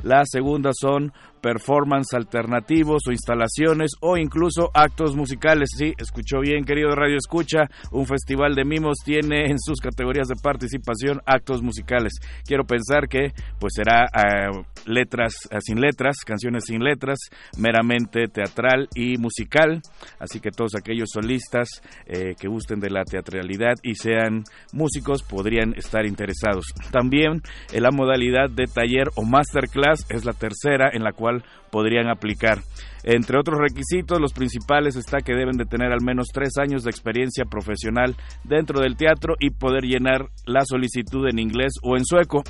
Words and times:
la 0.03 0.23
segunda 0.25 0.69
son 0.73 1.11
performance 1.41 2.13
alternativos 2.13 3.03
o 3.07 3.11
instalaciones 3.11 3.91
o 4.01 4.17
incluso 4.17 4.69
actos 4.73 5.15
musicales. 5.15 5.69
Sí, 5.75 5.93
escuchó 5.97 6.39
bien, 6.41 6.63
querido 6.63 6.95
Radio 6.95 7.17
Escucha, 7.17 7.69
un 7.91 8.05
festival 8.05 8.55
de 8.55 8.65
mimos 8.65 8.97
tiene 9.03 9.45
en 9.49 9.59
sus 9.59 9.79
categorías 9.79 10.27
de 10.27 10.35
participación 10.41 11.21
actos 11.25 11.61
musicales. 11.61 12.13
Quiero 12.45 12.63
pensar 12.63 13.07
que 13.07 13.33
pues 13.59 13.73
será 13.75 14.05
eh, 14.05 14.63
letras 14.85 15.33
eh, 15.51 15.57
sin 15.61 15.79
letras, 15.79 16.17
canciones 16.25 16.65
sin 16.65 16.83
letras, 16.83 17.19
meramente 17.57 18.27
teatral 18.27 18.87
y 18.95 19.17
musical. 19.17 19.81
Así 20.19 20.39
que 20.39 20.51
todos 20.51 20.75
aquellos 20.75 21.09
solistas 21.13 21.69
eh, 22.05 22.35
que 22.39 22.47
gusten 22.47 22.79
de 22.79 22.89
la 22.89 23.03
teatralidad 23.03 23.75
y 23.83 23.95
sean 23.95 24.43
músicos 24.73 25.23
podrían 25.23 25.73
estar 25.75 26.05
interesados. 26.05 26.65
También 26.91 27.41
en 27.71 27.83
la 27.83 27.91
modalidad 27.91 28.49
de 28.49 28.65
taller 28.65 29.07
o 29.15 29.23
masterclass 29.23 30.05
es 30.09 30.25
la 30.25 30.33
tercera 30.33 30.89
en 30.91 31.03
la 31.03 31.11
cual 31.11 31.28
podrían 31.71 32.09
aplicar. 32.09 32.59
Entre 33.03 33.39
otros 33.39 33.59
requisitos, 33.59 34.19
los 34.19 34.33
principales 34.33 34.95
está 34.95 35.19
que 35.19 35.33
deben 35.33 35.57
de 35.57 35.65
tener 35.65 35.91
al 35.91 36.03
menos 36.03 36.27
tres 36.33 36.57
años 36.59 36.83
de 36.83 36.89
experiencia 36.89 37.45
profesional 37.45 38.15
dentro 38.43 38.81
del 38.81 38.97
teatro 38.97 39.35
y 39.39 39.51
poder 39.51 39.83
llenar 39.83 40.27
la 40.45 40.65
solicitud 40.65 41.27
en 41.29 41.39
inglés 41.39 41.73
o 41.81 41.95
en 41.95 42.05
sueco. 42.05 42.43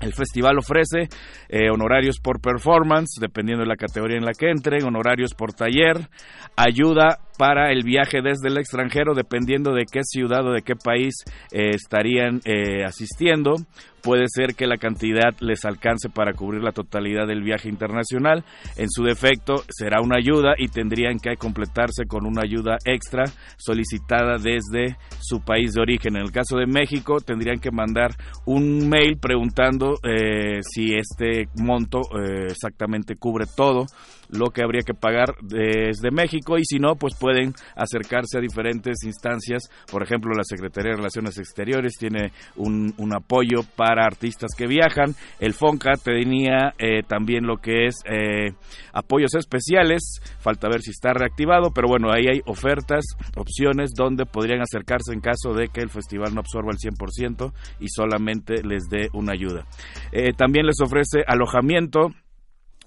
El 0.00 0.14
festival 0.14 0.58
ofrece 0.58 1.08
eh, 1.48 1.70
honorarios 1.70 2.20
por 2.20 2.40
performance, 2.40 3.18
dependiendo 3.20 3.64
de 3.64 3.68
la 3.68 3.76
categoría 3.76 4.16
en 4.16 4.24
la 4.24 4.32
que 4.32 4.50
entren, 4.50 4.84
honorarios 4.84 5.34
por 5.34 5.52
taller, 5.52 6.08
ayuda 6.56 7.18
para 7.40 7.72
el 7.72 7.84
viaje 7.84 8.20
desde 8.22 8.48
el 8.48 8.58
extranjero, 8.58 9.14
dependiendo 9.14 9.72
de 9.72 9.86
qué 9.90 10.00
ciudad 10.02 10.46
o 10.46 10.52
de 10.52 10.60
qué 10.60 10.74
país 10.76 11.24
eh, 11.50 11.70
estarían 11.70 12.42
eh, 12.44 12.84
asistiendo. 12.84 13.54
Puede 14.02 14.24
ser 14.28 14.54
que 14.54 14.66
la 14.66 14.76
cantidad 14.76 15.34
les 15.40 15.64
alcance 15.64 16.10
para 16.10 16.34
cubrir 16.34 16.62
la 16.62 16.72
totalidad 16.72 17.26
del 17.26 17.42
viaje 17.42 17.70
internacional. 17.70 18.44
En 18.76 18.90
su 18.90 19.04
defecto, 19.04 19.62
será 19.70 20.02
una 20.02 20.18
ayuda 20.18 20.52
y 20.58 20.68
tendrían 20.68 21.18
que 21.18 21.36
completarse 21.36 22.04
con 22.06 22.26
una 22.26 22.42
ayuda 22.42 22.76
extra 22.84 23.24
solicitada 23.56 24.36
desde 24.36 24.98
su 25.20 25.42
país 25.42 25.72
de 25.72 25.80
origen. 25.80 26.16
En 26.16 26.22
el 26.22 26.32
caso 26.32 26.58
de 26.58 26.66
México, 26.66 27.20
tendrían 27.20 27.58
que 27.58 27.70
mandar 27.70 28.10
un 28.44 28.86
mail 28.88 29.18
preguntando 29.18 29.94
eh, 30.02 30.60
si 30.62 30.94
este 30.94 31.48
monto 31.56 32.00
exactamente 32.48 33.16
cubre 33.16 33.44
todo 33.54 33.86
lo 34.32 34.50
que 34.50 34.62
habría 34.62 34.82
que 34.82 34.94
pagar 34.94 35.34
desde 35.42 36.10
México 36.10 36.58
y 36.58 36.64
si 36.64 36.78
no, 36.78 36.96
pues 36.96 37.14
pueden 37.18 37.54
acercarse 37.74 38.38
a 38.38 38.40
diferentes 38.40 39.04
instancias. 39.04 39.70
Por 39.90 40.02
ejemplo, 40.02 40.32
la 40.34 40.44
Secretaría 40.44 40.92
de 40.92 40.96
Relaciones 40.96 41.38
Exteriores 41.38 41.94
tiene 41.98 42.32
un, 42.56 42.94
apoyo 43.12 43.62
para 43.74 44.04
artistas 44.04 44.50
que 44.56 44.66
viajan. 44.66 45.14
El 45.40 45.52
FONCA 45.52 45.94
tenía 46.02 46.74
eh, 46.78 47.02
también 47.06 47.44
lo 47.44 47.56
que 47.56 47.86
es 47.86 47.96
eh, 48.04 48.52
apoyos 48.92 49.34
especiales. 49.34 50.20
Falta 50.38 50.68
ver 50.68 50.80
si 50.80 50.90
está 50.90 51.12
reactivado, 51.12 51.72
pero 51.74 51.88
bueno, 51.88 52.12
ahí 52.12 52.26
hay 52.32 52.40
ofertas, 52.46 53.04
opciones 53.36 53.90
donde 53.94 54.26
podrían 54.26 54.60
acercarse 54.60 55.12
en 55.12 55.20
caso 55.20 55.54
de 55.54 55.68
que 55.68 55.80
el 55.80 55.90
festival 55.90 56.34
no 56.34 56.40
absorba 56.40 56.70
el 56.70 56.78
100% 56.78 57.52
y 57.80 57.88
solamente 57.88 58.62
les 58.62 58.84
dé 58.88 59.08
una 59.12 59.32
ayuda. 59.32 59.66
Eh, 60.12 60.32
también 60.32 60.66
les 60.66 60.80
ofrece 60.80 61.24
alojamiento 61.26 62.12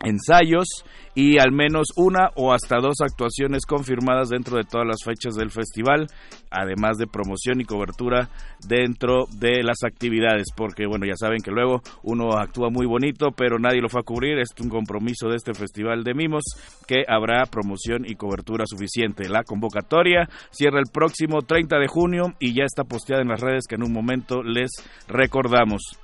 ensayos 0.04 0.68
y 1.16 1.40
al 1.40 1.52
menos 1.52 1.88
una 1.96 2.30
o 2.36 2.54
hasta 2.54 2.78
dos 2.80 2.98
actuaciones 3.02 3.66
confirmadas 3.66 4.30
dentro 4.30 4.58
de 4.58 4.64
todas 4.64 4.88
las 4.88 5.04
fechas 5.04 5.36
del 5.36 5.52
festival, 5.52 6.08
además 6.50 6.98
de 6.98 7.08
promoción 7.08 7.62
y 7.62 7.66
cobertura 7.66 8.30
dentro 8.68 9.26
de 9.38 9.64
las 9.64 9.84
actividades, 9.86 10.48
porque 10.56 10.88
bueno, 10.88 11.06
ya 11.06 11.16
saben 11.16 11.42
que 11.44 11.52
luego 11.52 11.82
uno 12.04 12.38
actúa 12.38 12.70
muy 12.70 12.86
bonito, 12.86 13.32
pero 13.32 13.60
nadie 13.60 13.82
lo 13.82 13.90
fue 13.90 14.02
a 14.02 14.04
cubrir, 14.04 14.40
es 14.40 14.50
un 14.60 14.70
compromiso 14.70 15.30
de 15.30 15.36
este 15.36 15.54
festival 15.54 16.04
de 16.04 16.14
mimos 16.14 16.44
que 16.88 17.04
habrá 17.08 17.46
promoción 17.46 18.06
y 18.06 18.16
cobertura 18.16 18.66
suficiente. 18.66 19.30
La 19.30 19.44
convocatoria 19.44 20.28
cierra 20.52 20.80
el 20.80 20.92
próximo 20.92 21.42
30 21.42 21.78
de 21.78 21.88
junio 21.88 22.34
y 22.40 22.56
ya 22.56 22.64
está 22.64 22.84
posteada 22.84 23.22
en 23.22 23.30
las 23.30 23.42
redes 23.42 23.66
que 23.68 23.76
en 23.76 23.84
un 23.84 23.94
momento 23.94 24.42
les 24.42 24.72
recordamos. 25.08 26.03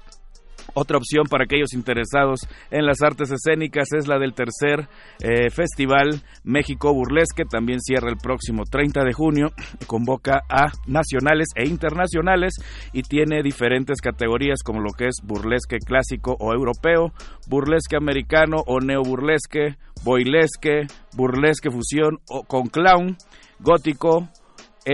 Otra 0.73 0.97
opción 0.97 1.25
para 1.29 1.43
aquellos 1.43 1.73
interesados 1.73 2.41
en 2.71 2.85
las 2.85 3.01
artes 3.01 3.31
escénicas 3.31 3.87
es 3.93 4.07
la 4.07 4.19
del 4.19 4.33
tercer 4.33 4.87
eh, 5.21 5.49
Festival 5.49 6.21
México 6.43 6.93
Burlesque. 6.93 7.43
También 7.49 7.79
cierra 7.79 8.09
el 8.09 8.17
próximo 8.17 8.63
30 8.69 9.03
de 9.03 9.13
junio. 9.13 9.51
Convoca 9.87 10.41
a 10.49 10.71
nacionales 10.87 11.47
e 11.55 11.67
internacionales 11.67 12.53
y 12.93 13.03
tiene 13.03 13.43
diferentes 13.43 14.01
categorías 14.01 14.63
como 14.63 14.81
lo 14.81 14.91
que 14.91 15.07
es 15.07 15.17
burlesque 15.23 15.77
clásico 15.77 16.35
o 16.39 16.53
europeo, 16.53 17.13
burlesque 17.47 17.95
americano 17.97 18.57
o 18.65 18.79
neoburlesque, 18.79 19.77
boilesque, 20.03 20.87
burlesque 21.15 21.71
fusión 21.71 22.19
o 22.29 22.43
con 22.43 22.67
clown, 22.67 23.17
gótico, 23.59 24.29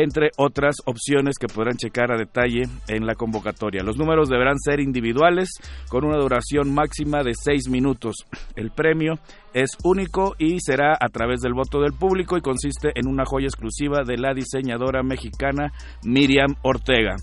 entre 0.03 0.31
otras 0.37 0.75
opciones 0.85 1.37
que 1.39 1.47
podrán 1.47 1.77
checar 1.77 2.11
a 2.11 2.17
detalle 2.17 2.63
en 2.87 3.05
la 3.05 3.15
convocatoria. 3.15 3.83
Los 3.83 3.97
números 3.97 4.29
deberán 4.29 4.59
ser 4.59 4.79
individuales 4.79 5.49
con 5.89 6.05
una 6.05 6.17
duración 6.17 6.73
máxima 6.73 7.23
de 7.23 7.33
seis 7.33 7.69
minutos. 7.69 8.15
El 8.55 8.71
premio 8.71 9.13
es 9.53 9.71
único 9.83 10.35
y 10.37 10.59
será 10.59 10.97
a 10.99 11.07
través 11.09 11.39
del 11.39 11.53
voto 11.53 11.79
del 11.79 11.93
público 11.93 12.37
y 12.37 12.41
consiste 12.41 12.91
en 12.95 13.07
una 13.07 13.25
joya 13.25 13.47
exclusiva 13.47 14.03
de 14.05 14.17
la 14.17 14.33
diseñadora 14.33 15.01
mexicana 15.01 15.71
Miriam 16.03 16.55
Ortega. 16.61 17.15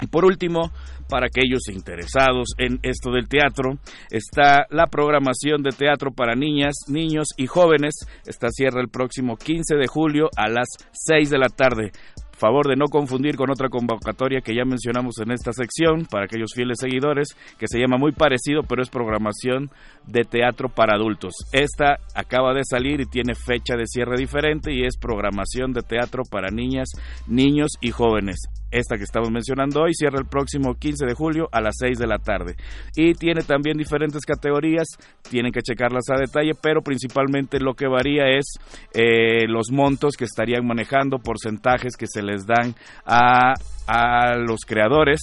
Y 0.00 0.08
por 0.08 0.24
último, 0.24 0.72
para 1.12 1.26
aquellos 1.26 1.68
interesados 1.68 2.54
en 2.56 2.78
esto 2.82 3.10
del 3.10 3.28
teatro, 3.28 3.76
está 4.10 4.64
la 4.70 4.86
programación 4.86 5.62
de 5.62 5.68
teatro 5.68 6.10
para 6.10 6.34
niñas, 6.34 6.72
niños 6.88 7.28
y 7.36 7.46
jóvenes. 7.46 7.96
Esta 8.26 8.48
cierra 8.48 8.80
el 8.80 8.88
próximo 8.88 9.36
15 9.36 9.76
de 9.76 9.86
julio 9.88 10.30
a 10.38 10.48
las 10.48 10.68
6 10.92 11.28
de 11.28 11.38
la 11.38 11.50
tarde. 11.50 11.92
Favor 12.32 12.66
de 12.66 12.76
no 12.76 12.86
confundir 12.86 13.36
con 13.36 13.50
otra 13.50 13.68
convocatoria 13.68 14.40
que 14.40 14.54
ya 14.56 14.64
mencionamos 14.64 15.18
en 15.18 15.32
esta 15.32 15.52
sección 15.52 16.06
para 16.10 16.24
aquellos 16.24 16.54
fieles 16.54 16.78
seguidores, 16.80 17.36
que 17.58 17.68
se 17.68 17.78
llama 17.78 17.98
muy 17.98 18.12
parecido, 18.12 18.62
pero 18.66 18.80
es 18.80 18.88
programación 18.88 19.70
de 20.06 20.22
teatro 20.24 20.70
para 20.70 20.96
adultos. 20.96 21.34
Esta 21.52 21.98
acaba 22.14 22.54
de 22.54 22.62
salir 22.64 23.02
y 23.02 23.04
tiene 23.04 23.34
fecha 23.34 23.76
de 23.76 23.86
cierre 23.86 24.16
diferente 24.16 24.72
y 24.72 24.86
es 24.86 24.96
programación 24.96 25.74
de 25.74 25.82
teatro 25.82 26.22
para 26.24 26.48
niñas, 26.48 26.88
niños 27.28 27.72
y 27.82 27.90
jóvenes. 27.90 28.38
Esta 28.72 28.96
que 28.96 29.04
estamos 29.04 29.30
mencionando 29.30 29.82
hoy 29.82 29.92
cierra 29.92 30.18
el 30.18 30.26
próximo 30.26 30.74
15 30.74 31.04
de 31.04 31.14
julio 31.14 31.46
a 31.52 31.60
las 31.60 31.74
6 31.78 31.98
de 31.98 32.06
la 32.06 32.18
tarde. 32.18 32.56
Y 32.96 33.12
tiene 33.12 33.42
también 33.42 33.76
diferentes 33.76 34.24
categorías, 34.24 34.86
tienen 35.28 35.52
que 35.52 35.60
checarlas 35.60 36.08
a 36.08 36.18
detalle, 36.18 36.52
pero 36.60 36.80
principalmente 36.80 37.60
lo 37.60 37.74
que 37.74 37.86
varía 37.86 38.28
es 38.28 38.54
eh, 38.94 39.46
los 39.46 39.70
montos 39.70 40.16
que 40.16 40.24
estarían 40.24 40.66
manejando, 40.66 41.18
porcentajes 41.18 41.96
que 41.96 42.06
se 42.06 42.22
les 42.22 42.46
dan 42.46 42.74
a, 43.04 43.52
a 43.86 44.36
los 44.36 44.62
creadores 44.66 45.20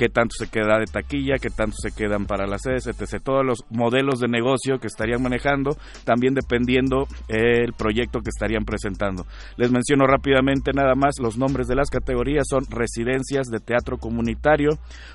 qué 0.00 0.08
tanto 0.08 0.32
se 0.38 0.48
queda 0.48 0.78
de 0.78 0.86
taquilla, 0.86 1.36
qué 1.36 1.50
tanto 1.50 1.76
se 1.76 1.92
quedan 1.92 2.24
para 2.24 2.46
las 2.46 2.62
sedes, 2.62 2.86
etc. 2.86 3.22
Todos 3.22 3.44
los 3.44 3.58
modelos 3.68 4.18
de 4.18 4.28
negocio 4.28 4.78
que 4.78 4.86
estarían 4.86 5.22
manejando, 5.22 5.76
también 6.04 6.32
dependiendo 6.32 7.06
el 7.28 7.74
proyecto 7.74 8.20
que 8.20 8.30
estarían 8.30 8.64
presentando. 8.64 9.26
Les 9.58 9.70
menciono 9.70 10.06
rápidamente 10.06 10.72
nada 10.72 10.94
más 10.94 11.16
los 11.20 11.36
nombres 11.36 11.68
de 11.68 11.74
las 11.74 11.90
categorías 11.90 12.46
son 12.48 12.64
residencias 12.70 13.48
de 13.48 13.60
teatro 13.60 13.98
comunitario, 13.98 14.70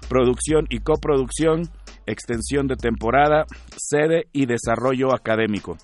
producción 0.07 0.67
y 0.69 0.77
coproducción, 0.81 1.63
extensión 2.05 2.67
de 2.67 2.75
temporada, 2.75 3.45
sede 3.75 4.27
y 4.33 4.45
desarrollo 4.45 5.15
académico. 5.15 5.77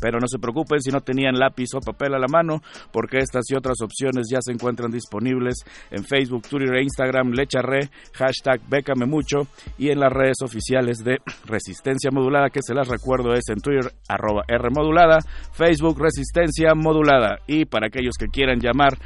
Pero 0.00 0.18
no 0.18 0.28
se 0.28 0.38
preocupen 0.38 0.80
si 0.80 0.90
no 0.90 1.00
tenían 1.00 1.38
lápiz 1.38 1.74
o 1.74 1.80
papel 1.80 2.14
a 2.14 2.18
la 2.18 2.28
mano, 2.28 2.62
porque 2.92 3.18
estas 3.18 3.50
y 3.50 3.54
otras 3.54 3.80
opciones 3.80 4.28
ya 4.30 4.38
se 4.40 4.52
encuentran 4.52 4.90
disponibles 4.90 5.64
en 5.90 6.04
Facebook, 6.04 6.48
Twitter 6.48 6.76
e 6.76 6.82
Instagram, 6.82 7.32
Lecharre, 7.32 7.90
hashtag 8.14 8.60
Bécame 8.68 9.06
Mucho, 9.06 9.46
y 9.78 9.90
en 9.90 10.00
las 10.00 10.12
redes 10.12 10.38
oficiales 10.42 10.98
de 10.98 11.18
Resistencia 11.46 12.10
Modulada, 12.10 12.50
que 12.50 12.62
se 12.62 12.74
las 12.74 12.88
recuerdo 12.88 13.34
es 13.34 13.48
en 13.48 13.60
Twitter, 13.60 13.92
arroba 14.08 14.42
R 14.48 14.70
Modulada, 14.70 15.18
Facebook 15.52 16.00
Resistencia 16.00 16.74
Modulada. 16.74 17.38
Y 17.46 17.64
para 17.64 17.86
aquellos 17.86 18.16
que 18.18 18.28
quieran 18.28 18.60
llamar, 18.60 18.98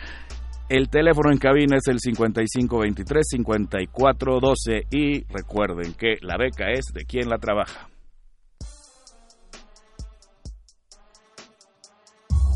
el 0.69 0.91
teléfono 0.91 1.33
en 1.33 1.39
cabina 1.39 1.79
es 1.79 1.89
el 1.89 1.99
5523-5412 1.99 4.85
y 4.91 5.25
recuerden 5.33 5.95
que 5.95 6.17
la 6.21 6.37
beca 6.37 6.71
es 6.71 6.93
de 6.93 7.07
quien 7.07 7.31
la 7.31 7.39
trabaja. 7.39 7.89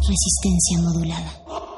Resistencia 0.08 0.80
modulada. 0.80 1.71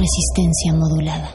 Resistencia 0.00 0.72
modulada. 0.72 1.30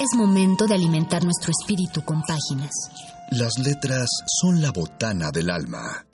Es 0.00 0.16
momento 0.16 0.66
de 0.66 0.74
alimentar 0.74 1.22
nuestro 1.22 1.52
espíritu 1.52 2.04
con 2.04 2.22
páginas. 2.22 2.72
Las 3.30 3.52
letras 3.64 4.08
son 4.40 4.60
la 4.60 4.72
botana 4.72 5.30
del 5.30 5.48
alma. 5.50 6.04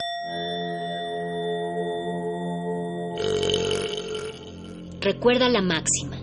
Recuerda 5.01 5.49
la 5.49 5.63
máxima. 5.63 6.17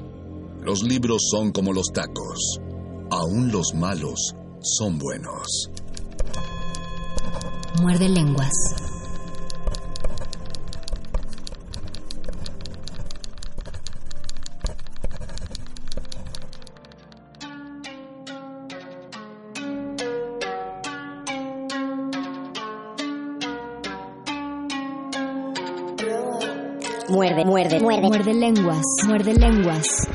Los 0.62 0.84
libros 0.84 1.22
son 1.28 1.50
como 1.50 1.72
los 1.72 1.86
tacos. 1.92 2.60
Aún 3.12 3.50
los 3.50 3.74
malos 3.74 4.34
son 4.62 4.98
buenos. 4.98 5.68
Muerde 7.80 8.08
lenguas. 8.08 8.52
Muerde, 27.08 27.44
muerde, 27.44 27.80
muerde. 27.80 28.08
Muerde 28.08 28.34
lenguas. 28.34 28.86
Muerde 29.08 29.34
lenguas. 29.34 30.09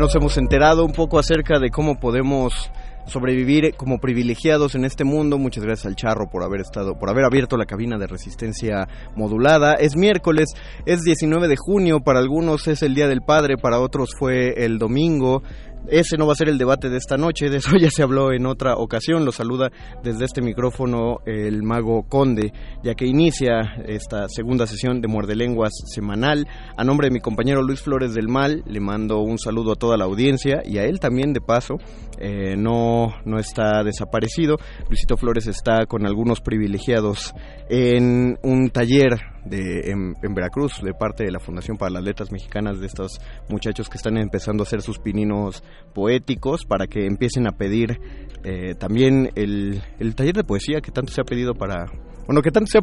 Nos 0.00 0.14
hemos 0.16 0.38
enterado 0.38 0.86
un 0.86 0.92
poco 0.92 1.18
acerca 1.18 1.58
de 1.58 1.68
cómo 1.68 2.00
podemos 2.00 2.70
sobrevivir 3.04 3.74
como 3.76 3.98
privilegiados 3.98 4.74
en 4.74 4.86
este 4.86 5.04
mundo. 5.04 5.36
Muchas 5.36 5.62
gracias 5.62 5.84
al 5.84 5.94
Charro 5.94 6.30
por 6.30 6.42
haber 6.42 6.62
estado, 6.62 6.98
por 6.98 7.10
haber 7.10 7.26
abierto 7.26 7.58
la 7.58 7.66
cabina 7.66 7.98
de 7.98 8.06
resistencia 8.06 8.88
modulada. 9.14 9.74
Es 9.74 9.96
miércoles, 9.96 10.54
es 10.86 11.02
19 11.02 11.48
de 11.48 11.56
junio, 11.58 12.00
para 12.00 12.18
algunos 12.18 12.66
es 12.66 12.82
el 12.82 12.94
Día 12.94 13.08
del 13.08 13.20
Padre, 13.20 13.58
para 13.58 13.78
otros 13.78 14.14
fue 14.18 14.64
el 14.64 14.78
domingo. 14.78 15.42
Ese 15.90 16.16
no 16.16 16.24
va 16.24 16.34
a 16.34 16.36
ser 16.36 16.48
el 16.48 16.56
debate 16.56 16.88
de 16.88 16.98
esta 16.98 17.16
noche, 17.16 17.50
de 17.50 17.56
eso 17.56 17.72
ya 17.80 17.90
se 17.90 18.04
habló 18.04 18.32
en 18.32 18.46
otra 18.46 18.76
ocasión. 18.76 19.24
Lo 19.24 19.32
saluda 19.32 19.72
desde 20.04 20.24
este 20.24 20.40
micrófono 20.40 21.18
el 21.26 21.64
mago 21.64 22.04
Conde, 22.08 22.52
ya 22.84 22.94
que 22.94 23.06
inicia 23.06 23.74
esta 23.86 24.28
segunda 24.28 24.68
sesión 24.68 25.00
de 25.00 25.08
Muerde 25.08 25.34
Lenguas 25.34 25.72
semanal. 25.92 26.46
A 26.76 26.84
nombre 26.84 27.08
de 27.08 27.14
mi 27.14 27.18
compañero 27.18 27.62
Luis 27.62 27.80
Flores 27.80 28.14
del 28.14 28.28
Mal, 28.28 28.62
le 28.66 28.78
mando 28.78 29.18
un 29.18 29.38
saludo 29.38 29.72
a 29.72 29.76
toda 29.76 29.96
la 29.96 30.04
audiencia 30.04 30.62
y 30.64 30.78
a 30.78 30.84
él 30.84 31.00
también 31.00 31.32
de 31.32 31.40
paso. 31.40 31.74
Eh, 32.20 32.54
no, 32.56 33.08
no 33.24 33.40
está 33.40 33.82
desaparecido. 33.82 34.58
Luisito 34.88 35.16
Flores 35.16 35.48
está 35.48 35.86
con 35.86 36.06
algunos 36.06 36.40
privilegiados 36.40 37.34
en 37.68 38.38
un 38.44 38.70
taller 38.70 39.18
de, 39.44 39.90
en, 39.90 40.14
en 40.22 40.34
Veracruz 40.34 40.80
de 40.82 40.92
parte 40.92 41.24
de 41.24 41.30
la 41.30 41.40
Fundación 41.40 41.76
para 41.76 41.90
las 41.90 42.04
Letras 42.04 42.32
Mexicanas 42.32 42.80
de 42.80 42.86
estos 42.86 43.20
muchachos 43.48 43.88
que 43.88 43.96
están 43.96 44.16
empezando 44.16 44.62
a 44.62 44.66
hacer 44.66 44.82
sus 44.82 44.98
pininos 44.98 45.62
poéticos 45.94 46.64
para 46.64 46.86
que 46.86 47.06
empiecen 47.06 47.46
a 47.46 47.52
pedir 47.52 48.00
eh, 48.44 48.74
también 48.74 49.30
el, 49.34 49.82
el 49.98 50.14
taller 50.14 50.34
de 50.34 50.44
poesía 50.44 50.80
que 50.80 50.92
tanto 50.92 51.12
se 51.12 51.20
ha 51.20 51.24
pedido 51.24 51.54
para, 51.54 51.86
bueno, 52.26 52.42
que 52.42 52.50
tanto 52.50 52.70
se 52.70 52.78
ha 52.78 52.82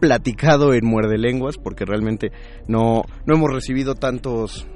platicado 0.00 0.74
en 0.74 0.84
Muerde 0.86 1.18
Lenguas 1.18 1.56
porque 1.56 1.84
realmente 1.84 2.30
no, 2.68 3.02
no 3.26 3.34
hemos 3.34 3.52
recibido 3.52 3.94
tantos 3.94 4.66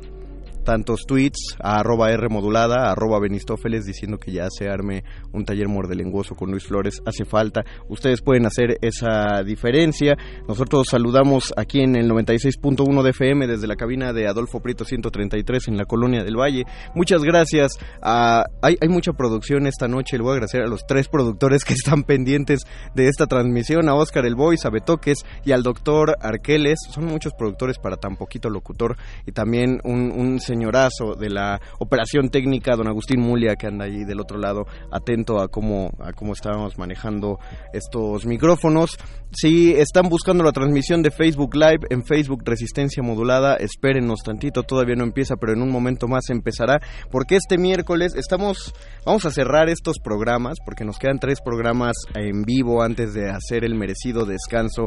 tantos 0.69 1.07
tweets 1.07 1.57
a 1.63 1.79
arroba 1.79 2.11
R 2.13 2.29
modulada, 2.29 2.91
arroba 2.91 3.19
Benistófeles 3.19 3.87
diciendo 3.87 4.19
que 4.19 4.33
ya 4.33 4.51
se 4.51 4.69
arme 4.69 5.03
un 5.33 5.47
taller 5.47 5.67
mordelenguoso 5.67 6.35
con 6.35 6.51
Luis 6.51 6.67
Flores, 6.67 7.01
hace 7.07 7.25
falta. 7.25 7.65
Ustedes 7.89 8.21
pueden 8.21 8.45
hacer 8.45 8.77
esa 8.83 9.43
diferencia. 9.43 10.15
Nosotros 10.47 10.89
saludamos 10.91 11.55
aquí 11.57 11.81
en 11.81 11.97
el 11.97 12.11
96.1 12.11 13.03
de 13.03 13.11
FM 13.11 13.47
desde 13.47 13.67
la 13.67 13.77
cabina 13.77 14.13
de 14.13 14.29
Adolfo 14.29 14.61
Prieto 14.61 14.85
133 14.85 15.69
en 15.69 15.79
la 15.79 15.87
Colonia 15.87 16.23
del 16.23 16.37
Valle. 16.37 16.65
Muchas 16.95 17.23
gracias. 17.23 17.73
Hay, 18.03 18.77
mucha 18.91 19.15
producción 19.15 19.67
esta 19.67 19.89
noche. 19.89 20.19
Le 20.19 20.23
voy 20.23 20.33
a 20.33 20.35
agradecer 20.35 20.61
a 20.61 20.67
los 20.67 20.87
tres 20.87 21.09
productores 21.09 21.65
que 21.65 21.73
están 21.73 22.03
pendientes 22.03 22.61
de 22.95 23.09
esta 23.09 23.27
transmisión, 23.27 23.89
a 23.89 23.95
Oscar 23.95 24.27
El 24.27 24.35
Boy, 24.35 24.59
a 24.63 24.69
Betoques 24.69 25.25
y 25.47 25.53
al 25.53 25.63
doctor 25.63 26.19
Arqueles. 26.21 26.79
Son 26.91 27.07
muchos 27.07 27.33
productores 27.33 27.79
para 27.79 27.97
tan 27.97 28.17
poquito 28.17 28.51
locutor 28.51 28.99
y 29.25 29.33
también 29.33 29.81
un, 29.85 30.13
un 30.13 30.41
señorazo 30.59 31.15
de 31.15 31.31
la 31.31 31.61
operación 31.79 32.31
técnica, 32.31 32.75
don 32.75 32.89
Agustín 32.89 33.21
Mulia, 33.21 33.55
que 33.55 33.69
anda 33.69 33.85
allí 33.85 34.05
del 34.05 34.21
otro 34.21 34.39
lado, 34.39 34.65
atento 34.91 35.41
a 35.41 35.47
cómo, 35.47 35.93
a 36.01 36.13
cómo 36.13 36.33
estábamos 36.33 36.77
manejando 36.79 37.39
estos 37.73 38.27
micrófonos. 38.27 38.99
Si 39.31 39.73
están 39.73 40.09
buscando 40.09 40.43
la 40.43 40.53
transmisión 40.53 41.03
de 41.03 41.13
Facebook 41.13 41.55
Live 41.55 41.87
en 41.91 42.05
Facebook 42.05 42.43
Resistencia 42.45 43.03
Modulada, 43.03 43.55
espérenos 43.55 44.21
tantito, 44.25 44.65
todavía 44.65 44.97
no 44.97 45.05
empieza, 45.05 45.37
pero 45.37 45.53
en 45.53 45.63
un 45.63 45.71
momento 45.71 46.09
más 46.09 46.29
empezará, 46.31 46.81
porque 47.11 47.37
este 47.37 47.57
miércoles 47.57 48.15
estamos, 48.17 48.75
vamos 49.07 49.27
a 49.27 49.31
cerrar 49.31 49.69
estos 49.69 49.99
programas, 50.03 50.57
porque 50.65 50.85
nos 50.85 50.99
quedan 50.99 51.21
tres 51.21 51.41
programas 51.41 51.95
en 52.15 52.43
vivo 52.43 52.83
antes 52.83 53.15
de 53.15 53.31
hacer 53.31 53.65
el 53.65 53.77
merecido 53.77 54.25
descanso 54.25 54.87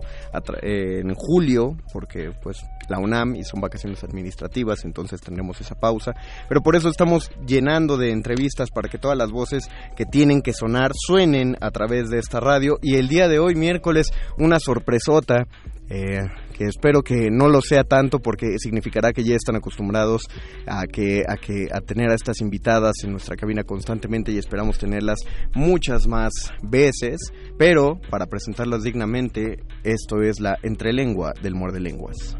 eh, 0.63 0.99
en 0.99 1.13
julio, 1.15 1.77
porque 1.93 2.31
pues 2.41 2.57
la 2.91 2.99
UNAM 2.99 3.35
y 3.35 3.43
son 3.43 3.61
vacaciones 3.61 4.03
administrativas, 4.03 4.85
entonces 4.85 5.21
tendremos 5.21 5.59
esa 5.59 5.75
pausa. 5.75 6.13
Pero 6.47 6.61
por 6.61 6.75
eso 6.75 6.89
estamos 6.89 7.31
llenando 7.47 7.97
de 7.97 8.11
entrevistas 8.11 8.69
para 8.69 8.89
que 8.89 8.99
todas 8.99 9.17
las 9.17 9.31
voces 9.31 9.69
que 9.95 10.05
tienen 10.05 10.41
que 10.41 10.53
sonar 10.53 10.91
suenen 10.93 11.57
a 11.61 11.71
través 11.71 12.09
de 12.09 12.19
esta 12.19 12.39
radio. 12.39 12.77
Y 12.81 12.95
el 12.95 13.07
día 13.07 13.27
de 13.27 13.39
hoy, 13.39 13.55
miércoles, 13.55 14.11
una 14.37 14.59
sorpresota. 14.59 15.47
eh, 15.89 16.21
que 16.57 16.65
espero 16.65 17.01
que 17.01 17.29
no 17.29 17.49
lo 17.49 17.61
sea 17.61 17.83
tanto 17.83 18.19
porque 18.19 18.57
significará 18.59 19.11
que 19.11 19.23
ya 19.23 19.35
están 19.35 19.55
acostumbrados 19.55 20.23
a 20.67 20.85
que 20.85 21.23
a 21.27 21.35
que 21.35 21.67
a 21.71 21.81
tener 21.81 22.11
a 22.11 22.15
estas 22.15 22.39
invitadas 22.39 23.03
en 23.03 23.11
nuestra 23.11 23.35
cabina 23.35 23.63
constantemente 23.63 24.31
y 24.31 24.37
esperamos 24.37 24.77
tenerlas 24.77 25.19
muchas 25.53 26.07
más 26.07 26.31
veces, 26.61 27.17
pero 27.57 27.99
para 28.09 28.27
presentarlas 28.27 28.83
dignamente, 28.83 29.59
esto 29.83 30.21
es 30.21 30.39
la 30.39 30.57
entrelengua 30.63 31.33
del 31.41 31.55
Muerde 31.55 31.79
Lenguas. 31.79 32.37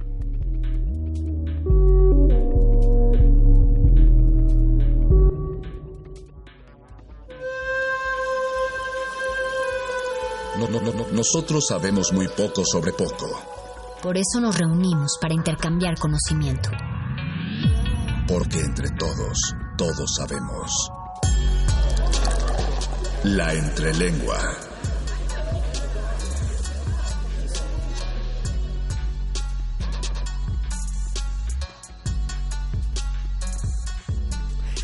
No- 10.62 10.68
no- 10.68 10.80
no- 10.80 10.94
no- 10.94 11.08
nosotros 11.12 11.66
sabemos 11.68 12.14
muy 12.14 12.28
poco 12.28 12.64
sobre 12.64 12.94
poco. 12.94 13.26
Por 14.04 14.16
eso 14.16 14.40
nos 14.40 14.56
reunimos 14.56 15.18
para 15.20 15.34
intercambiar 15.34 15.98
conocimiento. 15.98 16.70
Porque 18.28 18.60
entre 18.60 18.92
todos, 18.92 19.56
todos 19.76 20.14
sabemos. 20.16 20.72
La 23.24 23.56
entrelengua. 23.56 24.38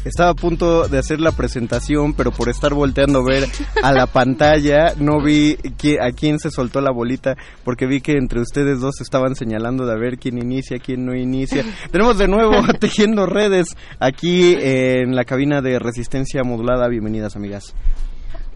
Estaba 0.08 0.30
a 0.30 0.36
punto 0.36 0.88
de 0.88 1.00
hacer 1.00 1.20
la 1.20 1.34
presentación, 1.34 2.14
pero 2.14 2.32
por 2.32 2.48
estar 2.48 2.74
volteando 2.74 3.20
a 3.20 3.26
ver 3.26 3.44
a 3.84 3.92
la 3.92 4.08
pantalla, 4.08 4.94
no 4.98 5.22
vi 5.22 5.58
a 6.00 6.12
quién 6.14 6.40
se 6.40 6.50
soltó 6.50 6.80
la 6.80 6.92
bolita, 6.92 7.36
porque 7.66 7.88
vi 7.88 8.00
que 8.00 8.14
entre 8.14 8.40
ustedes 8.40 8.80
dos 8.80 9.02
estaban 9.02 9.36
señalando 9.36 9.86
de 9.86 9.92
a 9.92 9.98
ver 9.98 10.18
quién 10.18 10.38
inicia, 10.38 10.80
quién 10.80 11.06
no 11.06 11.14
inicia. 11.14 11.66
Tenemos 11.92 12.18
de 12.18 12.30
nuevo 12.30 12.54
tejiendo 12.80 13.26
redes 13.26 13.76
aquí 14.00 14.56
en 14.58 15.14
la 15.14 15.26
cabina 15.26 15.62
de 15.62 15.78
resistencia 15.78 16.42
modulada. 16.44 16.88
Bienvenidas, 16.88 17.36
amigas. 17.36 17.76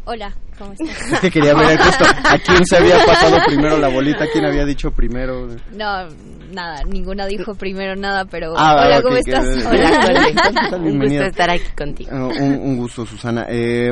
Hola, 0.04 0.34
¿cómo 0.58 0.74
estás? 0.74 1.12
Es 1.14 1.20
que 1.20 1.30
quería 1.30 1.54
ver 1.54 1.78
justo 1.80 2.06
a 2.06 2.38
quién 2.40 2.66
se 2.66 2.78
había 2.78 3.06
pasado 3.06 3.38
primero 3.46 3.78
la 3.78 3.88
bolita, 3.88 4.26
quién 4.34 4.46
había 4.46 4.66
dicho 4.66 4.90
primero. 4.90 5.48
No, 5.74 6.08
nada, 6.52 6.84
ninguna 6.88 7.28
dijo 7.28 7.54
primero 7.54 7.96
nada, 7.96 8.26
pero 8.26 8.54
Ah, 8.58 8.84
hola, 8.84 8.98
ok, 8.98 9.04
¿cómo 9.04 9.14
que- 9.16 9.20
estás? 9.20 9.46
Hola. 9.66 10.26
¿qué 10.26 10.70
tal? 10.72 10.82
Un 10.82 11.00
gusto 11.00 11.24
estar 11.24 11.50
aquí 11.52 11.70
contigo. 11.78 12.10
Ah, 12.14 12.26
un, 12.26 12.54
un 12.62 12.78
gusto, 12.78 13.06
Susana. 13.06 13.46
Eh, 13.48 13.90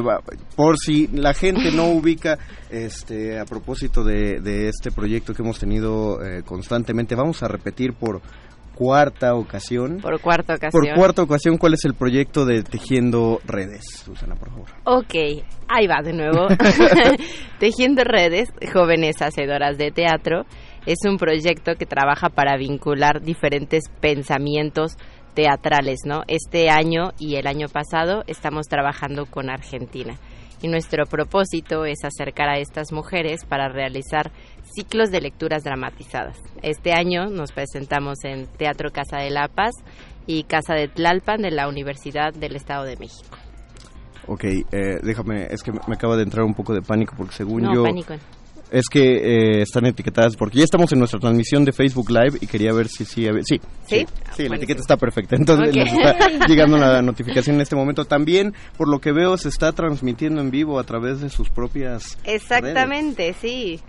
por 0.56 0.78
si 0.80 1.08
la 1.14 1.34
gente 1.36 1.72
no 1.72 1.86
ubica, 1.90 2.40
este, 2.72 3.40
a 3.40 3.46
propósito 3.46 4.04
de, 4.04 4.40
de 4.42 4.68
este 4.70 4.92
proyecto 4.92 5.36
que 5.36 5.44
hemos 5.44 5.60
tenido 5.60 6.24
eh, 6.26 6.42
constantemente, 6.44 7.14
vamos 7.14 7.44
a 7.44 7.48
repetir 7.48 7.94
por 7.94 8.20
cuarta 8.80 9.36
ocasión. 9.36 10.00
Por 10.02 10.22
cuarta 10.22 10.56
ocasión. 10.56 10.72
Por 10.72 10.96
cuarta 10.96 11.22
ocasión, 11.22 11.58
¿cuál 11.58 11.74
es 11.74 11.84
el 11.84 11.96
proyecto 11.96 12.46
de 12.46 12.64
Tejiendo 12.64 13.42
Redes? 13.46 13.84
Susana, 14.06 14.36
por 14.36 14.50
favor. 14.52 14.70
Ok, 14.86 15.44
ahí 15.68 15.86
va 15.86 16.02
de 16.02 16.14
nuevo. 16.14 16.48
Tejiendo 17.60 18.06
Redes, 18.06 18.48
jóvenes 18.74 19.22
hacedoras 19.22 19.78
de 19.78 19.92
teatro, 19.92 20.46
es 20.86 21.00
un 21.06 21.18
proyecto 21.18 21.74
que 21.78 21.86
trabaja 21.86 22.30
para 22.30 22.56
vincular 22.56 23.22
diferentes 23.22 23.84
pensamientos 24.00 24.96
teatrales, 25.34 26.00
¿no? 26.06 26.24
Este 26.28 26.70
año 26.70 27.10
y 27.20 27.36
el 27.36 27.48
año 27.48 27.68
pasado 27.68 28.24
estamos 28.28 28.68
trabajando 28.68 29.26
con 29.26 29.50
Argentina 29.50 30.18
y 30.62 30.68
nuestro 30.68 31.06
propósito 31.06 31.86
es 31.86 32.04
acercar 32.04 32.50
a 32.50 32.60
estas 32.60 32.92
mujeres 32.92 33.46
para 33.46 33.70
realizar 33.70 34.32
ciclos 34.64 35.12
de 35.12 35.22
lecturas 35.22 35.64
dramatizadas. 35.64 36.38
Este 36.62 36.94
año 36.94 37.28
nos 37.28 37.52
presentamos 37.52 38.24
en 38.24 38.48
Teatro 38.48 38.92
Casa 38.92 39.18
de 39.18 39.30
la 39.30 39.48
Paz 39.48 39.74
y 40.28 40.44
Casa 40.44 40.74
de 40.74 40.88
Tlalpan 40.88 41.42
de 41.42 41.52
la 41.52 41.68
Universidad 41.68 42.34
del 42.34 42.56
Estado 42.56 42.84
de 42.84 42.98
México. 42.98 43.38
Ok, 44.28 44.44
eh, 44.44 45.00
déjame, 45.02 45.48
es 45.50 45.64
que 45.64 45.72
me 45.72 45.96
acaba 45.96 46.16
de 46.16 46.24
entrar 46.24 46.46
un 46.46 46.54
poco 46.54 46.74
de 46.74 46.82
pánico 46.82 47.16
porque 47.18 47.34
según 47.34 47.64
no, 47.64 47.74
yo... 47.74 47.84
pánico. 47.84 48.14
Es 48.72 48.88
que 48.88 49.02
eh, 49.02 49.62
están 49.62 49.86
etiquetadas 49.86 50.36
porque 50.36 50.60
ya 50.60 50.64
estamos 50.64 50.92
en 50.92 51.00
nuestra 51.00 51.20
transmisión 51.20 51.66
de 51.66 51.72
Facebook 51.72 52.12
Live 52.12 52.38
y 52.42 52.48
quería 52.48 52.72
ver 52.72 52.88
si 52.88 53.06
sí. 53.06 53.26
Sí, 53.26 53.30
sí. 53.44 53.62
Sí, 53.88 54.06
sí 54.36 54.50
la 54.50 54.58
etiqueta 54.58 54.82
está 54.82 54.98
perfecta. 54.98 55.36
Entonces 55.40 55.70
okay. 55.70 55.86
nos 55.86 55.94
está 55.94 56.48
llegando 56.48 56.78
la 56.78 57.02
notificación 57.02 57.56
en 57.56 57.62
este 57.62 57.76
momento. 57.76 58.06
También, 58.06 58.54
por 58.78 58.88
lo 58.88 59.00
que 59.00 59.12
veo, 59.12 59.38
se 59.38 59.50
está 59.50 59.72
transmitiendo 59.72 60.42
en 60.42 60.52
vivo 60.52 60.80
a 60.80 60.84
través 60.84 61.20
de 61.22 61.30
sus 61.30 61.50
propias. 61.50 62.18
Exactamente, 62.24 63.24
redes. 63.24 63.38
sí. 63.42 63.80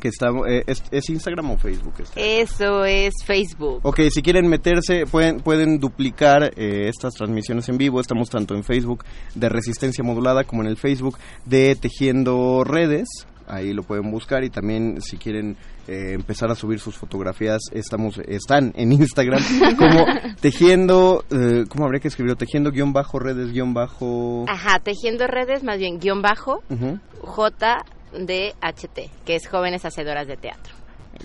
Que 0.00 0.08
está, 0.08 0.28
eh, 0.48 0.62
es, 0.66 0.84
es, 0.92 1.10
Instagram 1.10 1.50
o 1.50 1.58
Facebook? 1.58 1.94
Está? 1.98 2.20
Eso 2.20 2.84
es 2.84 3.12
Facebook. 3.24 3.80
Ok, 3.82 4.02
si 4.10 4.22
quieren 4.22 4.46
meterse, 4.46 5.06
pueden, 5.06 5.40
pueden 5.40 5.80
duplicar 5.80 6.52
eh, 6.56 6.88
estas 6.88 7.14
transmisiones 7.14 7.68
en 7.68 7.78
vivo. 7.78 8.00
Estamos 8.00 8.30
tanto 8.30 8.54
en 8.54 8.62
Facebook 8.62 9.04
de 9.34 9.48
Resistencia 9.48 10.04
Modulada 10.04 10.44
como 10.44 10.62
en 10.62 10.68
el 10.68 10.76
Facebook 10.76 11.18
de 11.46 11.74
Tejiendo 11.74 12.62
Redes 12.62 13.08
ahí 13.48 13.72
lo 13.72 13.82
pueden 13.82 14.10
buscar 14.10 14.44
y 14.44 14.50
también 14.50 15.00
si 15.00 15.16
quieren 15.16 15.56
eh, 15.86 16.12
empezar 16.12 16.50
a 16.50 16.54
subir 16.54 16.80
sus 16.80 16.96
fotografías 16.96 17.60
estamos 17.72 18.18
están 18.26 18.72
en 18.76 18.92
Instagram 18.92 19.42
como 19.78 20.04
tejiendo 20.40 21.24
eh, 21.30 21.64
cómo 21.68 21.84
habría 21.84 22.00
que 22.00 22.08
escribirlo 22.08 22.36
tejiendo 22.36 22.70
guion 22.70 22.92
bajo 22.92 23.18
redes 23.18 23.52
guion 23.52 23.74
bajo 23.74 24.44
ajá 24.48 24.78
tejiendo 24.80 25.26
redes 25.26 25.62
más 25.64 25.78
bien 25.78 25.98
guion 25.98 26.22
bajo 26.22 26.62
uh 26.68 26.74
-huh. 26.74 27.00
J 27.22 27.84
D 28.12 28.54
H 28.60 28.88
T 28.88 29.10
que 29.24 29.36
es 29.36 29.48
jóvenes 29.48 29.84
hacedoras 29.84 30.26
de 30.26 30.36
teatro 30.36 30.74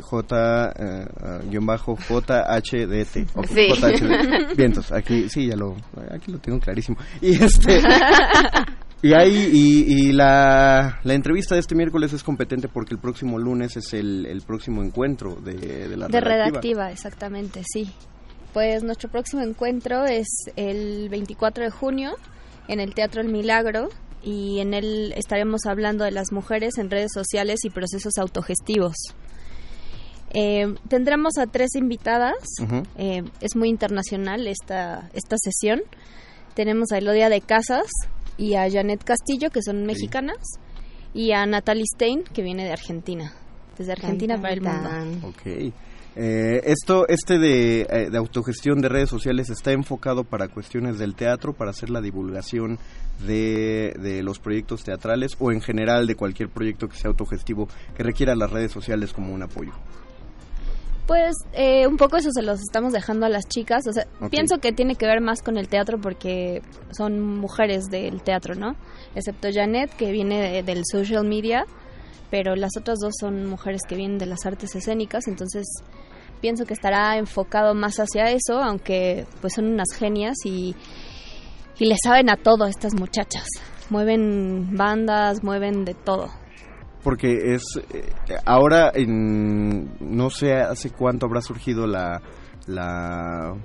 J 0.01 0.73
uh, 0.79 1.49
guion 1.49 1.65
bajo 1.65 1.95
J 1.95 2.43
H 2.47 2.87
D 2.87 3.05
T 3.05 3.27
okay. 3.35 3.69
sí. 3.71 3.81
JHD. 3.81 4.55
bien 4.55 4.71
entonces 4.71 4.91
aquí 4.91 5.29
sí 5.29 5.47
ya 5.47 5.55
lo 5.55 5.75
aquí 6.11 6.31
lo 6.31 6.39
tengo 6.39 6.59
clarísimo 6.59 6.97
y 7.21 7.35
este 7.43 7.81
Y 9.03 9.13
ahí 9.13 9.49
y, 9.51 10.07
y 10.07 10.11
la, 10.13 10.97
la, 11.03 11.13
entrevista 11.13 11.55
de 11.55 11.59
este 11.59 11.75
miércoles 11.75 12.13
es 12.13 12.23
competente 12.23 12.69
porque 12.69 12.93
el 12.93 13.01
próximo 13.01 13.37
lunes 13.37 13.75
es 13.75 13.93
el, 13.93 14.25
el 14.25 14.41
próximo 14.43 14.81
encuentro 14.81 15.35
de, 15.35 15.89
de 15.89 15.97
la 15.97 16.07
de 16.07 16.21
redactiva. 16.21 16.47
redactiva, 16.47 16.91
exactamente, 16.91 17.63
sí. 17.65 17.91
Pues 18.53 18.81
nuestro 18.81 19.09
próximo 19.11 19.41
encuentro 19.41 20.05
es 20.05 20.27
el 20.55 21.09
24 21.09 21.65
de 21.65 21.69
junio 21.69 22.15
en 22.69 22.79
el 22.79 22.93
Teatro 22.93 23.19
El 23.19 23.27
Milagro 23.27 23.89
y 24.23 24.59
en 24.61 24.73
él 24.73 25.13
estaremos 25.17 25.65
hablando 25.65 26.05
de 26.05 26.11
las 26.11 26.31
mujeres 26.31 26.77
en 26.77 26.89
redes 26.89 27.11
sociales 27.13 27.65
y 27.65 27.71
procesos 27.71 28.13
autogestivos. 28.17 28.95
Eh, 30.33 30.75
tendremos 30.87 31.37
a 31.37 31.47
tres 31.47 31.75
invitadas, 31.75 32.37
uh 32.61 32.65
-huh. 32.65 32.87
eh, 32.97 33.23
es 33.41 33.57
muy 33.57 33.67
internacional 33.67 34.47
esta, 34.47 35.09
esta 35.13 35.35
sesión. 35.37 35.81
Tenemos 36.55 36.93
a 36.93 36.99
Elodia 36.99 37.27
de 37.27 37.41
Casas, 37.41 37.87
y 38.37 38.55
a 38.55 38.69
Janet 38.69 39.03
Castillo, 39.03 39.49
que 39.49 39.61
son 39.61 39.85
mexicanas, 39.85 40.37
sí. 41.13 41.21
y 41.21 41.31
a 41.31 41.45
Natalie 41.45 41.85
Stein, 41.95 42.23
que 42.23 42.41
viene 42.41 42.63
de 42.65 42.71
Argentina, 42.71 43.33
desde 43.77 43.93
Argentina 43.93 44.39
para 44.41 44.53
el 44.53 44.61
mundo. 44.61 45.27
Ok. 45.27 45.73
Eh, 46.15 46.61
esto, 46.65 47.07
este 47.07 47.39
de, 47.39 47.81
eh, 47.81 48.09
de, 48.11 48.17
autogestión 48.19 48.81
de 48.81 48.89
redes 48.89 49.09
sociales 49.09 49.49
está 49.49 49.71
enfocado 49.71 50.23
para 50.23 50.47
cuestiones 50.47 50.99
del 50.99 51.15
teatro, 51.15 51.53
para 51.53 51.71
hacer 51.71 51.89
la 51.89 52.01
divulgación 52.01 52.77
de, 53.25 53.95
de, 53.99 54.21
los 54.21 54.37
proyectos 54.37 54.83
teatrales 54.83 55.31
o 55.39 55.51
en 55.51 55.59
general 55.59 56.05
de 56.05 56.15
cualquier 56.15 56.49
proyecto 56.49 56.87
que 56.87 56.97
sea 56.97 57.09
autogestivo 57.09 57.67
que 57.95 58.03
requiera 58.03 58.35
las 58.35 58.51
redes 58.51 58.71
sociales 58.71 59.11
como 59.11 59.33
un 59.33 59.41
apoyo. 59.41 59.71
Pues 61.07 61.35
eh, 61.51 61.85
un 61.85 61.97
poco 61.97 62.15
eso 62.15 62.29
se 62.31 62.41
los 62.41 62.61
estamos 62.61 62.93
dejando 62.93 63.25
a 63.25 63.29
las 63.29 63.45
chicas. 63.47 63.85
O 63.87 63.91
sea, 63.91 64.07
okay. 64.17 64.29
pienso 64.29 64.59
que 64.59 64.71
tiene 64.71 64.95
que 64.95 65.05
ver 65.05 65.19
más 65.19 65.41
con 65.41 65.57
el 65.57 65.67
teatro 65.67 65.99
porque 65.99 66.61
son 66.91 67.19
mujeres 67.19 67.85
del 67.89 68.21
teatro, 68.21 68.55
¿no? 68.55 68.75
Excepto 69.13 69.49
Janet, 69.51 69.93
que 69.95 70.11
viene 70.11 70.41
de, 70.41 70.63
del 70.63 70.83
social 70.89 71.25
media, 71.25 71.65
pero 72.31 72.55
las 72.55 72.71
otras 72.79 72.99
dos 72.99 73.13
son 73.19 73.45
mujeres 73.47 73.81
que 73.87 73.95
vienen 73.95 74.17
de 74.17 74.27
las 74.27 74.45
artes 74.45 74.75
escénicas, 74.75 75.27
entonces 75.27 75.65
pienso 76.41 76.65
que 76.65 76.73
estará 76.73 77.17
enfocado 77.17 77.73
más 77.73 77.97
hacia 77.97 78.31
eso, 78.31 78.59
aunque 78.61 79.25
pues 79.41 79.53
son 79.53 79.65
unas 79.65 79.89
genias 79.93 80.35
y, 80.45 80.75
y 81.79 81.85
le 81.85 81.95
saben 82.01 82.29
a 82.29 82.37
todo 82.37 82.65
estas 82.65 82.93
muchachas. 82.93 83.45
Mueven 83.89 84.75
bandas, 84.77 85.43
mueven 85.43 85.83
de 85.83 85.93
todo 85.93 86.42
porque 87.03 87.53
es 87.53 87.63
eh, 87.93 88.09
ahora 88.45 88.91
en 88.93 89.91
no 89.99 90.29
sé 90.29 90.53
hace 90.53 90.89
cuánto 90.91 91.25
habrá 91.25 91.41
surgido 91.41 91.85
la 91.85 92.21
la 92.67 93.55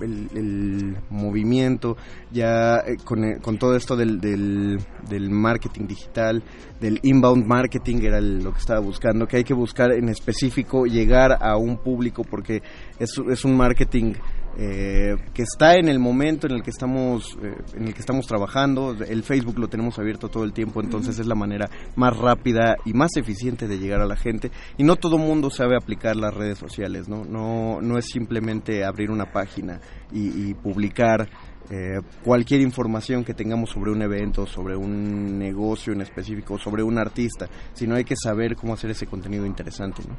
el, 0.00 0.96
movimiento 1.10 1.96
ya 2.32 2.78
eh, 2.78 2.96
con, 3.04 3.24
eh, 3.24 3.38
con, 3.40 3.58
todo 3.58 3.76
esto 3.76 3.96
del, 3.96 4.20
del, 4.20 4.78
del, 5.08 5.30
marketing 5.30 5.86
digital 5.86 6.42
del 6.80 6.98
inbound 7.02 7.46
marketing 7.46 8.02
era 8.02 8.18
el, 8.18 8.42
lo 8.42 8.52
que 8.52 8.58
estaba 8.58 8.80
buscando 8.80 9.26
que 9.26 9.36
hay 9.36 9.44
que 9.44 9.54
buscar 9.54 9.92
en 9.92 10.08
específico 10.08 10.86
llegar 10.86 11.38
a 11.40 11.56
un 11.56 11.76
público 11.76 12.24
porque 12.24 12.62
es, 12.98 13.16
es 13.30 13.44
un 13.44 13.56
marketing 13.56 14.14
eh, 14.58 15.16
que 15.32 15.42
está 15.42 15.76
en 15.76 15.88
el 15.88 15.98
momento 15.98 16.46
en 16.46 16.54
el 16.54 16.62
que 16.62 16.70
estamos 16.70 17.38
eh, 17.42 17.54
en 17.74 17.88
el 17.88 17.94
que 17.94 18.00
estamos 18.00 18.26
trabajando 18.26 18.94
el 19.06 19.22
Facebook 19.22 19.58
lo 19.58 19.68
tenemos 19.68 19.98
abierto 19.98 20.28
todo 20.28 20.44
el 20.44 20.52
tiempo 20.52 20.80
entonces 20.82 21.18
es 21.18 21.26
la 21.26 21.34
manera 21.34 21.70
más 21.96 22.16
rápida 22.16 22.76
y 22.84 22.92
más 22.92 23.16
eficiente 23.16 23.66
de 23.66 23.78
llegar 23.78 24.00
a 24.00 24.06
la 24.06 24.16
gente 24.16 24.50
y 24.76 24.84
no 24.84 24.96
todo 24.96 25.16
mundo 25.16 25.50
sabe 25.50 25.76
aplicar 25.76 26.16
las 26.16 26.34
redes 26.34 26.58
sociales 26.58 27.08
no 27.08 27.24
no 27.24 27.80
no 27.80 27.98
es 27.98 28.06
simplemente 28.06 28.84
abrir 28.84 29.10
una 29.10 29.32
página 29.32 29.80
y, 30.12 30.50
y 30.50 30.54
publicar 30.54 31.30
eh, 31.70 32.00
cualquier 32.22 32.60
información 32.60 33.24
que 33.24 33.34
tengamos 33.34 33.70
sobre 33.70 33.92
un 33.92 34.02
evento, 34.02 34.46
sobre 34.46 34.76
un 34.76 35.38
negocio 35.38 35.92
en 35.92 36.02
específico, 36.02 36.58
sobre 36.58 36.82
un 36.82 36.98
artista, 36.98 37.48
sino 37.72 37.94
hay 37.94 38.04
que 38.04 38.16
saber 38.16 38.56
cómo 38.56 38.74
hacer 38.74 38.90
ese 38.90 39.06
contenido 39.06 39.46
interesante, 39.46 40.02
¿no? 40.06 40.16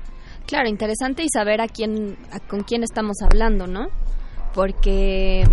Claro, 0.47 0.67
interesante 0.67 1.23
y 1.23 1.27
saber 1.29 1.61
a 1.61 1.67
quién, 1.67 2.17
a 2.31 2.39
con 2.39 2.63
quién 2.63 2.81
estamos 2.83 3.17
hablando, 3.21 3.67
¿no? 3.67 3.89
Porque, 4.53 5.43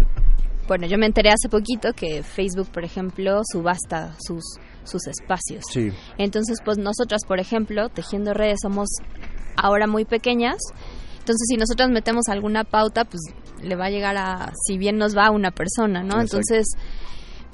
bueno, 0.68 0.86
yo 0.86 0.98
me 0.98 1.06
enteré 1.06 1.30
hace 1.30 1.48
poquito 1.48 1.92
que 1.94 2.22
Facebook, 2.22 2.68
por 2.68 2.84
ejemplo, 2.84 3.40
subasta 3.50 4.14
sus 4.20 4.42
sus 4.84 5.06
espacios. 5.06 5.64
Sí. 5.70 5.90
Entonces, 6.18 6.58
pues 6.64 6.78
nosotras, 6.78 7.22
por 7.26 7.38
ejemplo, 7.38 7.88
tejiendo 7.88 8.34
redes 8.34 8.58
somos 8.62 8.88
ahora 9.56 9.86
muy 9.86 10.04
pequeñas. 10.04 10.58
Entonces, 11.18 11.46
si 11.48 11.56
nosotros 11.56 11.90
metemos 11.90 12.28
alguna 12.28 12.64
pauta, 12.64 13.04
pues 13.04 13.20
le 13.62 13.76
va 13.76 13.86
a 13.86 13.90
llegar 13.90 14.16
a, 14.16 14.52
si 14.66 14.78
bien 14.78 14.96
nos 14.96 15.16
va 15.16 15.26
a 15.26 15.30
una 15.30 15.50
persona, 15.50 16.02
¿no? 16.02 16.20
Exacto. 16.20 16.36
Entonces, 16.36 16.66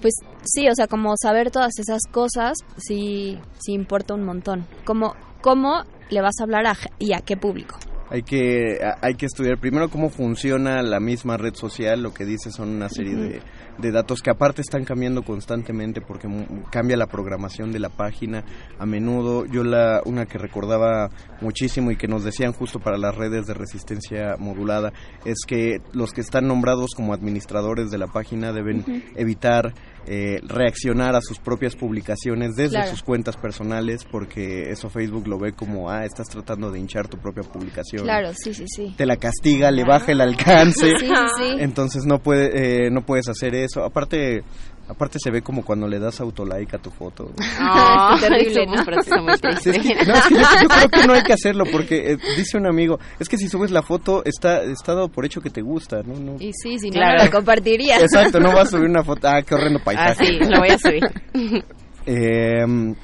pues 0.01 0.15
sí, 0.45 0.69
o 0.69 0.75
sea, 0.75 0.87
como 0.87 1.15
saber 1.21 1.51
todas 1.51 1.79
esas 1.79 2.03
cosas, 2.11 2.57
sí, 2.77 3.39
sí 3.59 3.73
importa 3.73 4.15
un 4.15 4.25
montón. 4.25 4.67
Como, 4.85 5.15
¿Cómo 5.43 5.85
le 6.11 6.21
vas 6.23 6.35
a 6.41 6.45
hablar 6.45 6.67
a, 6.67 6.77
y 6.99 7.13
a 7.13 7.21
qué 7.21 7.37
público? 7.37 7.77
Hay 8.09 8.23
que, 8.23 8.79
hay 9.01 9.15
que 9.15 9.27
estudiar 9.27 9.59
primero 9.59 9.89
cómo 9.89 10.11
funciona 10.11 10.81
la 10.83 11.01
misma 11.01 11.37
red 11.37 11.55
social, 11.55 12.03
lo 12.03 12.15
que 12.15 12.25
dice 12.25 12.51
son 12.53 12.69
una 12.69 12.89
serie 12.89 13.15
uh 13.15 13.19
-huh. 13.19 13.29
de, 13.29 13.43
de, 13.79 13.91
datos 13.91 14.23
que 14.23 14.31
aparte 14.31 14.63
están 14.63 14.85
cambiando 14.85 15.23
constantemente 15.23 16.01
porque 16.01 16.29
cambia 16.71 16.97
la 16.97 17.07
programación 17.07 17.73
de 17.73 17.81
la 17.81 17.89
página 17.89 18.45
a 18.79 18.87
menudo. 18.87 19.45
Yo 19.47 19.65
la 19.65 20.03
una 20.05 20.27
que 20.27 20.39
recordaba 20.39 21.11
muchísimo 21.41 21.91
y 21.91 21.97
que 21.97 22.07
nos 22.07 22.23
decían 22.23 22.53
justo 22.53 22.79
para 22.79 22.97
las 22.97 23.15
redes 23.17 23.47
de 23.47 23.55
resistencia 23.55 24.37
modulada 24.39 24.93
es 25.25 25.39
que 25.47 25.79
los 25.93 26.13
que 26.13 26.21
están 26.21 26.47
nombrados 26.47 26.93
como 26.95 27.13
administradores 27.13 27.91
de 27.91 27.99
la 27.99 28.07
página 28.07 28.53
deben 28.53 28.79
uh 28.79 28.83
-huh. 28.83 29.03
evitar 29.17 29.75
eh, 30.07 30.41
reaccionar 30.47 31.15
a 31.17 31.21
sus 31.21 31.39
propias 31.39 31.75
publicaciones 31.75 32.55
desde 32.55 32.77
Claro. 32.77 32.91
sus 32.91 33.03
cuentas 33.03 33.37
personales 33.37 34.05
porque 34.05 34.71
eso 34.71 34.89
Facebook 34.89 35.27
lo 35.27 35.39
ve 35.39 35.53
como 35.53 35.91
ah 35.91 36.05
estás 36.05 36.29
tratando 36.29 36.71
de 36.71 36.79
hinchar 36.79 37.09
tu 37.09 37.19
propia 37.19 37.43
publicación 37.43 38.05
Claro, 38.05 38.31
sí, 38.35 38.55
sí, 38.55 38.65
sí. 38.69 38.95
te 38.97 39.05
la 39.07 39.17
castiga 39.17 39.71
le 39.71 39.85
baja 39.85 40.13
el 40.13 40.21
alcance 40.21 40.91
Sí, 40.99 41.07
sí, 41.07 41.07
sí. 41.39 41.57
entonces 41.59 42.05
no 42.07 42.19
puede 42.21 42.87
eh, 42.87 42.91
no 42.91 43.03
puedes 43.05 43.29
hacer 43.29 43.55
eso 43.55 43.83
aparte 43.85 44.43
Aparte 44.89 45.19
se 45.19 45.31
ve 45.33 45.43
como 45.43 45.65
cuando 45.65 45.89
le 45.89 45.99
das 45.99 46.21
autolike 46.21 46.75
a 46.75 46.79
tu 46.79 46.91
foto. 46.91 47.31
Ah, 47.59 48.17
Qué 48.21 48.29
terrible, 48.29 48.67
¿no? 48.67 48.85
pero 48.85 49.01
está 49.01 49.21
muy 49.21 49.33
es 49.33 49.41
triste. 49.41 49.73
que- 49.81 50.05
no, 50.07 50.15
es 50.15 50.25
que 50.27 50.35
yo, 50.37 50.41
yo 50.63 50.69
creo 50.69 50.89
que 50.89 51.07
no 51.07 51.13
hay 51.15 51.23
que 51.23 51.33
hacerlo 51.33 51.65
porque 51.73 52.13
eh, 52.13 52.19
dice 52.37 52.57
un 52.57 52.67
amigo, 52.67 52.99
es 53.19 53.29
que 53.29 53.37
si 53.39 53.49
subes 53.49 53.71
la 53.73 53.83
foto 53.83 54.23
está, 54.25 54.63
está 54.63 54.95
dado 54.95 55.09
por 55.09 55.25
hecho 55.25 55.41
que 55.41 55.51
te 55.51 55.61
gusta, 55.63 56.03
¿no? 56.05 56.15
no. 56.19 56.37
Y 56.39 56.53
sí, 56.53 56.79
si 56.79 56.91
no, 56.91 56.95
Claro. 56.97 57.19
no 57.19 57.25
la 57.25 57.31
compartiría. 57.31 57.99
Exacto, 58.01 58.39
no 58.39 58.53
vas 58.53 58.69
a 58.69 58.71
subir 58.77 58.89
una 58.89 59.03
foto, 59.03 59.27
ah, 59.29 59.43
qué 59.43 59.55
horrendo 59.55 59.81
Ah, 59.81 59.85
paisaje. 59.85 60.25
sí, 60.27 60.39
lo 60.39 60.59
voy 60.61 60.69
a 60.71 60.79
subir. 60.79 61.65
Eh, 62.07 62.95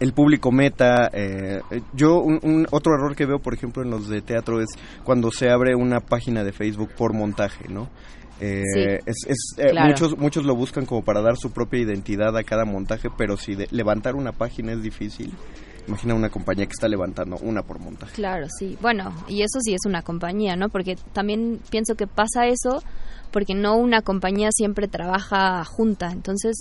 el 0.00 0.12
público 0.12 0.50
meta. 0.52 1.10
eh, 1.12 1.60
yo, 1.94 2.18
un, 2.18 2.38
un- 2.42 2.66
otro 2.70 2.94
error 2.94 3.14
que 3.16 3.26
veo, 3.26 3.38
por 3.38 3.54
ejemplo, 3.54 3.82
en 3.82 3.90
los 3.90 4.08
de 4.08 4.20
teatro 4.22 4.60
es 4.60 4.68
cuando 5.04 5.30
se 5.30 5.50
abre 5.50 5.74
una 5.74 6.00
página 6.00 6.42
de 6.44 6.52
Facebook 6.52 6.90
por 6.96 7.12
montaje, 7.14 7.66
¿no? 7.68 7.88
Eh, 8.40 8.62
Sí, 8.74 8.80
es, 9.06 9.16
es, 9.28 9.38
eh, 9.58 9.70
claro. 9.70 9.88
muchos 9.88 10.18
muchos 10.18 10.44
lo 10.44 10.54
buscan 10.56 10.86
como 10.86 11.02
para 11.04 11.20
dar 11.22 11.36
su 11.36 11.50
propia 11.52 11.80
identidad 11.80 12.36
a 12.36 12.42
cada 12.42 12.64
montaje, 12.64 13.08
pero 13.16 13.36
si 13.36 13.54
de- 13.54 13.68
levantar 13.70 14.16
una 14.16 14.32
página 14.32 14.72
es 14.72 14.82
difícil, 14.82 15.32
imagina 15.86 16.14
una 16.14 16.30
compañía 16.30 16.66
que 16.66 16.72
está 16.72 16.88
levantando 16.88 17.36
una 17.42 17.62
por 17.62 17.78
montaje. 17.78 18.12
Claro, 18.14 18.46
sí. 18.58 18.76
Bueno, 18.80 19.12
y 19.28 19.42
eso 19.42 19.60
sí 19.60 19.74
es 19.74 19.82
una 19.86 20.02
compañía, 20.02 20.56
¿no? 20.56 20.68
Porque 20.68 20.96
también 21.12 21.60
pienso 21.70 21.94
que 21.94 22.06
pasa 22.06 22.46
eso 22.46 22.82
porque 23.30 23.54
no 23.54 23.76
una 23.76 24.00
compañía 24.02 24.48
siempre 24.52 24.88
trabaja 24.88 25.64
junta. 25.64 26.10
Entonces, 26.12 26.56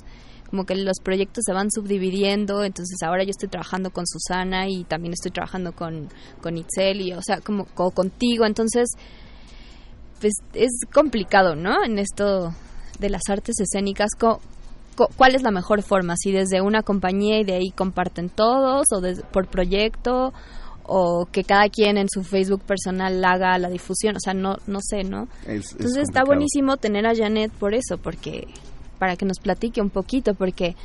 como 0.50 0.66
que 0.66 0.76
los 0.76 0.98
proyectos 1.04 1.44
se 1.46 1.54
van 1.54 1.72
subdividiendo. 1.72 2.64
Entonces, 2.64 3.02
ahora 3.04 3.24
yo 3.24 3.30
estoy 3.32 3.50
trabajando 3.50 3.90
con 3.92 4.06
Susana 4.08 4.68
y 4.70 4.84
también 4.84 5.14
estoy 5.14 5.32
trabajando 5.32 5.72
con, 5.72 6.10
con 6.42 6.58
Itzel 6.58 7.02
y, 7.02 7.14
o 7.14 7.22
sea, 7.22 7.42
como, 7.42 7.66
como 7.74 7.92
contigo. 7.92 8.46
Entonces, 8.46 8.90
pues 10.24 10.36
es 10.54 10.72
complicado, 10.94 11.54
¿no? 11.58 11.84
En 11.84 12.00
esto 12.00 12.54
de 12.98 13.10
las 13.10 13.24
artes 13.30 13.60
escénicas, 13.60 14.12
¿cuál 15.18 15.36
es 15.36 15.42
la 15.42 15.52
mejor 15.52 15.82
forma? 15.82 16.16
Si 16.16 16.32
desde 16.32 16.62
una 16.62 16.82
compañía 16.82 17.40
y 17.40 17.44
de 17.44 17.56
ahí 17.56 17.72
comparten 17.72 18.30
todos 18.30 18.86
o 18.96 19.02
des- 19.02 19.22
por 19.34 19.48
proyecto 19.48 20.32
o 20.86 21.26
que 21.30 21.44
cada 21.44 21.68
quien 21.68 21.98
en 21.98 22.08
su 22.10 22.24
Facebook 22.24 22.62
personal 22.62 23.22
haga 23.26 23.58
la 23.58 23.70
difusión, 23.70 24.16
o 24.16 24.20
sea, 24.22 24.34
no 24.34 24.56
no 24.66 24.80
sé, 24.82 25.04
¿no? 25.04 25.28
Es- 25.46 25.66
es 25.66 25.72
Entonces 25.74 26.04
está 26.04 26.22
buenísimo 26.26 26.78
tener 26.78 27.06
a 27.06 27.14
Janet 27.14 27.52
por 27.52 27.74
eso, 27.74 27.98
porque 27.98 28.48
para 29.00 29.18
que 29.18 29.26
nos 29.26 29.40
platique 29.40 29.82
un 29.82 29.90
poquito, 29.90 30.36
porque 30.36 30.76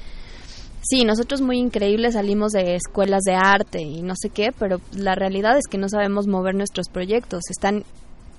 sí, 0.83 1.05
nosotros 1.05 1.41
muy 1.43 1.59
increíbles 1.59 2.15
salimos 2.15 2.51
de 2.51 2.75
escuelas 2.75 3.23
de 3.23 3.35
arte 3.37 3.83
y 3.83 4.03
no 4.03 4.15
sé 4.21 4.31
qué, 4.31 4.53
pero 4.59 4.81
la 4.97 5.15
realidad 5.15 5.57
es 5.59 5.69
que 5.71 5.79
no 5.79 5.89
sabemos 5.89 6.27
mover 6.27 6.57
nuestros 6.57 6.89
proyectos. 6.89 7.43
Están 7.51 7.85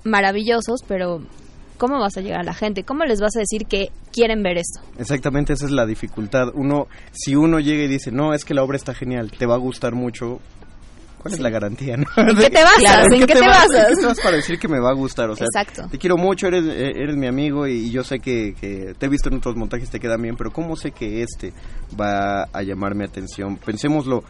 maravillosos, 0.04 0.80
pero 0.86 1.20
¿cómo 1.78 1.98
vas 1.98 2.16
a 2.16 2.20
llegar 2.20 2.40
a 2.40 2.44
la 2.44 2.54
gente? 2.54 2.84
¿Cómo 2.84 3.04
les 3.04 3.20
vas 3.20 3.36
a 3.36 3.40
decir 3.40 3.66
que 3.66 3.88
quieren 4.12 4.42
ver 4.42 4.58
esto? 4.58 4.80
Exactamente, 4.98 5.52
esa 5.52 5.66
es 5.66 5.70
la 5.72 5.86
dificultad. 5.86 6.48
Uno, 6.54 6.88
si 7.12 7.34
uno 7.36 7.58
llega 7.60 7.84
y 7.84 7.88
dice, 7.88 8.10
no, 8.12 8.34
es 8.34 8.44
que 8.44 8.54
la 8.54 8.62
obra 8.62 8.76
está 8.76 8.94
genial, 8.94 9.30
te 9.30 9.46
va 9.46 9.54
a 9.54 9.58
gustar 9.58 9.94
mucho, 9.94 10.40
¿cuál 11.22 11.34
es 11.34 11.40
la 11.40 11.50
garantía? 11.50 11.96
no? 11.96 12.06
¿En 12.16 12.36
qué 12.36 12.50
te 12.50 12.62
basas? 12.62 12.78
Claro, 12.78 13.06
¿En 13.14 13.20
qué 13.26 13.34
te 13.34 13.40
vas- 13.40 13.68
basas? 13.68 13.88
¿en 13.90 13.94
qué 13.96 14.00
te 14.00 14.06
vas 14.06 14.20
para 14.20 14.36
decir 14.36 14.58
que 14.58 14.68
me 14.68 14.80
va 14.80 14.90
a 14.90 14.94
gustar? 14.94 15.30
O 15.30 15.36
sea, 15.36 15.46
Exacto. 15.46 15.88
te 15.90 15.98
quiero 15.98 16.16
mucho, 16.16 16.46
eres, 16.48 16.64
eh, 16.64 16.92
eres 16.96 17.16
mi 17.16 17.26
amigo 17.26 17.66
y 17.66 17.90
yo 17.90 18.04
sé 18.04 18.20
que, 18.20 18.54
que 18.60 18.94
te 18.98 19.06
he 19.06 19.08
visto 19.08 19.28
en 19.28 19.36
otros 19.36 19.56
montajes, 19.56 19.90
te 19.90 20.00
quedan 20.00 20.22
bien, 20.22 20.36
pero 20.36 20.50
¿cómo 20.52 20.76
sé 20.76 20.90
que 20.92 21.22
este 21.22 21.52
va 21.98 22.42
a 22.44 22.62
llamar 22.62 22.94
mi 22.94 23.04
atención? 23.04 23.56
Pensémoslo, 23.56 24.22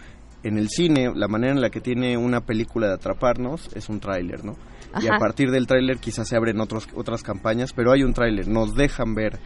en 0.43 0.59
el 0.59 0.69
cine, 0.69 1.13
la 1.15 1.29
manera 1.29 1.53
en 1.53 1.61
la 1.61 1.71
que 1.71 1.81
tiene 1.81 2.17
una 2.17 2.41
película 2.41 2.89
de 2.89 2.95
atraparnos 2.95 3.69
es 3.75 3.89
un 3.89 4.01
tráiler, 4.01 4.45
¿no? 4.45 4.57
Y 5.01 5.07
a 5.09 5.19
partir 5.19 5.51
del 5.51 5.67
tráiler 5.67 5.99
quizás 5.99 6.27
se 6.29 6.37
abren 6.37 6.61
otros, 6.61 6.89
otras 6.95 7.23
campañas, 7.23 7.73
pero 7.73 7.93
hay 7.93 8.03
un 8.03 8.13
tráiler, 8.13 8.49
nos 8.49 8.75
dejan 8.75 9.15
ver 9.15 9.39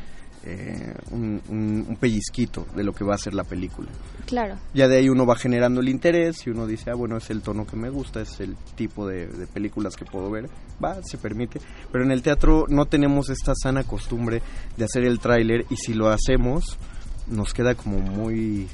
eh, 0.47 0.95
un, 1.11 1.41
un- 1.49 1.87
un 1.89 1.97
pellizquito 1.97 2.67
de 2.77 2.85
lo 2.85 2.93
que 2.93 3.03
va 3.03 3.15
a 3.15 3.19
ser 3.19 3.33
la 3.35 3.45
película. 3.45 3.89
Claro. 4.27 4.57
Ya 4.75 4.89
de 4.89 4.99
ahí 4.99 5.09
uno 5.09 5.25
va 5.25 5.37
generando 5.37 5.81
el 5.81 5.89
interés 5.89 6.47
y 6.47 6.51
uno 6.51 6.67
dice, 6.67 6.91
ah, 6.91 6.95
bueno, 6.95 7.17
es 7.17 7.31
el 7.31 7.41
tono 7.41 7.67
que 7.67 7.77
me 7.77 7.89
gusta, 7.89 8.21
es 8.21 8.41
el 8.41 8.55
tipo 8.75 9.07
de, 9.07 9.27
de 9.27 9.47
películas 9.47 9.97
que 9.97 10.05
puedo 10.05 10.31
ver. 10.31 10.51
Va, 10.85 10.99
se 11.03 11.17
permite. 11.17 11.61
Pero 11.91 12.05
en 12.05 12.11
el 12.11 12.21
teatro 12.23 12.67
no 12.69 12.85
tenemos 12.87 13.31
esta 13.31 13.55
sana 13.55 13.85
costumbre 13.85 14.43
de 14.77 14.85
hacer 14.85 15.05
el 15.05 15.19
tráiler 15.19 15.65
y 15.71 15.77
si 15.77 15.95
lo 15.95 16.09
hacemos 16.09 16.79
nos 17.27 17.55
queda 17.55 17.75
como 17.75 17.99
muy 18.01 18.69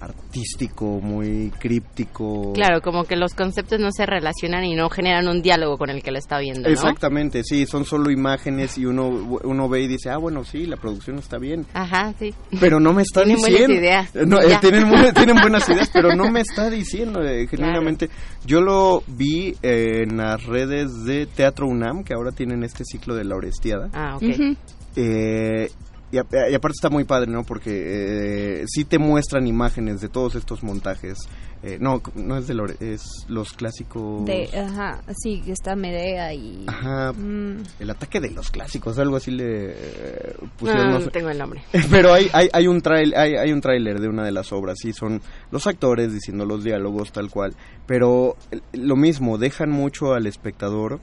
artístico, 0.00 1.00
muy 1.00 1.50
críptico. 1.58 2.52
Claro, 2.52 2.80
como 2.82 3.04
que 3.04 3.16
los 3.16 3.34
conceptos 3.34 3.80
no 3.80 3.90
se 3.90 4.06
relacionan 4.06 4.64
y 4.64 4.74
no 4.74 4.88
generan 4.90 5.28
un 5.28 5.42
diálogo 5.42 5.78
con 5.78 5.90
el 5.90 6.02
que 6.02 6.10
lo 6.10 6.18
está 6.18 6.38
viendo, 6.38 6.68
¿no? 6.68 6.72
Exactamente, 6.74 7.42
sí, 7.44 7.66
son 7.66 7.84
solo 7.84 8.10
imágenes 8.10 8.76
y 8.78 8.84
uno, 8.86 9.08
uno 9.44 9.68
ve 9.68 9.82
y 9.82 9.88
dice, 9.88 10.10
ah, 10.10 10.18
bueno, 10.18 10.44
sí, 10.44 10.66
la 10.66 10.76
producción 10.76 11.18
está 11.18 11.38
bien. 11.38 11.66
Ajá, 11.74 12.12
sí. 12.18 12.34
Pero 12.60 12.80
no 12.80 12.92
me 12.92 13.02
está 13.02 13.22
Tienen 13.24 13.40
buenas 13.40 13.58
diciendo. 13.60 13.80
ideas. 13.86 14.14
No, 14.26 14.40
eh, 14.40 14.48
Ya. 14.50 14.60
tienen, 14.60 14.84
tienen 15.14 15.36
buenas 15.40 15.68
ideas, 15.68 15.90
pero 15.92 16.14
no 16.14 16.30
me 16.30 16.40
está 16.40 16.68
diciendo. 16.70 17.22
eh, 17.22 17.46
genuinamente, 17.48 18.10
yo 18.44 18.60
lo 18.60 19.02
vi 19.06 19.54
eh, 19.62 20.02
en 20.02 20.16
las 20.18 20.44
redes 20.44 21.04
de 21.04 21.26
Teatro 21.26 21.66
UNAM, 21.66 22.04
que 22.04 22.14
ahora 22.14 22.32
tienen 22.32 22.62
este 22.62 22.84
ciclo 22.84 23.14
de 23.14 23.24
la 23.24 23.36
Orestiada. 23.36 23.88
Ah, 23.92 24.16
ok. 24.16 24.56
Eh, 24.96 25.70
y, 26.16 26.36
a- 26.36 26.50
y 26.50 26.54
aparte 26.54 26.74
está 26.76 26.90
muy 26.90 27.04
padre, 27.04 27.30
¿no? 27.30 27.44
Porque 27.44 28.60
eh, 28.62 28.64
sí 28.66 28.84
te 28.84 28.98
muestran 28.98 29.46
imágenes 29.46 30.00
de 30.00 30.08
todos 30.08 30.34
estos 30.34 30.62
montajes. 30.62 31.18
Eh, 31.62 31.78
no, 31.80 32.02
no 32.14 32.36
es 32.36 32.46
de 32.46 32.54
Lore- 32.54 32.76
es 32.80 33.02
los 33.28 33.52
clásicos. 33.54 34.24
De, 34.26 34.48
ajá, 34.56 35.00
sí, 35.16 35.42
está 35.46 35.74
Medea 35.74 36.32
y... 36.34 36.64
Ajá, 36.66 37.12
Mm, 37.12 37.62
el 37.80 37.90
ataque 37.90 38.20
de 38.20 38.30
los 38.30 38.50
clásicos, 38.50 38.98
algo 38.98 39.16
así 39.16 39.30
le 39.30 39.70
eh, 39.70 40.36
pusieron. 40.58 40.86
No, 40.86 40.92
no 40.92 40.98
no 40.98 41.04
sé. 41.06 41.10
tengo 41.10 41.30
el 41.30 41.38
nombre. 41.38 41.62
Pero 41.90 42.12
hay, 42.12 42.28
hay, 42.32 42.48
hay 42.52 42.66
un 42.68 42.82
trail, 42.82 43.14
hay, 43.16 43.34
hay 43.36 43.52
un 43.52 43.60
tráiler 43.60 44.00
de 44.00 44.08
una 44.08 44.24
de 44.24 44.32
las 44.32 44.52
obras, 44.52 44.76
sí, 44.80 44.92
son 44.92 45.20
los 45.50 45.66
actores 45.66 46.12
diciendo 46.12 46.44
los 46.44 46.62
diálogos 46.62 47.10
tal 47.12 47.30
cual, 47.30 47.54
pero 47.86 48.36
lo 48.72 48.96
mismo, 48.96 49.38
dejan 49.38 49.70
mucho 49.70 50.12
al 50.14 50.26
espectador, 50.26 51.00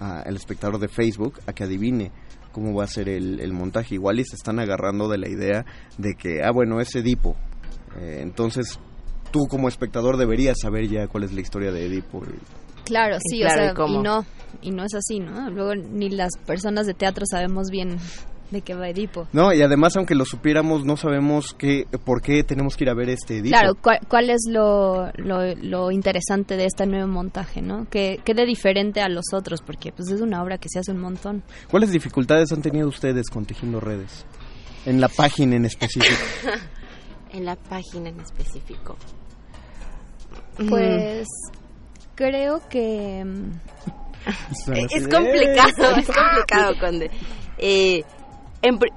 a- 0.00 0.20
al 0.20 0.36
espectador 0.36 0.78
de 0.78 0.88
Facebook, 0.88 1.40
a 1.46 1.52
que 1.54 1.64
adivine 1.64 2.12
cómo 2.54 2.72
va 2.72 2.84
a 2.84 2.86
ser 2.86 3.08
el, 3.08 3.40
el 3.40 3.52
montaje. 3.52 3.96
Igual 3.96 4.20
y 4.20 4.24
se 4.24 4.36
están 4.36 4.60
agarrando 4.60 5.08
de 5.08 5.18
la 5.18 5.28
idea 5.28 5.66
de 5.98 6.14
que, 6.14 6.42
ah, 6.42 6.52
bueno, 6.52 6.80
es 6.80 6.94
Edipo. 6.94 7.36
Eh, 7.98 8.20
entonces, 8.22 8.78
tú 9.30 9.40
como 9.50 9.68
espectador 9.68 10.16
deberías 10.16 10.56
saber 10.62 10.88
ya 10.88 11.08
cuál 11.08 11.24
es 11.24 11.32
la 11.32 11.40
historia 11.40 11.72
de 11.72 11.86
Edipo. 11.86 12.22
Claro, 12.84 13.16
sí, 13.28 13.40
Claro, 13.40 13.72
o 13.72 13.86
sea, 13.86 13.86
y 13.88 13.98
no, 13.98 14.24
y 14.62 14.70
no 14.70 14.84
es 14.84 14.94
así, 14.94 15.18
¿no? 15.18 15.50
Luego 15.50 15.74
ni 15.74 16.10
las 16.10 16.30
personas 16.46 16.86
de 16.86 16.94
teatro 16.94 17.24
sabemos 17.28 17.68
bien 17.70 17.98
de 18.54 18.62
qué 18.62 18.74
va 18.74 18.88
Edipo. 18.88 19.28
No, 19.32 19.52
y 19.52 19.60
además, 19.60 19.96
aunque 19.96 20.14
lo 20.14 20.24
supiéramos, 20.24 20.84
no 20.86 20.96
sabemos 20.96 21.54
qué, 21.54 21.86
por 22.04 22.22
qué 22.22 22.42
tenemos 22.42 22.76
que 22.76 22.84
ir 22.84 22.90
a 22.90 22.94
ver 22.94 23.10
este 23.10 23.38
Edipo. 23.38 23.50
Claro, 23.58 23.74
¿cuál, 23.74 23.98
cuál 24.08 24.30
es 24.30 24.46
lo, 24.48 25.10
lo, 25.16 25.54
lo 25.56 25.90
interesante 25.90 26.56
de 26.56 26.64
este 26.64 26.86
nuevo 26.86 27.08
montaje, 27.08 27.60
no? 27.60 27.86
¿Qué, 27.90 28.20
¿Qué 28.24 28.32
de 28.32 28.46
diferente 28.46 29.02
a 29.02 29.08
los 29.08 29.26
otros? 29.34 29.60
Porque 29.60 29.92
pues 29.92 30.08
es 30.10 30.20
una 30.22 30.42
obra 30.42 30.56
que 30.56 30.68
se 30.70 30.78
hace 30.78 30.92
un 30.92 31.00
montón. 31.00 31.42
¿Cuáles 31.70 31.90
dificultades 31.90 32.50
han 32.52 32.62
tenido 32.62 32.88
ustedes 32.88 33.28
con 33.28 33.44
Tejiendo 33.44 33.80
Redes? 33.80 34.24
En 34.86 35.00
la 35.00 35.08
página 35.08 35.56
en 35.56 35.66
específico. 35.66 36.14
En 37.32 37.44
la 37.44 37.56
página 37.56 38.10
en 38.10 38.20
específico. 38.20 38.96
Mm. 40.58 40.68
Pues 40.68 41.26
creo 42.14 42.62
que... 42.68 43.24
mm, 43.24 44.72
es 44.72 45.08
complicado, 45.08 45.96
es 45.96 46.06
complicado, 46.06 46.74
Conde. 46.80 47.10
Eh, 47.58 48.04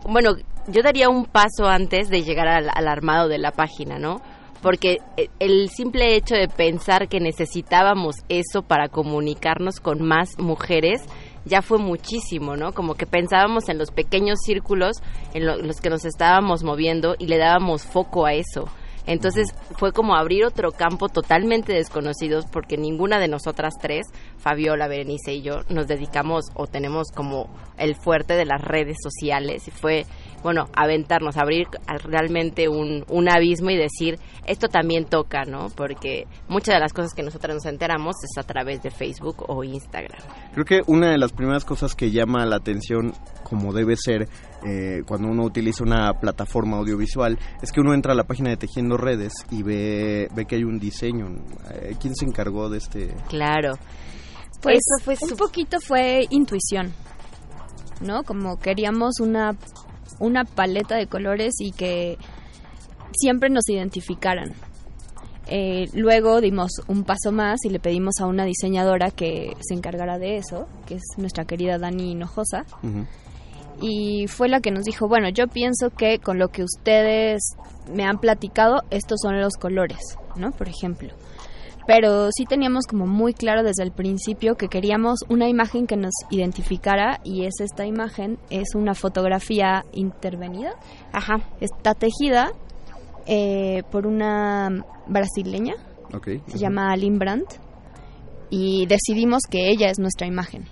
bueno, 0.08 0.32
yo 0.68 0.82
daría 0.84 1.10
un 1.10 1.26
paso 1.26 1.66
antes 1.68 2.10
de 2.10 2.24
llegar 2.24 2.48
al, 2.48 2.88
armado 2.88 3.28
de 3.28 3.38
la 3.38 3.52
página, 3.52 4.00
¿no? 4.00 4.22
Porque 4.62 4.98
eh, 5.18 5.28
el 5.40 5.70
simple 5.70 6.16
hecho 6.16 6.36
de 6.36 6.48
pensar 6.48 7.08
que 7.08 7.20
necesitábamos 7.20 8.16
eso 8.30 8.64
para 8.64 8.90
comunicarnos 8.90 9.80
con 9.80 10.02
más 10.06 10.38
mujeres 10.40 11.02
ya 11.46 11.62
fue 11.62 11.78
muchísimo, 11.78 12.56
¿no? 12.58 12.74
Como 12.74 12.96
que 12.96 13.06
pensábamos 13.06 13.70
en 13.70 13.78
los 13.78 13.92
pequeños 13.92 14.40
círculos 14.46 14.98
en 15.34 15.46
lo- 15.46 15.58
los 15.58 15.80
que 15.80 15.90
nos 15.90 16.04
estábamos 16.06 16.64
moviendo 16.64 17.16
y 17.20 17.28
le 17.28 17.38
dábamos 17.38 17.84
foco 17.84 18.26
a 18.26 18.34
eso. 18.34 18.68
Entonces 19.08 19.56
fue 19.78 19.94
como 19.94 20.16
abrir 20.16 20.46
otro 20.46 20.72
campo 20.72 21.08
totalmente 21.08 21.74
desconocido 21.74 22.42
porque 22.52 22.78
ninguna 22.78 23.20
de 23.20 23.30
nosotras 23.30 23.74
tres, 23.82 24.06
Fabiola, 24.38 24.88
Berenice 24.88 25.34
y 25.34 25.42
yo, 25.42 25.62
nos 25.70 25.88
dedicamos 25.88 26.46
o 26.54 26.68
tenemos 26.68 27.08
como 27.16 27.50
el 27.78 27.96
fuerte 27.96 28.36
de 28.36 28.46
las 28.46 28.62
redes 28.62 28.98
sociales 29.02 29.68
y 29.68 29.72
fue, 29.72 30.06
bueno, 30.48 30.70
aventarnos, 30.78 31.36
abrir 31.36 31.68
realmente 32.06 32.70
un, 32.70 33.04
un 33.10 33.30
abismo 33.30 33.70
y 33.70 33.76
decir, 33.76 34.18
esto 34.46 34.70
también 34.70 35.04
toca, 35.04 35.44
¿no? 35.44 35.68
Porque 35.76 36.24
muchas 36.48 36.76
de 36.76 36.80
las 36.80 36.94
cosas 36.94 37.14
que 37.14 37.22
nosotras 37.22 37.54
nos 37.56 37.66
enteramos 37.66 38.16
es 38.24 38.38
a 38.38 38.44
través 38.48 38.82
de 38.82 38.90
Facebook 38.90 39.44
o 39.50 39.62
Instagram. 39.66 40.22
Creo 40.54 40.64
que 40.64 40.82
una 40.88 41.12
de 41.12 41.18
las 41.18 41.34
primeras 41.34 41.66
cosas 41.66 41.96
que 41.96 42.12
llama 42.12 42.46
la 42.46 42.56
atención, 42.56 43.12
como 43.44 43.74
debe 43.74 43.98
ser 43.98 44.30
eh, 44.66 45.02
cuando 45.06 45.28
uno 45.28 45.44
utiliza 45.44 45.84
una 45.84 46.14
plataforma 46.14 46.78
audiovisual, 46.78 47.38
es 47.62 47.74
que 47.74 47.82
uno 47.82 47.94
entra 47.94 48.14
a 48.14 48.16
la 48.16 48.24
página 48.24 48.50
de 48.52 48.56
Tejiendo 48.58 48.96
Redes 48.96 49.34
y 49.52 49.64
ve, 49.64 50.30
ve 50.34 50.46
que 50.46 50.56
hay 50.56 50.64
un 50.64 50.80
diseño. 50.80 51.28
Eh, 51.74 51.96
¿Quién 52.00 52.16
se 52.16 52.24
encargó 52.26 52.70
de 52.70 52.78
este? 52.78 53.14
Claro. 53.28 53.74
Pues 54.62 54.78
Eso 54.80 55.04
fue 55.04 55.16
un 55.22 55.30
su- 55.30 55.36
poquito 55.36 55.80
fue 55.82 56.26
intuición, 56.30 56.94
¿no? 58.02 58.24
Como 58.24 58.58
queríamos 58.58 59.20
una 59.20 59.56
una 60.20 60.46
paleta 60.46 60.96
de 60.96 61.08
colores 61.08 61.56
y 61.60 61.72
que 61.72 62.18
siempre 63.14 63.50
nos 63.50 63.68
identificaran. 63.70 64.54
Eh, 65.50 65.90
luego 65.94 66.42
dimos 66.42 66.72
un 66.88 67.06
paso 67.06 67.32
más 67.32 67.64
y 67.64 67.70
le 67.70 67.80
pedimos 67.80 68.16
a 68.20 68.26
una 68.26 68.44
diseñadora 68.44 69.12
que 69.12 69.56
se 69.62 69.74
encargara 69.74 70.20
de 70.20 70.38
eso, 70.38 70.68
que 70.86 70.96
es 70.96 71.04
nuestra 71.18 71.46
querida 71.46 71.78
Dani 71.78 72.12
Hinojosa. 72.12 72.66
Y 73.80 74.28
fue 74.28 74.50
la 74.50 74.60
que 74.60 74.72
nos 74.72 74.86
dijo, 74.86 75.08
bueno, 75.08 75.30
yo 75.30 75.48
pienso 75.48 75.92
que 75.92 76.20
con 76.20 76.40
lo 76.40 76.50
que 76.50 76.64
ustedes 76.64 77.56
me 77.94 78.04
han 78.04 78.20
platicado, 78.20 78.82
estos 78.90 79.20
son 79.22 79.40
los 79.40 79.54
colores, 79.54 80.00
¿no? 80.36 80.52
Por 80.52 80.68
ejemplo. 80.68 81.14
Pero 81.88 82.30
sí 82.32 82.46
teníamos 82.46 82.86
como 82.86 83.08
muy 83.08 83.34
claro 83.34 83.64
desde 83.64 83.84
el 83.84 83.92
principio 83.92 84.56
que 84.56 84.68
queríamos 84.68 85.20
una 85.30 85.48
imagen 85.48 85.88
que 85.88 85.96
nos 85.96 86.14
identificara 86.30 87.22
y 87.24 87.46
es 87.46 87.62
esta 87.62 87.86
imagen, 87.86 88.38
es 88.50 88.76
una 88.76 88.94
fotografía 88.94 89.86
intervenida. 89.94 90.76
Ajá. 91.14 91.40
Está 91.62 91.94
tejida 91.94 92.52
eh, 93.26 93.84
por 93.90 94.06
una 94.06 94.84
brasileña, 95.08 95.76
se 96.48 96.58
llama 96.58 96.92
Aline 96.92 97.18
Brandt, 97.18 97.54
y 98.50 98.86
decidimos 98.86 99.44
que 99.50 99.70
ella 99.70 99.90
es 99.90 100.00
nuestra 100.00 100.28
imagen. 100.28 100.66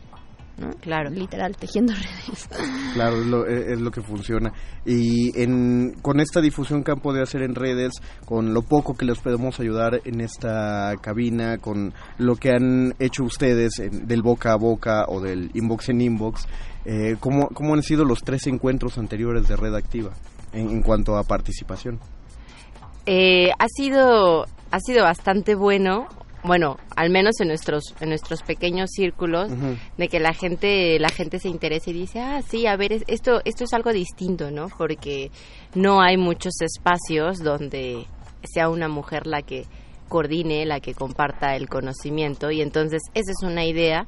¿No? 0.57 0.69
Claro. 0.81 1.09
Literal, 1.09 1.55
tejiendo 1.57 1.93
redes. 1.93 2.47
Claro, 2.93 3.17
es 3.19 3.25
lo, 3.27 3.45
es 3.45 3.81
lo 3.81 3.91
que 3.91 4.01
funciona. 4.01 4.53
Y 4.85 5.37
en, 5.41 5.95
con 6.01 6.19
esta 6.21 6.39
difusión 6.39 6.81
que 6.83 6.91
han 6.91 6.99
podido 7.01 7.23
hacer 7.23 7.41
en 7.41 7.55
redes, 7.55 7.91
con 8.25 8.53
lo 8.53 8.61
poco 8.61 8.95
que 8.95 9.03
les 9.05 9.19
podemos 9.19 9.59
ayudar 9.59 9.99
en 10.05 10.21
esta 10.21 10.93
cabina, 11.01 11.57
con 11.57 11.93
lo 12.17 12.35
que 12.37 12.51
han 12.51 12.93
hecho 12.99 13.23
ustedes 13.25 13.79
en- 13.79 14.07
del 14.07 14.21
boca 14.21 14.53
a 14.53 14.55
boca 14.55 15.05
o 15.09 15.19
del 15.19 15.51
inbox 15.53 15.89
en 15.89 15.99
inbox, 16.01 16.47
eh, 16.85 17.17
¿cómo, 17.19 17.47
¿cómo 17.49 17.73
han 17.73 17.83
sido 17.83 18.05
los 18.05 18.23
tres 18.23 18.47
encuentros 18.47 18.97
anteriores 18.97 19.47
de 19.49 19.57
Red 19.57 19.75
Activa 19.75 20.11
en, 20.53 20.69
en 20.69 20.81
cuanto 20.81 21.17
a 21.17 21.23
participación? 21.23 21.99
Eh, 23.05 23.49
ha 23.59 23.67
sido 23.67 24.45
ha 24.71 24.79
sido 24.79 25.03
bastante 25.03 25.53
bueno 25.55 26.07
bueno 26.45 26.77
al 26.95 27.09
menos 27.09 27.39
en 27.41 27.47
nuestros 27.49 27.83
en 27.99 28.09
nuestros 28.09 28.41
pequeños 28.43 28.89
círculos 28.91 29.49
de 29.97 30.07
que 30.07 30.19
la 30.19 30.33
gente 30.33 30.99
la 30.99 31.09
gente 31.09 31.39
se 31.39 31.49
interese 31.49 31.91
y 31.91 31.93
dice 31.93 32.19
ah 32.21 32.41
sí 32.41 32.67
a 32.67 32.75
ver 32.75 32.93
es- 32.93 33.03
esto 33.07 33.41
esto 33.45 33.63
es 33.63 33.73
algo 33.73 33.91
distinto 33.91 34.51
no 34.51 34.67
porque 34.77 35.31
no 35.73 36.01
hay 36.01 36.17
muchos 36.17 36.53
espacios 36.61 37.39
donde 37.39 38.05
sea 38.43 38.69
una 38.69 38.87
mujer 38.87 39.25
la 39.27 39.41
que 39.41 39.65
coordine 40.09 40.65
la 40.65 40.79
que 40.79 40.93
comparta 40.93 41.55
el 41.55 41.67
conocimiento 41.67 42.51
y 42.51 42.61
entonces 42.61 43.01
esa 43.13 43.31
es 43.31 43.43
una 43.43 43.65
idea 43.65 44.05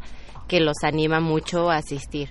que 0.47 0.60
los 0.60 0.78
anima 0.84 1.19
mucho 1.19 1.69
a 1.71 1.78
asistir. 1.78 2.30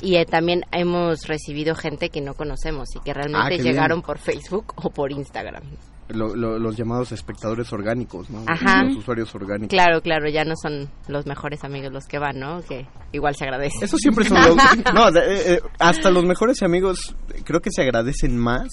Y 0.00 0.14
eh, 0.16 0.24
también 0.24 0.62
hemos 0.72 1.26
recibido 1.26 1.74
gente 1.74 2.08
que 2.08 2.20
no 2.20 2.32
conocemos 2.34 2.88
y 2.94 3.00
que 3.00 3.10
Ah, 3.10 3.14
realmente 3.14 3.58
llegaron 3.58 3.98
bien. 3.98 4.06
por 4.06 4.18
Facebook 4.18 4.72
o 4.76 4.90
por 4.90 5.10
Instagram 5.10 5.64
Lo- 6.08 6.34
lo- 6.34 6.58
los 6.58 6.74
llamados 6.76 7.12
espectadores 7.12 7.70
orgánicos, 7.72 8.30
¿no? 8.30 8.42
Ajá. 8.46 8.82
Los 8.84 8.96
usuarios 8.96 9.34
orgánicos. 9.34 9.68
Claro, 9.68 10.00
claro, 10.00 10.28
ya 10.30 10.42
no 10.44 10.54
son 10.56 10.88
los 11.06 11.26
mejores 11.26 11.64
amigos 11.64 11.92
los 11.92 12.06
que 12.06 12.18
van, 12.18 12.38
¿no? 12.40 12.62
Que 12.62 12.86
igual 13.12 13.34
se 13.36 13.44
agradece. 13.44 13.84
Eso 13.84 13.98
siempre 13.98 14.24
son 14.24 14.38
los... 14.40 14.56
No, 14.94 15.08
eh, 15.10 15.54
eh, 15.54 15.60
hasta 15.78 16.10
los 16.10 16.24
mejores 16.24 16.62
amigos 16.62 17.14
creo 17.44 17.60
que 17.60 17.70
se 17.70 17.82
agradecen 17.82 18.38
más 18.38 18.68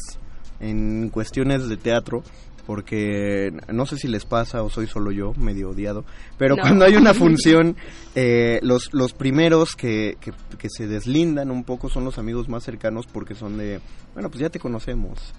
en 0.62 1.10
cuestiones 1.10 1.68
de 1.68 1.76
teatro 1.76 2.24
porque 2.66 3.52
no 3.72 3.86
sé 3.86 3.98
si 3.98 4.08
les 4.08 4.26
pasa 4.26 4.64
o 4.64 4.70
soy 4.70 4.88
solo 4.88 5.12
yo, 5.12 5.34
medio 5.34 5.70
odiado, 5.70 6.04
pero 6.38 6.56
No. 6.56 6.62
cuando 6.64 6.86
hay 6.86 6.96
una 6.96 7.14
función, 7.14 7.76
eh, 8.16 8.60
los, 8.64 8.94
los 8.94 9.14
primeros 9.14 9.76
que, 9.76 10.18
que, 10.20 10.32
que 10.58 10.70
se 10.70 10.88
deslindan 10.88 11.52
un 11.52 11.64
poco 11.64 11.90
son 11.90 12.06
los 12.06 12.18
amigos 12.18 12.50
más 12.50 12.64
cercanos 12.64 13.06
porque 13.08 13.36
son 13.36 13.58
de, 13.58 13.82
bueno, 14.14 14.30
pues 14.30 14.40
ya 14.42 14.50
te 14.50 14.60
conocemos. 14.60 15.34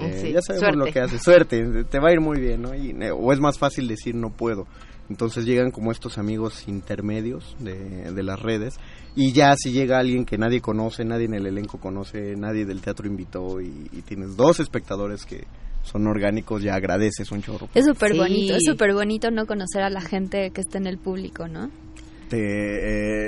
Eh, 0.00 0.18
Sí, 0.20 0.32
ya 0.32 0.40
sabemos 0.42 0.60
suerte. 0.60 0.78
lo 0.78 0.84
que 0.92 1.00
haces, 1.00 1.22
suerte, 1.22 1.84
te 1.84 1.98
va 2.00 2.08
a 2.08 2.12
ir 2.12 2.20
muy 2.20 2.40
bien, 2.40 2.62
¿no? 2.62 2.74
Y, 2.74 2.90
eh, 3.00 3.10
o 3.10 3.32
es 3.32 3.40
más 3.40 3.58
fácil 3.58 3.86
decir 3.88 4.14
no 4.14 4.30
puedo. 4.30 4.66
Entonces 5.10 5.44
llegan 5.44 5.70
como 5.72 5.92
estos 5.92 6.16
amigos 6.16 6.66
intermedios 6.68 7.56
de, 7.58 8.12
de 8.12 8.22
las 8.22 8.40
redes 8.40 8.76
y 9.14 9.32
ya 9.32 9.54
si 9.56 9.72
llega 9.72 9.98
alguien 9.98 10.24
que 10.24 10.38
nadie 10.38 10.60
conoce, 10.62 11.04
nadie 11.04 11.26
en 11.26 11.34
el 11.34 11.46
elenco 11.46 11.78
conoce, 11.78 12.34
nadie 12.36 12.64
del 12.64 12.80
teatro 12.80 13.06
invitó 13.06 13.60
y, 13.60 13.88
y 13.92 14.02
tienes 14.02 14.36
dos 14.36 14.60
espectadores 14.60 15.26
que 15.26 15.44
son 15.82 16.06
orgánicos, 16.06 16.62
ya 16.62 16.76
agradeces 16.76 17.30
un 17.32 17.42
chorro. 17.42 17.68
Es 17.74 17.84
súper 17.84 18.12
Sí. 18.12 18.18
bonito, 18.18 18.54
es 18.54 18.62
súper 18.64 18.94
bonito 18.94 19.30
no 19.30 19.46
conocer 19.46 19.82
a 19.82 19.90
la 19.90 20.00
gente 20.00 20.50
que 20.50 20.60
está 20.62 20.78
en 20.78 20.86
el 20.86 20.96
público, 20.96 21.48
¿no? 21.48 21.70
Te, 22.32 22.38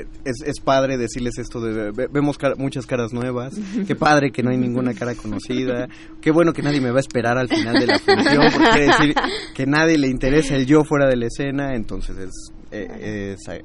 eh, 0.01 0.07
es, 0.25 0.37
es 0.47 0.61
padre 0.61 0.97
decirles 0.97 1.37
esto 1.37 1.61
de 1.61 1.91
ve- 1.93 2.09
vemos 2.11 2.39
muchas 2.57 2.87
caras 2.87 3.13
nuevas, 3.13 3.53
qué 3.87 3.95
padre 3.95 4.31
que 4.33 4.43
no 4.43 4.49
hay 4.49 4.57
ninguna 4.57 4.95
cara 4.95 5.15
conocida, 5.15 5.89
qué 6.23 6.31
bueno 6.31 6.55
que 6.55 6.63
nadie 6.63 6.81
me 6.81 6.91
va 6.91 6.97
a 6.97 7.01
esperar 7.01 7.37
al 7.37 7.49
final 7.49 7.75
de 7.79 7.87
la 7.87 7.99
función, 7.99 8.45
porque 8.51 8.71
quiere 8.71 8.87
decir 8.87 9.15
que 9.55 9.67
nadie 9.67 9.99
le 9.99 10.09
interesa 10.09 10.57
el 10.57 10.65
yo 10.65 10.85
fuera 10.85 11.07
de 11.07 11.17
la 11.17 11.27
escena, 11.27 11.75
entonces 11.75 12.17
es, 12.17 12.31
eh, 12.71 13.35
es, 13.37 13.47
eh, 13.49 13.63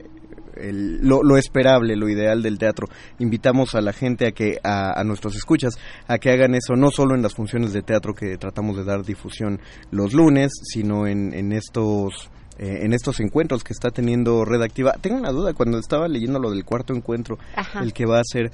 el- 0.57 1.07
lo, 1.07 1.23
lo 1.23 1.37
esperable, 1.37 1.95
lo 1.95 2.09
ideal 2.09 2.41
del 2.43 2.57
teatro. 2.57 2.87
Invitamos 3.19 3.75
a 3.75 3.79
la 3.81 3.93
gente 3.93 4.27
a 4.27 4.31
que, 4.33 4.57
a, 4.61 4.99
a 4.99 5.03
nuestros 5.05 5.37
escuchas, 5.37 5.75
a 6.09 6.17
que 6.17 6.31
hagan 6.31 6.53
eso 6.53 6.75
no 6.75 6.91
solo 6.91 7.15
en 7.15 7.21
las 7.21 7.33
funciones 7.33 7.71
de 7.71 7.81
teatro 7.81 8.13
que 8.13 8.35
tratamos 8.37 8.75
de 8.75 8.83
dar 8.83 9.05
difusión 9.05 9.61
los 9.89 10.13
lunes, 10.13 10.51
sino 10.63 11.07
en, 11.07 11.33
en 11.33 11.53
estos 11.53 12.29
eh, 12.59 12.79
en 12.83 12.93
estos 12.93 13.19
encuentros 13.19 13.63
que 13.63 13.73
está 13.73 13.89
teniendo 13.89 14.45
Red 14.45 14.61
Activa. 14.61 14.93
Tengo 15.01 15.17
una 15.17 15.31
duda, 15.31 15.53
cuando 15.53 15.79
estaba 15.79 16.07
leyendo 16.07 16.39
lo 16.39 16.51
del 16.51 16.65
cuarto 16.65 16.93
encuentro, 16.93 17.39
Ajá. 17.55 17.81
el 17.81 17.93
que 17.93 18.05
va 18.05 18.19
a 18.19 18.23
ser, 18.23 18.51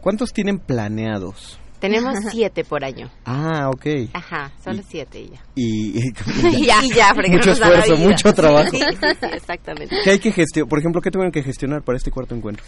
¿cuántos 0.00 0.32
tienen 0.32 0.58
planeados? 0.58 1.58
Tenemos 1.80 2.16
siete 2.30 2.64
por 2.64 2.84
año. 2.84 3.10
Ah, 3.26 3.68
ok. 3.68 3.86
Ajá, 4.14 4.50
solo 4.64 4.80
siete 4.88 5.20
y 5.20 5.28
ya. 5.28 5.40
Y, 5.54 5.98
Y 5.98 6.12
ya, 6.66 6.82
y 6.82 6.88
ya, 6.94 7.12
mucho 7.14 7.50
esfuerzo, 7.50 7.96
mucho 7.98 8.32
trabajo. 8.32 8.70
Sí, 8.70 8.78
sí, 8.78 8.96
sí, 9.20 9.26
exactamente. 9.32 9.94
¿Qué 10.02 10.10
hay 10.12 10.18
que 10.18 10.32
gestionar? 10.32 10.68
Por 10.70 10.78
ejemplo, 10.78 11.02
¿qué 11.02 11.10
tuvieron 11.10 11.32
que 11.32 11.42
gestionar 11.42 11.82
para 11.82 11.98
este 11.98 12.10
cuarto 12.10 12.34
encuentro? 12.34 12.64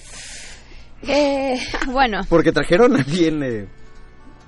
Eh, 1.03 1.59
bueno, 1.93 2.21
Porque 2.29 2.53
trajeron 2.53 2.97
a 2.97 2.99
alguien... 2.99 3.43
eh, 3.43 3.67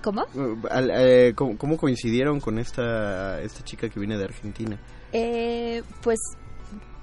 ¿cómo? 0.02 0.26
al- 0.70 0.90
eh, 0.94 1.32
¿cómo, 1.34 1.56
cómo 1.56 1.76
coincidieron 1.76 2.38
con 2.40 2.58
esta, 2.58 3.40
esta 3.40 3.62
chica 3.64 3.88
que 3.88 3.98
viene 3.98 4.18
de 4.18 4.24
Argentina? 4.24 4.78
Eh, 5.12 5.82
pues 6.02 6.18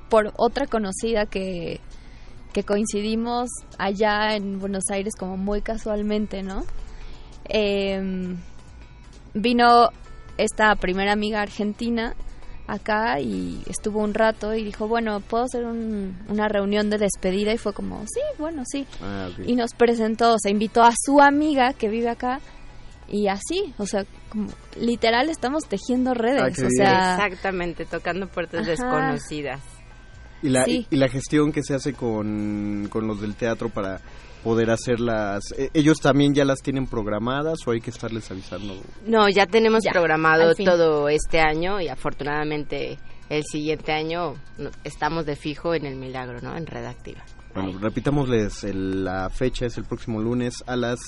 por 0.10 0.32
otra 0.38 0.67
conocida 0.67 1.26
que, 1.26 1.82
que 2.54 2.63
coincidimos 2.63 3.50
allá 3.78 4.36
en 4.36 4.60
Buenos 4.60 4.86
Aires 4.91 5.15
como 5.17 5.36
muy 5.38 5.62
casualmente, 5.62 6.43
¿no? 6.43 6.63
Eh, 7.50 8.36
vino 9.34 9.89
esta 10.38 10.76
primera 10.76 11.13
amiga 11.13 11.41
argentina 11.41 12.13
acá 12.67 13.20
y 13.22 13.62
estuvo 13.67 14.02
un 14.02 14.13
rato 14.13 14.54
y 14.54 14.63
dijo, 14.63 14.88
bueno, 14.88 15.20
¿puedo 15.22 15.46
hacer 15.46 15.65
un- 15.65 16.17
una 16.28 16.48
reunión 16.50 16.89
de 16.89 16.98
despedida? 16.98 17.54
Y 17.54 17.58
fue 17.58 17.74
como, 17.74 18.02
sí, 18.08 18.20
bueno, 18.39 18.63
sí. 18.65 18.86
Ah. 19.02 19.30
Y 19.46 19.56
nos 19.56 19.74
presentó, 19.74 20.34
o 20.34 20.39
sea, 20.39 20.52
invitó 20.52 20.84
a 20.84 20.91
su 21.06 21.22
amiga 21.22 21.74
que 21.74 21.88
vive 21.89 22.10
acá 22.10 22.39
y 23.10 23.28
así, 23.30 23.74
o 23.78 23.86
sea, 23.86 24.06
como, 24.30 24.50
literal 24.80 25.30
estamos 25.30 25.63
tejiendo 25.68 26.13
redes, 26.13 26.42
Ah, 26.60 26.66
o 26.68 26.70
sea, 26.70 27.12
Exactamente, 27.16 27.86
tocando 27.86 28.28
puertas 28.28 28.62
Ajá. 28.62 28.70
desconocidas. 28.72 29.62
Y 30.42 30.50
la, 30.50 30.63
Sí. 30.66 30.86
y, 30.90 30.96
y 30.96 30.98
la 31.00 31.08
gestión 31.10 31.52
que 31.52 31.63
se 31.63 31.74
hace 31.74 31.94
con, 31.94 32.88
con 32.92 33.08
los 33.08 33.20
del 33.22 33.36
teatro 33.36 33.70
para 33.70 34.00
poder 34.44 34.70
hacerlas... 34.70 35.42
eh, 35.58 35.70
¿Ellos 35.74 36.00
también 36.00 36.34
ya 36.36 36.46
las 36.46 36.62
tienen 36.62 36.86
programadas 36.86 37.58
o 37.66 37.72
hay 37.72 37.82
que 37.82 37.90
estarles 37.90 38.30
avisando? 38.30 38.76
No, 39.06 39.28
ya 39.30 39.46
tenemos 39.48 39.84
Ya, 39.84 39.92
programado 39.92 40.54
todo 40.56 41.10
este 41.10 41.40
año 41.40 41.82
y 41.82 41.88
afortunadamente 41.90 42.98
el 43.30 43.44
siguiente 43.44 43.92
año 43.92 44.36
estamos 44.84 45.26
de 45.26 45.36
fijo 45.36 45.74
en 45.74 45.86
el 45.86 45.96
milagro, 45.96 46.40
¿no? 46.42 46.56
En 46.56 46.66
Redactiva. 46.68 47.24
Bueno, 47.56 47.78
repitámosles, 47.80 48.63
el- 48.63 49.04
la 49.04 49.30
fecha 49.32 49.66
es 49.66 49.78
el 49.78 49.86
próximo 49.86 50.22
lunes 50.22 50.63
a 50.68 50.76
las... 50.76 51.00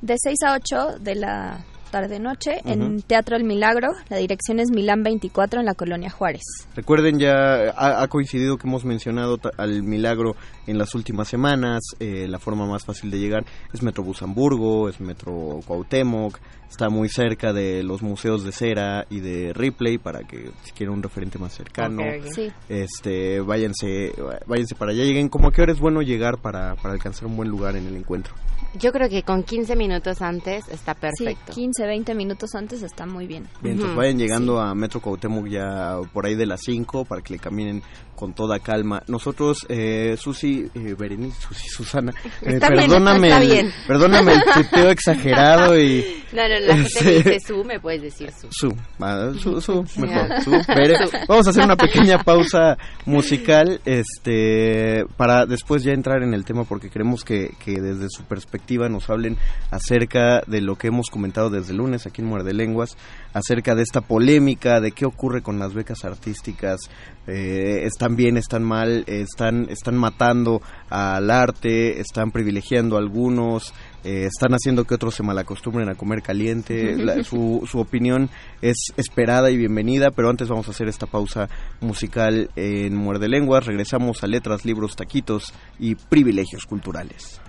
de 0.00 0.14
6 0.16 0.38
a 0.46 0.54
8 0.54 0.98
de 1.00 1.14
la 1.16 1.64
tarde-noche 1.90 2.60
en 2.64 2.82
Ujú. 2.82 3.00
Teatro 3.06 3.36
El 3.36 3.44
Milagro, 3.44 3.88
la 4.08 4.16
dirección 4.16 4.60
es 4.60 4.70
Milán 4.70 5.02
24 5.02 5.60
en 5.60 5.66
la 5.66 5.74
Colonia 5.74 6.10
Juárez. 6.10 6.42
Recuerden, 6.74 7.18
ya 7.18 7.70
ha, 7.76 8.02
ha 8.02 8.08
coincidido 8.08 8.56
que 8.58 8.66
hemos 8.68 8.84
mencionado 8.84 9.38
al 9.56 9.82
Milagro 9.82 10.36
en 10.66 10.78
las 10.78 10.94
últimas 10.94 11.28
semanas. 11.28 11.82
eh, 12.00 12.26
la 12.28 12.38
forma 12.38 12.66
más 12.66 12.84
fácil 12.84 13.10
de 13.10 13.18
llegar 13.18 13.44
es 13.72 13.82
Metro 13.82 14.02
Bus 14.02 14.22
Hamburgo, 14.22 14.88
es 14.88 15.00
Metro 15.00 15.60
Cuauhtémoc. 15.66 16.38
Está 16.68 16.88
muy 16.88 17.08
cerca 17.08 17.52
de 17.52 17.84
los 17.84 18.02
museos 18.02 18.42
de 18.42 18.50
cera 18.50 19.06
y 19.08 19.20
de 19.20 19.52
Ripley 19.54 19.98
para 19.98 20.24
que 20.24 20.50
si 20.64 20.72
quieren 20.72 20.94
un 20.96 21.02
referente 21.02 21.38
más 21.38 21.54
cercano. 21.54 22.02
Sí. 22.34 22.50
Este, 22.68 23.40
váyanse, 23.40 24.12
váyanse 24.46 24.74
para 24.74 24.90
allá. 24.90 25.04
Lleguen 25.04 25.28
como 25.28 25.48
a 25.48 25.52
qué 25.52 25.62
hora 25.62 25.72
es 25.72 25.78
bueno 25.78 26.02
llegar 26.02 26.38
para, 26.38 26.74
para 26.74 26.94
alcanzar 26.94 27.26
un 27.28 27.36
buen 27.36 27.48
lugar 27.48 27.76
en 27.76 27.86
el 27.86 27.96
encuentro. 27.96 28.34
Yo 28.78 28.92
creo 28.92 29.08
que 29.08 29.22
con 29.22 29.44
15 29.44 29.76
minutos 29.76 30.20
antes 30.20 30.68
está 30.68 30.94
perfecto. 30.94 31.52
Sí, 31.52 31.60
15, 31.62 31.75
20 31.84 32.14
minutos 32.14 32.54
antes 32.54 32.82
está 32.82 33.06
muy 33.06 33.26
bien. 33.26 33.48
Bien, 33.60 33.74
entonces 33.74 33.96
vayan 33.96 34.18
llegando 34.18 34.60
a 34.60 34.74
Metro 34.74 35.00
Cuauhtémoc 35.00 35.48
ya 35.48 35.98
por 36.12 36.26
ahí 36.26 36.34
de 36.34 36.46
las 36.46 36.60
5 36.62 37.04
para 37.04 37.22
que 37.22 37.34
le 37.34 37.38
caminen 37.38 37.82
con 38.16 38.32
toda 38.32 38.58
calma. 38.58 39.02
Nosotros, 39.06 39.66
eh, 39.68 40.16
Susi, 40.18 40.68
eh, 40.74 40.94
Berenice, 40.98 41.40
Susi, 41.40 41.68
Susana, 41.68 42.12
eh, 42.42 42.58
bien, 42.58 42.60
perdóname, 42.60 43.28
está 43.28 43.42
el, 43.42 43.50
bien. 43.50 43.72
perdóname 43.86 44.32
el 44.32 44.42
tuteo 44.42 44.90
exagerado 44.90 45.78
y... 45.78 46.04
No, 46.32 46.42
no, 46.48 46.58
la 46.58 46.76
gente 46.76 47.04
me 47.04 47.12
dice 47.12 47.40
su, 47.40 47.64
me 47.64 47.78
puedes 47.78 48.02
decir 48.02 48.30
su. 48.32 48.48
Su, 48.50 48.76
va, 49.00 49.32
su, 49.34 49.60
su, 49.60 49.76
mejor, 50.00 50.42
su, 50.42 50.50
Bere. 50.50 50.96
Su. 51.06 51.16
Vamos 51.28 51.46
a 51.46 51.50
hacer 51.50 51.64
una 51.64 51.76
pequeña 51.76 52.18
pausa 52.18 52.76
musical, 53.06 53.80
este, 53.84 55.04
para 55.16 55.46
después 55.46 55.84
ya 55.84 55.92
entrar 55.92 56.24
en 56.24 56.34
el 56.34 56.44
tema 56.44 56.64
porque 56.64 56.90
queremos 56.90 57.24
que, 57.24 57.54
que 57.64 57.80
desde 57.80 58.08
su 58.10 58.24
perspectiva 58.24 58.88
nos 58.88 59.08
hablen 59.08 59.38
acerca 59.70 60.42
de 60.46 60.60
lo 60.60 60.76
que 60.76 60.88
hemos 60.88 61.10
comentado 61.10 61.48
desde 61.48 61.65
el 61.70 61.76
lunes 61.78 62.06
aquí 62.06 62.22
en 62.22 62.28
Muerde 62.28 62.52
Lenguas, 62.52 62.96
acerca 63.32 63.74
de 63.74 63.82
esta 63.82 64.00
polémica, 64.00 64.80
de 64.80 64.92
qué 64.92 65.04
ocurre 65.06 65.42
con 65.42 65.58
las 65.58 65.74
becas 65.74 66.04
artísticas, 66.04 66.78
eh, 67.26 67.82
están 67.84 68.16
bien, 68.16 68.36
están 68.36 68.62
mal, 68.62 69.04
están, 69.06 69.68
están 69.70 69.96
matando 69.96 70.62
al 70.88 71.30
arte, 71.30 72.00
están 72.00 72.30
privilegiando 72.30 72.96
a 72.96 73.00
algunos, 73.00 73.74
eh, 74.04 74.26
están 74.26 74.52
haciendo 74.52 74.84
que 74.84 74.94
otros 74.94 75.14
se 75.16 75.22
malacostumbren 75.24 75.88
a 75.88 75.94
comer 75.96 76.22
caliente. 76.22 76.96
La- 76.96 77.24
su, 77.24 77.66
su 77.70 77.78
opinión 77.80 78.30
es 78.62 78.76
esperada 78.96 79.50
y 79.50 79.56
bienvenida, 79.56 80.10
pero 80.12 80.30
antes 80.30 80.48
vamos 80.48 80.68
a 80.68 80.70
hacer 80.70 80.86
esta 80.88 81.06
pausa 81.06 81.48
musical 81.80 82.50
en 82.54 82.94
Muerde 82.94 83.28
Lenguas. 83.28 83.66
Regresamos 83.66 84.22
a 84.22 84.28
letras, 84.28 84.64
libros, 84.64 84.94
taquitos 84.94 85.52
y 85.80 85.96
privilegios 85.96 86.64
culturales. 86.66 87.40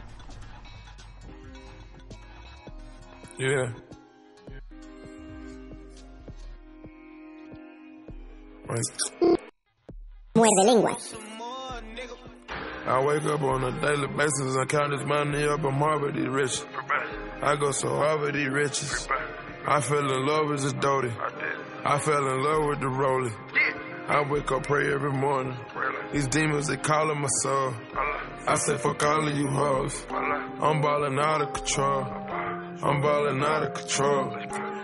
Yeah. 3.38 3.76
Muerde 10.36 10.64
lenguas. 10.66 11.16
I 12.86 13.04
wake 13.04 13.24
up 13.26 13.42
on 13.42 13.64
a 13.64 13.82
daily 13.82 14.08
basis 14.08 14.56
and 14.56 14.70
count 14.70 14.92
this 14.92 15.06
money 15.06 15.44
up. 15.46 15.64
I'm 15.64 15.74
hard 15.74 16.16
these 16.16 16.28
riches. 16.28 16.66
I 17.42 17.56
go 17.56 17.72
so 17.72 17.90
hard 17.90 18.22
with 18.22 18.34
these 18.36 18.48
riches. 18.48 19.08
I 19.66 19.82
fell 19.82 20.00
in 20.00 20.26
love 20.26 20.50
with 20.50 20.62
this 20.62 20.74
Doty. 20.74 21.12
I 21.84 22.00
fell 22.00 22.28
in 22.28 22.44
love 22.44 22.68
with 22.70 22.80
the 22.80 22.88
Rolly. 22.88 23.32
I 24.08 24.22
wake 24.30 24.52
up, 24.52 24.64
pray 24.64 24.94
every 24.94 25.12
morning. 25.12 25.58
These 26.14 26.28
demons, 26.28 26.68
they 26.68 26.78
calling 26.78 27.20
my 27.20 27.28
soul. 27.42 27.74
I 28.48 28.56
say, 28.56 28.78
fuck 28.78 29.04
all 29.04 29.28
of 29.28 29.36
you 29.38 29.48
hoes. 29.48 30.06
I'm 30.10 30.82
balling 30.82 31.20
out 31.20 31.42
of 31.42 31.54
control. 31.54 32.04
I'm 32.04 33.02
balling 33.02 33.44
out 33.44 33.64
of 33.64 33.74
control. 33.74 34.32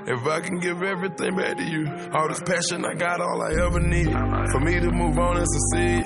If 0.05 0.27
I 0.27 0.41
can 0.41 0.59
give 0.59 0.83
everything 0.83 1.37
back 1.37 1.57
to 1.57 1.63
you, 1.63 1.87
all 2.13 2.27
this 2.27 2.41
passion 2.41 2.83
I 2.83 2.93
got, 2.93 3.21
all 3.21 3.41
I 3.41 3.53
ever 3.65 3.79
need. 3.79 4.11
For 4.51 4.59
me 4.59 4.79
to 4.79 4.91
move 4.91 5.17
on 5.17 5.37
and 5.37 5.47
succeed. 5.47 6.05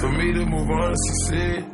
For 0.00 0.10
me 0.10 0.32
to 0.32 0.46
move 0.46 0.70
on 0.70 0.88
and 0.88 0.96
succeed. 0.96 1.64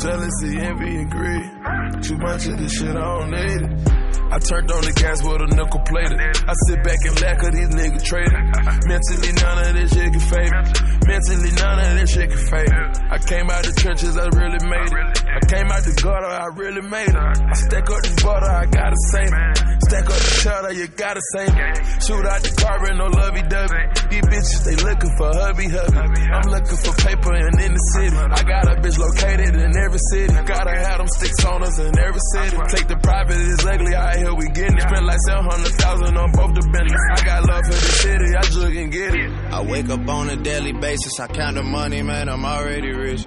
Jealousy, 0.00 0.60
envy, 0.60 0.96
and 0.96 1.10
greed. 1.10 2.02
Too 2.04 2.16
much 2.18 2.46
of 2.46 2.56
this 2.58 2.72
shit, 2.78 2.94
I 2.94 3.18
don't 3.18 3.30
need 3.30 3.62
it. 3.62 4.11
I 4.32 4.38
turned 4.40 4.72
on 4.72 4.80
the 4.80 4.96
gas 4.96 5.20
with 5.20 5.44
a 5.44 5.48
nickel 5.52 5.84
plated. 5.84 6.16
I 6.16 6.54
sit 6.64 6.80
back 6.80 7.04
and 7.04 7.12
laugh 7.20 7.36
at 7.44 7.52
these 7.52 7.68
niggas 7.68 8.00
trading. 8.00 8.44
Mentally, 8.88 9.32
none 9.36 9.58
of 9.60 9.72
this 9.76 9.92
shit 9.92 10.08
can 10.08 10.24
fade. 10.24 10.52
me. 10.56 10.62
Mentally, 11.04 11.52
none 11.52 11.78
of 11.84 11.92
this 12.00 12.08
shit 12.16 12.28
can 12.32 12.44
fade. 12.48 12.72
I 13.12 13.18
came 13.20 13.52
out 13.52 13.60
the 13.60 13.76
trenches, 13.76 14.16
I 14.16 14.32
really 14.32 14.62
made 14.64 14.88
it. 14.88 15.04
I 15.20 15.40
came 15.52 15.68
out 15.68 15.84
the 15.84 15.92
gutter, 16.00 16.32
I 16.32 16.48
really 16.56 16.80
made 16.80 17.12
it. 17.12 17.28
I 17.44 17.56
stack 17.60 17.84
up 17.92 18.00
this 18.00 18.16
butter, 18.24 18.48
I 18.48 18.64
gotta 18.72 19.00
save 19.12 19.32
it. 19.36 19.52
Stack 19.84 20.06
up 20.08 20.16
the 20.16 20.32
cheddar, 20.40 20.72
you 20.80 20.86
gotta 20.96 21.22
save 21.36 21.52
it. 21.52 21.74
Shoot 22.00 22.24
out 22.24 22.40
the 22.40 22.52
car 22.56 22.80
and 22.88 22.96
no 22.96 23.12
lovey 23.12 23.44
dovey. 23.52 23.84
These 24.16 24.26
bitches, 24.32 24.60
they 24.64 24.76
looking 24.80 25.12
for 25.20 25.28
hubby 25.28 25.68
hubby. 25.68 26.00
I'm 26.32 26.48
looking 26.48 26.80
for 26.80 26.94
paper 27.04 27.36
and 27.36 27.52
in 27.60 27.72
the 27.76 27.84
city. 27.92 28.16
I 28.16 28.40
got 28.48 28.64
a 28.64 28.80
bitch 28.80 28.96
located 28.96 29.60
in 29.60 29.76
every 29.76 30.00
city. 30.08 30.32
Gotta 30.48 30.72
have 30.72 31.04
them 31.04 31.10
sticks 31.20 31.44
on 31.44 31.60
us 31.68 31.76
in 31.76 31.92
every 32.00 32.24
city. 32.32 32.56
Take 32.72 32.88
the 32.88 32.96
private, 32.96 33.36
it's 33.36 33.60
ugly 33.68 33.92
out 33.92 34.21
here, 34.22 34.34
we 34.34 34.46
getting 34.48 34.78
it. 34.78 34.82
Spent 34.82 35.04
like 35.04 35.18
700,000 35.26 36.16
on 36.16 36.32
both 36.32 36.54
the 36.54 36.64
business. 36.72 37.02
I 37.10 37.24
got 37.24 37.48
love 37.48 37.64
for 37.66 37.72
the 37.72 37.92
city, 38.02 38.36
I 38.36 38.42
just 38.42 38.72
can 38.72 38.90
get 38.90 39.14
it. 39.14 39.30
I 39.52 39.62
wake 39.62 39.88
up 39.88 40.08
on 40.08 40.30
a 40.30 40.36
daily 40.36 40.72
basis. 40.72 41.18
I 41.20 41.26
count 41.26 41.56
the 41.56 41.62
money, 41.62 42.02
man. 42.02 42.28
I'm 42.28 42.44
already 42.44 42.92
rich. 42.92 43.26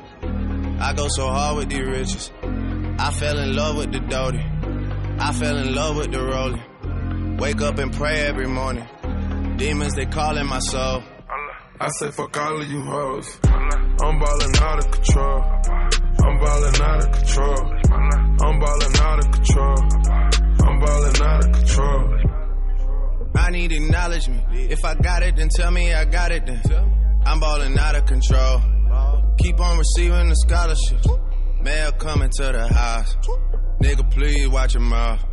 I 0.79 0.93
go 0.93 1.07
so 1.07 1.27
hard 1.27 1.57
with 1.57 1.69
these 1.69 1.87
riches. 1.87 2.31
I 2.97 3.11
fell 3.11 3.37
in 3.39 3.55
love 3.55 3.77
with 3.77 3.91
the 3.91 3.99
Doty. 3.99 4.43
I 5.19 5.33
fell 5.33 5.57
in 5.57 5.73
love 5.73 5.97
with 5.97 6.11
the 6.11 6.21
Rolling. 6.21 7.37
Wake 7.37 7.61
up 7.61 7.77
and 7.79 7.93
pray 7.93 8.21
every 8.21 8.47
morning. 8.47 8.87
Demons, 9.57 9.93
they 9.95 10.05
calling 10.05 10.47
my 10.47 10.59
soul. 10.59 11.03
I 11.79 11.89
say 11.89 12.11
fuck 12.11 12.37
all 12.37 12.61
of 12.61 12.69
you 12.69 12.81
hoes. 12.81 13.37
I'm 13.43 14.19
balling 14.19 14.55
out 14.61 14.79
of 14.79 14.91
control. 14.91 15.41
I'm 16.23 16.37
balling 16.39 16.81
out 16.81 17.03
of 17.03 17.11
control. 17.11 17.73
I'm 18.41 18.59
balling 18.59 18.97
out 18.99 19.19
of 19.19 19.31
control. 19.31 20.44
I'm 20.75 20.81
balling 20.81 21.21
out 21.21 21.45
of 21.45 21.51
control. 21.53 22.19
I 23.33 23.49
need 23.49 23.71
acknowledgement. 23.71 24.43
If 24.51 24.83
I 24.83 24.93
got 24.95 25.23
it, 25.23 25.37
then 25.37 25.47
tell 25.47 25.71
me 25.71 25.93
I 25.93 26.03
got 26.03 26.33
it 26.33 26.45
then. 26.45 26.61
I'm 27.25 27.39
balling 27.39 27.79
out 27.79 27.95
of 27.95 28.05
control. 28.05 28.61
Keep 29.37 29.61
on 29.61 29.77
receiving 29.77 30.27
the 30.27 30.35
scholarships. 30.35 31.07
Mail 31.61 31.93
coming 31.93 32.29
to 32.39 32.51
the 32.51 32.67
house. 32.67 33.15
Nigga, 33.81 34.11
please 34.11 34.49
watch 34.49 34.73
your 34.73 34.83
mouth. 34.83 35.23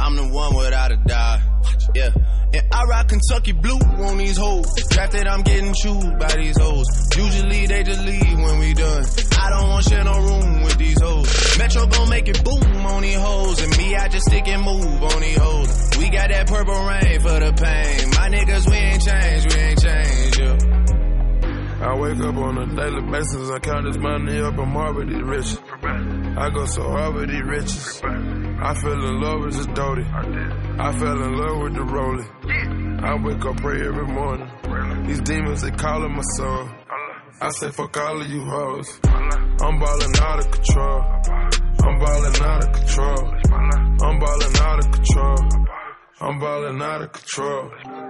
I'm 0.00 0.16
the 0.16 0.26
one 0.28 0.56
without 0.56 0.92
a 0.92 0.96
doubt. 0.96 1.40
Yeah. 1.94 2.10
And 2.52 2.62
I 2.72 2.84
rock 2.84 3.08
Kentucky 3.08 3.52
blue 3.52 3.78
on 3.78 4.16
these 4.16 4.36
hoes. 4.36 4.66
Drafted, 4.88 5.26
I'm 5.26 5.42
getting 5.42 5.74
chewed 5.74 6.18
by 6.18 6.34
these 6.36 6.58
hoes. 6.58 6.86
Usually 7.16 7.66
they 7.66 7.82
just 7.82 8.00
leave 8.00 8.38
when 8.38 8.58
we 8.58 8.72
done. 8.72 9.04
I 9.38 9.50
don't 9.50 9.68
want 9.68 9.84
share 9.84 10.02
no 10.02 10.16
room 10.18 10.62
with 10.62 10.78
these 10.78 11.00
hoes. 11.00 11.58
Metro 11.58 11.86
gon' 11.86 12.08
make 12.08 12.28
it 12.28 12.42
boom 12.42 12.86
on 12.86 13.02
these 13.02 13.16
hoes. 13.16 13.60
And 13.62 13.76
me, 13.76 13.94
I 13.94 14.08
just 14.08 14.26
stick 14.26 14.48
and 14.48 14.62
move 14.62 15.02
on 15.02 15.20
these 15.20 15.36
hoes. 15.36 15.90
We 15.98 16.08
got 16.08 16.30
that 16.30 16.46
purple 16.48 16.74
rain 16.74 17.20
for 17.20 17.38
the 17.38 17.52
pain. 17.52 18.10
My 18.10 18.28
niggas, 18.30 18.70
we 18.70 18.76
ain't 18.76 19.02
changed, 19.04 19.54
we 19.54 19.60
ain't 19.60 19.82
changed, 19.82 20.40
yeah. 20.40 20.69
I 21.82 21.94
wake 21.98 22.18
up 22.20 22.36
on 22.36 22.58
a 22.58 22.66
daily 22.76 23.00
basis. 23.10 23.50
I 23.50 23.58
count 23.58 23.86
this 23.86 23.96
money 23.96 24.38
up. 24.38 24.58
I'm 24.58 24.70
hard 24.72 24.96
with 24.96 25.08
these 25.08 25.22
riches. 25.22 25.58
I 25.82 26.50
go 26.52 26.66
so 26.66 26.82
hard 26.82 27.14
with 27.14 27.30
these 27.30 27.42
riches. 27.42 28.00
I 28.04 28.74
fell 28.74 28.92
in 28.92 29.20
love 29.20 29.40
with 29.40 29.54
this 29.54 29.66
Doty. 29.66 30.02
I 30.04 30.92
fell 30.98 31.22
in 31.22 31.32
love 31.32 31.62
with 31.62 31.74
the 31.74 31.82
rolling. 31.82 33.00
I 33.02 33.14
wake 33.24 33.44
up, 33.46 33.56
pray 33.56 33.80
every 33.80 34.06
morning. 34.06 35.06
These 35.06 35.22
demons, 35.22 35.62
they 35.62 35.70
calling 35.70 36.14
my 36.14 36.22
soul. 36.36 36.68
I 37.40 37.48
say, 37.48 37.70
fuck 37.70 37.96
all 37.96 38.20
of 38.20 38.28
you 38.28 38.44
hoes. 38.44 39.00
I'm 39.04 39.78
balling 39.78 40.16
out 40.20 40.38
of 40.40 40.50
control. 40.50 41.00
I'm 41.82 41.98
balling 41.98 42.42
out 42.42 42.64
of 42.64 42.72
control. 42.74 43.34
I'm 44.02 44.18
balling 44.18 44.56
out 44.58 44.78
of 44.84 44.92
control. 44.92 45.38
I'm 46.20 46.38
balling 46.38 46.82
out 46.82 47.02
of 47.02 47.12
control. 47.12 48.09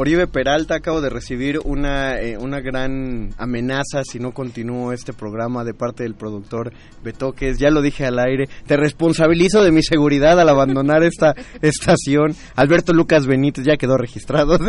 Oribe 0.00 0.26
Peralta 0.26 0.76
acabo 0.76 1.02
de 1.02 1.10
recibir 1.10 1.58
una, 1.62 2.18
eh, 2.18 2.38
una 2.38 2.60
gran 2.60 3.34
amenaza 3.36 4.02
si 4.02 4.18
no 4.18 4.32
continúo 4.32 4.94
este 4.94 5.12
programa 5.12 5.62
de 5.62 5.74
parte 5.74 6.04
del 6.04 6.14
productor 6.14 6.72
Betoques. 7.04 7.58
Ya 7.58 7.68
lo 7.68 7.82
dije 7.82 8.06
al 8.06 8.18
aire. 8.18 8.48
Te 8.66 8.78
responsabilizo 8.78 9.62
de 9.62 9.72
mi 9.72 9.82
seguridad 9.82 10.40
al 10.40 10.48
abandonar 10.48 11.02
esta 11.02 11.34
estación. 11.60 12.34
Alberto 12.56 12.94
Lucas 12.94 13.26
Benítez 13.26 13.66
ya 13.66 13.76
quedó 13.76 13.98
registrado. 13.98 14.58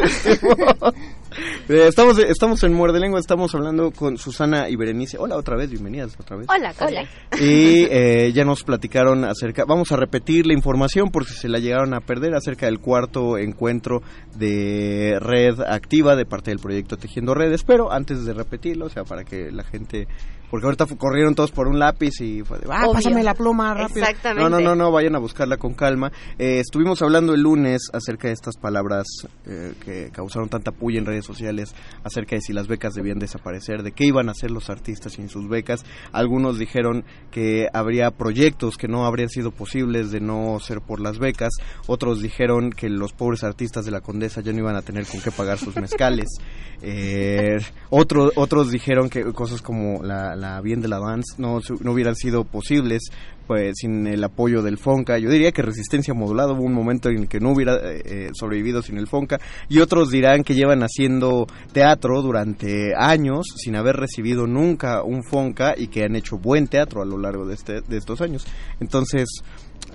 Eh, 1.69 1.85
estamos, 1.87 2.19
estamos 2.19 2.61
en 2.63 2.73
Muerde 2.73 2.99
Lengua, 2.99 3.17
estamos 3.17 3.55
hablando 3.55 3.91
con 3.91 4.17
Susana 4.17 4.67
y 4.67 4.75
Berenice. 4.75 5.17
Hola 5.17 5.37
otra 5.37 5.55
vez, 5.55 5.69
bienvenidas 5.69 6.17
otra 6.19 6.35
vez. 6.35 6.47
Hola, 6.49 6.73
hola. 6.81 7.03
Y 7.39 7.85
eh, 7.89 8.33
ya 8.33 8.43
nos 8.43 8.63
platicaron 8.63 9.23
acerca, 9.23 9.63
vamos 9.63 9.93
a 9.93 9.95
repetir 9.95 10.45
la 10.45 10.53
información 10.53 11.09
por 11.09 11.23
si 11.23 11.33
se 11.33 11.47
la 11.47 11.59
llegaron 11.59 11.93
a 11.93 12.01
perder 12.01 12.35
acerca 12.35 12.65
del 12.65 12.79
cuarto 12.79 13.37
encuentro 13.37 14.01
de 14.35 15.20
red 15.21 15.61
activa 15.61 16.15
de 16.15 16.25
parte 16.25 16.51
del 16.51 16.59
proyecto 16.59 16.97
Tejiendo 16.97 17.33
Redes, 17.33 17.63
pero 17.63 17.91
antes 17.91 18.25
de 18.25 18.33
repetirlo, 18.33 18.85
o 18.85 18.89
sea, 18.89 19.05
para 19.05 19.23
que 19.23 19.51
la 19.51 19.63
gente 19.63 20.07
porque 20.51 20.65
ahorita 20.67 20.85
corrieron 20.97 21.33
todos 21.33 21.49
por 21.51 21.67
un 21.67 21.79
lápiz 21.79 22.21
y 22.21 22.43
fue 22.43 22.59
de, 22.59 22.67
ah, 22.69 22.81
Obvio. 22.83 22.93
pásame 22.93 23.23
la 23.23 23.33
pluma 23.33 23.73
rápido. 23.73 24.01
Exactamente. 24.05 24.43
No, 24.43 24.49
no, 24.49 24.59
no, 24.63 24.75
no, 24.75 24.91
vayan 24.91 25.15
a 25.15 25.19
buscarla 25.19 25.57
con 25.57 25.73
calma. 25.73 26.11
Eh, 26.37 26.59
estuvimos 26.59 27.01
hablando 27.01 27.33
el 27.33 27.41
lunes 27.41 27.89
acerca 27.93 28.27
de 28.27 28.33
estas 28.35 28.57
palabras 28.57 29.07
eh, 29.47 29.73
que 29.83 30.11
causaron 30.11 30.49
tanta 30.49 30.71
puya 30.71 30.99
en 30.99 31.05
redes 31.07 31.25
sociales, 31.25 31.73
acerca 32.03 32.35
de 32.35 32.41
si 32.41 32.53
las 32.53 32.67
becas 32.67 32.93
debían 32.93 33.17
desaparecer, 33.17 33.81
de 33.81 33.93
qué 33.93 34.05
iban 34.05 34.27
a 34.29 34.33
hacer 34.33 34.51
los 34.51 34.69
artistas 34.69 35.13
sin 35.13 35.29
sus 35.29 35.47
becas. 35.49 35.85
Algunos 36.11 36.59
dijeron 36.59 37.05
que 37.31 37.67
habría 37.73 38.11
proyectos 38.11 38.75
que 38.77 38.87
no 38.89 39.05
habrían 39.05 39.29
sido 39.29 39.51
posibles 39.51 40.11
de 40.11 40.19
no 40.19 40.59
ser 40.59 40.81
por 40.81 40.99
las 40.99 41.17
becas. 41.17 41.53
Otros 41.87 42.21
dijeron 42.21 42.71
que 42.71 42.89
los 42.89 43.13
pobres 43.13 43.45
artistas 43.45 43.85
de 43.85 43.91
la 43.91 44.01
Condesa 44.01 44.41
ya 44.41 44.51
no 44.51 44.59
iban 44.59 44.75
a 44.75 44.81
tener 44.81 45.05
con 45.07 45.21
qué 45.21 45.31
pagar 45.31 45.57
sus 45.57 45.75
mezcales. 45.77 46.27
Eh, 46.83 47.59
otro- 47.91 48.31
otros 48.35 48.71
dijeron 48.71 49.07
que 49.07 49.23
cosas 49.33 49.61
como 49.61 50.01
la, 50.03 50.35
la 50.41 50.59
bien 50.61 50.81
de 50.81 50.87
la 50.87 50.99
dance 50.99 51.35
no, 51.37 51.59
no 51.81 51.91
hubieran 51.91 52.15
sido 52.15 52.43
posibles 52.43 53.03
pues 53.47 53.73
sin 53.77 54.07
el 54.07 54.23
apoyo 54.23 54.61
del 54.61 54.77
Fonca. 54.77 55.17
Yo 55.17 55.29
diría 55.29 55.51
que 55.51 55.61
Resistencia 55.61 56.13
Modulada 56.13 56.53
hubo 56.53 56.63
un 56.63 56.73
momento 56.73 57.09
en 57.09 57.19
el 57.19 57.27
que 57.27 57.39
no 57.39 57.51
hubiera 57.51 57.75
eh, 57.75 58.01
eh, 58.05 58.29
sobrevivido 58.33 58.81
sin 58.81 58.97
el 58.97 59.07
Fonca 59.07 59.39
y 59.67 59.79
otros 59.79 60.09
dirán 60.09 60.43
que 60.43 60.55
llevan 60.55 60.83
haciendo 60.83 61.47
teatro 61.73 62.21
durante 62.21 62.93
años 62.95 63.45
sin 63.57 63.75
haber 63.75 63.97
recibido 63.97 64.47
nunca 64.47 65.03
un 65.03 65.23
Fonca 65.23 65.73
y 65.77 65.87
que 65.87 66.03
han 66.03 66.15
hecho 66.15 66.37
buen 66.37 66.67
teatro 66.67 67.01
a 67.01 67.05
lo 67.05 67.17
largo 67.17 67.45
de, 67.45 67.55
este, 67.55 67.81
de 67.81 67.97
estos 67.97 68.21
años. 68.21 68.45
Entonces, 68.79 69.27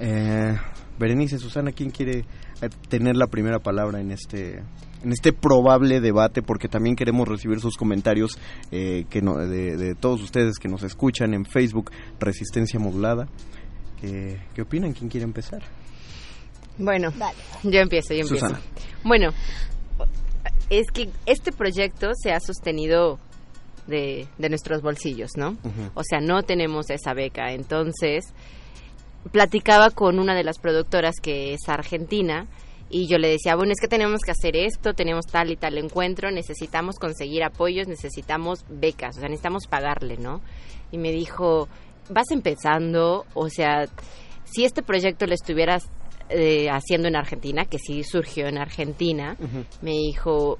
eh, 0.01 0.57
Berenice, 0.99 1.38
Susana, 1.38 1.72
¿quién 1.72 1.90
quiere 1.90 2.24
eh, 2.62 2.68
tener 2.88 3.16
la 3.16 3.26
primera 3.26 3.59
palabra 3.59 4.01
en 4.01 4.11
este 4.11 4.62
en 5.07 5.12
este 5.12 5.32
probable 5.32 6.00
debate 6.00 6.42
porque 6.42 6.68
también 6.68 6.96
queremos 6.96 7.26
recibir 7.28 7.61
sus 7.61 7.76
comentarios 7.76 8.38
eh, 8.72 9.04
que 9.09 9.22
no- 9.22 9.36
de, 9.36 9.76
de 9.76 9.94
todos 9.94 10.20
ustedes 10.22 10.59
que 10.59 10.68
nos 10.68 10.82
escuchan 10.82 11.32
en 11.32 11.44
Facebook 11.46 11.90
Resistencia 12.18 12.78
Modulada. 12.80 13.28
¿Qué, 14.00 14.38
qué 14.54 14.62
opinan? 14.62 14.92
¿Quién 14.92 15.09
quiere 15.09 15.24
empezar? 15.24 15.62
Bueno, 16.76 17.11
yo 17.62 17.80
empiezo, 17.80 18.12
yo 18.14 18.20
empiezo. 18.20 18.46
Susana. 18.48 18.61
Bueno, 19.04 19.30
es 20.68 20.90
que 20.92 21.09
este 21.24 21.52
proyecto 21.52 22.11
se 22.20 22.32
ha 22.32 22.40
sostenido 22.40 23.18
de, 23.86 24.26
de 24.36 24.48
nuestros 24.50 24.82
bolsillos, 24.82 25.30
¿no? 25.36 25.57
O 25.94 26.02
sea, 26.02 26.20
no 26.20 26.42
tenemos 26.42 26.90
esa 26.90 27.14
beca. 27.14 27.52
Entonces, 27.52 28.24
platicaba 29.32 29.90
con 29.90 30.18
una 30.18 30.34
de 30.34 30.44
las 30.44 30.59
productoras 30.59 31.14
que 31.22 31.54
es 31.54 31.61
argentina 31.68 32.46
y 32.89 33.09
yo 33.09 33.18
le 33.18 33.28
decía, 33.28 33.57
bueno, 33.57 33.72
es 33.72 33.80
que 33.80 33.89
tenemos 33.89 34.20
que 34.20 34.30
hacer 34.30 34.57
esto, 34.57 34.95
tenemos 34.95 35.26
tal 35.26 35.51
y 35.51 35.57
tal 35.57 35.76
encuentro, 35.78 36.30
necesitamos 36.30 36.97
conseguir 36.99 37.43
apoyos, 37.43 37.89
necesitamos 37.89 38.64
becas, 38.68 39.16
o 39.16 39.20
sea, 39.20 39.28
necesitamos 39.28 39.66
pagarle, 39.66 40.16
¿no? 40.16 40.41
Y 40.93 40.99
me 40.99 41.11
dijo, 41.11 41.68
vas 42.09 42.30
empezando, 42.30 43.26
o 43.34 43.49
sea, 43.49 43.87
si 44.45 44.64
este 44.64 44.82
proyecto 44.82 45.26
lo 45.26 45.34
estuvieras 45.34 45.91
eh, 46.28 46.68
haciendo 46.70 47.09
en 47.09 47.16
Argentina, 47.16 47.64
que 47.64 47.78
sí 47.78 48.05
surgió 48.05 48.47
en 48.47 48.59
Argentina, 48.59 49.37
me 49.82 49.93
dijo, 49.93 50.59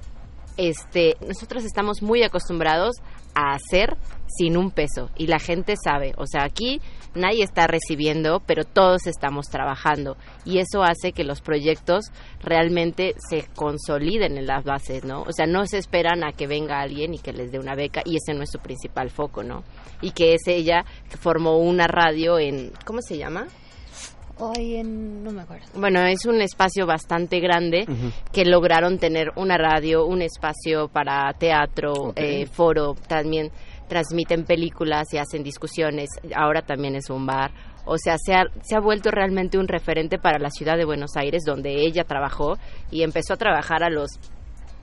este, 0.57 1.17
nosotros 1.27 1.65
estamos 1.65 2.03
muy 2.03 2.23
acostumbrados 2.23 2.97
a 3.35 3.55
hacer 3.55 3.97
sin 4.27 4.57
un 4.57 4.71
peso 4.71 5.11
y 5.17 5.27
la 5.27 5.39
gente 5.39 5.75
sabe, 5.83 6.15
o 6.17 6.27
sea, 6.27 6.45
aquí 6.45 6.81
nadie 7.17 7.45
está 7.45 7.67
recibiendo, 7.67 8.41
pero 8.47 8.65
todos 8.65 9.07
estamos 9.07 9.47
trabajando 9.47 10.17
y 10.45 10.59
eso 10.59 10.83
hace 10.83 11.13
que 11.13 11.25
los 11.25 11.41
proyectos 11.41 12.07
realmente 12.43 13.15
se 13.29 13.47
consoliden 13.55 14.39
en 14.39 14.47
las 14.47 14.65
bases, 14.65 15.05
¿no? 15.05 15.23
O 15.23 15.33
sea, 15.33 15.47
no 15.47 15.67
se 15.67 15.79
esperan 15.79 16.25
a 16.25 16.33
que 16.33 16.47
venga 16.47 16.81
alguien 16.81 17.15
y 17.15 17.19
que 17.19 17.33
les 17.33 17.51
dé 17.51 17.59
una 17.59 17.75
beca 17.75 18.03
y 18.05 18.17
ese 18.17 18.35
no 18.35 18.43
es 18.43 18.51
su 18.51 18.59
principal 18.59 19.11
foco, 19.11 19.43
¿no? 19.43 19.65
Y 20.01 20.13
que 20.13 20.35
es 20.35 20.47
ella 20.47 20.85
que 21.11 21.17
formó 21.17 21.59
una 21.59 21.87
radio 21.87 22.39
en, 22.39 22.73
¿cómo 22.85 23.01
se 23.03 23.19
llama? 23.19 23.47
Hoy 24.39 24.77
en... 24.77 25.25
no 25.25 25.33
me 25.33 25.43
acuerdo. 25.43 25.65
Bueno, 25.75 26.05
es 26.05 26.27
un 26.27 26.43
espacio 26.43 26.87
bastante 26.87 27.41
grande 27.41 27.87
que 28.33 28.45
lograron 28.45 28.99
tener 28.99 29.33
una 29.37 29.57
radio, 29.57 30.05
un 30.05 30.21
espacio 30.21 30.89
para 30.89 31.33
teatro, 31.33 32.13
eh, 32.17 32.45
foro, 32.47 32.95
también 33.09 33.51
transmiten 33.89 34.45
películas 34.45 35.13
y 35.13 35.19
hacen 35.19 35.43
discusiones, 35.43 36.11
ahora 36.35 36.63
también 36.63 36.97
es 36.97 37.11
un 37.11 37.27
bar. 37.27 37.53
O 37.85 37.99
sea, 37.99 38.17
se 38.19 38.35
ha, 38.35 38.45
se 38.63 38.77
ha 38.77 38.81
vuelto 38.81 39.11
realmente 39.11 39.59
un 39.59 39.69
referente 39.69 40.19
para 40.19 40.39
la 40.39 40.51
ciudad 40.51 40.77
de 40.77 40.85
Buenos 40.85 41.17
Aires, 41.17 41.45
donde 41.45 41.87
ella 41.87 42.05
trabajó 42.05 42.59
y 42.91 43.03
empezó 43.03 43.35
a 43.35 43.37
trabajar 43.37 43.85
a 43.85 43.91
los 43.91 44.19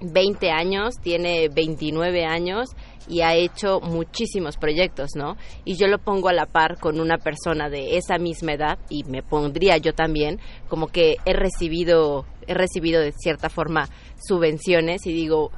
20 0.02 0.52
años, 0.52 0.96
tiene 1.02 1.50
29 1.50 2.26
años 2.26 2.70
y 3.08 3.22
ha 3.22 3.36
hecho 3.36 3.80
muchísimos 3.82 4.58
proyectos, 4.58 5.12
¿no? 5.16 5.38
Y 5.66 5.76
yo 5.76 5.88
lo 5.88 6.00
pongo 6.00 6.30
a 6.30 6.34
la 6.34 6.46
par 6.46 6.80
con 6.80 7.00
una 7.00 7.18
persona 7.18 7.70
de 7.70 7.98
esa 7.98 8.18
misma 8.18 8.54
edad 8.54 8.80
y 8.90 9.04
me 9.06 9.24
pondría 9.24 9.78
yo 9.78 9.94
también 9.94 10.40
como 10.68 10.88
que 10.88 11.18
he 11.26 11.34
recibido 11.34 12.26
he 12.46 12.54
recibido 12.54 13.02
de 13.02 13.14
cierta 13.14 13.50
forma 13.50 13.88
subvenciones 14.28 15.06
y 15.06 15.14
digo, 15.14 15.52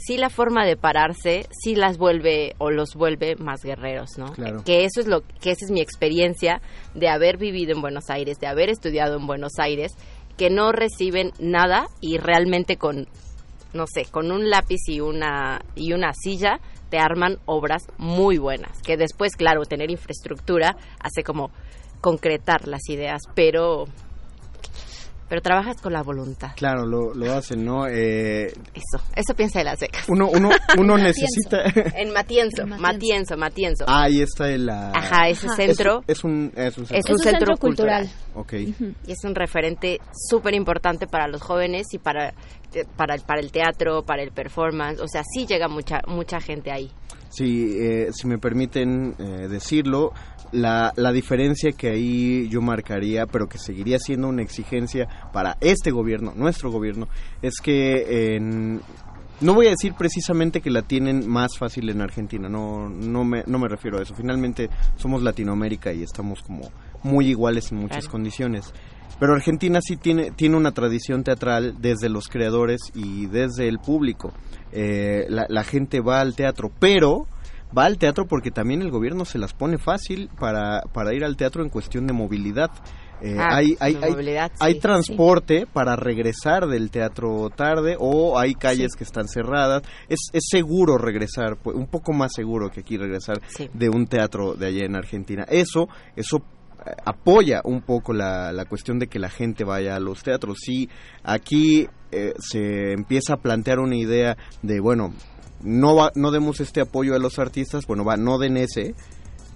sí 0.00 0.16
la 0.16 0.30
forma 0.30 0.64
de 0.64 0.76
pararse 0.76 1.46
sí 1.50 1.74
las 1.74 1.98
vuelve 1.98 2.54
o 2.58 2.70
los 2.70 2.94
vuelve 2.94 3.36
más 3.36 3.62
guerreros, 3.62 4.18
¿no? 4.18 4.32
Claro. 4.32 4.62
Que 4.64 4.84
eso 4.84 5.00
es 5.00 5.06
lo 5.06 5.22
que 5.22 5.50
esa 5.50 5.64
es 5.64 5.70
mi 5.70 5.80
experiencia 5.80 6.60
de 6.94 7.08
haber 7.08 7.36
vivido 7.36 7.72
en 7.72 7.82
Buenos 7.82 8.10
Aires, 8.10 8.38
de 8.40 8.46
haber 8.46 8.70
estudiado 8.70 9.16
en 9.16 9.26
Buenos 9.26 9.58
Aires, 9.58 9.92
que 10.36 10.50
no 10.50 10.72
reciben 10.72 11.32
nada 11.38 11.86
y 12.00 12.18
realmente 12.18 12.76
con 12.76 13.06
no 13.72 13.86
sé, 13.86 14.04
con 14.10 14.32
un 14.32 14.50
lápiz 14.50 14.80
y 14.88 15.00
una 15.00 15.60
y 15.76 15.92
una 15.92 16.12
silla 16.12 16.60
te 16.88 16.98
arman 16.98 17.38
obras 17.46 17.86
muy 17.98 18.38
buenas, 18.38 18.82
que 18.82 18.96
después, 18.96 19.36
claro, 19.36 19.64
tener 19.64 19.90
infraestructura 19.90 20.76
hace 20.98 21.22
como 21.22 21.50
concretar 22.00 22.66
las 22.66 22.88
ideas, 22.88 23.22
pero 23.34 23.84
pero 25.30 25.40
trabajas 25.40 25.80
con 25.80 25.94
la 25.94 26.02
voluntad. 26.02 26.50
Claro, 26.56 26.84
lo, 26.84 27.14
lo 27.14 27.32
hacen, 27.32 27.64
¿no? 27.64 27.86
Eh, 27.86 28.48
Eso, 28.74 29.02
eso 29.16 29.34
piensa 29.34 29.60
de 29.60 29.64
las 29.64 29.80
becas. 29.80 30.06
uno, 30.10 30.28
uno, 30.28 30.50
uno 30.78 30.98
necesita... 30.98 31.62
En 31.94 32.12
Matienzo, 32.12 32.66
Matienzo, 32.66 33.36
Matienzo. 33.38 33.84
Ah, 33.88 34.02
ahí 34.02 34.20
está 34.20 34.50
el... 34.50 34.68
ah, 34.68 34.92
Ajá, 34.94 35.28
ese 35.28 35.48
centro. 35.50 36.02
Es, 36.06 36.18
es 36.18 36.24
un, 36.24 36.52
es 36.54 36.76
un 36.76 36.84
centro. 36.86 36.96
Es 36.98 37.10
un 37.10 37.18
centro 37.18 37.56
cultural. 37.56 38.10
Ok. 38.34 38.52
Y 38.54 38.74
es 39.06 39.24
un 39.24 39.34
referente 39.34 39.98
súper 40.28 40.52
importante 40.54 41.06
para 41.06 41.28
los 41.28 41.40
jóvenes 41.40 41.86
y 41.94 41.98
para, 41.98 42.34
para, 42.96 43.14
el- 43.14 43.22
para 43.22 43.40
el 43.40 43.50
teatro, 43.52 44.02
para 44.02 44.22
el 44.22 44.32
performance. 44.32 45.00
O 45.00 45.06
sea, 45.08 45.22
sí 45.24 45.46
llega 45.46 45.68
mucha, 45.68 46.00
mucha 46.08 46.40
gente 46.40 46.70
ahí. 46.72 46.90
Sí, 47.30 47.76
eh, 47.78 48.08
si 48.12 48.26
me 48.26 48.38
permiten 48.38 49.14
eh, 49.20 49.46
decirlo, 49.48 50.12
la, 50.52 50.92
la 50.96 51.12
diferencia 51.12 51.72
que 51.72 51.90
ahí 51.90 52.48
yo 52.48 52.60
marcaría, 52.60 53.26
pero 53.26 53.48
que 53.48 53.58
seguiría 53.58 53.98
siendo 53.98 54.28
una 54.28 54.42
exigencia 54.42 55.06
para 55.32 55.56
este 55.60 55.90
gobierno, 55.90 56.32
nuestro 56.36 56.70
gobierno, 56.70 57.08
es 57.42 57.54
que 57.62 58.34
en- 58.36 58.80
no 59.40 59.54
voy 59.54 59.68
a 59.68 59.70
decir 59.70 59.94
precisamente 59.94 60.60
que 60.60 60.70
la 60.70 60.82
tienen 60.82 61.26
más 61.26 61.56
fácil 61.56 61.88
en 61.88 62.02
Argentina, 62.02 62.48
no, 62.48 62.90
no, 62.90 63.24
me, 63.24 63.42
no 63.46 63.58
me 63.58 63.68
refiero 63.68 63.98
a 63.98 64.02
eso. 64.02 64.14
Finalmente 64.14 64.68
somos 64.96 65.22
Latinoamérica 65.22 65.92
y 65.94 66.02
estamos 66.02 66.42
como 66.42 66.68
muy 67.02 67.28
iguales 67.28 67.72
en 67.72 67.78
muchas 67.78 68.00
Claro. 68.00 68.12
condiciones. 68.12 68.74
Pero 69.18 69.34
Argentina 69.34 69.80
sí 69.82 69.96
tiene, 69.96 70.30
tiene 70.30 70.56
una 70.56 70.72
tradición 70.72 71.24
teatral 71.24 71.76
desde 71.80 72.08
los 72.10 72.28
creadores 72.28 72.80
y 72.94 73.26
desde 73.26 73.66
el 73.68 73.78
público. 73.78 74.32
Eh, 74.72 75.24
la, 75.30 75.46
la 75.48 75.64
gente 75.64 76.00
va 76.00 76.20
al 76.20 76.34
teatro, 76.36 76.70
pero 76.78 77.26
va 77.76 77.84
al 77.84 77.98
teatro 77.98 78.26
porque 78.26 78.50
también 78.50 78.82
el 78.82 78.90
gobierno 78.90 79.24
se 79.24 79.38
las 79.38 79.52
pone 79.54 79.78
fácil 79.78 80.28
para, 80.38 80.82
para 80.92 81.14
ir 81.14 81.24
al 81.24 81.36
teatro 81.36 81.62
en 81.62 81.68
cuestión 81.70 82.06
de 82.06 82.12
movilidad. 82.12 82.70
Eh, 83.22 83.36
Ah, 83.38 83.56
hay, 83.56 83.76
hay, 83.80 83.98
hay- 84.02 84.10
movilidad, 84.12 84.50
hay 84.60 84.74
sí, 84.74 84.80
transporte 84.80 85.66
para 85.70 85.94
regresar 85.94 86.66
del 86.66 86.90
teatro 86.90 87.50
tarde 87.54 87.96
o 87.98 88.38
hay 88.38 88.54
calles 88.54 88.92
Sí. 88.92 88.98
que 88.98 89.04
están 89.04 89.28
cerradas. 89.28 89.82
Es, 90.08 90.30
es 90.32 90.44
seguro 90.50 90.96
regresar, 90.96 91.58
pues, 91.62 91.76
un 91.76 91.86
poco 91.86 92.12
más 92.14 92.32
seguro 92.34 92.70
que 92.70 92.80
aquí 92.80 92.96
regresar 92.96 93.40
de 93.74 93.88
un 93.90 94.06
teatro 94.06 94.54
de 94.54 94.66
allá 94.68 94.86
en 94.86 94.96
Argentina. 94.96 95.44
Eso, 95.50 95.88
eso 96.16 96.38
eh, 96.86 96.92
apoya 97.04 97.60
un 97.64 97.82
poco 97.82 98.14
la, 98.14 98.52
la 98.52 98.64
cuestión 98.64 98.98
de 98.98 99.06
que 99.06 99.18
la 99.18 99.28
gente 99.28 99.64
vaya 99.64 99.96
a 99.96 100.00
los 100.00 100.22
teatros. 100.22 100.56
Si 100.64 100.88
aquí 101.22 101.86
eh, 102.10 102.32
se 102.38 102.92
empieza 102.92 103.34
a 103.34 103.36
plantear 103.36 103.80
una 103.80 103.96
idea 103.96 104.38
de, 104.62 104.80
bueno, 104.80 105.12
no, 105.62 105.94
va, 105.94 106.12
no 106.14 106.30
demos 106.30 106.60
este 106.60 106.80
apoyo 106.80 107.14
a 107.14 107.18
los 107.18 107.38
artistas, 107.38 107.86
bueno, 107.86 108.04
va, 108.04 108.16
no 108.16 108.38
den 108.38 108.56
ese, 108.56 108.94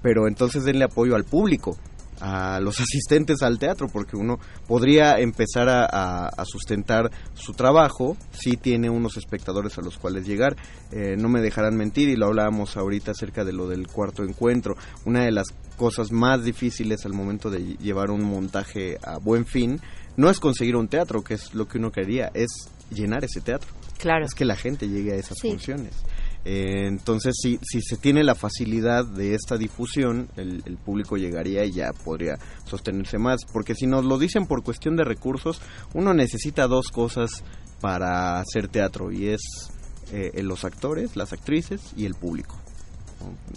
pero 0.02 0.28
entonces 0.28 0.64
denle 0.64 0.84
apoyo 0.84 1.14
al 1.16 1.24
público 1.24 1.76
a 2.20 2.61
los 2.61 2.78
asistentes 2.80 3.42
al 3.42 3.59
teatro 3.59 3.88
porque 3.88 4.16
uno 4.16 4.38
podría 4.68 5.18
empezar 5.18 5.68
a, 5.68 6.30
sustentar 6.44 7.11
su 7.34 7.52
trabajo 7.55 8.16
si 8.32 8.57
tiene 8.57 8.88
unos 8.88 9.16
espectadores 9.16 9.76
a 9.78 9.82
los 9.82 9.98
cuales 9.98 10.24
llegar. 10.26 10.57
Eh, 10.92 11.16
no 11.18 11.28
me 11.28 11.40
dejarán 11.40 11.76
mentir 11.76 12.09
y 12.09 12.16
lo 12.16 12.26
hablábamos 12.26 12.76
ahorita 12.76 13.11
acerca 13.11 13.44
de 13.44 13.52
lo 13.52 13.66
del 13.68 13.88
cuarto 13.88 14.22
encuentro. 14.22 14.76
Una 15.05 15.24
de 15.24 15.32
las 15.32 15.48
cosas 15.76 16.12
más 16.12 16.44
difíciles 16.44 17.05
al 17.05 17.14
momento 17.14 17.50
de 17.50 17.61
lle- 17.61 17.78
llevar 17.78 18.11
un 18.12 18.22
montaje 18.22 18.96
a 19.02 19.18
buen 19.18 19.44
fin 19.44 19.80
no 20.16 20.30
es 20.30 20.38
conseguir 20.38 20.76
un 20.76 20.86
teatro 20.86 21.24
que 21.24 21.34
es 21.34 21.52
lo 21.52 21.66
que 21.66 21.78
uno 21.78 21.90
quería 21.90 22.30
es 22.32 22.48
llenar 22.90 23.24
ese 23.24 23.40
teatro 23.40 23.68
Claro. 24.05 24.24
es 24.24 24.34
que 24.34 24.44
la 24.44 24.55
gente 24.57 24.86
llegue 24.88 25.12
a 25.12 25.16
esas 25.16 25.36
Sí. 25.40 25.50
funciones 25.50 25.92
Eh, 26.46 26.86
entonces, 26.88 27.34
si, 27.40 27.59
si 27.62 27.80
se 27.80 27.96
tiene 27.96 28.22
la 28.22 28.34
facilidad 28.34 29.07
de 29.07 29.34
esta 29.34 29.57
difusión, 29.57 30.28
el, 30.36 30.62
el 30.66 30.76
público 30.76 31.16
llegaría 31.16 31.64
y 31.64 31.72
ya 31.72 31.94
podría 31.94 32.34
sostenerse 32.66 33.16
más. 33.16 33.40
Porque 33.50 33.74
si 33.74 33.86
nos 33.86 34.05
lo 34.05 34.18
dicen 34.18 34.44
por 34.46 34.62
cuestión 34.62 34.94
de 34.94 35.05
recursos, 35.05 35.62
uno 35.94 36.12
necesita 36.12 36.66
dos 36.66 36.88
cosas 36.88 37.42
para 37.80 38.40
hacer 38.40 38.68
teatro 38.68 39.11
y 39.11 39.28
es 39.28 39.40
eh, 40.12 40.42
los 40.42 40.66
actores, 40.66 41.16
las 41.16 41.32
actrices 41.32 41.80
y 41.96 42.05
el 42.05 42.14
público. 42.14 42.61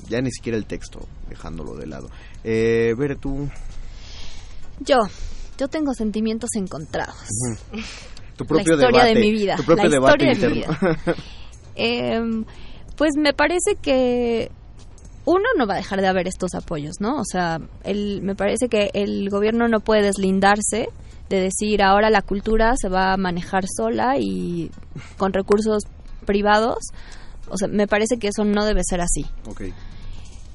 Ya 0.08 0.22
ni 0.22 0.32
siquiera 0.32 0.58
el 0.58 0.66
texto, 0.66 1.06
dejándolo 1.28 1.76
de 1.76 1.88
lado. 1.88 2.10
Eh, 2.46 2.96
Bere, 2.98 3.18
tú, 3.18 3.50
Yo, 4.80 4.96
yo 5.58 5.68
tengo 5.68 5.94
sentimientos 5.94 6.52
encontrados. 6.56 7.18
tu 8.38 8.46
propio 8.46 8.76
la 8.76 8.84
historia 8.84 9.04
debate, 9.04 9.20
de 9.20 9.26
mi 9.26 9.32
vida. 9.32 9.56
tu 9.58 9.64
propio 9.64 9.84
la 9.84 9.90
debate 9.90 10.32
historia 10.32 10.50
de 10.50 10.56
mi 10.56 10.62
interno. 10.62 10.98
vida. 11.06 11.16
Em, 11.80 12.46
pues 12.96 13.12
me 13.18 13.34
parece 13.34 13.76
que 13.80 14.50
uno 15.26 15.44
no 15.58 15.68
va 15.68 15.76
a 15.76 15.78
dejar 15.78 16.02
de 16.02 16.08
haber 16.08 16.28
estos 16.28 16.56
apoyos, 16.56 16.96
¿no? 17.00 17.18
O 17.18 17.26
sea, 17.26 17.60
el, 17.84 18.22
me 18.24 18.34
parece 18.34 18.68
que 18.70 18.90
el 18.94 19.30
gobierno 19.30 19.68
no 19.68 19.82
puede 19.82 20.02
deslindarse 20.02 20.90
de 21.30 21.42
decir 21.42 21.84
ahora 21.84 22.10
la 22.10 22.22
cultura 22.22 22.76
se 22.78 22.90
va 22.90 23.14
a 23.14 23.18
manejar 23.18 23.66
sola 23.68 24.18
y 24.18 24.72
con 25.18 25.34
recursos 25.34 25.84
privados. 26.26 26.78
O 27.50 27.58
sea, 27.58 27.68
me 27.68 27.88
parece 27.88 28.18
que 28.18 28.30
eso 28.30 28.44
no 28.46 28.66
debe 28.66 28.82
ser 28.84 29.02
así. 29.02 29.26
Ok. 29.48 29.64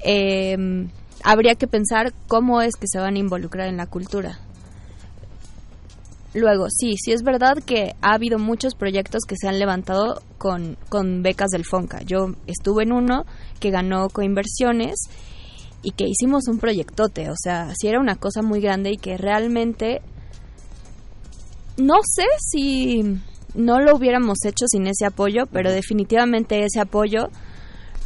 Eh, 0.04 0.88
habría 1.22 1.54
que 1.54 1.66
pensar 1.66 2.12
cómo 2.26 2.62
es 2.62 2.74
que 2.76 2.86
se 2.88 2.98
van 2.98 3.16
a 3.16 3.18
involucrar 3.18 3.68
en 3.68 3.76
la 3.76 3.86
cultura. 3.86 4.38
Luego, 6.34 6.68
sí, 6.70 6.94
sí 6.96 7.12
es 7.12 7.22
verdad 7.22 7.58
que 7.64 7.94
ha 8.00 8.14
habido 8.14 8.38
muchos 8.38 8.74
proyectos 8.74 9.24
que 9.28 9.36
se 9.36 9.48
han 9.48 9.58
levantado 9.58 10.22
con, 10.38 10.78
con 10.88 11.22
becas 11.22 11.50
del 11.50 11.64
FONCA. 11.64 12.02
Yo 12.02 12.34
estuve 12.46 12.84
en 12.84 12.92
uno 12.92 13.24
que 13.60 13.70
ganó 13.70 14.08
coinversiones 14.08 14.94
y 15.82 15.90
que 15.90 16.06
hicimos 16.06 16.48
un 16.48 16.58
proyectote. 16.58 17.28
O 17.28 17.34
sea, 17.36 17.74
sí 17.78 17.88
era 17.88 18.00
una 18.00 18.16
cosa 18.16 18.40
muy 18.40 18.60
grande 18.60 18.92
y 18.92 18.96
que 18.96 19.18
realmente 19.18 20.00
no 21.76 21.96
sé 22.02 22.24
si 22.38 23.02
no 23.54 23.80
lo 23.80 23.96
hubiéramos 23.96 24.38
hecho 24.46 24.66
sin 24.66 24.86
ese 24.86 25.04
apoyo, 25.04 25.44
pero 25.52 25.70
definitivamente 25.70 26.64
ese 26.64 26.80
apoyo 26.80 27.28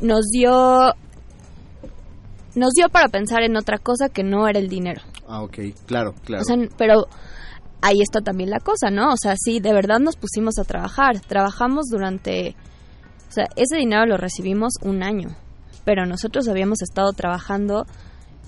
nos 0.01 0.27
dio 0.27 0.95
nos 2.55 2.73
dio 2.73 2.89
para 2.89 3.09
pensar 3.09 3.43
en 3.43 3.57
otra 3.57 3.79
cosa 3.79 4.09
que 4.09 4.25
no 4.25 4.49
era 4.49 4.59
el 4.59 4.69
dinero. 4.69 5.03
Ah, 5.29 5.43
ok, 5.43 5.59
claro, 5.87 6.15
claro. 6.25 6.43
O 6.43 6.45
sea, 6.45 6.57
pero 6.79 7.07
ahí 7.83 8.01
está 8.03 8.21
también 8.21 8.51
la 8.51 8.61
cosa, 8.61 8.91
¿no? 8.91 9.13
O 9.13 9.17
sea, 9.17 9.35
sí, 9.37 9.61
de 9.61 9.73
verdad 9.73 9.99
nos 9.99 10.17
pusimos 10.17 10.59
a 10.59 10.65
trabajar. 10.65 11.21
Trabajamos 11.21 11.87
durante... 11.91 12.57
O 13.29 13.33
sea, 13.33 13.49
ese 13.57 13.77
dinero 13.77 14.07
lo 14.07 14.17
recibimos 14.17 14.75
un 14.83 15.03
año, 15.03 15.37
pero 15.85 16.07
nosotros 16.07 16.49
habíamos 16.49 16.83
estado 16.83 17.13
trabajando... 17.13 17.87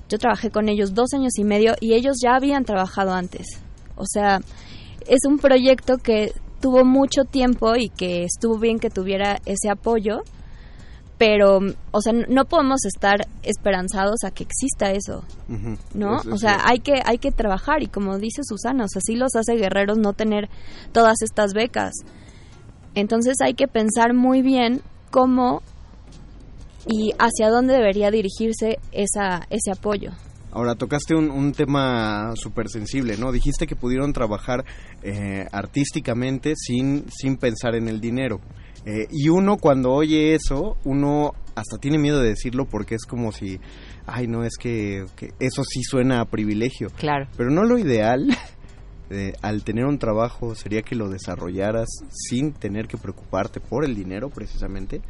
Yo 0.08 0.18
trabajé 0.18 0.50
con 0.50 0.70
ellos 0.70 0.94
dos 0.94 1.12
años 1.12 1.32
y 1.38 1.44
medio 1.44 1.74
y 1.80 1.92
ellos 1.92 2.16
ya 2.22 2.34
habían 2.34 2.64
trabajado 2.64 3.12
antes. 3.12 3.60
O 3.94 4.06
sea, 4.06 4.40
es 5.06 5.20
un 5.26 5.38
proyecto 5.38 5.98
que 5.98 6.32
tuvo 6.60 6.84
mucho 6.84 7.24
tiempo 7.24 7.76
y 7.76 7.90
que 7.90 8.24
estuvo 8.24 8.58
bien 8.58 8.78
que 8.78 8.88
tuviera 8.88 9.38
ese 9.44 9.68
apoyo, 9.70 10.22
pero, 11.18 11.58
o 11.90 12.00
sea, 12.00 12.12
no 12.12 12.44
podemos 12.44 12.84
estar 12.84 13.26
esperanzados 13.42 14.22
a 14.24 14.30
que 14.30 14.44
exista 14.44 14.92
eso. 14.92 15.24
¿no? 15.92 16.20
O 16.30 16.38
sea, 16.38 16.60
hay 16.64 16.78
que 16.78 17.02
hay 17.04 17.18
que 17.18 17.32
trabajar 17.32 17.82
y 17.82 17.88
como 17.88 18.18
dice 18.18 18.42
Susana, 18.44 18.84
o 18.84 18.88
sea, 18.88 19.02
sí 19.04 19.16
los 19.16 19.34
hace 19.34 19.56
guerreros 19.56 19.98
no 19.98 20.12
tener 20.12 20.48
todas 20.92 21.20
estas 21.22 21.52
becas. 21.54 21.92
Entonces 22.94 23.36
hay 23.42 23.54
que 23.54 23.66
pensar 23.66 24.14
muy 24.14 24.42
bien 24.42 24.80
cómo 25.10 25.62
y 26.86 27.12
hacia 27.18 27.50
dónde 27.50 27.74
debería 27.74 28.10
dirigirse 28.10 28.78
esa 28.92 29.46
ese 29.50 29.72
apoyo. 29.72 30.12
Ahora, 30.50 30.76
tocaste 30.76 31.14
un, 31.14 31.30
un 31.30 31.52
tema 31.52 32.32
súper 32.34 32.68
sensible, 32.70 33.18
¿no? 33.18 33.32
Dijiste 33.32 33.66
que 33.66 33.76
pudieron 33.76 34.14
trabajar 34.14 34.64
eh, 35.02 35.46
artísticamente 35.52 36.54
sin, 36.56 37.04
sin 37.10 37.36
pensar 37.36 37.74
en 37.74 37.86
el 37.86 38.00
dinero. 38.00 38.40
Eh, 38.84 39.06
y 39.10 39.28
uno 39.28 39.56
cuando 39.56 39.92
oye 39.92 40.34
eso, 40.34 40.76
uno 40.84 41.34
hasta 41.54 41.78
tiene 41.78 41.98
miedo 41.98 42.20
de 42.20 42.30
decirlo 42.30 42.66
porque 42.66 42.94
es 42.94 43.04
como 43.04 43.32
si, 43.32 43.60
ay, 44.06 44.26
no, 44.26 44.44
es 44.44 44.56
que, 44.56 45.04
que 45.16 45.32
eso 45.40 45.64
sí 45.64 45.82
suena 45.82 46.20
a 46.20 46.24
privilegio. 46.24 46.88
Claro. 46.96 47.28
Pero 47.36 47.50
no 47.50 47.64
lo 47.64 47.78
ideal, 47.78 48.28
eh, 49.10 49.32
al 49.42 49.64
tener 49.64 49.84
un 49.86 49.98
trabajo, 49.98 50.54
sería 50.54 50.82
que 50.82 50.94
lo 50.94 51.08
desarrollaras 51.08 51.88
sin 52.10 52.52
tener 52.52 52.86
que 52.86 52.96
preocuparte 52.96 53.60
por 53.60 53.84
el 53.84 53.94
dinero, 53.94 54.30
precisamente. 54.30 55.02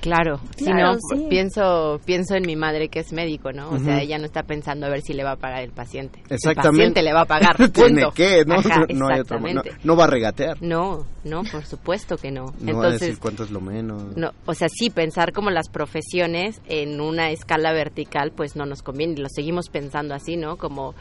Claro, 0.00 0.38
si 0.56 0.72
no, 0.72 0.94
sí. 0.94 1.26
pienso, 1.28 2.00
pienso 2.04 2.34
en 2.36 2.44
mi 2.46 2.54
madre 2.56 2.88
que 2.88 3.00
es 3.00 3.12
médico, 3.12 3.52
¿no? 3.52 3.70
O 3.70 3.78
sea, 3.78 4.00
ella 4.00 4.18
no 4.18 4.26
está 4.26 4.42
pensando 4.44 4.86
a 4.86 4.90
ver 4.90 5.02
si 5.02 5.12
le 5.12 5.24
va 5.24 5.32
a 5.32 5.36
pagar 5.36 5.62
el 5.62 5.72
paciente. 5.72 6.20
Exactamente. 6.30 6.60
El 6.60 6.62
paciente 6.92 7.02
le 7.02 7.12
va 7.12 7.20
a 7.22 7.24
pagar, 7.26 7.56
Tiene 7.72 8.06
que, 8.14 8.44
¿no? 8.46 8.54
Ajá, 8.60 8.86
no 8.94 9.08
hay 9.08 9.20
otra 9.20 9.38
ma- 9.38 9.52
no, 9.52 9.62
no 9.82 9.96
va 9.96 10.04
a 10.04 10.06
regatear. 10.06 10.56
No, 10.62 11.04
no, 11.24 11.42
por 11.44 11.64
supuesto 11.64 12.16
que 12.16 12.30
no. 12.30 12.46
No 12.46 12.50
va 12.50 12.52
a 12.52 12.70
Entonces, 12.70 13.00
decir 13.00 13.18
cuánto 13.18 13.42
es 13.44 13.50
lo 13.50 13.60
menos. 13.60 14.16
no, 14.16 14.30
o 14.46 14.54
sea, 14.54 14.68
sí, 14.68 14.90
pensar 14.90 15.32
como 15.32 15.50
las 15.50 15.68
profesiones 15.68 16.60
en 16.68 17.00
una 17.00 17.30
escala 17.30 17.72
vertical, 17.72 18.32
pues 18.34 18.54
no 18.56 18.66
nos 18.66 18.82
conviene. 18.82 19.16
Lo 19.20 19.28
seguimos 19.28 19.68
pensando 19.68 20.14
así, 20.14 20.36
¿no? 20.36 20.56
Como, 20.56 20.94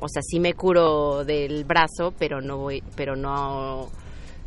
o 0.00 0.08
sea, 0.08 0.22
sí 0.22 0.38
me 0.38 0.54
curo 0.54 1.24
del 1.24 1.64
brazo, 1.64 2.14
pero 2.18 2.40
no 2.40 2.58
voy, 2.58 2.82
pero 2.94 3.16
no, 3.16 3.88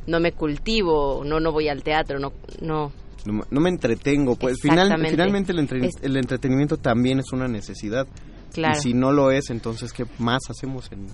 no 0.06 0.20
me 0.20 0.32
cultivo, 0.32 1.24
no, 1.26 1.40
no 1.40 1.52
voy 1.52 1.68
al 1.68 1.84
teatro, 1.84 2.20
no, 2.20 2.32
no. 2.62 2.92
No, 3.28 3.34
me- 3.34 3.44
no 3.50 3.60
me 3.62 3.70
entretengo. 3.70 4.36
Pues 4.36 4.58
final- 4.62 4.92
finalmente 5.10 5.52
el, 5.52 5.60
entre- 5.60 5.86
Es- 5.88 5.96
el 6.02 6.18
entretenimiento 6.18 6.78
también 6.78 7.20
es 7.20 7.32
una 7.34 7.48
necesidad. 7.48 8.08
Claro. 8.54 8.78
Y 8.78 8.82
si 8.82 8.94
no 8.94 9.12
lo 9.12 9.30
es, 9.32 9.50
entonces, 9.50 9.92
¿qué 9.94 10.06
más 10.18 10.40
hacemos 10.50 10.90
en, 10.92 11.08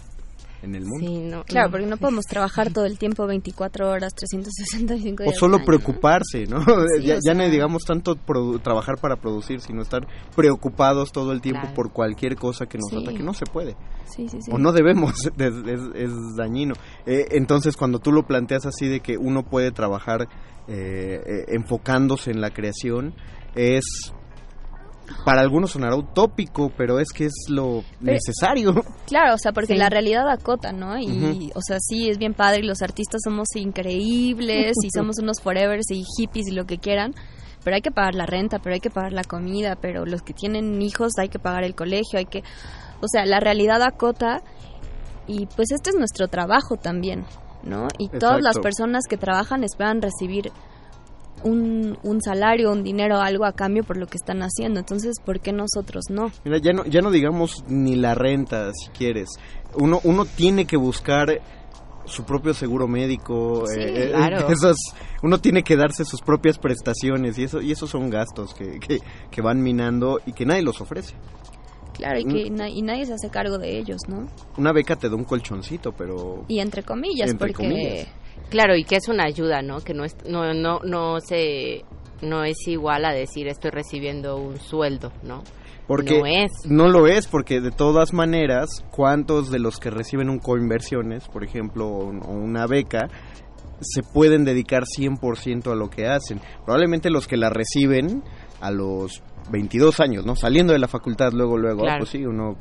en 0.61 0.75
el 0.75 0.85
mundo? 0.85 1.05
Sí, 1.07 1.17
no, 1.19 1.43
Claro, 1.43 1.71
porque 1.71 1.85
no 1.87 1.97
podemos 1.97 2.23
trabajar 2.25 2.71
todo 2.71 2.85
el 2.85 2.97
tiempo 2.97 3.25
24 3.27 3.89
horas, 3.89 4.13
365 4.15 5.23
O 5.23 5.25
días. 5.25 5.37
solo 5.37 5.55
año, 5.57 5.61
¿no? 5.61 5.65
preocuparse, 5.65 6.45
¿no? 6.47 6.59
Sí, 6.99 7.05
ya, 7.05 7.15
o 7.15 7.19
ya 7.25 7.33
no 7.33 7.49
digamos 7.49 7.83
tanto 7.83 8.15
produ- 8.15 8.61
trabajar 8.61 8.95
para 9.01 9.15
producir, 9.17 9.59
sino 9.59 9.81
estar 9.81 10.07
preocupados 10.35 11.11
todo 11.11 11.31
el 11.33 11.41
tiempo 11.41 11.61
Claro. 11.61 11.75
por 11.75 11.91
cualquier 11.91 12.35
cosa 12.35 12.65
que 12.67 12.77
nos 12.77 12.89
Sí. 12.91 12.97
ataque. 13.03 13.23
No 13.23 13.33
se 13.33 13.45
puede. 13.45 13.75
Sí, 14.05 14.27
sí, 14.29 14.37
sí. 14.41 14.51
O 14.51 14.57
no 14.57 14.71
debemos, 14.71 15.13
es, 15.37 15.53
es- 15.65 15.95
es 15.95 16.11
dañino. 16.37 16.75
Eh, 17.05 17.25
entonces, 17.31 17.75
cuando 17.75 17.99
tú 17.99 18.11
lo 18.11 18.23
planteas 18.23 18.65
así 18.65 18.87
de 18.87 18.99
que 18.99 19.17
uno 19.17 19.43
puede 19.43 19.71
trabajar 19.71 20.27
eh, 20.67 21.21
eh, 21.25 21.45
enfocándose 21.49 22.31
en 22.31 22.41
la 22.41 22.49
creación, 22.51 23.13
es... 23.55 23.83
Para 25.25 25.41
algunos 25.41 25.71
sonará 25.71 25.95
utópico, 25.97 26.71
pero 26.77 26.97
es 26.97 27.09
que 27.11 27.25
es 27.25 27.33
lo 27.49 27.83
Pero- 27.99 28.13
necesario. 28.13 28.73
Claro, 29.05 29.35
o 29.35 29.37
sea, 29.37 29.51
porque 29.51 29.73
Sí. 29.73 29.79
la 29.79 29.89
realidad 29.89 30.27
acota, 30.29 30.71
¿no? 30.71 30.97
Y, 30.97 31.51
o 31.53 31.61
sea, 31.61 31.77
sí, 31.81 32.09
es 32.09 32.17
bien 32.17 32.33
padre 32.33 32.59
y 32.61 32.63
los 32.65 32.81
artistas 32.81 33.19
somos 33.23 33.49
increíbles 33.55 34.73
y 34.81 34.89
somos 34.95 35.19
unos 35.19 35.41
forevers 35.41 35.91
y 35.91 36.03
hippies 36.17 36.47
y 36.47 36.51
lo 36.51 36.65
que 36.65 36.77
quieran, 36.77 37.13
pero 37.65 37.75
hay 37.75 37.81
que 37.81 37.91
pagar 37.91 38.15
la 38.15 38.25
renta, 38.25 38.59
pero 38.59 38.75
hay 38.75 38.79
que 38.79 38.89
pagar 38.89 39.11
la 39.11 39.23
comida, 39.25 39.75
pero 39.75 40.05
los 40.05 40.21
que 40.21 40.33
tienen 40.33 40.81
hijos 40.81 41.11
hay 41.19 41.27
que 41.27 41.37
pagar 41.39 41.63
el 41.65 41.75
colegio, 41.75 42.17
hay 42.17 42.25
que... 42.25 42.41
O 43.01 43.07
sea, 43.07 43.25
la 43.25 43.41
realidad 43.41 43.81
acota 43.83 44.41
y 45.27 45.45
pues 45.47 45.71
este 45.71 45.89
es 45.89 45.95
nuestro 45.97 46.29
trabajo 46.29 46.77
también, 46.77 47.25
¿no? 47.63 47.87
Y 47.97 48.09
todas 48.09 48.41
las 48.43 48.55
personas 48.63 49.03
que 49.09 49.17
trabajan 49.17 49.63
esperan 49.63 50.01
recibir 50.01 50.51
un, 51.43 51.97
un 52.03 52.21
salario, 52.21 52.71
un 52.71 52.83
dinero, 52.83 53.19
algo 53.19 53.45
a 53.45 53.51
cambio 53.51 53.83
por 53.83 53.97
lo 53.97 54.07
que 54.07 54.17
están 54.17 54.41
haciendo. 54.41 54.79
Entonces, 54.79 55.15
¿por 55.25 55.39
qué 55.41 55.51
nosotros 55.51 56.05
no? 56.09 56.31
Mira, 56.45 56.57
ya 56.57 56.71
no, 56.71 56.85
ya 56.85 57.01
no 57.01 57.11
digamos 57.11 57.63
ni 57.67 57.95
la 57.95 58.15
renta, 58.15 58.71
si 58.73 58.89
quieres. 58.91 59.29
Uno, 59.75 59.99
uno 60.03 60.25
tiene 60.25 60.65
que 60.65 60.77
buscar 60.77 61.41
su 62.05 62.23
propio 62.25 62.53
seguro 62.53 62.87
médico. 62.87 63.65
Sí, 63.67 63.79
eh, 63.79 64.05
eh, 64.07 64.11
claro. 64.11 64.47
esas- 64.49 64.77
uno 65.21 65.37
tiene 65.39 65.63
que 65.63 65.75
darse 65.75 66.05
sus 66.05 66.21
propias 66.21 66.57
prestaciones 66.57 67.37
y 67.37 67.43
eso 67.45 67.61
y 67.61 67.71
esos 67.71 67.89
son 67.89 68.09
gastos 68.09 68.53
que, 68.53 68.79
que, 68.79 68.99
que 69.31 69.41
van 69.41 69.61
minando 69.61 70.19
y 70.25 70.33
que 70.33 70.45
nadie 70.45 70.61
los 70.63 70.79
ofrece. 70.81 71.15
Claro, 71.93 72.19
y, 72.19 72.25
que 72.25 72.49
na- 72.49 72.69
y 72.69 72.81
nadie 72.81 73.05
se 73.05 73.13
hace 73.13 73.29
cargo 73.29 73.57
de 73.57 73.77
ellos, 73.77 74.01
¿no? 74.07 74.27
Una 74.57 74.71
beca 74.73 74.95
te 74.95 75.09
da 75.09 75.15
un 75.15 75.23
colchoncito, 75.25 75.91
pero... 75.91 76.43
Y 76.47 76.59
entre 76.59 76.83
comillas, 76.83 77.29
Entre 77.29 77.47
porque... 77.49 77.53
comillas. 77.69 78.07
Claro, 78.49 78.75
y 78.75 78.83
que 78.83 78.95
es 78.97 79.07
una 79.07 79.23
ayuda, 79.25 79.61
¿no? 79.61 79.79
Que 79.81 79.93
no 79.93 80.03
es, 80.03 80.15
no, 80.27 80.53
no, 80.53 80.79
no 80.83 81.19
se, 81.19 81.83
no 82.21 82.43
es 82.43 82.57
igual 82.67 83.05
a 83.05 83.13
decir 83.13 83.47
estoy 83.47 83.71
recibiendo 83.71 84.37
un 84.37 84.59
sueldo, 84.59 85.11
¿no? 85.23 85.43
Porque 85.87 86.19
No 86.19 86.25
es. 86.25 86.51
no 86.65 86.87
lo 86.87 87.07
es, 87.07 87.27
porque 87.27 87.59
de 87.61 87.71
todas 87.71 88.13
maneras, 88.13 88.83
¿cuántos 88.89 89.51
de 89.51 89.59
los 89.59 89.79
que 89.79 89.89
reciben 89.89 90.29
un 90.29 90.39
coinversiones, 90.39 91.27
por 91.27 91.43
ejemplo, 91.43 91.87
o 91.89 92.31
una 92.31 92.65
beca, 92.67 93.07
se 93.81 94.01
pueden 94.01 94.45
dedicar 94.45 94.83
100% 94.83 95.71
a 95.71 95.75
lo 95.75 95.89
que 95.89 96.07
hacen? 96.07 96.39
Probablemente 96.65 97.09
los 97.09 97.27
que 97.27 97.35
la 97.37 97.49
reciben 97.49 98.23
a 98.61 98.71
los 98.71 99.21
22 99.51 99.99
años, 99.99 100.25
¿no? 100.25 100.35
Saliendo 100.35 100.73
de 100.73 100.79
la 100.79 100.87
facultad 100.87 101.31
luego, 101.33 101.57
luego, 101.57 101.81
ah, 101.81 101.85
Claro. 101.85 101.99
pues 101.99 102.09
sí, 102.11 102.25
uno... 102.25 102.55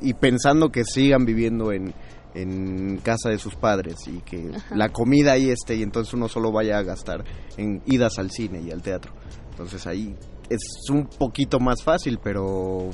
Y 0.00 0.14
pensando 0.14 0.70
que 0.70 0.84
sigan 0.84 1.24
viviendo 1.24 1.72
en, 1.72 1.94
en 2.34 2.98
casa 2.98 3.28
de 3.28 3.38
sus 3.38 3.54
padres 3.54 3.96
y 4.08 4.20
que 4.20 4.50
Ajá. 4.54 4.74
la 4.76 4.88
comida 4.88 5.32
ahí 5.32 5.50
esté 5.50 5.76
y 5.76 5.82
entonces 5.82 6.12
uno 6.14 6.28
solo 6.28 6.50
vaya 6.50 6.78
a 6.78 6.82
gastar 6.82 7.24
en 7.56 7.82
idas 7.86 8.18
al 8.18 8.30
cine 8.30 8.60
y 8.62 8.70
al 8.70 8.82
teatro. 8.82 9.12
Entonces 9.50 9.86
ahí 9.86 10.16
es 10.50 10.60
un 10.90 11.06
poquito 11.06 11.60
más 11.60 11.82
fácil, 11.84 12.18
pero 12.22 12.90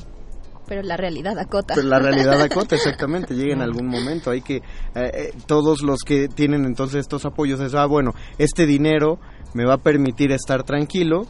Pero 0.66 0.82
la 0.82 0.98
realidad 0.98 1.38
acota. 1.38 1.74
Pero 1.74 1.88
la 1.88 1.98
realidad 1.98 2.40
acota, 2.42 2.74
exactamente, 2.76 3.34
llega 3.34 3.54
en 3.54 3.62
algún 3.62 3.86
momento. 3.86 4.30
Hay 4.30 4.42
que, 4.42 4.56
eh, 4.56 4.62
eh, 4.94 5.32
todos 5.46 5.82
los 5.82 6.00
que 6.00 6.28
tienen 6.28 6.66
entonces 6.66 7.00
estos 7.00 7.24
apoyos, 7.24 7.58
es, 7.60 7.74
ah, 7.74 7.86
bueno, 7.86 8.12
este 8.36 8.66
dinero 8.66 9.18
me 9.54 9.64
va 9.64 9.74
a 9.74 9.78
permitir 9.78 10.30
estar 10.30 10.62
tranquilo, 10.64 11.26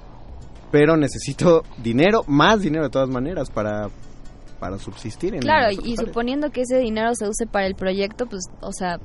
pero 0.70 0.96
necesito 0.96 1.62
dinero, 1.82 2.22
más 2.26 2.60
dinero 2.60 2.84
de 2.84 2.90
todas 2.90 3.08
maneras, 3.08 3.50
para, 3.50 3.88
para 4.60 4.78
subsistir. 4.78 5.34
En 5.34 5.40
Claro, 5.40 5.70
y 5.72 5.76
lugares. 5.76 6.00
suponiendo 6.00 6.50
que 6.50 6.62
ese 6.62 6.78
dinero 6.78 7.14
se 7.14 7.28
use 7.28 7.46
para 7.46 7.66
el 7.66 7.74
proyecto, 7.74 8.26
pues, 8.26 8.44
o 8.60 8.72
sea, 8.72 8.98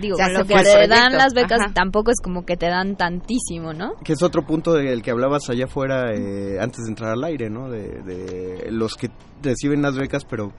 digo, 0.00 0.16
lo 0.18 0.44
que 0.44 0.54
te 0.62 0.86
dan 0.88 1.12
las 1.12 1.34
becas 1.34 1.60
Ajá. 1.60 1.72
tampoco 1.74 2.10
es 2.10 2.20
como 2.22 2.44
que 2.44 2.56
te 2.56 2.66
dan 2.66 2.96
tantísimo, 2.96 3.72
¿no? 3.72 3.94
Que 4.04 4.12
es 4.12 4.22
otro 4.22 4.44
punto 4.46 4.72
del 4.74 5.02
que 5.02 5.10
hablabas 5.10 5.48
allá 5.50 5.64
afuera 5.64 6.12
eh, 6.14 6.58
antes 6.60 6.84
de 6.84 6.90
entrar 6.90 7.12
al 7.12 7.24
aire, 7.24 7.50
¿no? 7.50 7.70
De, 7.70 8.02
de 8.02 8.70
los 8.70 8.94
que 8.94 9.10
reciben 9.42 9.82
las 9.82 9.96
becas, 9.96 10.24
pero 10.24 10.52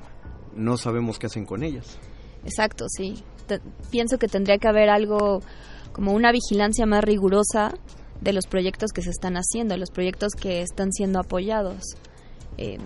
no 0.56 0.78
sabemos 0.78 1.20
qué 1.20 1.28
hacen 1.28 1.46
con 1.46 1.64
ellas. 1.64 1.98
Exacto, 2.44 2.86
sí. 2.90 3.24
Te- 3.48 3.62
pienso 3.92 4.18
que 4.18 4.28
tendría 4.28 4.58
que 4.58 4.68
haber 4.68 4.90
algo 4.90 5.42
como 5.92 6.14
una 6.14 6.32
vigilancia 6.32 6.86
más 6.86 7.04
rigurosa 7.04 7.74
de 8.22 8.34
los 8.34 8.48
proyectos 8.48 8.92
que 8.92 9.02
se 9.02 9.10
están 9.10 9.36
haciendo, 9.36 9.74
de 9.74 9.80
los 9.80 9.92
proyectos 9.92 10.34
que 10.34 10.62
están 10.62 10.92
siendo 10.92 11.20
apoyados. 11.20 11.84
Eh, 12.58 12.78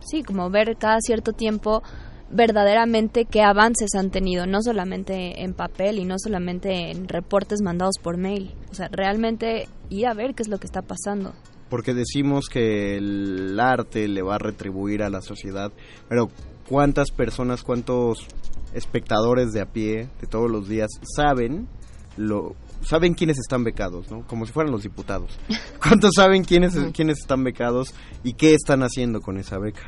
sí, 0.00 0.22
como 0.22 0.50
ver 0.50 0.76
cada 0.78 0.98
cierto 1.00 1.32
tiempo 1.32 1.82
verdaderamente 2.30 3.24
qué 3.24 3.42
avances 3.42 3.94
han 3.94 4.10
tenido, 4.10 4.46
no 4.46 4.62
solamente 4.62 5.42
en 5.42 5.52
papel 5.52 5.98
y 5.98 6.04
no 6.04 6.16
solamente 6.18 6.90
en 6.90 7.08
reportes 7.08 7.60
mandados 7.60 7.96
por 8.00 8.16
mail. 8.16 8.54
O 8.70 8.74
sea, 8.74 8.88
realmente 8.90 9.68
ir 9.88 10.06
a 10.06 10.14
ver 10.14 10.34
qué 10.34 10.42
es 10.42 10.48
lo 10.48 10.58
que 10.58 10.66
está 10.66 10.82
pasando. 10.82 11.34
Porque 11.68 11.94
decimos 11.94 12.48
que 12.48 12.96
el 12.96 13.58
arte 13.60 14.08
le 14.08 14.22
va 14.22 14.36
a 14.36 14.38
retribuir 14.38 15.02
a 15.02 15.10
la 15.10 15.22
sociedad, 15.22 15.72
pero 16.08 16.28
¿cuántas 16.68 17.10
personas, 17.10 17.62
cuántos 17.62 18.26
espectadores 18.74 19.52
de 19.52 19.60
a 19.60 19.66
pie 19.66 20.08
de 20.20 20.26
todos 20.28 20.50
los 20.50 20.68
días 20.68 20.88
saben 21.16 21.68
lo 22.16 22.54
saben 22.82 23.14
quiénes 23.14 23.38
están 23.38 23.64
becados, 23.64 24.10
¿no? 24.10 24.26
Como 24.26 24.46
si 24.46 24.52
fueran 24.52 24.72
los 24.72 24.82
diputados. 24.82 25.38
¿Cuántos 25.82 26.12
saben 26.16 26.44
quiénes 26.44 26.74
quiénes 26.92 27.18
están 27.18 27.44
becados 27.44 27.94
y 28.24 28.34
qué 28.34 28.54
están 28.54 28.82
haciendo 28.82 29.20
con 29.20 29.38
esa 29.38 29.58
beca? 29.58 29.82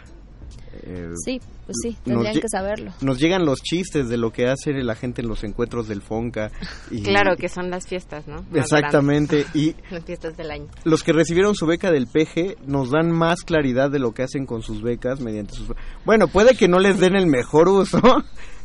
Eh, 0.85 1.11
Sí, 1.25 1.41
pues 1.67 1.77
sí, 1.83 1.97
tendrían 2.05 2.35
que 2.35 2.49
saberlo. 2.49 2.93
Nos 3.03 3.19
llegan 3.19 3.45
los 3.45 3.61
chistes 3.63 4.09
de 4.09 4.17
lo 4.17 4.33
que 4.33 4.49
hace 4.49 4.73
la 4.73 4.95
gente 4.95 5.23
en 5.23 5.29
los 5.29 5.45
encuentros 5.45 5.87
del 5.87 6.03
Fonca. 6.03 6.51
Y, 6.91 7.03
Claro 7.13 7.37
que 7.37 7.49
son 7.49 7.71
las 7.71 7.87
fiestas, 7.87 8.27
¿no? 8.27 8.43
Más 8.51 8.65
Exactamente. 8.65 9.47
Y 9.55 9.75
las 9.91 10.05
fiestas 10.05 10.37
del 10.37 10.51
año. 10.51 10.67
los 10.85 11.03
que 11.03 11.13
recibieron 11.13 11.55
su 11.55 11.67
beca 11.67 11.91
del 11.91 12.07
PG 12.07 12.67
nos 12.67 12.91
dan 12.91 13.13
más 13.13 13.43
claridad 13.43 13.91
de 13.91 13.99
lo 13.99 14.13
que 14.13 14.23
hacen 14.23 14.47
con 14.47 14.63
sus 14.63 14.83
becas 14.83 15.21
mediante 15.21 15.55
sus... 15.55 15.69
Bueno, 16.05 16.29
puede 16.29 16.57
que 16.57 16.69
no 16.69 16.79
les 16.79 16.99
den 16.99 17.17
el 17.17 17.27
mejor 17.27 17.69
uso, 17.69 18.01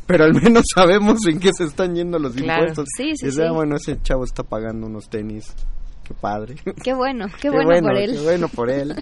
pero 0.08 0.24
al 0.24 0.34
menos 0.34 0.64
sabemos 0.74 1.24
en 1.28 1.38
qué 1.38 1.52
se 1.56 1.62
están 1.64 1.94
yendo 1.94 2.18
los 2.18 2.32
Claro. 2.34 2.62
impuestos. 2.62 2.88
Sí, 2.96 3.12
sí, 3.14 3.28
Y 3.28 3.30
sí. 3.30 3.40
"Ah, 3.42 3.52
bueno, 3.52 3.76
ese 3.76 4.02
chavo 4.02 4.24
está 4.24 4.42
pagando 4.42 4.88
unos 4.88 5.08
tenis. 5.08 5.54
Qué 6.02 6.14
padre. 6.14 6.56
Qué 6.82 6.94
bueno, 6.94 7.26
qué, 7.40 7.50
bueno, 7.50 7.86
por 7.88 7.96
él. 7.96 8.12
Qué 8.16 8.20
bueno 8.22 8.48
por 8.48 8.70
él. 8.70 8.96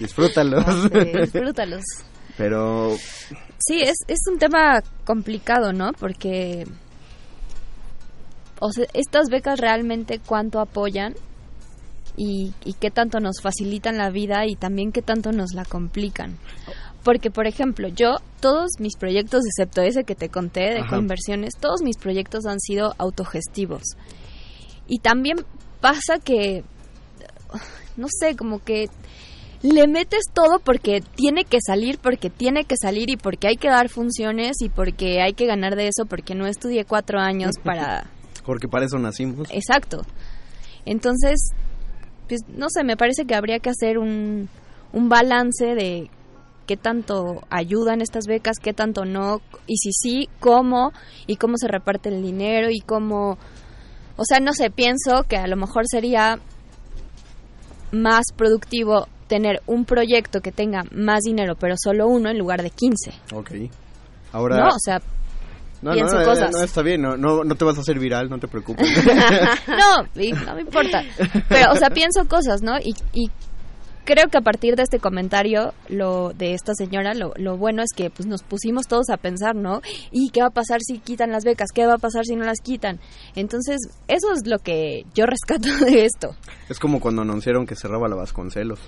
Disfrútalos. 0.00 0.90
Disfrútalos. 0.90 1.82
Pero 2.36 2.96
Sí, 3.58 3.80
es, 3.82 3.98
es 4.08 4.18
un 4.32 4.38
tema 4.38 4.82
complicado, 5.04 5.72
¿no? 5.72 5.92
Porque, 5.92 6.66
o 8.60 8.72
sea, 8.72 8.86
estas 8.94 9.28
becas 9.28 9.60
realmente 9.60 10.18
cuánto 10.24 10.58
apoyan 10.60 11.14
y, 12.16 12.54
y 12.64 12.72
qué 12.74 12.90
tanto 12.90 13.20
nos 13.20 13.40
facilitan 13.42 13.98
la 13.98 14.10
vida 14.10 14.46
y 14.46 14.56
también 14.56 14.90
qué 14.92 15.02
tanto 15.02 15.30
nos 15.32 15.52
la 15.54 15.64
complican. 15.64 16.38
Porque, 17.02 17.30
por 17.30 17.46
ejemplo, 17.46 17.88
yo, 17.88 18.16
todos 18.40 18.70
mis 18.78 18.96
proyectos, 18.96 19.42
excepto 19.44 19.82
ese 19.82 20.04
que 20.04 20.14
te 20.14 20.28
conté 20.28 20.72
de 20.72 20.80
Ajá. 20.80 20.96
conversiones, 20.96 21.54
todos 21.58 21.82
mis 21.82 21.96
proyectos 21.96 22.46
han 22.46 22.60
sido 22.60 22.94
autogestivos. 22.98 23.82
Y 24.86 24.98
también 24.98 25.38
pasa 25.80 26.18
que, 26.22 26.62
no 27.96 28.06
sé, 28.08 28.36
como 28.36 28.62
que 28.62 28.88
le 29.62 29.86
metes 29.86 30.24
todo 30.32 30.58
porque 30.58 31.02
tiene 31.14 31.44
que 31.44 31.58
salir, 31.64 31.98
porque 31.98 32.30
tiene 32.30 32.64
que 32.64 32.76
salir 32.76 33.10
y 33.10 33.16
porque 33.16 33.48
hay 33.48 33.56
que 33.56 33.68
dar 33.68 33.88
funciones 33.88 34.56
y 34.60 34.68
porque 34.68 35.22
hay 35.22 35.34
que 35.34 35.46
ganar 35.46 35.76
de 35.76 35.88
eso, 35.88 36.06
porque 36.06 36.34
no 36.34 36.46
estudié 36.46 36.84
cuatro 36.84 37.20
años 37.20 37.52
para... 37.64 38.06
porque 38.44 38.68
para 38.68 38.86
eso 38.86 38.98
nacimos. 38.98 39.48
Exacto. 39.50 40.02
Entonces, 40.84 41.50
pues 42.28 42.40
no 42.48 42.66
sé, 42.70 42.82
me 42.82 42.96
parece 42.96 43.24
que 43.24 43.34
habría 43.34 43.60
que 43.60 43.70
hacer 43.70 43.98
un, 43.98 44.48
un 44.92 45.08
balance 45.08 45.74
de 45.74 46.10
qué 46.72 46.78
tanto 46.78 47.42
ayudan 47.50 48.00
estas 48.00 48.26
becas, 48.26 48.56
qué 48.58 48.72
tanto 48.72 49.04
no, 49.04 49.42
y 49.66 49.76
si 49.76 49.92
sí, 49.92 50.28
cómo, 50.40 50.92
y 51.26 51.36
cómo 51.36 51.58
se 51.58 51.68
reparte 51.68 52.08
el 52.08 52.22
dinero, 52.22 52.70
y 52.70 52.80
cómo... 52.80 53.36
O 54.16 54.24
sea, 54.24 54.40
no 54.40 54.54
sé, 54.54 54.70
pienso 54.70 55.24
que 55.28 55.36
a 55.36 55.46
lo 55.46 55.56
mejor 55.56 55.84
sería 55.86 56.38
más 57.90 58.24
productivo 58.34 59.06
tener 59.26 59.60
un 59.66 59.84
proyecto 59.84 60.40
que 60.40 60.50
tenga 60.50 60.84
más 60.92 61.24
dinero, 61.24 61.56
pero 61.60 61.74
solo 61.76 62.06
uno 62.08 62.30
en 62.30 62.38
lugar 62.38 62.62
de 62.62 62.70
15. 62.70 63.12
Ok. 63.34 63.50
Ahora... 64.32 64.56
No, 64.56 64.68
o 64.68 64.78
sea, 64.78 64.98
No, 65.82 65.90
no, 65.90 65.92
pienso 65.92 66.20
no, 66.20 66.24
cosas. 66.24 66.52
no, 66.52 66.62
está 66.62 66.80
bien, 66.80 67.02
no, 67.02 67.18
no, 67.18 67.44
no 67.44 67.54
te 67.54 67.66
vas 67.66 67.76
a 67.76 67.82
hacer 67.82 67.98
viral, 67.98 68.30
no 68.30 68.38
te 68.38 68.48
preocupes. 68.48 68.88
no, 69.68 70.22
y 70.22 70.32
no 70.32 70.54
me 70.54 70.62
importa. 70.62 71.02
Pero, 71.50 71.72
o 71.72 71.76
sea, 71.76 71.90
pienso 71.90 72.26
cosas, 72.26 72.62
¿no? 72.62 72.78
Y, 72.78 72.94
y 73.12 73.30
creo 74.04 74.26
que 74.30 74.38
a 74.38 74.40
partir 74.42 74.76
de 74.76 74.82
este 74.82 74.98
comentario 74.98 75.72
lo 75.88 76.32
de 76.32 76.54
esta 76.54 76.74
señora, 76.74 77.14
lo, 77.14 77.32
lo 77.36 77.56
bueno 77.56 77.82
es 77.82 77.90
que 77.94 78.10
pues 78.10 78.26
nos 78.26 78.42
pusimos 78.42 78.86
todos 78.86 79.10
a 79.10 79.16
pensar, 79.16 79.54
¿no? 79.54 79.80
¿Y 80.10 80.30
qué 80.30 80.40
va 80.40 80.48
a 80.48 80.50
pasar 80.50 80.80
si 80.82 80.98
quitan 80.98 81.30
las 81.30 81.44
becas? 81.44 81.70
¿Qué 81.74 81.86
va 81.86 81.94
a 81.94 81.98
pasar 81.98 82.24
si 82.24 82.36
no 82.36 82.44
las 82.44 82.60
quitan? 82.60 82.98
Entonces, 83.34 83.76
eso 84.08 84.32
es 84.32 84.46
lo 84.46 84.58
que 84.58 85.04
yo 85.14 85.26
rescato 85.26 85.68
de 85.84 86.04
esto. 86.04 86.34
Es 86.68 86.78
como 86.78 87.00
cuando 87.00 87.22
anunciaron 87.22 87.66
que 87.66 87.74
cerraba 87.76 88.08
la 88.08 88.16
Vasconcelos. 88.16 88.80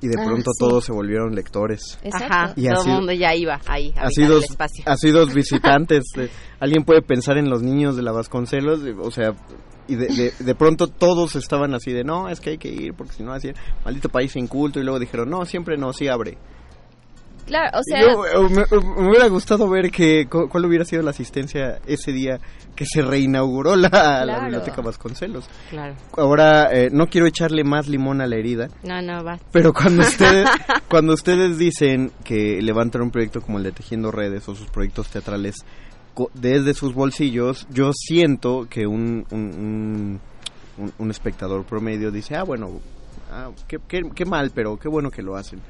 Y 0.00 0.06
de 0.06 0.14
Ah, 0.16 0.24
pronto 0.26 0.52
sí. 0.52 0.58
todos 0.60 0.84
se 0.84 0.92
volvieron 0.92 1.34
lectores. 1.34 1.98
Ajá, 2.12 2.52
Y 2.54 2.68
todo 2.68 2.84
el 2.84 2.90
mundo 2.92 3.12
ya 3.12 3.34
iba 3.34 3.60
ahí 3.66 3.92
a 3.96 4.02
Así 4.02 4.22
dos, 4.24 4.44
el 4.44 4.50
espacio. 4.52 4.84
así 4.86 5.10
dos 5.10 5.34
visitantes. 5.34 6.04
eh, 6.16 6.28
Alguien 6.60 6.84
puede 6.84 7.02
pensar 7.02 7.36
en 7.36 7.50
los 7.50 7.62
niños 7.64 7.96
de 7.96 8.02
la 8.02 8.12
Vasconcelos, 8.12 8.84
eh, 8.86 8.94
o 8.96 9.10
sea, 9.10 9.32
y 9.88 9.96
de, 9.96 10.06
de, 10.08 10.32
de 10.38 10.54
pronto 10.54 10.86
todos 10.86 11.34
estaban 11.36 11.74
así 11.74 11.92
de, 11.92 12.04
no, 12.04 12.28
es 12.28 12.40
que 12.40 12.50
hay 12.50 12.58
que 12.58 12.68
ir, 12.68 12.94
porque 12.94 13.14
si 13.14 13.22
no, 13.22 13.32
así, 13.32 13.50
maldito 13.84 14.08
país 14.08 14.36
inculto, 14.36 14.78
y 14.78 14.84
luego 14.84 14.98
dijeron, 14.98 15.28
no, 15.30 15.44
siempre 15.44 15.76
no, 15.76 15.92
sí 15.92 16.08
abre. 16.08 16.36
Claro, 17.46 17.78
o 17.78 17.82
sea, 17.82 18.02
yo, 18.02 18.26
eh, 18.26 18.48
me, 18.50 18.78
me 19.02 19.08
hubiera 19.08 19.26
gustado 19.28 19.70
ver 19.70 19.90
que, 19.90 20.26
cu- 20.30 20.50
cuál 20.50 20.66
hubiera 20.66 20.84
sido 20.84 21.00
la 21.02 21.12
asistencia 21.12 21.78
ese 21.86 22.12
día 22.12 22.38
que 22.76 22.84
se 22.84 23.00
reinauguró 23.00 23.74
la, 23.74 24.40
biblioteca 24.42 24.82
Vasconcelos. 24.82 25.48
Claro. 25.70 25.94
Ahora, 26.18 26.68
eh, 26.70 26.90
no 26.92 27.06
quiero 27.06 27.26
echarle 27.26 27.64
más 27.64 27.88
limón 27.88 28.20
a 28.20 28.26
la 28.26 28.36
herida, 28.36 28.68
No, 28.82 29.00
no, 29.00 29.24
va. 29.24 29.38
pero 29.50 29.72
cuando 29.72 30.02
ustedes, 30.02 30.46
cuando 30.90 31.14
ustedes 31.14 31.56
dicen 31.56 32.12
que 32.22 32.60
levantan 32.60 33.00
un 33.00 33.10
proyecto 33.10 33.40
como 33.40 33.56
el 33.56 33.64
de 33.64 33.72
Tejiendo 33.72 34.10
Redes 34.10 34.46
o 34.50 34.54
sus 34.54 34.68
proyectos 34.68 35.08
teatrales 35.08 35.54
desde 36.34 36.74
sus 36.74 36.94
bolsillos, 36.94 37.66
yo 37.70 37.92
siento 37.94 38.66
que 38.68 38.86
un, 38.86 39.24
un, 39.30 41.10
espectador 41.10 41.64
promedio 41.64 42.10
dice, 42.10 42.36
ah, 42.36 42.42
bueno, 42.44 42.80
ah, 43.30 43.50
qué- 43.66 43.80
qué 44.14 44.24
mal, 44.24 44.50
pero 44.54 44.78
qué 44.78 44.88
bueno 44.88 45.10
que 45.10 45.22
lo 45.22 45.36
hacen. 45.36 45.60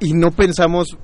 Y 0.00 0.12
no 0.14 0.30
pensamos 0.30 0.96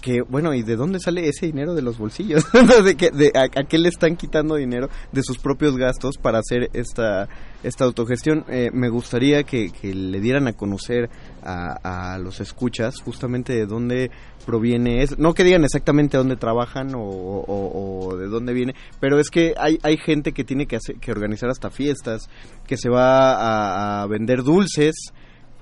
que, 0.00 0.22
bueno, 0.22 0.54
¿y 0.54 0.62
de 0.62 0.76
dónde 0.76 1.00
sale 1.00 1.28
ese 1.28 1.46
dinero 1.46 1.74
de 1.74 1.82
los 1.82 1.98
bolsillos? 1.98 2.44
¿De, 2.84 2.96
que, 2.96 3.10
de 3.10 3.32
a, 3.34 3.44
a 3.44 3.64
qué 3.64 3.78
le 3.78 3.88
están 3.88 4.16
quitando 4.16 4.56
dinero 4.56 4.88
de 5.12 5.22
sus 5.22 5.38
propios 5.38 5.76
gastos 5.76 6.16
para 6.18 6.38
hacer 6.38 6.70
esta, 6.72 7.28
esta 7.62 7.84
autogestión? 7.84 8.44
Eh, 8.48 8.70
me 8.72 8.88
gustaría 8.88 9.44
que, 9.44 9.70
le 9.82 10.20
dieran 10.20 10.48
a 10.48 10.52
conocer 10.52 11.08
a, 11.42 12.14
a 12.14 12.18
los 12.18 12.40
escuchas 12.40 13.00
justamente 13.00 13.52
de 13.52 13.66
dónde 13.66 14.10
proviene 14.44 15.02
eso. 15.02 15.16
No 15.18 15.34
que 15.34 15.44
digan 15.44 15.64
exactamente 15.64 16.16
dónde 16.16 16.36
trabajan 16.36 16.92
o, 16.94 18.16
de 18.18 18.26
dónde 18.28 18.52
viene, 18.52 18.74
pero 19.00 19.18
es 19.18 19.28
que 19.30 19.54
hay, 19.58 19.78
hay 19.82 19.96
gente 19.96 20.32
que 20.32 20.44
tiene 20.44 20.66
que, 20.66 20.76
hacer, 20.76 20.96
que 20.96 21.10
organizar 21.10 21.50
hasta 21.50 21.70
fiestas, 21.70 22.28
que 22.66 22.76
se 22.76 22.88
va 22.88 24.02
a 24.02 24.06
vender 24.06 24.42
dulces 24.42 24.94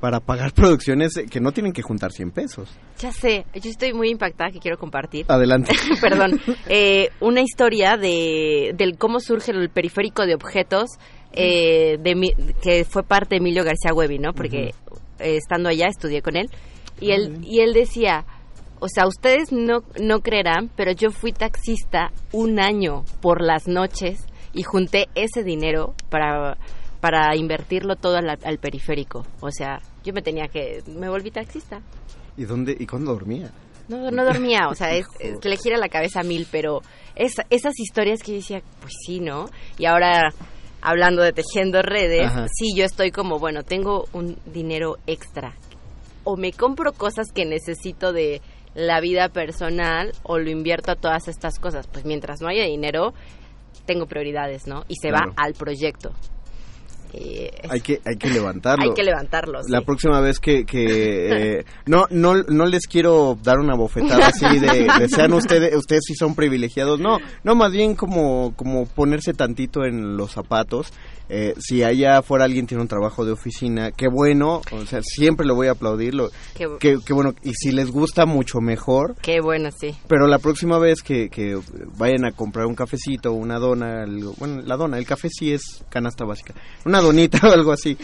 para 0.05 0.21
pagar 0.21 0.53
producciones 0.55 1.15
que 1.31 1.41
no 1.41 1.51
tienen 1.53 1.73
que 1.73 1.81
juntar 1.81 2.13
100 2.13 2.31
pesos. 2.33 2.69
Ya 2.99 3.11
sé, 3.11 3.47
yo 3.55 3.71
estoy 3.71 3.95
muy 3.95 4.11
impactada 4.11 4.51
que 4.51 4.59
quiero 4.59 4.77
compartir. 4.77 5.25
Adelante. 5.29 5.73
Perdón. 6.03 6.39
Eh, 6.69 7.09
una 7.21 7.41
historia 7.41 7.97
de 7.97 8.75
del 8.77 8.99
cómo 8.99 9.19
surge 9.19 9.51
el 9.53 9.71
periférico 9.71 10.27
de 10.27 10.35
objetos 10.35 10.91
eh, 11.33 11.97
de 12.03 12.15
mi- 12.15 12.35
que 12.63 12.85
fue 12.85 13.03
parte 13.03 13.31
de 13.31 13.37
Emilio 13.39 13.65
García 13.65 13.95
Huevi, 13.95 14.19
¿no? 14.19 14.35
Porque 14.35 14.75
eh, 15.21 15.37
estando 15.37 15.71
allá 15.71 15.87
estudié 15.89 16.21
con 16.21 16.37
él 16.37 16.51
y 17.01 17.13
él 17.13 17.39
y 17.43 17.61
él 17.61 17.73
decía, 17.73 18.27
o 18.81 18.89
sea, 18.89 19.07
ustedes 19.07 19.53
no 19.53 19.85
no 19.99 20.21
creerán, 20.21 20.69
pero 20.77 20.93
yo 20.93 21.11
fui 21.13 21.33
taxista 21.33 22.13
un 22.31 22.61
año 22.61 23.05
por 23.23 23.41
las 23.41 23.69
noches 23.69 24.19
y 24.53 24.65
junté 24.65 25.07
ese 25.15 25.43
dinero 25.43 25.95
para 26.11 26.59
para 27.01 27.37
invertirlo 27.37 27.97
todo 27.97 28.17
al, 28.17 28.29
al 28.31 28.59
periférico. 28.59 29.27
O 29.41 29.51
sea, 29.51 29.81
yo 30.05 30.13
me 30.13 30.23
tenía 30.23 30.47
que, 30.49 30.83
me 30.87 31.09
volví 31.09 31.31
taxista. 31.31 31.81
¿Y 32.37 32.45
dónde 32.45 32.77
y 32.79 32.87
cuándo 32.87 33.13
dormía? 33.13 33.51
No, 33.89 34.11
no 34.11 34.25
dormía, 34.25 34.69
o 34.69 34.75
sea, 34.75 34.95
es, 34.97 35.07
es 35.19 35.39
que 35.41 35.49
le 35.49 35.57
gira 35.57 35.77
la 35.79 35.89
cabeza 35.89 36.21
a 36.21 36.23
mil, 36.23 36.47
pero 36.51 36.83
es, 37.17 37.35
esas 37.51 37.79
historias 37.79 38.23
que 38.23 38.33
yo 38.33 38.37
decía, 38.39 38.63
pues 38.81 38.93
sí, 39.07 39.21
¿no? 39.21 39.49
Y 39.79 39.87
ahora, 39.87 40.33
hablando 40.81 41.23
de 41.23 41.33
tejiendo 41.33 41.83
redes, 41.83 42.27
Ajá. 42.27 42.47
sí, 42.53 42.75
yo 42.77 42.85
estoy 42.85 43.11
como, 43.11 43.39
bueno, 43.39 43.63
tengo 43.63 44.07
un 44.13 44.37
dinero 44.47 44.99
extra. 45.07 45.55
O 46.25 46.37
me 46.37 46.53
compro 46.53 46.93
cosas 46.93 47.27
que 47.33 47.45
necesito 47.45 48.13
de 48.13 48.41
la 48.75 49.01
vida 49.01 49.29
personal 49.29 50.13
o 50.23 50.39
lo 50.39 50.51
invierto 50.51 50.91
a 50.91 50.97
todas 50.97 51.29
estas 51.29 51.59
cosas. 51.59 51.87
Pues 51.87 52.05
mientras 52.07 52.41
no 52.41 52.49
haya 52.49 52.65
dinero, 52.65 53.13
tengo 53.85 54.07
prioridades, 54.07 54.67
¿no? 54.67 54.85
Y 54.89 54.97
se 54.97 55.09
Claro. 55.11 55.31
va 55.31 55.43
al 55.45 55.53
proyecto. 55.55 56.13
Hay 57.69 57.81
que 57.81 58.01
hay 58.05 58.17
que 58.17 58.29
levantarlo. 58.31 58.85
Hay 58.91 58.95
que 58.95 59.03
levantarlo, 59.03 59.63
sí. 59.63 59.71
La 59.73 59.81
próxima 59.83 60.21
vez 60.21 60.39
que, 60.41 60.65
que 60.65 61.59
eh, 61.61 61.65
no 61.87 62.07
no 62.11 62.35
no 62.43 62.67
les 62.67 62.87
quiero 62.87 63.39
dar 63.43 63.59
una 63.59 63.75
bofetada 63.75 64.29
así 64.29 64.45
de, 64.59 64.89
de 65.01 65.09
sean 65.09 65.33
ustedes 65.33 65.75
ustedes 65.77 66.03
sí 66.07 66.15
son 66.15 66.35
privilegiados. 66.35 67.01
No, 67.01 67.19
no 67.43 67.55
más 67.55 67.73
bien 67.73 67.95
como 67.95 68.55
como 68.57 68.87
ponerse 68.87 69.33
tantito 69.35 69.85
en 69.85 70.17
los 70.17 70.33
zapatos. 70.33 70.93
Eh, 71.31 71.55
si 71.59 71.83
allá 71.83 72.19
afuera 72.19 72.45
alguien 72.45 72.67
tiene 72.67 72.83
un 72.83 72.89
trabajo 72.89 73.25
de 73.25 73.33
oficina, 73.33 73.91
qué 73.93 74.09
bueno, 74.09 74.61
o 74.71 74.85
sea, 74.85 75.01
siempre 75.03 75.47
lo 75.47 75.55
voy 75.55 75.69
a 75.69 75.71
aplaudir, 75.71 76.15
lo, 76.15 76.29
Qué- 76.55 76.69
qué, 76.79 76.99
qué 77.05 77.15
bueno, 77.15 77.33
y 77.43 77.55
si 77.55 77.73
les 77.73 77.91
gusta 77.91 78.27
mucho 78.27 78.61
mejor, 78.61 79.17
Qué 79.23 79.41
bueno, 79.41 79.71
sí. 79.71 79.95
pero 80.07 80.27
la 80.27 80.39
próxima 80.39 80.79
vez 80.79 81.01
que, 81.03 81.31
que 81.31 81.59
vayan 81.97 82.27
a 82.27 82.33
comprar 82.33 82.67
un 82.67 82.75
cafecito 82.75 83.33
una 83.33 83.59
dona, 83.59 84.05
bueno, 84.37 84.61
la 84.67 84.77
dona, 84.77 84.99
el 84.99 85.07
café 85.07 85.29
sí 85.31 85.51
es 85.55 85.63
canasta 85.89 86.27
básica, 86.27 86.53
una 86.85 87.01
donita 87.05 87.39
o 87.49 87.53
algo 87.53 87.73
así, 87.73 87.97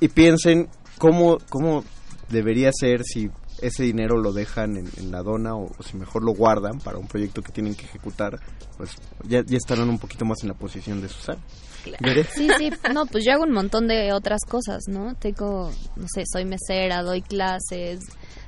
y 0.00 0.08
piensen 0.08 0.68
cómo, 0.98 1.38
cómo 1.48 1.84
debería 2.28 2.70
ser 2.72 3.02
si 3.04 3.30
ese 3.60 3.84
dinero 3.84 4.18
lo 4.18 4.32
dejan 4.32 4.76
en, 4.76 4.88
en 4.98 5.10
la 5.10 5.22
dona 5.22 5.54
o, 5.54 5.70
o 5.78 5.82
si 5.82 5.96
mejor 5.96 6.24
lo 6.24 6.32
guardan 6.32 6.78
para 6.80 6.98
un 6.98 7.06
proyecto 7.06 7.40
que 7.40 7.52
tienen 7.52 7.74
que 7.74 7.86
ejecutar, 7.86 8.38
pues 8.76 8.90
ya, 9.26 9.42
ya 9.44 9.56
estarán 9.56 9.88
un 9.88 9.98
poquito 9.98 10.24
más 10.24 10.42
en 10.42 10.48
la 10.48 10.54
posición 10.54 11.00
de 11.00 11.08
Susana. 11.08 11.40
Sí, 12.34 12.48
sí, 12.58 12.70
no, 12.92 13.06
pues 13.06 13.24
yo 13.24 13.32
hago 13.32 13.44
un 13.44 13.52
montón 13.52 13.86
de 13.86 14.12
otras 14.12 14.40
cosas, 14.48 14.84
¿no? 14.88 15.14
Tengo, 15.16 15.70
no 15.96 16.06
sé, 16.12 16.24
soy 16.30 16.44
mesera, 16.46 17.02
doy 17.02 17.20
clases, 17.20 18.00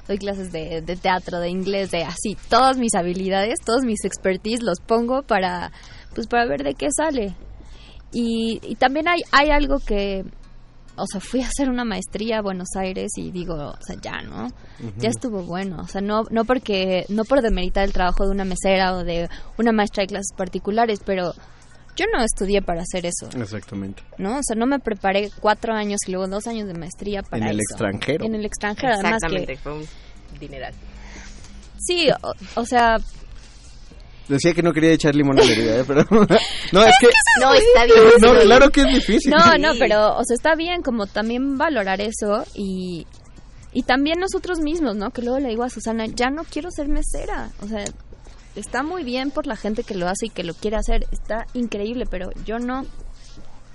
doy 0.09 0.18
clases 0.18 0.53
de, 0.53 0.80
de 0.80 0.97
teatro, 0.97 1.41
de 1.41 1.51
inglés, 1.51 1.91
de 1.91 2.05
así, 2.05 2.37
todas 2.49 2.78
mis 2.78 2.95
habilidades, 2.95 3.59
todos 3.64 3.82
mis 3.84 4.05
expertise 4.05 4.62
los 4.62 4.80
pongo 4.80 5.22
para, 5.22 5.70
pues 6.14 6.26
para 6.26 6.47
ver 6.47 6.62
de 6.62 6.74
qué 6.74 6.89
sale. 6.91 7.34
Y, 8.19 8.61
y 8.62 8.77
también 8.77 9.09
hay, 9.09 9.21
hay 9.31 9.51
algo 9.51 9.79
que, 9.79 10.25
o 10.97 11.05
sea, 11.07 11.21
fui 11.21 11.43
a 11.43 11.49
hacer 11.49 11.69
una 11.69 11.85
maestría 11.85 12.39
a 12.39 12.41
Buenos 12.43 12.69
Aires 12.75 13.12
y 13.17 13.31
digo, 13.31 13.55
o 13.55 13.83
sea, 13.83 13.97
ya, 14.01 14.23
¿no? 14.23 14.49
Ya 14.97 15.11
estuvo 15.11 15.43
bueno, 15.43 15.83
o 15.83 15.87
sea, 15.87 16.01
no, 16.01 16.23
no 16.31 16.47
porque, 16.47 17.05
no 17.11 17.25
por 17.25 17.43
demeritar 17.43 17.85
el 17.85 17.93
trabajo 17.93 18.25
de 18.25 18.31
una 18.31 18.47
mesera 18.47 18.95
o 18.97 19.05
de 19.05 19.29
una 19.59 19.73
maestra 19.73 20.01
de 20.03 20.07
clases 20.07 20.33
particulares, 20.35 21.01
pero 21.05 21.35
yo 21.95 22.07
no 22.11 22.25
estudié 22.25 22.62
para 22.62 22.81
hacer 22.81 23.05
eso. 23.05 23.29
Exactamente. 23.39 24.03
¿no? 24.17 24.39
O 24.39 24.43
sea, 24.43 24.57
no 24.57 24.64
me 24.67 24.79
preparé 24.79 25.31
cuatro 25.41 25.75
años 25.75 25.99
y 26.07 26.12
luego 26.12 26.27
dos 26.27 26.47
años 26.47 26.67
de 26.69 26.73
maestría 26.75 27.23
para 27.23 27.45
En 27.45 27.51
el 27.51 27.57
eso. 27.57 27.75
extranjero. 27.75 28.25
En 28.25 28.35
el 28.35 28.47
extranjero, 28.47 28.95
además 28.95 29.12
Exactamente, 29.23 29.53
que... 29.57 29.59
fue 29.59 29.73
un 29.75 29.85
dineral. 30.41 30.73
Sí, 31.79 32.09
o, 32.23 32.61
o 32.61 32.64
sea... 32.64 32.97
Decía 34.29 34.53
que 34.55 34.62
no 34.62 34.72
quería 34.72 34.91
echar 34.93 35.14
limón 35.14 35.39
a 35.39 35.45
la 35.45 35.53
herida, 35.53 35.77
¿eh? 35.81 35.85
pero 35.87 36.05
no, 36.72 36.83
es 36.85 36.95
que 37.01 37.09
No, 37.41 37.55
está 37.55 37.85
bien. 37.85 37.99
no, 38.20 38.41
claro 38.41 38.70
que 38.70 38.81
es 38.81 38.87
difícil. 38.89 39.31
No, 39.31 39.57
no, 39.59 39.72
pero, 39.79 40.16
o 40.16 40.24
sea, 40.24 40.35
está 40.35 40.55
bien 40.57 40.83
como 40.83 41.07
también 41.07 41.57
valorar 41.59 42.01
eso 42.01 42.45
y... 42.55 43.07
Y 43.72 43.83
también 43.83 44.18
nosotros 44.18 44.59
mismos, 44.61 44.97
¿no? 44.97 45.11
Que 45.11 45.20
luego 45.20 45.39
le 45.39 45.51
digo 45.51 45.62
a 45.62 45.68
Susana, 45.68 46.07
ya 46.07 46.31
no 46.31 46.45
quiero 46.45 46.70
ser 46.70 46.89
mesera. 46.89 47.51
O 47.61 47.68
sea, 47.68 47.85
está 48.55 48.83
muy 48.83 49.05
bien 49.05 49.31
por 49.31 49.47
la 49.47 49.55
gente 49.55 49.85
que 49.85 49.95
lo 49.95 50.07
hace 50.09 50.27
y 50.27 50.31
que 50.31 50.45
lo 50.45 50.55
quiere 50.55 50.79
hacer. 50.79 51.05
Está 51.12 51.47
increíble, 51.53 52.07
pero 52.11 52.31
yo 52.47 52.59
no. 52.59 52.87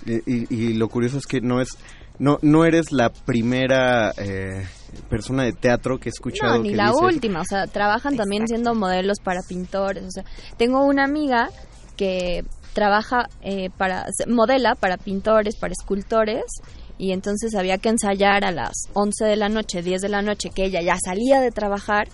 Y, 0.04 0.14
y- 0.26 0.46
y 0.50 0.74
lo 0.74 0.88
curioso 0.88 1.18
es 1.18 1.26
que 1.26 1.40
no 1.40 1.60
es 1.60 1.68
no 2.18 2.40
no 2.42 2.64
eres 2.64 2.90
la 2.90 3.10
primera 3.10 4.12
eh, 4.16 4.66
persona 5.08 5.44
de 5.44 5.52
teatro 5.52 5.98
que 5.98 6.08
he 6.08 6.10
escuchado 6.10 6.56
No, 6.56 6.62
ni 6.62 6.70
que 6.70 6.76
la 6.76 6.90
dice 6.90 7.04
última, 7.04 7.40
o 7.40 7.44
sea, 7.44 7.66
trabajan 7.66 8.16
también 8.16 8.46
siendo 8.46 8.74
modelos 8.74 9.18
para 9.22 9.40
pintores, 9.48 10.04
o 10.04 10.10
sea, 10.10 10.24
tengo 10.56 10.84
una 10.84 11.04
amiga 11.04 11.50
que 11.96 12.44
trabaja 12.72 13.28
eh, 13.42 13.70
para, 13.76 14.06
modela 14.26 14.74
para 14.74 14.96
pintores, 14.96 15.56
para 15.56 15.72
escultores, 15.72 16.44
y 16.98 17.12
entonces 17.12 17.54
había 17.54 17.78
que 17.78 17.90
ensayar 17.90 18.44
a 18.44 18.52
las 18.52 18.72
11 18.94 19.24
de 19.24 19.36
la 19.36 19.48
noche, 19.48 19.82
10 19.82 20.02
de 20.02 20.08
la 20.08 20.22
noche, 20.22 20.50
que 20.54 20.64
ella 20.64 20.80
ya 20.82 20.96
salía 21.02 21.40
de 21.40 21.50
trabajar, 21.50 22.08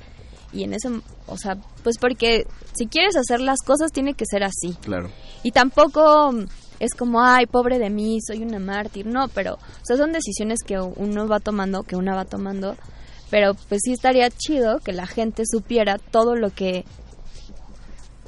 y 0.53 0.65
en 0.65 0.75
ese, 0.75 0.89
o 1.27 1.37
sea, 1.37 1.57
pues 1.83 1.99
porque 1.99 2.47
si 2.73 2.87
quieres 2.87 3.17
hacer 3.17 3.41
las 3.41 3.61
cosas 3.61 3.93
tiene 3.93 4.15
que 4.15 4.25
ser 4.27 4.45
así. 4.45 4.75
Claro. 4.81 5.11
Y 5.43 5.53
tampoco 5.53 6.33
es 6.81 6.95
como, 6.95 7.23
ay, 7.23 7.47
pobre 7.47 7.79
de 7.79 7.91
mí, 7.91 8.19
soy 8.21 8.43
una 8.43 8.59
mártir. 8.59 9.07
No, 9.07 9.29
pero, 9.29 9.55
o 9.55 9.85
sea, 9.85 9.97
son 9.97 10.13
decisiones 10.13 10.61
que 10.65 10.79
uno 10.79 11.27
va 11.29 11.41
tomando, 11.41 11.83
que 11.83 11.97
una 11.97 12.15
va 12.15 12.25
tomando. 12.25 12.77
Pero 13.31 13.55
pues 13.69 13.81
sí 13.85 13.93
estaría 13.93 14.31
chido 14.31 14.79
que 14.81 14.93
la 14.93 15.07
gente 15.07 15.43
supiera 15.47 15.99
todo 15.99 16.35
lo 16.35 16.51
que 16.51 16.85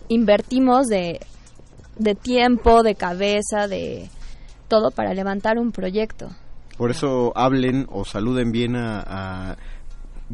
invertimos 0.09 0.87
de, 0.89 1.21
de 1.99 2.15
tiempo, 2.15 2.83
de 2.83 2.95
cabeza, 2.95 3.69
de 3.69 4.09
todo 4.69 4.91
para 4.91 5.15
levantar 5.15 5.59
un 5.59 5.73
proyecto. 5.73 6.29
Por 6.77 6.91
eso 6.91 7.33
hablen 7.37 7.87
o 7.91 8.05
saluden 8.05 8.53
bien 8.53 8.77
a, 8.77 9.01
a- 9.07 9.57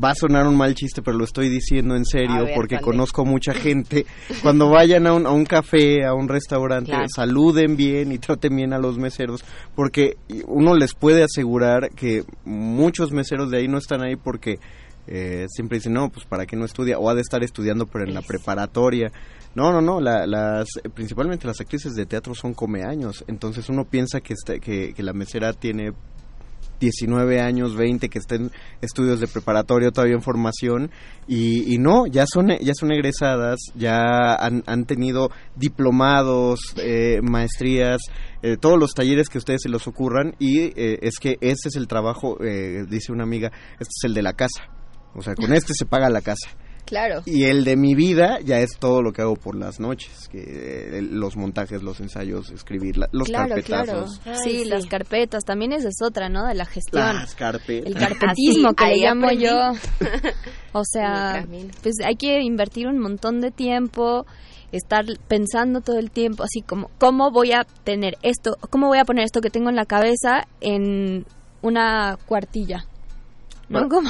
Va 0.02 0.10
a 0.10 0.14
sonar 0.14 0.46
un 0.46 0.56
mal 0.56 0.74
chiste, 0.74 1.00
pero 1.00 1.16
lo 1.16 1.24
estoy 1.24 1.48
diciendo 1.48 1.96
en 1.96 2.04
serio 2.04 2.44
ver, 2.44 2.54
porque 2.54 2.78
conozco 2.80 3.24
mucha 3.24 3.54
gente. 3.54 4.04
Cuando 4.42 4.68
vayan 4.68 5.06
a 5.06 5.14
un, 5.14 5.26
a 5.26 5.30
un 5.30 5.44
café, 5.46 6.04
a 6.04 6.12
un 6.12 6.28
restaurante, 6.28 6.90
Claro. 6.90 7.06
saluden 7.14 7.76
bien 7.76 8.12
y 8.12 8.18
traten 8.18 8.54
bien 8.54 8.72
a 8.74 8.78
los 8.78 8.98
meseros, 8.98 9.42
porque 9.74 10.16
uno 10.46 10.74
les 10.74 10.92
puede 10.94 11.22
asegurar 11.22 11.88
que 11.96 12.24
muchos 12.44 13.10
meseros 13.12 13.50
de 13.50 13.58
ahí 13.58 13.68
no 13.68 13.78
están 13.78 14.02
ahí 14.02 14.16
porque 14.16 14.58
eh, 15.06 15.46
siempre 15.48 15.78
dicen, 15.78 15.92
no, 15.94 16.10
pues 16.10 16.26
para 16.26 16.44
qué 16.46 16.56
no 16.56 16.64
estudia, 16.64 16.98
o 16.98 17.08
ha 17.08 17.14
de 17.14 17.20
estar 17.22 17.42
estudiando, 17.44 17.86
pero 17.86 18.04
en 18.04 18.12
la 18.12 18.22
preparatoria. 18.22 19.10
No, 19.54 19.72
no, 19.72 19.80
no, 19.80 20.00
la- 20.00 20.26
las, 20.26 20.68
principalmente 20.92 21.46
las 21.46 21.60
actrices 21.60 21.94
de 21.94 22.04
teatro 22.04 22.34
son 22.34 22.52
comeaños, 22.52 23.24
entonces 23.28 23.68
uno 23.70 23.84
piensa 23.84 24.20
que, 24.20 24.34
está- 24.34 24.58
que, 24.58 24.92
que 24.92 25.02
la 25.02 25.14
mesera 25.14 25.52
tiene 25.54 25.92
19 26.80 27.40
años, 27.40 27.76
20, 27.76 28.08
que 28.08 28.18
estén 28.18 28.50
estudios 28.80 29.20
de 29.20 29.28
preparatoria 29.28 29.90
todavía 29.90 30.16
en 30.16 30.22
formación. 30.22 30.90
Y, 31.26 31.74
y 31.74 31.78
no, 31.78 32.06
ya 32.06 32.24
son 32.26 32.48
ya 32.60 32.74
son 32.74 32.92
egresadas, 32.92 33.58
ya 33.74 34.34
han, 34.34 34.84
tenido 34.84 35.30
diplomados, 35.56 36.74
eh, 36.76 37.20
maestrías, 37.22 38.00
eh, 38.42 38.56
todos 38.56 38.78
los 38.78 38.92
talleres 38.92 39.28
que 39.28 39.38
ustedes 39.38 39.62
se 39.62 39.68
los 39.68 39.86
ocurran. 39.86 40.34
Y 40.38 40.60
eh, 40.60 40.98
es 41.02 41.18
que 41.18 41.38
ese 41.40 41.68
es 41.68 41.76
el 41.76 41.88
trabajo, 41.88 42.36
eh, 42.44 42.84
dice 42.88 43.12
una 43.12 43.24
amiga, 43.24 43.50
este 43.80 43.92
es 43.96 44.04
el 44.04 44.14
de 44.14 44.22
la 44.22 44.34
casa, 44.34 44.68
o 45.14 45.22
sea, 45.22 45.34
con 45.34 45.52
este 45.52 45.74
se 45.74 45.86
paga 45.86 46.08
la 46.10 46.20
casa. 46.20 46.50
Claro. 46.86 47.22
Y 47.26 47.44
el 47.44 47.64
de 47.64 47.76
mi 47.76 47.94
vida 47.94 48.38
ya 48.42 48.60
es 48.60 48.78
todo 48.78 49.02
lo 49.02 49.12
que 49.12 49.20
hago 49.20 49.36
por 49.36 49.54
las 49.56 49.78
noches, 49.80 50.28
que 50.30 50.38
eh, 50.98 51.02
los 51.02 51.36
montajes, 51.36 51.82
los 51.82 52.00
ensayos, 52.00 52.50
escribir, 52.50 52.96
la- 52.96 53.08
los 53.12 53.26
claro, 53.28 53.56
claro. 53.62 53.86
carpetazos. 53.92 54.20
Sí, 54.42 54.64
las 54.64 54.86
carpetas, 54.86 55.44
también 55.44 55.72
esa 55.72 55.88
es 55.88 56.00
otra, 56.00 56.28
¿no? 56.28 56.46
De 56.46 56.54
la 56.54 56.64
gestión. 56.64 57.02
Las 57.04 57.34
carpetas. 57.34 57.86
El 57.86 57.94
carpetismo 57.96 58.68
Así, 58.68 58.76
que 58.76 58.84
le 58.86 58.96
llamo 58.98 59.26
aprendí. 59.26 59.44
yo. 59.44 59.72
O 60.72 60.82
sea, 60.84 61.46
pues 61.82 61.94
hay 62.04 62.16
que 62.16 62.40
invertir 62.42 62.86
un 62.86 62.98
montón 62.98 63.40
de 63.40 63.50
tiempo, 63.50 64.26
estar 64.72 65.04
pensando 65.26 65.80
todo 65.80 65.98
el 65.98 66.10
tiempo, 66.10 66.42
así 66.42 66.60
como, 66.60 66.90
¿cómo 66.98 67.30
voy 67.30 67.52
a 67.52 67.64
tener 67.84 68.18
esto? 68.22 68.58
¿Cómo 68.70 68.88
voy 68.88 68.98
a 68.98 69.04
poner 69.06 69.24
esto 69.24 69.40
que 69.40 69.48
tengo 69.50 69.70
en 69.70 69.76
la 69.76 69.86
cabeza 69.86 70.46
en 70.60 71.24
una 71.62 72.18
cuartilla? 72.26 72.84
¿No? 73.68 73.88
¿Cómo? 73.88 74.08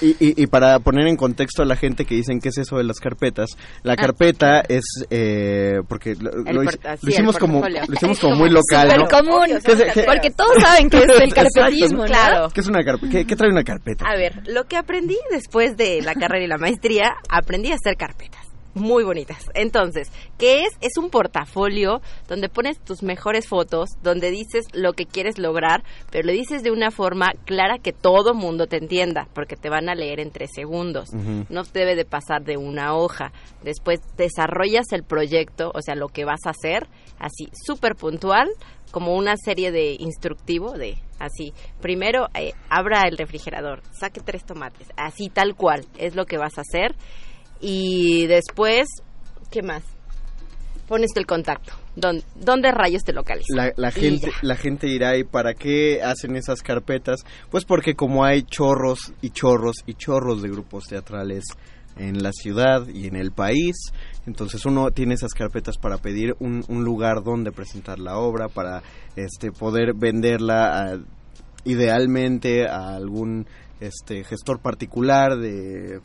Y, 0.00 0.10
y- 0.18 0.42
y 0.42 0.46
para 0.46 0.78
poner 0.78 1.06
en 1.06 1.16
contexto 1.16 1.62
a 1.62 1.66
la 1.66 1.76
gente 1.76 2.06
que 2.06 2.14
dicen 2.14 2.40
qué 2.40 2.48
es 2.48 2.56
eso 2.58 2.76
de 2.78 2.84
las 2.84 3.00
carpetas, 3.00 3.50
la 3.82 3.92
Ah. 3.92 3.96
carpeta 3.96 4.60
es 4.66 4.84
eh, 5.10 5.80
porque 5.88 6.14
lo, 6.14 6.30
lo 6.30 6.62
ah, 6.62 6.96
sí, 6.96 7.06
lo 7.06 7.10
hicimos 7.10 7.34
el 7.34 7.40
como 7.40 7.60
lo 7.68 7.94
hicimos 7.94 8.18
como 8.18 8.36
muy 8.36 8.48
local, 8.50 8.88
¿no? 8.96 9.06
común, 9.08 9.46
¿Qué 9.64 9.76
se- 9.76 9.86
qué- 9.92 10.04
porque 10.04 10.30
todos 10.30 10.54
saben 10.62 10.88
que 10.88 10.98
es 10.98 11.04
el 11.04 11.22
Exacto, 11.28 11.50
carpetismo, 11.54 11.98
¿no? 11.98 12.04
Claro. 12.06 12.48
¿Qué 12.54 12.60
es 12.60 12.66
una 12.66 12.82
carpeta? 12.82 13.12
¿Qué, 13.12 13.26
qué 13.26 13.36
trae 13.36 13.50
una 13.50 13.62
carpeta? 13.64 14.06
A 14.06 14.16
ver, 14.16 14.42
lo 14.46 14.64
que 14.64 14.76
aprendí 14.78 15.16
después 15.30 15.76
de 15.76 16.00
la 16.02 16.14
carrera 16.14 16.44
y 16.44 16.48
la 16.48 16.56
maestría, 16.58 17.12
aprendí 17.28 17.72
a 17.72 17.74
hacer 17.74 17.96
carpetas. 17.96 18.43
Muy 18.74 19.04
bonitas. 19.04 19.50
Entonces, 19.54 20.10
¿qué 20.38 20.62
es? 20.62 20.70
Es 20.80 20.96
un 20.98 21.10
portafolio 21.10 22.00
donde 22.28 22.48
pones 22.48 22.78
tus 22.80 23.02
mejores 23.02 23.48
fotos, 23.48 23.90
donde 24.02 24.30
dices 24.30 24.66
lo 24.72 24.92
que 24.92 25.06
quieres 25.06 25.38
lograr, 25.38 25.84
pero 26.10 26.26
lo 26.26 26.32
dices 26.32 26.62
de 26.62 26.70
una 26.70 26.90
forma 26.90 27.32
clara 27.44 27.78
que 27.78 27.92
todo 27.92 28.34
mundo 28.34 28.66
te 28.66 28.76
entienda, 28.76 29.28
porque 29.32 29.56
te 29.56 29.70
van 29.70 29.88
a 29.88 29.94
leer 29.94 30.20
en 30.20 30.30
tres 30.30 30.50
segundos. 30.54 31.10
No 31.12 31.62
debe 31.72 31.96
de 31.96 32.04
pasar 32.04 32.44
de 32.44 32.56
una 32.56 32.94
hoja. 32.94 33.32
Después 33.62 34.00
desarrollas 34.16 34.86
el 34.92 35.02
proyecto, 35.02 35.70
o 35.74 35.80
sea, 35.80 35.94
lo 35.94 36.08
que 36.08 36.24
vas 36.24 36.46
a 36.46 36.50
hacer, 36.50 36.88
así, 37.18 37.48
súper 37.66 37.94
puntual, 37.94 38.48
como 38.90 39.16
una 39.16 39.36
serie 39.36 39.72
de 39.72 39.96
instructivo 39.98 40.72
de 40.72 40.98
así. 41.18 41.52
Primero, 41.80 42.28
eh, 42.34 42.52
abra 42.68 43.08
el 43.08 43.18
refrigerador, 43.18 43.82
saque 43.92 44.20
tres 44.20 44.44
tomates, 44.44 44.88
así 44.96 45.28
tal 45.28 45.56
cual, 45.56 45.84
es 45.98 46.14
lo 46.14 46.26
que 46.26 46.38
vas 46.38 46.58
a 46.58 46.60
hacer. 46.60 46.94
Y 47.60 48.26
después, 48.26 48.86
¿qué 49.50 49.62
más? 49.62 49.82
Pones 50.88 51.10
el 51.16 51.24
contacto. 51.26 51.72
¿Dónde, 51.96 52.24
dónde 52.34 52.70
rayos 52.72 53.02
te 53.04 53.12
localizas? 53.12 53.72
La, 53.76 53.90
gente, 53.90 54.30
la 54.42 54.56
gente 54.56 54.86
dirá, 54.86 55.16
¿y 55.16 55.24
para 55.24 55.54
qué 55.54 56.02
hacen 56.02 56.36
esas 56.36 56.60
carpetas? 56.60 57.20
Pues 57.50 57.64
porque 57.64 57.94
como 57.94 58.24
hay 58.24 58.42
chorros 58.42 59.12
y 59.22 59.30
chorros 59.30 59.76
y 59.86 59.94
chorros 59.94 60.42
de 60.42 60.48
grupos 60.50 60.84
teatrales 60.88 61.44
en 61.96 62.22
la 62.22 62.32
ciudad 62.32 62.88
y 62.88 63.06
en 63.06 63.14
el 63.14 63.30
país, 63.30 63.76
entonces 64.26 64.66
uno 64.66 64.90
tiene 64.90 65.14
esas 65.14 65.32
carpetas 65.32 65.78
para 65.78 65.96
pedir 65.98 66.34
un, 66.40 66.64
un 66.68 66.84
lugar 66.84 67.22
donde 67.22 67.52
presentar 67.52 68.00
la 68.00 68.18
obra, 68.18 68.48
para 68.48 68.82
este 69.14 69.52
poder 69.52 69.94
venderla 69.94 70.94
a- 70.94 70.98
idealmente 71.64 72.66
a 72.68 72.94
algún 72.96 73.46
este 73.80 74.24
gestor 74.24 74.60
particular 74.60 75.36
de 75.38 76.00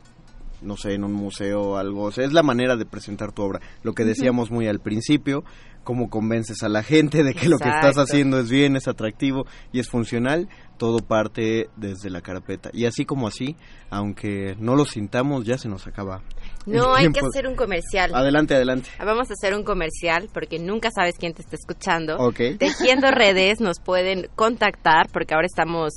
no 0.62 0.78
sé, 0.78 0.94
en 0.94 1.04
un 1.04 1.14
museo 1.14 1.62
o 1.62 1.78
algo. 1.78 2.04
O 2.04 2.12
sea, 2.12 2.26
es 2.26 2.34
la 2.34 2.44
manera 2.44 2.76
de 2.76 2.86
presentar 2.86 3.32
tu 3.32 3.44
obra. 3.44 3.60
Lo 3.84 3.94
que 3.94 4.06
decíamos 4.06 4.52
muy 4.52 4.68
al 4.68 4.80
principio, 4.80 5.44
cómo 5.84 6.10
convences 6.10 6.62
a 6.64 6.70
la 6.70 6.84
gente 6.84 7.24
de 7.24 7.34
que 7.34 7.50
lo 7.50 7.58
que 7.58 7.70
estás 7.70 7.98
haciendo 7.98 8.40
es 8.40 8.50
bien, 8.50 8.76
es 8.76 8.88
atractivo 8.88 9.46
y 9.72 9.80
es 9.80 9.90
funcional. 9.90 10.48
Todo 10.78 11.00
parte 11.00 11.70
desde 11.76 12.10
la 12.10 12.22
carpeta. 12.22 12.70
Y 12.74 12.86
así 12.86 13.04
como 13.06 13.28
así, 13.28 13.58
aunque 13.90 14.56
no 14.60 14.76
lo 14.76 14.86
sintamos, 14.86 15.46
ya 15.46 15.58
se 15.58 15.68
nos 15.68 15.88
acaba. 15.88 16.22
No, 16.66 16.94
hay 16.94 17.10
que 17.12 17.20
hacer 17.20 17.48
un 17.48 17.56
comercial. 17.56 18.14
Adelante, 18.14 18.56
adelante. 18.56 18.90
Vamos 19.00 19.30
a 19.30 19.34
hacer 19.34 19.56
un 19.56 19.64
comercial 19.64 20.30
porque 20.34 20.60
nunca 20.60 20.90
sabes 20.92 21.16
quién 21.18 21.34
te 21.34 21.42
está 21.42 21.56
escuchando. 21.56 22.18
Ok. 22.18 22.40
Tejiendo 22.58 23.12
redes 23.12 23.60
nos 23.60 23.80
pueden 23.80 24.30
contactar 24.36 25.08
porque 25.12 25.34
ahora 25.34 25.48
estamos, 25.48 25.94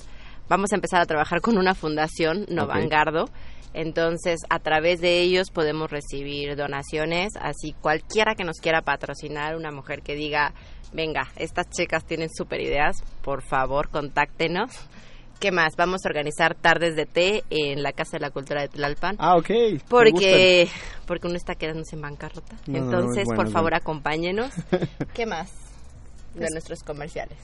vamos 0.53 0.71
a 0.73 0.75
empezar 0.75 1.01
a 1.01 1.07
trabajar 1.07 1.41
con 1.41 1.57
una 1.57 1.75
fundación, 1.75 2.45
Novangardo. 2.51 3.31
Entonces, 3.73 4.41
a 4.51 4.59
través 4.59 5.01
de 5.01 5.23
ellos 5.23 5.51
podemos 5.51 5.91
recibir 5.91 6.57
donaciones, 6.57 7.33
así 7.41 7.73
cualquiera 7.73 8.35
que 8.35 8.45
nos 8.45 8.59
quiera 8.59 8.83
patrocinar, 8.83 9.57
una 9.57 9.71
mujer 9.71 10.03
que 10.03 10.15
diga, 10.15 10.53
venga, 10.93 11.29
estas 11.37 11.71
chicas 11.71 12.05
tienen 12.05 12.29
super 12.29 12.61
ideas, 12.61 12.97
por 13.23 13.43
favor, 13.43 13.89
contáctenos. 13.89 14.73
¿Qué 15.41 15.53
más? 15.53 15.75
Vamos 15.75 16.05
a 16.05 16.11
organizar 16.11 16.55
tardes 16.55 16.97
de 16.97 17.07
té 17.07 17.45
en 17.49 17.83
la 17.83 17.93
Casa 17.93 18.19
de 18.19 18.21
la 18.21 18.31
Cultura 18.31 18.61
de 18.61 18.69
Tlalpan. 18.69 19.17
Ah, 19.19 19.37
ok. 19.39 19.51
Porque, 19.89 20.69
porque 21.07 21.29
uno 21.29 21.37
está 21.37 21.55
quedándose 21.55 21.97
en 21.97 22.03
bancarrota. 22.03 22.57
No, 22.67 22.79
no, 22.79 22.79
no, 22.79 22.85
Entonces, 22.85 23.25
bueno, 23.25 23.43
por 23.43 23.51
favor, 23.51 23.75
acompáñenos. 23.75 24.53
¿Qué 25.15 25.25
más 25.25 25.51
de 26.35 26.51
nuestros 26.51 26.83
comerciales? 26.83 27.39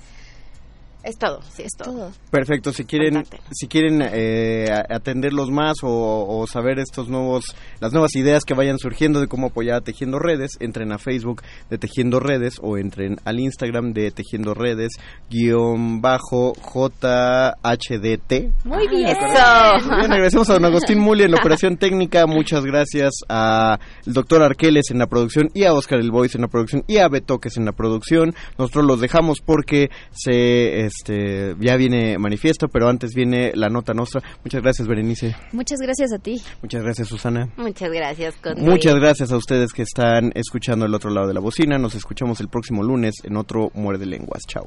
Es 1.08 1.16
todo, 1.16 1.40
sí, 1.50 1.62
es 1.62 1.72
todo. 1.72 2.12
Perfecto, 2.30 2.70
si 2.70 2.84
quieren, 2.84 3.24
si 3.50 3.66
quieren 3.66 4.02
eh, 4.12 4.68
atenderlos 4.90 5.50
más 5.50 5.78
o, 5.82 6.26
o 6.28 6.46
saber 6.46 6.78
estos 6.78 7.08
nuevos, 7.08 7.56
las 7.80 7.94
nuevas 7.94 8.14
ideas 8.14 8.44
que 8.44 8.52
vayan 8.52 8.78
surgiendo 8.78 9.18
de 9.18 9.26
cómo 9.26 9.46
apoyar 9.46 9.76
a 9.76 9.80
Tejiendo 9.80 10.18
Redes, 10.18 10.58
entren 10.60 10.92
a 10.92 10.98
Facebook 10.98 11.42
de 11.70 11.78
Tejiendo 11.78 12.20
Redes 12.20 12.56
o 12.60 12.76
entren 12.76 13.16
al 13.24 13.40
Instagram 13.40 13.94
de 13.94 14.10
Tejiendo 14.10 14.52
Redes 14.52 14.90
guion 15.30 16.02
bajo 16.02 16.52
JHDT. 16.52 18.66
Muy 18.66 18.86
bien. 18.88 19.16
Muy 19.16 19.98
bien, 20.00 20.12
agradecemos 20.12 20.50
a 20.50 20.54
don 20.54 20.66
Agustín 20.66 20.98
Muli 20.98 21.22
en 21.22 21.30
la 21.30 21.38
operación 21.38 21.78
técnica. 21.78 22.26
Muchas 22.26 22.66
gracias 22.66 23.14
al 23.28 23.78
doctor 24.04 24.42
Arqueles 24.42 24.90
en 24.90 24.98
la 24.98 25.06
producción 25.06 25.48
y 25.54 25.64
a 25.64 25.72
Oscar 25.72 26.00
El 26.00 26.10
Boys 26.10 26.34
en 26.34 26.42
la 26.42 26.48
producción 26.48 26.84
y 26.86 26.98
a 26.98 27.08
Betoques 27.08 27.56
en 27.56 27.64
la 27.64 27.72
producción. 27.72 28.34
Nosotros 28.58 28.84
los 28.84 29.00
dejamos 29.00 29.40
porque 29.40 29.88
se 30.12 30.90
este 30.98 31.54
ya 31.60 31.76
viene 31.76 32.18
manifiesto, 32.18 32.68
pero 32.68 32.88
antes 32.88 33.14
viene 33.14 33.52
la 33.54 33.68
nota 33.68 33.94
nuestra. 33.94 34.22
Muchas 34.44 34.62
gracias, 34.62 34.86
Berenice. 34.88 35.34
Muchas 35.52 35.78
gracias 35.80 36.12
a 36.12 36.18
ti. 36.18 36.40
Muchas 36.62 36.82
gracias, 36.82 37.08
Susana. 37.08 37.48
Muchas 37.56 37.90
gracias, 37.90 38.34
Conde. 38.42 38.62
Muchas 38.62 38.94
gracias 38.96 39.32
a 39.32 39.36
ustedes 39.36 39.72
que 39.72 39.82
están 39.82 40.32
escuchando 40.34 40.86
el 40.86 40.94
otro 40.94 41.10
lado 41.10 41.28
de 41.28 41.34
la 41.34 41.40
bocina. 41.40 41.78
Nos 41.78 41.94
escuchamos 41.94 42.40
el 42.40 42.48
próximo 42.48 42.82
lunes 42.82 43.14
en 43.24 43.36
otro 43.36 43.70
Muerde 43.74 44.06
Lenguas. 44.06 44.42
Chao. 44.46 44.66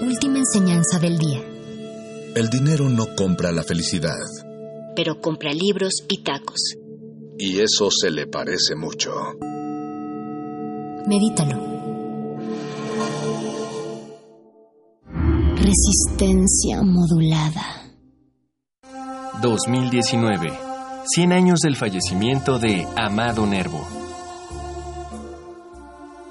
Última 0.00 0.38
enseñanza 0.38 0.98
del 1.00 1.18
día. 1.18 1.40
El 2.34 2.48
dinero 2.50 2.88
no 2.88 3.14
compra 3.16 3.52
la 3.52 3.62
felicidad, 3.62 4.16
Pero 4.96 5.20
compra 5.20 5.52
libros 5.52 5.92
y 6.08 6.22
tacos. 6.22 6.74
y 7.38 7.60
eso 7.60 7.88
se 7.90 8.10
le 8.10 8.26
parece 8.26 8.74
mucho. 8.76 9.10
Medítalo. 11.06 11.77
Resistencia 15.68 16.80
modulada. 16.82 17.60
2019. 19.42 20.50
100 21.04 21.32
años 21.34 21.60
del 21.60 21.76
fallecimiento 21.76 22.58
de 22.58 22.86
Amado 22.96 23.46
Nervo. 23.46 23.86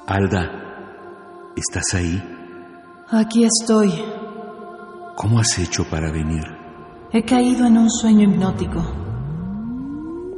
Alda, 0.08 1.54
¿estás 1.56 1.94
ahí? 1.94 2.20
Aquí 3.12 3.44
estoy. 3.44 3.94
¿Cómo 5.16 5.40
has 5.40 5.60
hecho 5.60 5.84
para 5.88 6.12
venir? 6.12 6.44
He 7.14 7.24
caído 7.24 7.68
en 7.68 7.78
un 7.78 7.92
sueño 7.92 8.32
hipnótico. 8.32 8.82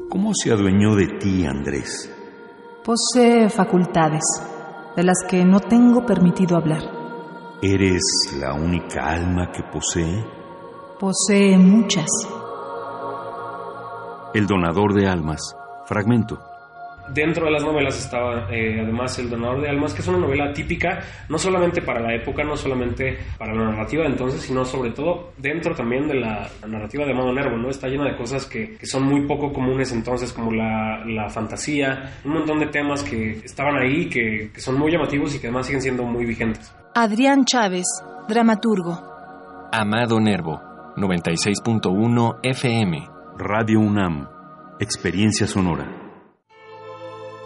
¿Cómo 0.09 0.33
se 0.33 0.51
adueñó 0.51 0.95
de 0.95 1.07
ti, 1.19 1.45
Andrés? 1.45 2.11
Posee 2.83 3.47
facultades 3.49 4.23
de 4.97 5.03
las 5.03 5.23
que 5.29 5.45
no 5.45 5.61
tengo 5.61 6.05
permitido 6.05 6.57
hablar. 6.57 6.98
¿Eres 7.61 8.01
la 8.39 8.53
única 8.53 9.05
alma 9.05 9.51
que 9.51 9.61
posee? 9.63 10.23
Posee 10.97 11.57
muchas. 11.57 12.07
El 14.33 14.47
donador 14.47 14.93
de 14.93 15.05
almas. 15.05 15.41
Fragmento. 15.85 16.39
Dentro 17.13 17.47
de 17.47 17.51
las 17.51 17.65
novelas 17.65 17.99
estaba 17.99 18.47
eh, 18.49 18.79
además 18.81 19.19
El 19.19 19.29
Donador 19.29 19.59
de 19.61 19.67
Almas, 19.67 19.93
que 19.93 20.01
es 20.01 20.07
una 20.07 20.19
novela 20.19 20.53
típica, 20.53 20.99
no 21.27 21.37
solamente 21.37 21.81
para 21.81 21.99
la 21.99 22.15
época, 22.15 22.45
no 22.45 22.55
solamente 22.55 23.17
para 23.37 23.53
la 23.53 23.71
narrativa 23.71 24.03
de 24.03 24.11
entonces, 24.11 24.41
sino 24.41 24.63
sobre 24.63 24.91
todo 24.91 25.33
dentro 25.37 25.75
también 25.75 26.07
de 26.07 26.13
la 26.13 26.49
narrativa 26.65 27.03
de 27.03 27.11
Amado 27.11 27.33
Nervo, 27.33 27.57
¿no? 27.57 27.69
Está 27.69 27.89
llena 27.89 28.05
de 28.05 28.15
cosas 28.15 28.45
que, 28.45 28.77
que 28.77 28.85
son 28.85 29.03
muy 29.03 29.27
poco 29.27 29.51
comunes 29.51 29.91
entonces, 29.91 30.31
como 30.31 30.53
la, 30.53 31.03
la 31.05 31.27
fantasía, 31.27 32.19
un 32.23 32.35
montón 32.35 32.59
de 32.59 32.67
temas 32.67 33.03
que 33.03 33.31
estaban 33.43 33.75
ahí, 33.75 34.07
que, 34.07 34.51
que 34.53 34.61
son 34.61 34.79
muy 34.79 34.93
llamativos 34.93 35.35
y 35.35 35.39
que 35.39 35.47
además 35.47 35.65
siguen 35.65 35.81
siendo 35.81 36.03
muy 36.03 36.25
vigentes. 36.25 36.73
Adrián 36.95 37.45
Chávez, 37.45 37.85
dramaturgo. 38.27 38.99
Amado 39.71 40.19
Nervo. 40.19 40.59
96.1 40.97 42.39
FM. 42.41 43.07
Radio 43.37 43.79
UNAM. 43.79 44.27
Experiencia 44.79 45.45
sonora. 45.45 45.85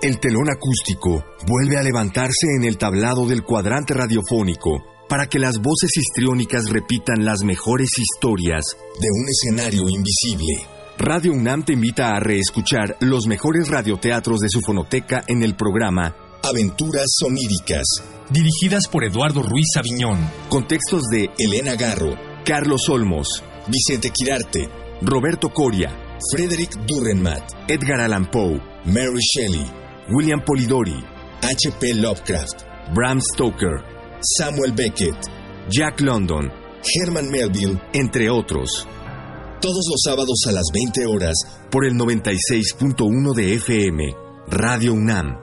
El 0.01 0.19
telón 0.21 0.47
acústico 0.49 1.25
vuelve 1.45 1.77
a 1.77 1.83
levantarse 1.83 2.47
en 2.57 2.63
el 2.63 2.77
tablado 2.77 3.27
del 3.27 3.43
cuadrante 3.43 3.93
radiofónico 3.93 4.81
para 5.09 5.27
que 5.27 5.39
las 5.39 5.59
voces 5.59 5.91
histriónicas 5.97 6.69
repitan 6.69 7.25
las 7.25 7.43
mejores 7.43 7.89
historias 7.99 8.63
de 8.99 9.07
un 9.11 9.25
escenario 9.27 9.89
invisible. 9.89 10.65
Radio 10.97 11.33
UNAM 11.33 11.63
te 11.63 11.73
invita 11.73 12.11
a 12.11 12.19
reescuchar 12.21 12.95
los 13.01 13.27
mejores 13.27 13.67
radioteatros 13.67 14.39
de 14.39 14.49
su 14.49 14.61
fonoteca 14.61 15.21
en 15.27 15.43
el 15.43 15.55
programa 15.55 16.15
Aventuras 16.45 17.05
Soníricas, 17.21 17.85
dirigidas 18.29 18.89
por 18.91 19.05
Eduardo 19.05 19.43
Ruiz 19.43 19.77
Aviñón, 19.77 20.19
con 20.49 20.67
textos 20.67 21.03
de 21.09 21.29
Elena 21.39 21.75
Garro, 21.75 22.17
Carlos 22.43 22.89
Olmos, 22.89 23.41
Vicente 23.67 24.11
Quirarte, 24.11 24.69
Roberto 25.01 25.53
Coria, 25.53 25.89
Frederick 26.33 26.73
Durrenmatt, 26.85 27.49
Edgar 27.69 28.01
Allan 28.01 28.29
Poe, 28.29 28.61
Mary 28.83 29.21
Shelley, 29.21 29.65
William 30.11 30.43
Polidori, 30.43 31.01
H.P. 31.41 31.93
Lovecraft, 31.93 32.63
Bram 32.93 33.21
Stoker, 33.21 33.81
Samuel 34.37 34.73
Beckett, 34.73 35.15
Jack 35.69 36.01
London, 36.01 36.51
Herman 36.83 37.31
Melville, 37.31 37.79
entre 37.93 38.29
otros. 38.29 38.85
Todos 39.61 39.85
los 39.89 40.01
sábados 40.03 40.41
a 40.49 40.51
las 40.51 40.65
20 40.73 41.05
horas 41.05 41.35
por 41.71 41.85
el 41.85 41.93
96.1 41.93 43.33
de 43.33 43.53
FM, 43.53 44.13
Radio 44.47 44.93
UNAM, 44.93 45.42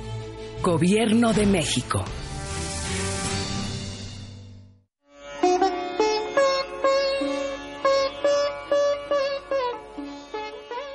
Gobierno 0.63 1.33
de 1.33 1.47
México. 1.47 2.05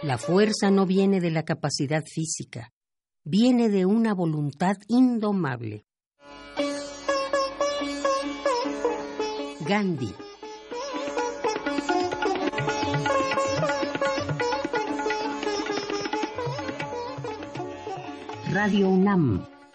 La 0.05 0.19
fuerza 0.19 0.71
no 0.71 0.87
viene 0.87 1.21
de 1.21 1.33
la 1.33 1.43
capacidad 1.43 2.05
física, 2.05 2.73
viene 3.25 3.69
de 3.69 3.87
una 3.87 4.15
voluntad 4.15 4.77
indomable. 4.87 5.85
Gandhi. 9.67 10.15
Radio 18.53 18.89
UNAM, 18.89 19.45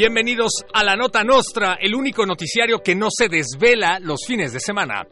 Bienvenidos 0.00 0.64
a 0.72 0.82
la 0.82 0.96
Nota 0.96 1.22
Nostra, 1.24 1.76
el 1.78 1.94
único 1.94 2.24
noticiario 2.24 2.78
que 2.82 2.94
no 2.94 3.08
se 3.10 3.28
desvela 3.28 3.98
los 4.00 4.20
fines 4.26 4.50
de 4.50 4.58
semana. 4.58 5.06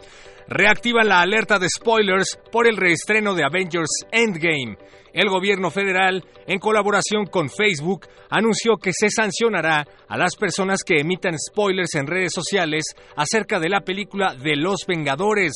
Reactivan 0.46 1.08
la 1.08 1.20
alerta 1.20 1.58
de 1.58 1.68
spoilers 1.68 2.38
por 2.50 2.66
el 2.66 2.78
reestreno 2.78 3.34
de 3.34 3.44
Avengers 3.44 4.06
Endgame. 4.10 4.78
El 5.18 5.30
gobierno 5.30 5.72
federal, 5.72 6.24
en 6.46 6.60
colaboración 6.60 7.26
con 7.26 7.50
Facebook, 7.50 8.06
anunció 8.30 8.76
que 8.76 8.92
se 8.92 9.10
sancionará 9.10 9.84
a 10.06 10.16
las 10.16 10.36
personas 10.36 10.84
que 10.84 11.00
emitan 11.00 11.34
spoilers 11.36 11.96
en 11.96 12.06
redes 12.06 12.32
sociales 12.32 12.94
acerca 13.16 13.58
de 13.58 13.68
la 13.68 13.80
película 13.80 14.36
de 14.36 14.54
Los 14.54 14.86
Vengadores. 14.86 15.54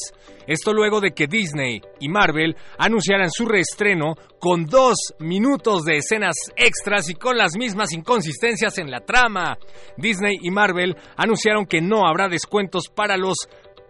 Esto 0.48 0.72
luego 0.72 1.00
de 1.00 1.12
que 1.12 1.28
Disney 1.28 1.80
y 2.00 2.08
Marvel 2.08 2.56
anunciaran 2.76 3.30
su 3.30 3.46
reestreno 3.46 4.16
con 4.40 4.64
dos 4.64 4.96
minutos 5.20 5.84
de 5.84 5.98
escenas 5.98 6.34
extras 6.56 7.08
y 7.08 7.14
con 7.14 7.38
las 7.38 7.56
mismas 7.56 7.92
inconsistencias 7.92 8.78
en 8.78 8.90
la 8.90 9.02
trama. 9.02 9.58
Disney 9.96 10.38
y 10.42 10.50
Marvel 10.50 10.96
anunciaron 11.16 11.66
que 11.66 11.80
no 11.80 12.08
habrá 12.08 12.28
descuentos 12.28 12.88
para 12.92 13.16
los 13.16 13.36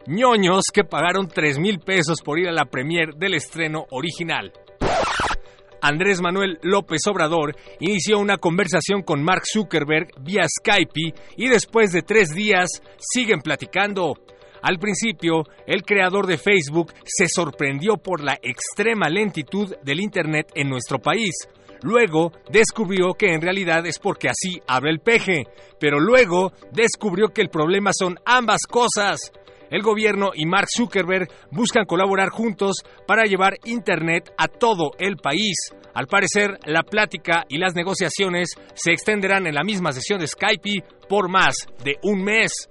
ñoños 0.06 0.64
que 0.70 0.84
pagaron 0.84 1.28
3 1.28 1.58
mil 1.60 1.78
pesos 1.78 2.18
por 2.22 2.38
ir 2.38 2.48
a 2.48 2.52
la 2.52 2.66
premier 2.66 3.14
del 3.14 3.32
estreno 3.32 3.86
original. 3.90 4.52
Andrés 5.82 6.20
Manuel 6.20 6.60
López 6.62 7.00
Obrador 7.08 7.56
inició 7.80 8.20
una 8.20 8.38
conversación 8.38 9.02
con 9.02 9.20
Mark 9.20 9.42
Zuckerberg 9.52 10.10
vía 10.20 10.44
Skype 10.48 11.12
y 11.36 11.48
después 11.48 11.90
de 11.90 12.02
tres 12.02 12.28
días 12.28 12.68
siguen 12.98 13.40
platicando. 13.40 14.14
Al 14.62 14.78
principio, 14.78 15.42
el 15.66 15.82
creador 15.82 16.28
de 16.28 16.38
Facebook 16.38 16.92
se 17.04 17.26
sorprendió 17.26 17.96
por 17.96 18.22
la 18.22 18.38
extrema 18.42 19.08
lentitud 19.08 19.74
del 19.82 19.98
Internet 19.98 20.52
en 20.54 20.68
nuestro 20.68 21.00
país. 21.00 21.34
Luego 21.82 22.30
descubrió 22.48 23.14
que 23.14 23.34
en 23.34 23.40
realidad 23.40 23.84
es 23.84 23.98
porque 23.98 24.28
así 24.28 24.62
abre 24.68 24.92
el 24.92 25.00
peje, 25.00 25.46
pero 25.80 25.98
luego 25.98 26.52
descubrió 26.70 27.30
que 27.30 27.42
el 27.42 27.50
problema 27.50 27.90
son 27.92 28.20
ambas 28.24 28.66
cosas. 28.68 29.32
El 29.72 29.80
gobierno 29.80 30.32
y 30.34 30.44
Mark 30.44 30.68
Zuckerberg 30.68 31.28
buscan 31.50 31.86
colaborar 31.86 32.28
juntos 32.28 32.84
para 33.06 33.24
llevar 33.24 33.54
Internet 33.64 34.30
a 34.36 34.46
todo 34.46 34.90
el 34.98 35.16
país. 35.16 35.56
Al 35.94 36.08
parecer, 36.08 36.58
la 36.66 36.82
plática 36.82 37.46
y 37.48 37.56
las 37.56 37.74
negociaciones 37.74 38.50
se 38.74 38.92
extenderán 38.92 39.46
en 39.46 39.54
la 39.54 39.64
misma 39.64 39.92
sesión 39.92 40.20
de 40.20 40.26
Skype 40.26 40.84
por 41.08 41.30
más 41.30 41.66
de 41.82 41.96
un 42.02 42.22
mes. 42.22 42.68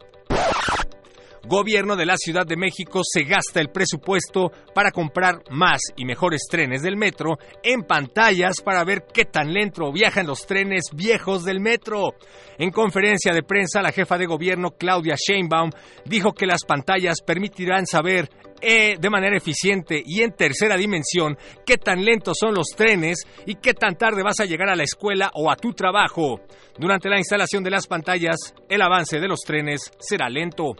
Gobierno 1.47 1.95
de 1.95 2.05
la 2.05 2.17
Ciudad 2.17 2.45
de 2.45 2.55
México 2.55 3.01
se 3.03 3.23
gasta 3.23 3.59
el 3.59 3.69
presupuesto 3.69 4.51
para 4.75 4.91
comprar 4.91 5.41
más 5.49 5.81
y 5.95 6.05
mejores 6.05 6.41
trenes 6.49 6.83
del 6.83 6.97
metro 6.97 7.39
en 7.63 7.81
pantallas 7.81 8.61
para 8.61 8.83
ver 8.83 9.05
qué 9.11 9.25
tan 9.25 9.51
lento 9.51 9.91
viajan 9.91 10.27
los 10.27 10.45
trenes 10.45 10.91
viejos 10.93 11.43
del 11.43 11.59
metro. 11.59 12.13
En 12.59 12.69
conferencia 12.69 13.33
de 13.33 13.41
prensa, 13.41 13.81
la 13.81 13.91
jefa 13.91 14.19
de 14.19 14.27
gobierno 14.27 14.71
Claudia 14.77 15.15
Sheinbaum 15.15 15.71
dijo 16.05 16.33
que 16.33 16.45
las 16.45 16.63
pantallas 16.63 17.21
permitirán 17.25 17.87
saber 17.87 18.29
eh, 18.61 18.97
de 18.99 19.09
manera 19.09 19.35
eficiente 19.35 20.03
y 20.05 20.21
en 20.21 20.33
tercera 20.33 20.77
dimensión 20.77 21.35
qué 21.65 21.77
tan 21.77 22.05
lentos 22.05 22.37
son 22.39 22.53
los 22.53 22.67
trenes 22.77 23.23
y 23.47 23.55
qué 23.55 23.73
tan 23.73 23.95
tarde 23.95 24.21
vas 24.21 24.39
a 24.39 24.45
llegar 24.45 24.69
a 24.69 24.75
la 24.75 24.83
escuela 24.83 25.31
o 25.33 25.49
a 25.49 25.55
tu 25.55 25.73
trabajo. 25.73 26.39
Durante 26.77 27.09
la 27.09 27.17
instalación 27.17 27.63
de 27.63 27.71
las 27.71 27.87
pantallas, 27.87 28.53
el 28.69 28.83
avance 28.83 29.19
de 29.19 29.27
los 29.27 29.39
trenes 29.39 29.91
será 29.99 30.29
lento. 30.29 30.75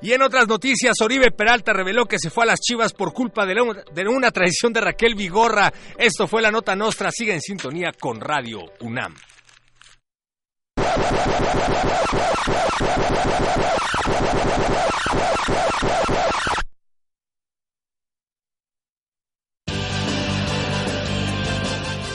Y 0.00 0.12
en 0.12 0.22
otras 0.22 0.46
noticias, 0.46 1.00
Oribe 1.00 1.30
Peralta 1.30 1.72
reveló 1.72 2.06
que 2.06 2.18
se 2.18 2.30
fue 2.30 2.44
a 2.44 2.48
las 2.48 2.60
Chivas 2.60 2.92
por 2.92 3.12
culpa 3.12 3.44
de, 3.46 4.08
una 4.08 4.30
traición 4.30 4.72
de 4.72 4.80
Raquel 4.80 5.14
Vigorra. 5.14 5.72
Esto 5.98 6.26
fue 6.26 6.42
la 6.42 6.50
nota 6.50 6.76
nostra. 6.76 7.10
Sigue 7.10 7.34
en 7.34 7.40
sintonía 7.40 7.92
con 7.98 8.20
Radio 8.20 8.60
UNAM. 8.80 9.14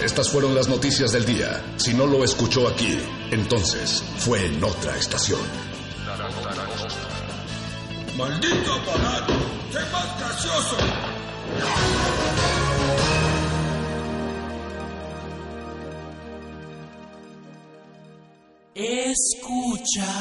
Estas 0.04 0.30
fueron 0.30 0.54
las 0.54 0.68
noticias 0.68 1.12
del 1.12 1.26
día. 1.26 1.64
Si 1.78 1.94
no 1.94 2.06
lo 2.06 2.24
escuchó 2.24 2.68
aquí, 2.68 3.00
entonces 3.32 4.04
fue 4.18 4.46
en 4.46 4.64
otra 4.64 4.96
estación. 4.98 5.40
¡Maldito 8.18 8.74
aparato! 8.74 9.34
¡Qué 9.72 9.80
más 9.92 10.20
gracioso! 10.20 10.78
Escucha, 18.76 20.12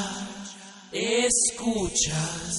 escuchas. 0.93 2.57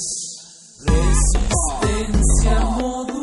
Resistencia 0.85 2.59
modulada. 2.77 3.22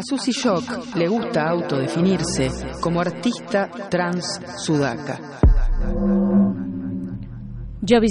A 0.00 0.02
Susie 0.02 0.32
Shock 0.32 0.96
le 0.96 1.08
gusta 1.08 1.46
autodefinirse 1.46 2.48
como 2.80 3.02
artista 3.02 3.68
trans 3.90 4.40
sudaca. 4.56 5.20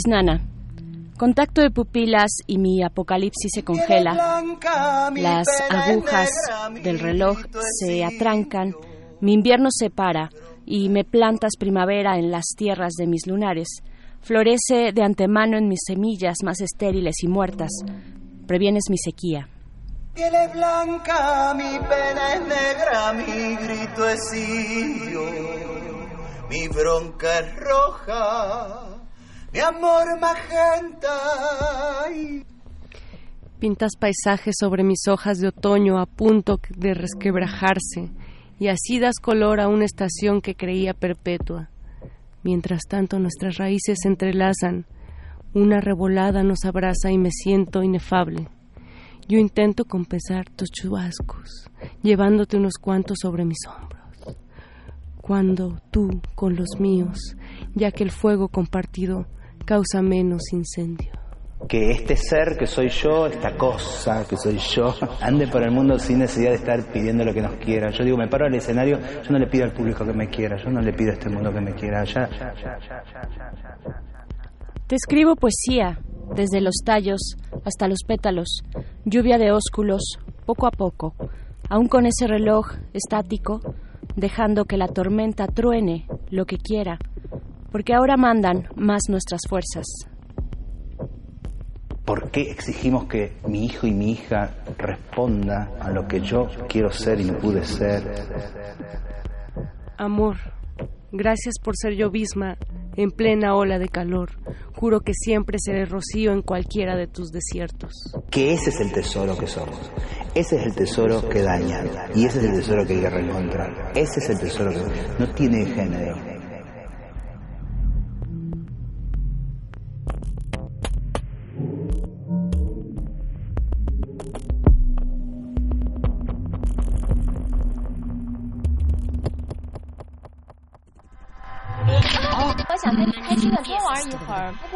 Nana. 0.08 0.40
Contacto 1.18 1.62
de 1.62 1.72
pupilas 1.72 2.30
y 2.46 2.60
mi 2.60 2.84
apocalipsis 2.84 3.50
se 3.56 3.64
congela. 3.64 4.44
Las 5.16 5.48
agujas 5.68 6.30
del 6.84 7.00
reloj 7.00 7.40
se 7.80 8.06
atrancan. 8.06 8.76
Mi 9.20 9.34
invierno 9.34 9.70
se 9.72 9.90
para 9.90 10.30
y 10.68 10.90
me 10.90 11.06
plantas 11.06 11.54
primavera 11.58 12.20
en 12.20 12.30
las 12.30 12.46
tierras 12.56 12.94
de 13.00 13.08
mis 13.08 13.26
lunares. 13.26 13.68
Florece 14.22 14.92
de 14.94 15.02
antemano 15.02 15.58
en 15.58 15.68
mis 15.68 15.80
semillas 15.88 16.38
más 16.44 16.62
estériles 16.62 17.16
y 17.24 17.28
muertas. 17.28 17.72
Previenes 18.46 18.84
mi 18.92 19.00
sequía 19.00 19.50
piel 20.20 20.36
es 20.36 20.53
blanca, 20.53 21.53
mi 21.53 21.80
pena 21.80 22.34
es 22.34 22.41
negra, 22.41 23.13
mi 23.13 23.55
grito 23.55 24.09
es 24.09 24.20
indio, 24.34 25.22
mi 26.49 26.67
bronca 26.67 27.39
es 27.39 27.55
roja, 27.55 28.99
mi 29.53 29.59
amor 29.59 30.20
magenta. 30.20 31.15
Pintas 33.59 33.93
paisajes 33.97 34.55
sobre 34.59 34.84
mis 34.84 35.07
hojas 35.07 35.39
de 35.39 35.47
otoño 35.47 35.99
a 35.99 36.05
punto 36.05 36.59
de 36.76 36.93
resquebrajarse 36.93 38.09
y 38.59 38.67
así 38.67 38.99
das 38.99 39.20
color 39.22 39.61
a 39.61 39.70
una 39.70 39.86
estación 39.86 40.41
que 40.41 40.55
creía 40.55 40.93
perpetua. 40.93 41.70
Mientras 42.43 42.82
tanto 42.89 43.20
nuestras 43.20 43.57
raíces 43.57 43.99
se 44.01 44.09
entrelazan, 44.09 44.86
una 45.53 45.80
revolada 45.80 46.43
nos 46.43 46.65
abraza 46.65 47.09
y 47.09 47.17
me 47.17 47.32
siento 47.32 47.84
inefable. 47.84 48.49
Yo 49.30 49.38
intento 49.38 49.86
compensar 49.86 50.50
tus 50.50 50.72
chubascos, 50.72 51.70
llevándote 52.02 52.58
unos 52.58 52.80
cuantos 52.82 53.20
sobre 53.22 53.46
mis 53.46 53.60
hombros. 53.68 54.02
Cuando 55.22 55.80
tú 55.92 56.20
con 56.34 56.56
los 56.56 56.80
míos, 56.80 57.36
ya 57.76 57.92
que 57.92 58.04
el 58.04 58.10
fuego 58.10 58.48
compartido 58.48 59.28
causa 59.66 60.02
menos 60.02 60.42
incendio. 60.52 61.12
Que 61.68 61.92
este 61.92 62.16
ser 62.16 62.58
que 62.58 62.66
soy 62.66 62.90
yo, 62.90 63.28
esta 63.28 63.56
cosa 63.56 64.26
que 64.28 64.36
soy 64.36 64.58
yo, 64.58 64.96
ande 65.22 65.48
por 65.48 65.62
el 65.62 65.70
mundo 65.70 66.00
sin 66.00 66.18
necesidad 66.18 66.50
de 66.50 66.56
estar 66.56 66.92
pidiendo 66.92 67.24
lo 67.24 67.32
que 67.32 67.42
nos 67.44 67.54
quiera. 67.58 67.92
Yo 67.92 68.04
digo, 68.04 68.18
me 68.18 68.28
paro 68.28 68.48
al 68.48 68.56
escenario, 68.56 68.98
yo 68.98 69.30
no 69.30 69.38
le 69.38 69.46
pido 69.46 69.66
al 69.66 69.74
público 69.74 70.04
que 70.04 70.14
me 70.14 70.28
quiera, 70.28 70.58
yo 70.58 70.72
no 70.72 70.82
le 70.82 70.92
pido 70.92 71.12
a 71.12 71.14
este 71.14 71.30
mundo 71.30 71.54
que 71.54 71.62
me 71.62 71.76
quiera. 71.76 72.04
Ya, 72.04 72.28
Te 74.88 74.96
escribo 74.96 75.36
poesía, 75.36 76.00
desde 76.36 76.62
los 76.62 76.76
tallos 76.84 77.36
hasta 77.66 77.88
los 77.88 78.00
pétalos, 78.06 78.62
lluvia 79.06 79.38
de 79.38 79.52
ósculos, 79.52 80.20
poco 80.46 80.68
a 80.68 80.72
poco, 80.72 81.16
aún 81.70 81.88
con 81.88 82.06
ese 82.06 82.28
reloj 82.28 82.74
estático, 82.94 83.62
dejando 84.16 84.66
que 84.66 84.78
la 84.78 84.88
tormenta 84.88 85.48
truene 85.48 86.08
lo 86.30 86.46
que 86.46 86.58
quiera, 86.58 86.98
porque 87.72 87.94
ahora 87.94 88.18
mandan 88.18 88.68
más 88.76 89.04
nuestras 89.10 89.42
fuerzas. 89.48 89.86
¿Por 92.06 92.32
qué 92.32 92.42
exigimos 92.50 93.06
que 93.06 93.38
mi 93.48 93.66
hijo 93.66 93.86
y 93.86 93.92
mi 93.92 94.14
hija 94.14 94.56
responda 94.80 95.72
a 95.80 95.92
lo 95.92 96.08
que 96.08 96.22
yo 96.22 96.48
quiero 96.68 96.92
ser 96.92 97.22
y 97.22 97.26
no 97.26 97.38
pude 97.38 97.64
ser? 97.64 98.04
Amor, 99.96 100.38
gracias 101.12 101.55
por 101.64 101.76
ser 101.78 101.95
yo 101.95 102.10
misma 102.12 102.57
en 102.95 103.12
plena 103.12 103.55
ola 103.55 103.80
de 103.80 103.88
calor. 103.88 104.32
Juro 104.76 105.01
que 105.01 105.14
siempre 105.14 105.57
seré 105.60 105.86
rocío 105.86 106.32
en 106.32 106.41
cualquiera 106.41 106.95
de 106.95 107.07
tus 107.07 107.32
desiertos. 107.32 107.93
Que 108.30 108.53
ese 108.53 108.70
es 108.70 108.80
el 108.80 108.91
tesoro 108.91 109.38
que 109.38 109.47
somos. 109.47 109.91
Ese 110.36 110.57
es 110.57 110.66
el 110.66 110.76
tesoro 110.76 111.28
que 111.28 111.41
daña. 111.41 111.84
Y 112.16 112.26
ese 112.26 112.39
es 112.39 112.45
el 112.45 112.55
tesoro 112.55 112.86
que 112.86 112.93
hay 112.93 113.01
que 113.01 113.10
reencontrar. 113.10 113.91
Ese 113.95 114.20
es 114.20 114.30
el 114.30 114.39
tesoro 114.39 114.72
que 114.72 114.80
no 115.20 115.34
tiene 115.34 115.66
género. 115.66 116.39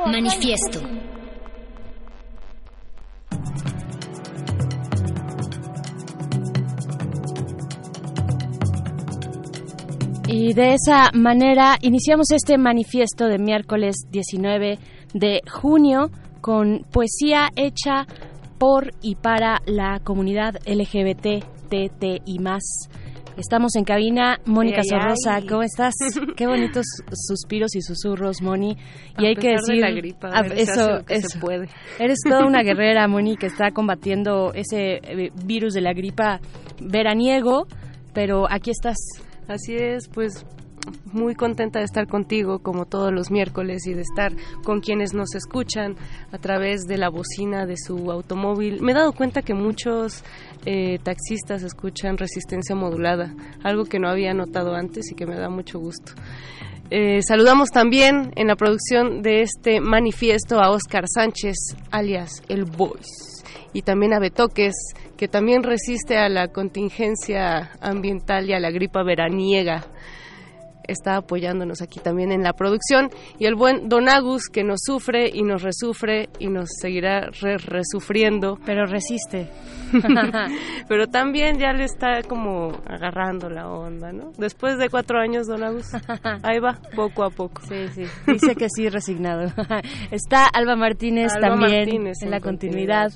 Manifiesto. 0.06 0.80
Y 10.28 10.54
de 10.54 10.74
esa 10.74 11.12
manera 11.14 11.78
iniciamos 11.82 12.32
este 12.32 12.58
manifiesto 12.58 13.28
de 13.28 13.38
miércoles 13.38 13.96
19 14.10 14.80
de 15.14 15.42
junio 15.48 16.10
con 16.42 16.86
poesía 16.92 17.50
hecha 17.56 18.08
por 18.58 18.92
y 19.02 19.16
para 19.16 19.62
la 19.66 20.00
comunidad 20.00 20.56
LGBT, 20.66 21.44
y 22.26 22.40
más. 22.40 22.64
Estamos 23.38 23.76
en 23.76 23.84
cabina, 23.84 24.40
Mónica 24.46 24.84
Sorrosa, 24.84 25.42
¿cómo 25.50 25.64
estás? 25.64 25.94
Qué 26.38 26.46
bonitos 26.46 26.86
suspiros 27.28 27.76
y 27.76 27.82
susurros, 27.82 28.44
Moni. 28.44 28.78
Y 29.18 29.26
hay 29.26 29.36
que 29.36 29.50
decir, 29.50 29.82
la 29.82 29.90
gripa, 29.90 30.30
eso, 30.56 31.00
eso. 31.08 31.40
puede. 31.40 31.68
Eres 31.98 32.20
toda 32.24 32.46
una 32.46 32.62
guerrera, 32.64 33.08
Moni, 33.08 33.36
que 33.36 33.48
está 33.48 33.72
combatiendo 33.72 34.54
ese 34.54 35.00
eh, 35.02 35.32
virus 35.46 35.74
de 35.74 35.82
la 35.82 35.94
gripa 35.94 36.40
veraniego, 36.80 37.66
pero 38.14 38.46
aquí 38.52 38.70
estás. 38.70 38.98
Así 39.48 39.74
es, 39.76 40.08
pues 40.10 40.46
muy 41.12 41.36
contenta 41.36 41.80
de 41.80 41.86
estar 41.86 42.08
contigo 42.08 42.60
como 42.60 42.86
todos 42.86 43.12
los 43.12 43.32
miércoles 43.32 43.86
y 43.88 43.94
de 43.94 44.02
estar 44.02 44.34
con 44.64 44.82
quienes 44.82 45.14
nos 45.14 45.36
escuchan 45.36 45.96
a 46.32 46.38
través 46.38 46.84
de 46.84 46.98
la 46.98 47.10
bocina 47.10 47.66
de 47.66 47.76
su 47.78 48.12
automóvil. 48.12 48.82
Me 48.82 48.92
he 48.92 48.96
dado 48.96 49.14
cuenta 49.14 49.42
que 49.42 49.54
muchos 49.54 50.24
eh, 50.66 51.00
taxistas 51.04 51.64
escuchan 51.64 52.18
resistencia 52.18 52.76
modulada, 52.76 53.34
algo 53.64 53.86
que 53.86 54.00
no 54.00 54.10
había 54.10 54.34
notado 54.34 54.76
antes 54.76 55.12
y 55.12 55.16
que 55.16 55.26
me 55.26 55.36
da 55.36 55.50
mucho 55.50 55.80
gusto. 55.80 56.14
Eh, 56.90 57.22
saludamos 57.24 57.70
también 57.70 58.32
en 58.36 58.48
la 58.48 58.56
producción 58.56 59.22
de 59.22 59.42
este 59.42 59.80
manifiesto 59.80 60.60
a 60.60 60.70
Oscar 60.70 61.06
Sánchez, 61.08 61.56
alias 61.92 62.44
El 62.50 62.66
Voice, 62.66 63.44
y 63.74 63.82
también 63.82 64.14
a 64.14 64.20
Betoques, 64.20 64.76
que 65.18 65.28
también 65.28 65.64
resiste 65.64 66.18
a 66.18 66.30
la 66.30 66.50
contingencia 66.50 67.72
ambiental 67.82 68.50
y 68.50 68.54
a 68.54 68.60
la 68.60 68.70
gripa 68.70 69.04
veraniega 69.04 69.86
está 70.88 71.18
apoyándonos 71.18 71.82
aquí 71.82 72.00
también 72.00 72.32
en 72.32 72.44
la 72.44 72.54
producción 72.54 73.10
y 73.40 73.46
el 73.46 73.56
buen 73.56 73.90
Don 73.90 74.10
Agus 74.10 74.50
que 74.50 74.64
nos 74.64 74.82
sufre 74.84 75.30
y 75.34 75.44
nos 75.44 75.62
resufre 75.62 76.30
y 76.40 76.48
nos 76.48 76.70
seguirá 76.80 77.30
resufriendo. 77.32 78.60
Pero 78.66 78.86
resiste. 78.86 79.50
Pero 80.88 81.08
también 81.08 81.60
ya 81.60 81.74
le 81.74 81.86
está 81.86 82.24
como 82.24 82.72
agarrando 82.88 83.50
la 83.50 83.70
onda, 83.70 84.12
¿no? 84.12 84.32
Después 84.38 84.78
de 84.78 84.90
cuatro 84.90 85.20
años, 85.20 85.48
Don 85.48 85.64
Agus, 85.64 85.92
ahí 86.44 86.60
va, 86.60 86.80
poco 86.96 87.24
a 87.24 87.30
poco. 87.30 87.62
Sí, 87.68 87.88
sí, 87.94 88.04
dice 88.28 88.56
que 88.56 88.68
sí, 88.70 88.90
resignado. 88.90 89.52
está 90.12 90.48
Alba 90.48 90.76
Martínez 90.76 91.34
también 91.40 91.90
en, 91.90 92.32
la 92.32 92.40
continuidad. 92.40 93.12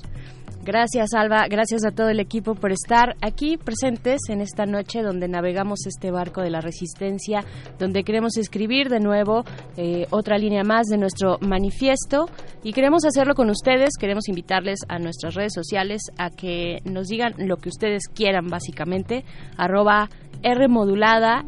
Gracias, 0.68 1.14
Alba. 1.14 1.46
Gracias 1.48 1.82
a 1.86 1.92
todo 1.92 2.10
el 2.10 2.20
equipo 2.20 2.54
por 2.54 2.72
estar 2.72 3.16
aquí 3.22 3.56
presentes 3.56 4.20
en 4.28 4.42
esta 4.42 4.66
noche 4.66 5.00
donde 5.00 5.26
navegamos 5.26 5.86
este 5.86 6.10
barco 6.10 6.42
de 6.42 6.50
la 6.50 6.60
resistencia, 6.60 7.42
donde 7.78 8.04
queremos 8.04 8.36
escribir 8.36 8.90
de 8.90 9.00
nuevo 9.00 9.46
eh, 9.78 10.06
otra 10.10 10.36
línea 10.36 10.64
más 10.64 10.88
de 10.88 10.98
nuestro 10.98 11.38
manifiesto 11.40 12.28
y 12.62 12.74
queremos 12.74 13.06
hacerlo 13.06 13.34
con 13.34 13.48
ustedes. 13.48 13.96
Queremos 13.98 14.28
invitarles 14.28 14.80
a 14.90 14.98
nuestras 14.98 15.36
redes 15.36 15.54
sociales 15.54 16.02
a 16.18 16.28
que 16.28 16.80
nos 16.84 17.08
digan 17.08 17.32
lo 17.38 17.56
que 17.56 17.70
ustedes 17.70 18.02
quieran, 18.06 18.48
básicamente. 18.48 19.24
Arroba 19.56 20.10
R 20.42 20.68
modulada, 20.68 21.46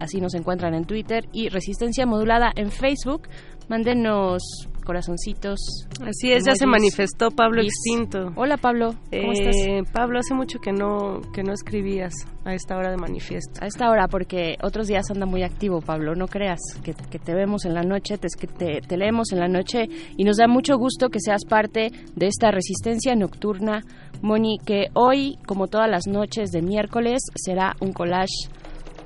así 0.00 0.22
nos 0.22 0.32
encuentran 0.32 0.72
en 0.72 0.86
Twitter, 0.86 1.26
y 1.34 1.50
Resistencia 1.50 2.06
modulada 2.06 2.50
en 2.56 2.70
Facebook. 2.70 3.28
Mándenos 3.68 4.42
corazoncitos. 4.84 5.58
Así 6.02 6.32
es, 6.32 6.44
ya 6.44 6.54
se 6.54 6.66
manifestó 6.66 7.30
Pablo 7.30 7.62
Extinto. 7.62 8.32
Hola 8.36 8.56
Pablo, 8.56 8.94
¿cómo 9.10 9.32
estás? 9.32 9.56
Eh, 9.56 9.82
Pablo, 9.92 10.18
hace 10.18 10.34
mucho 10.34 10.58
que 10.60 10.72
no 10.72 11.20
que 11.32 11.42
no 11.42 11.52
escribías 11.52 12.12
a 12.44 12.54
esta 12.54 12.76
hora 12.76 12.90
de 12.90 12.96
manifiesto. 12.96 13.60
A 13.62 13.66
esta 13.66 13.90
hora, 13.90 14.06
porque 14.08 14.56
otros 14.62 14.86
días 14.86 15.10
anda 15.10 15.26
muy 15.26 15.42
activo, 15.42 15.80
Pablo, 15.80 16.14
no 16.14 16.28
creas 16.28 16.60
que, 16.82 16.94
te 16.94 17.34
vemos 17.34 17.64
en 17.64 17.74
la 17.74 17.82
noche, 17.82 18.18
te, 18.18 18.28
te, 18.28 18.80
te 18.80 18.96
leemos 18.96 19.32
en 19.32 19.40
la 19.40 19.48
noche 19.48 19.88
y 20.16 20.24
nos 20.24 20.36
da 20.36 20.46
mucho 20.46 20.76
gusto 20.76 21.08
que 21.08 21.20
seas 21.20 21.44
parte 21.48 21.90
de 22.14 22.26
esta 22.26 22.50
resistencia 22.50 23.14
nocturna, 23.16 23.82
Moni, 24.22 24.58
que 24.64 24.88
hoy, 24.94 25.38
como 25.46 25.68
todas 25.68 25.90
las 25.90 26.06
noches 26.06 26.50
de 26.50 26.62
miércoles, 26.62 27.22
será 27.34 27.74
un 27.80 27.92
collage 27.92 28.48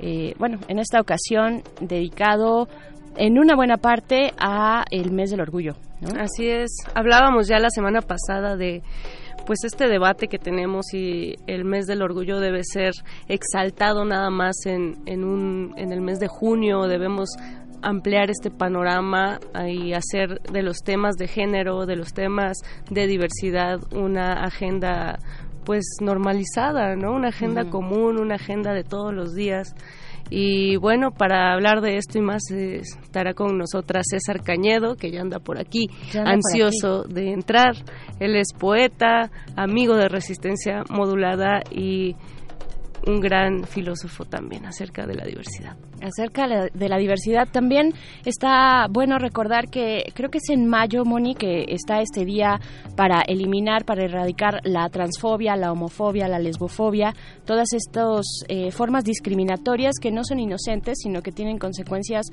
eh, 0.00 0.34
bueno, 0.38 0.58
en 0.68 0.78
esta 0.78 1.00
ocasión 1.00 1.62
dedicado 1.80 2.68
en 3.18 3.38
una 3.38 3.54
buena 3.54 3.76
parte 3.76 4.32
a 4.38 4.84
el 4.90 5.10
mes 5.10 5.30
del 5.30 5.40
orgullo. 5.40 5.74
Así 6.18 6.48
es. 6.48 6.70
Hablábamos 6.94 7.48
ya 7.48 7.58
la 7.58 7.70
semana 7.70 8.00
pasada 8.00 8.56
de 8.56 8.82
pues 9.46 9.64
este 9.64 9.88
debate 9.88 10.28
que 10.28 10.38
tenemos 10.38 10.92
y 10.92 11.36
el 11.46 11.64
mes 11.64 11.86
del 11.86 12.02
orgullo 12.02 12.38
debe 12.38 12.62
ser 12.64 12.92
exaltado 13.28 14.04
nada 14.04 14.30
más 14.30 14.54
en, 14.66 14.98
en, 15.06 15.24
un, 15.24 15.72
en 15.76 15.90
el 15.90 16.02
mes 16.02 16.20
de 16.20 16.28
junio, 16.28 16.82
debemos 16.82 17.30
ampliar 17.80 18.30
este 18.30 18.50
panorama 18.50 19.40
y 19.66 19.94
hacer 19.94 20.40
de 20.42 20.62
los 20.62 20.78
temas 20.78 21.16
de 21.16 21.28
género, 21.28 21.86
de 21.86 21.96
los 21.96 22.12
temas 22.12 22.58
de 22.90 23.06
diversidad 23.06 23.80
una 23.94 24.44
agenda 24.44 25.18
pues 25.64 25.84
normalizada, 26.00 26.96
¿no? 26.96 27.12
Una 27.12 27.28
agenda 27.28 27.68
común, 27.70 28.18
una 28.18 28.36
agenda 28.36 28.72
de 28.72 28.84
todos 28.84 29.12
los 29.12 29.34
días. 29.34 29.74
Y 30.30 30.76
bueno, 30.76 31.10
para 31.10 31.52
hablar 31.54 31.80
de 31.80 31.96
esto 31.96 32.18
y 32.18 32.22
más 32.22 32.50
estará 32.50 33.34
con 33.34 33.56
nosotras 33.56 34.06
César 34.10 34.42
Cañedo, 34.42 34.94
que 34.96 35.10
ya 35.10 35.20
anda 35.20 35.38
por 35.38 35.58
aquí, 35.58 35.88
ansioso 36.14 37.04
de 37.04 37.32
entrar. 37.32 37.74
Él 38.20 38.36
es 38.36 38.48
poeta, 38.58 39.30
amigo 39.56 39.96
de 39.96 40.08
resistencia 40.08 40.84
modulada 40.90 41.62
y 41.70 42.14
un 43.06 43.20
gran 43.20 43.64
filósofo 43.64 44.24
también 44.24 44.66
acerca 44.66 45.06
de 45.06 45.14
la 45.14 45.24
diversidad. 45.24 45.76
Acerca 46.00 46.46
de 46.46 46.88
la 46.88 46.96
diversidad 46.96 47.48
también 47.50 47.92
está 48.24 48.86
bueno 48.88 49.18
recordar 49.18 49.68
que 49.68 50.12
creo 50.14 50.30
que 50.30 50.38
es 50.38 50.48
en 50.50 50.66
mayo, 50.66 51.04
Moni, 51.04 51.34
que 51.34 51.64
está 51.68 52.00
este 52.00 52.24
día 52.24 52.60
para 52.96 53.22
eliminar, 53.22 53.84
para 53.84 54.04
erradicar 54.04 54.60
la 54.64 54.88
transfobia, 54.90 55.56
la 55.56 55.72
homofobia, 55.72 56.28
la 56.28 56.38
lesbofobia, 56.38 57.14
todas 57.44 57.72
estas 57.72 58.26
eh, 58.48 58.70
formas 58.70 59.04
discriminatorias 59.04 59.94
que 60.00 60.12
no 60.12 60.22
son 60.24 60.38
inocentes, 60.38 60.98
sino 61.02 61.20
que 61.20 61.32
tienen 61.32 61.58
consecuencias 61.58 62.26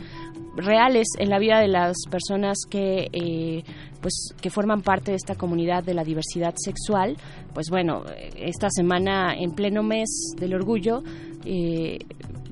reales 0.56 1.08
en 1.18 1.30
la 1.30 1.40
vida 1.40 1.60
de 1.60 1.68
las 1.68 1.96
personas 2.10 2.60
que 2.70 3.08
eh, 3.12 3.64
pues 4.06 4.36
que 4.40 4.52
forman 4.52 4.84
parte 4.84 5.10
de 5.10 5.18
esta 5.18 5.34
comunidad 5.34 5.84
de 5.84 5.96
la 5.96 6.04
diversidad 6.04 6.54
sexual 6.58 7.18
pues 7.56 7.72
bueno 7.72 8.04
esta 8.36 8.68
semana 8.70 9.34
en 9.34 9.50
pleno 9.50 9.82
mes 9.82 10.36
del 10.38 10.54
orgullo 10.54 11.02
eh, 11.44 11.98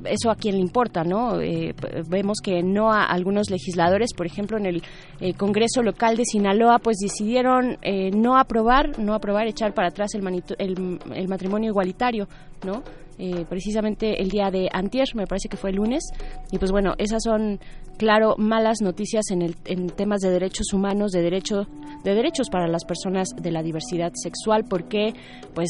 eso 0.05 0.30
a 0.30 0.35
quién 0.35 0.55
le 0.55 0.61
importa, 0.61 1.05
¿no? 1.05 1.39
Eh, 1.39 1.73
vemos 2.09 2.39
que 2.43 2.61
no 2.61 2.91
a 2.91 3.05
algunos 3.05 3.49
legisladores, 3.49 4.13
por 4.13 4.25
ejemplo, 4.25 4.57
en 4.57 4.65
el 4.65 4.84
eh, 5.21 5.34
Congreso 5.34 5.81
local 5.81 6.17
de 6.17 6.25
Sinaloa, 6.25 6.80
pues 6.80 6.97
decidieron 6.97 7.77
no 8.13 8.38
aprobar, 8.38 8.99
no 8.99 9.13
aprobar, 9.13 9.47
echar 9.47 9.73
para 9.73 9.88
atrás 9.88 10.13
el, 10.13 10.27
el, 10.59 11.27
matrimonio 11.30 11.69
igualitario, 11.69 12.27
¿no? 12.65 12.84
Precisamente 13.49 14.22
el 14.22 14.30
día 14.30 14.49
de 14.52 14.69
antier, 14.72 15.07
me 15.15 15.27
parece 15.27 15.49
que 15.49 15.57
fue 15.57 15.69
el 15.69 15.77
lunes, 15.77 16.03
y 16.52 16.57
pues 16.57 16.72
bueno, 16.72 16.94
esas 16.98 17.23
son, 17.23 17.60
claro, 17.98 18.35
malas 18.38 18.81
noticias 18.81 19.30
en, 19.31 19.41
el, 19.41 19.56
en 19.65 19.88
temas 19.88 20.22
de 20.22 20.30
derechos 20.30 20.73
humanos, 20.73 21.11
de 21.11 21.22
derecho, 21.22 21.68
de 22.03 22.15
derechos 22.15 22.49
para 22.49 22.68
las 22.68 22.85
personas 22.85 23.30
de 23.35 23.52
la 23.52 23.64
diversidad 23.64 24.11
sexual, 24.15 24.65
porque 24.65 25.14
pues 25.53 25.69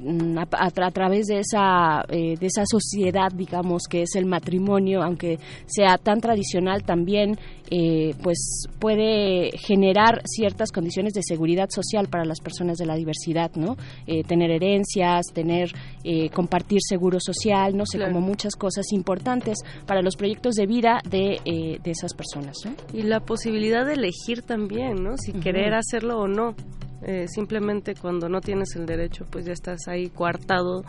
Mm, 0.00 0.38
a, 0.38 0.90
través 0.92 1.26
de 1.26 1.40
esa, 1.40 2.04
eh, 2.08 2.36
de 2.38 2.46
esa 2.46 2.62
sociedad, 2.70 3.32
digamos, 3.34 3.82
que 3.90 4.02
es 4.02 4.14
el 4.14 4.26
matrimonio, 4.26 5.02
aunque 5.02 5.38
sea 5.66 5.98
tan 5.98 6.20
tradicional, 6.20 6.84
también 6.84 7.36
eh, 7.70 8.14
pues 8.22 8.66
puede 8.78 9.50
generar 9.58 10.22
ciertas 10.24 10.70
condiciones 10.70 11.14
de 11.14 11.22
seguridad 11.22 11.68
social 11.70 12.06
para 12.08 12.24
las 12.24 12.38
personas 12.40 12.78
de 12.78 12.86
la 12.86 12.94
diversidad, 12.94 13.50
¿no? 13.56 13.76
Eh, 14.06 14.22
tener 14.22 14.50
herencias, 14.52 15.26
tener, 15.34 15.72
compartir 16.32 16.78
seguro 16.80 17.18
social, 17.20 17.76
no 17.76 17.84
sé, 17.84 17.98
como 17.98 18.20
muchas 18.20 18.54
cosas 18.54 18.92
importantes 18.92 19.58
para 19.86 20.00
los 20.00 20.16
proyectos 20.16 20.54
de 20.54 20.66
vida 20.66 21.00
de, 21.10 21.38
de 21.82 21.90
esas 21.90 22.14
personas. 22.14 22.56
Y 22.94 23.02
la 23.02 23.20
posibilidad 23.20 23.84
de 23.84 23.94
elegir 23.94 24.42
también, 24.42 25.02
¿no? 25.02 25.18
Si 25.18 25.32
querer 25.32 25.74
hacerlo 25.74 26.20
o 26.20 26.28
no. 26.28 26.54
Eh, 27.02 27.26
simplemente 27.28 27.94
cuando 27.94 28.28
no 28.28 28.40
tienes 28.40 28.74
el 28.74 28.84
derecho 28.84 29.24
pues 29.30 29.44
ya 29.44 29.52
estás 29.52 29.86
ahí 29.86 30.08
coartado 30.08 30.82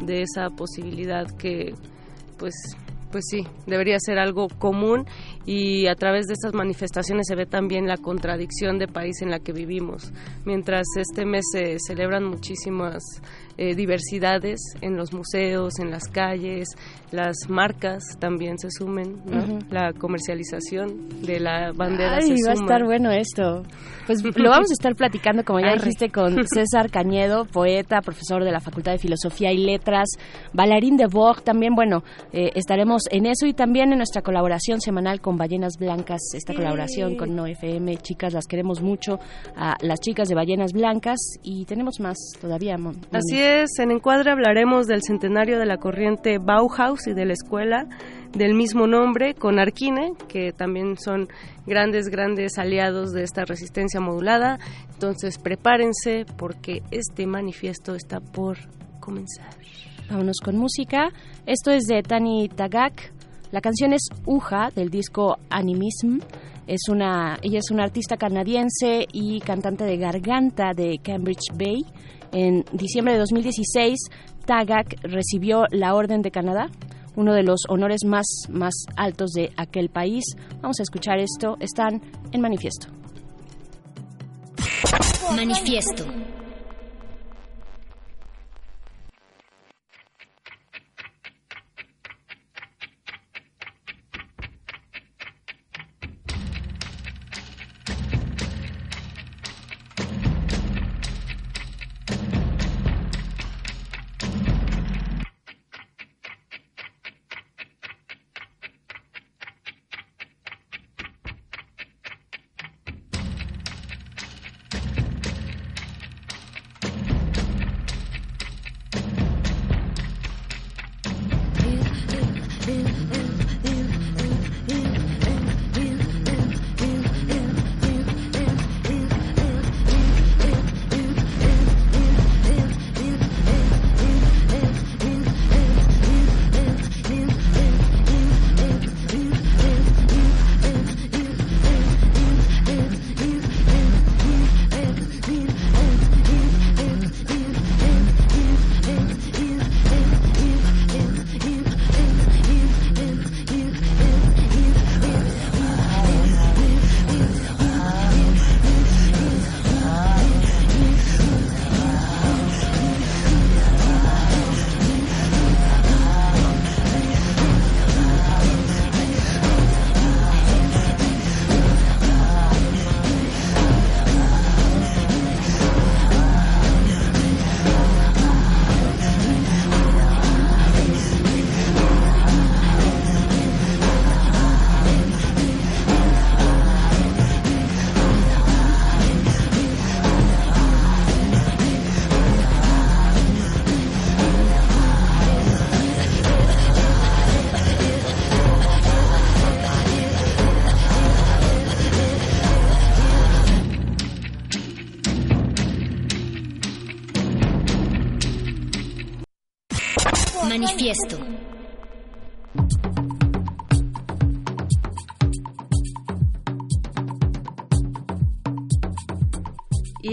de 0.00 0.22
esa 0.22 0.48
posibilidad 0.50 1.26
que 1.36 1.74
pues 2.38 2.54
pues 3.10 3.24
sí, 3.30 3.46
debería 3.66 3.96
ser 3.98 4.18
algo 4.18 4.48
común 4.48 5.06
y 5.46 5.86
a 5.86 5.94
través 5.94 6.26
de 6.26 6.34
estas 6.34 6.52
manifestaciones 6.52 7.28
se 7.28 7.36
ve 7.36 7.46
también 7.46 7.86
la 7.86 7.96
contradicción 7.96 8.78
de 8.78 8.88
país 8.88 9.22
en 9.22 9.30
la 9.30 9.38
que 9.38 9.52
vivimos. 9.52 10.12
Mientras 10.44 10.84
este 10.96 11.24
mes 11.24 11.44
se 11.52 11.76
celebran 11.78 12.24
muchísimas 12.24 13.02
eh, 13.56 13.74
diversidades 13.74 14.60
en 14.82 14.96
los 14.96 15.14
museos, 15.14 15.78
en 15.78 15.90
las 15.90 16.08
calles, 16.08 16.68
las 17.10 17.36
marcas 17.48 18.02
también 18.18 18.58
se 18.58 18.68
sumen, 18.70 19.16
la 19.70 19.92
comercialización 19.92 21.22
de 21.22 21.40
la 21.40 21.72
bandera 21.72 22.18
Ay, 22.20 22.34
va 22.46 22.50
a 22.50 22.54
estar 22.54 22.84
bueno 22.84 23.10
esto. 23.12 23.62
Pues 24.06 24.22
lo 24.36 24.50
vamos 24.50 24.70
a 24.70 24.74
estar 24.74 24.94
platicando, 24.94 25.44
como 25.44 25.60
ya 25.60 25.72
dijiste, 25.72 26.10
con 26.10 26.36
César 26.54 26.90
Cañedo, 26.90 27.44
poeta, 27.44 28.00
profesor 28.00 28.44
de 28.44 28.52
la 28.52 28.60
Facultad 28.60 28.92
de 28.92 28.98
Filosofía 28.98 29.52
y 29.52 29.58
Letras, 29.58 30.08
bailarín 30.52 30.96
de 30.96 31.06
Vogue, 31.06 31.42
también, 31.42 31.74
bueno, 31.74 32.02
eh, 32.32 32.50
estaremos 32.56 33.02
en 33.10 33.26
eso 33.26 33.46
y 33.46 33.54
también 33.54 33.92
en 33.92 33.98
nuestra 33.98 34.22
colaboración 34.22 34.80
semanal 34.80 35.20
con 35.20 35.35
Ballenas 35.36 35.74
Blancas, 35.78 36.20
esta 36.34 36.54
colaboración 36.54 37.16
con 37.16 37.34
NoFM, 37.34 37.96
chicas, 37.98 38.32
las 38.32 38.46
queremos 38.46 38.82
mucho, 38.82 39.18
a 39.56 39.76
las 39.80 40.00
chicas 40.00 40.28
de 40.28 40.34
Ballenas 40.34 40.72
Blancas 40.72 41.18
y 41.42 41.64
tenemos 41.64 42.00
más 42.00 42.16
todavía. 42.40 42.76
Así 43.12 43.38
en 43.38 43.90
Encuadre 43.90 44.30
hablaremos 44.30 44.86
del 44.86 45.02
centenario 45.02 45.58
de 45.58 45.66
la 45.66 45.78
corriente 45.78 46.38
Bauhaus 46.38 47.06
y 47.06 47.14
de 47.14 47.24
la 47.24 47.32
escuela 47.32 47.86
del 48.32 48.54
mismo 48.54 48.86
nombre 48.86 49.34
con 49.34 49.58
Arquine, 49.58 50.12
que 50.28 50.52
también 50.52 50.96
son 50.98 51.28
grandes, 51.66 52.08
grandes 52.08 52.58
aliados 52.58 53.12
de 53.12 53.22
esta 53.22 53.44
resistencia 53.44 54.00
modulada. 54.00 54.58
Entonces 54.92 55.38
prepárense 55.38 56.26
porque 56.36 56.82
este 56.90 57.26
manifiesto 57.26 57.94
está 57.94 58.20
por 58.20 58.58
comenzar. 59.00 59.48
Vámonos 60.08 60.36
con 60.44 60.56
música. 60.56 61.08
Esto 61.46 61.70
es 61.70 61.84
de 61.84 62.02
Tani 62.02 62.48
Tagak. 62.48 63.12
La 63.52 63.60
canción 63.60 63.92
es 63.92 64.08
Uja 64.24 64.70
del 64.74 64.90
disco 64.90 65.38
Animism. 65.50 66.18
Es 66.66 66.88
una, 66.88 67.38
ella 67.42 67.60
es 67.60 67.70
una 67.70 67.84
artista 67.84 68.16
canadiense 68.16 69.06
y 69.12 69.40
cantante 69.40 69.84
de 69.84 69.96
garganta 69.96 70.72
de 70.74 70.98
Cambridge 71.02 71.52
Bay. 71.54 71.84
En 72.32 72.64
diciembre 72.72 73.14
de 73.14 73.20
2016, 73.20 73.98
Tagak 74.44 74.96
recibió 75.02 75.64
la 75.70 75.94
Orden 75.94 76.22
de 76.22 76.32
Canadá, 76.32 76.70
uno 77.14 77.34
de 77.34 77.44
los 77.44 77.60
honores 77.68 78.04
más, 78.04 78.26
más 78.50 78.74
altos 78.96 79.30
de 79.30 79.52
aquel 79.56 79.90
país. 79.90 80.24
Vamos 80.60 80.80
a 80.80 80.82
escuchar 80.82 81.18
esto. 81.18 81.56
Están 81.60 82.02
en 82.32 82.40
manifiesto. 82.40 82.88
Manifiesto. 85.34 86.04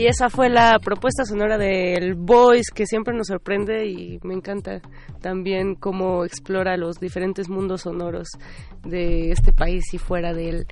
Y 0.03 0.07
esa 0.07 0.29
fue 0.29 0.49
la 0.49 0.79
propuesta 0.83 1.23
sonora 1.23 1.57
del 1.57 2.15
Voice 2.15 2.73
que 2.75 2.85
siempre 2.85 3.15
nos 3.15 3.27
sorprende 3.27 3.85
y 3.85 4.19
me 4.21 4.33
encanta 4.33 4.81
también 5.21 5.75
cómo 5.75 6.25
explora 6.25 6.75
los 6.75 6.99
diferentes 6.99 7.47
mundos 7.47 7.83
sonoros 7.83 8.27
de 8.83 9.31
este 9.31 9.53
país 9.53 9.93
y 9.93 9.97
fuera 9.97 10.33
de 10.33 10.49
él. 10.49 10.67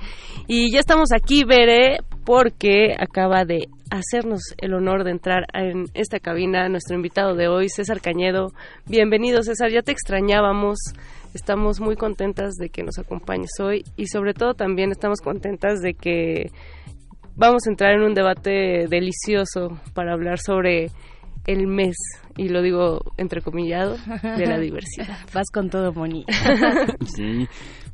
Y 0.47 0.69
ya 0.73 0.81
estamos 0.81 1.13
aquí, 1.13 1.45
Bere, 1.45 1.99
porque 2.25 2.93
acaba 2.99 3.45
de 3.45 3.69
hacernos 3.89 4.41
el 4.57 4.73
honor 4.73 5.05
de 5.05 5.11
entrar 5.11 5.45
en 5.53 5.85
esta 5.93 6.19
cabina 6.19 6.67
nuestro 6.67 6.97
invitado 6.97 7.33
de 7.33 7.47
hoy, 7.47 7.69
César 7.69 8.01
Cañedo. 8.01 8.51
Bienvenido, 8.85 9.43
César, 9.43 9.71
ya 9.71 9.81
te 9.81 9.93
extrañábamos. 9.93 10.77
Estamos 11.33 11.79
muy 11.79 11.95
contentas 11.95 12.55
de 12.55 12.67
que 12.67 12.83
nos 12.83 12.99
acompañes 12.99 13.51
hoy 13.61 13.85
y 13.95 14.07
sobre 14.07 14.33
todo 14.33 14.55
también 14.55 14.91
estamos 14.91 15.21
contentas 15.21 15.79
de 15.79 15.93
que 15.93 16.51
vamos 17.41 17.63
a 17.65 17.71
entrar 17.71 17.95
en 17.95 18.03
un 18.03 18.13
debate 18.13 18.85
delicioso 18.87 19.79
para 19.95 20.13
hablar 20.13 20.37
sobre 20.37 20.91
el 21.47 21.65
mes, 21.65 21.95
y 22.37 22.49
lo 22.49 22.61
digo 22.61 22.99
entrecomillado, 23.17 23.97
de 24.21 24.45
la 24.45 24.59
diversidad. 24.59 25.17
Vas 25.33 25.49
con 25.51 25.71
todo, 25.71 25.91
Moni. 25.91 26.23
sí, 27.05 27.47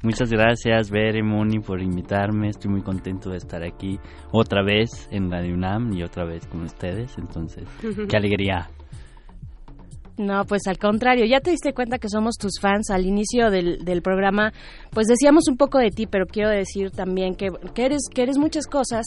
muchas 0.04 0.30
gracias, 0.30 0.92
Bere, 0.92 1.24
Moni, 1.24 1.60
por 1.60 1.82
invitarme. 1.82 2.50
Estoy 2.50 2.72
muy 2.72 2.82
contento 2.82 3.30
de 3.30 3.38
estar 3.38 3.64
aquí 3.64 3.98
otra 4.34 4.64
vez 4.64 5.08
en 5.12 5.32
Radio 5.32 5.54
UNAM 5.54 5.94
y 5.94 6.04
otra 6.04 6.26
vez 6.26 6.46
con 6.48 6.64
ustedes. 6.64 7.18
Entonces, 7.18 7.64
qué 8.10 8.18
alegría. 8.18 8.68
No, 10.18 10.46
pues 10.46 10.64
al 10.66 10.80
contrario, 10.80 11.26
ya 11.26 11.42
te 11.42 11.52
diste 11.52 11.74
cuenta 11.74 12.00
que 12.00 12.10
somos 12.10 12.38
tus 12.38 12.60
fans 12.60 12.90
al 12.90 13.06
inicio 13.06 13.52
del, 13.52 13.86
del 13.86 14.02
programa, 14.02 14.52
pues 14.90 15.06
decíamos 15.06 15.48
un 15.48 15.58
poco 15.58 15.78
de 15.78 15.92
ti, 15.92 16.08
pero 16.08 16.26
quiero 16.26 16.50
decir 16.50 16.90
también 16.90 17.36
que, 17.36 17.50
que 17.76 17.86
eres, 17.86 18.02
que 18.12 18.24
eres 18.24 18.40
muchas 18.40 18.66
cosas, 18.66 19.06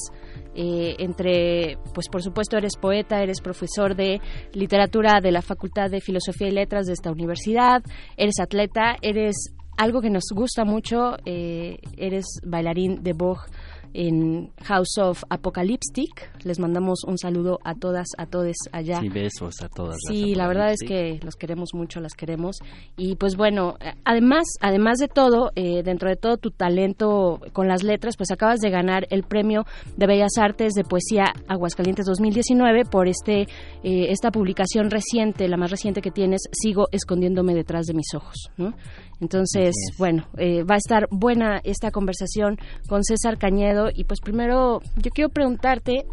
eh, 0.54 0.94
entre, 1.00 1.78
pues 1.94 2.08
por 2.08 2.22
supuesto 2.22 2.56
eres 2.56 2.76
poeta, 2.76 3.22
eres 3.22 3.40
profesor 3.40 3.96
de 3.96 4.20
literatura 4.52 5.20
de 5.20 5.32
la 5.32 5.42
Facultad 5.42 5.90
de 5.90 6.00
Filosofía 6.00 6.46
y 6.46 6.52
Letras 6.52 6.86
de 6.86 6.92
esta 6.92 7.10
universidad, 7.10 7.82
eres 8.16 8.38
atleta, 8.38 8.94
eres 9.02 9.52
algo 9.76 10.00
que 10.02 10.10
nos 10.10 10.24
gusta 10.32 10.64
mucho, 10.64 11.16
eh, 11.24 11.78
eres 11.96 12.26
bailarín 12.44 13.02
de 13.02 13.14
Vogue 13.14 13.46
en 13.94 14.50
House 14.64 14.98
of 14.98 15.24
Apocalyptic. 15.28 16.30
Les 16.44 16.58
mandamos 16.58 17.04
un 17.04 17.18
saludo 17.18 17.58
a 17.64 17.74
todas, 17.74 18.08
a 18.18 18.26
todos 18.26 18.56
allá. 18.72 19.00
Sí, 19.00 19.08
besos 19.08 19.62
a 19.62 19.68
todas. 19.68 19.96
Sí, 20.08 20.34
la 20.34 20.48
verdad 20.48 20.72
es 20.72 20.80
que 20.86 21.20
los 21.22 21.36
queremos 21.36 21.70
mucho, 21.74 22.00
las 22.00 22.14
queremos. 22.14 22.56
Y 22.96 23.16
pues 23.16 23.36
bueno, 23.36 23.76
además, 24.04 24.44
además 24.60 24.98
de 24.98 25.08
todo, 25.08 25.50
eh, 25.56 25.82
dentro 25.82 26.08
de 26.08 26.16
todo 26.16 26.36
tu 26.36 26.50
talento 26.50 27.40
con 27.52 27.68
las 27.68 27.82
letras, 27.82 28.16
pues 28.16 28.30
acabas 28.30 28.60
de 28.60 28.70
ganar 28.70 29.06
el 29.10 29.22
premio 29.22 29.64
de 29.96 30.06
Bellas 30.06 30.38
Artes 30.38 30.72
de 30.74 30.84
Poesía 30.84 31.32
Aguascalientes 31.48 32.06
2019 32.06 32.84
por 32.84 33.08
este 33.08 33.42
eh, 33.82 34.10
esta 34.10 34.30
publicación 34.30 34.90
reciente, 34.90 35.48
la 35.48 35.56
más 35.56 35.70
reciente 35.70 36.00
que 36.00 36.10
tienes, 36.10 36.40
Sigo 36.52 36.88
escondiéndome 36.92 37.54
detrás 37.54 37.86
de 37.86 37.94
mis 37.94 38.14
ojos. 38.14 38.50
¿no? 38.56 38.74
Entonces, 39.20 39.74
bueno, 39.98 40.26
eh, 40.38 40.62
va 40.62 40.74
a 40.74 40.78
estar 40.78 41.06
buena 41.10 41.60
esta 41.64 41.90
conversación 41.90 42.59
con 42.88 43.05
César 43.05 43.38
Cañedo 43.38 43.88
y 43.94 44.05
pues 44.05 44.20
primero 44.20 44.80
yo 44.97 45.10
quiero 45.10 45.28
preguntarte 45.28 46.06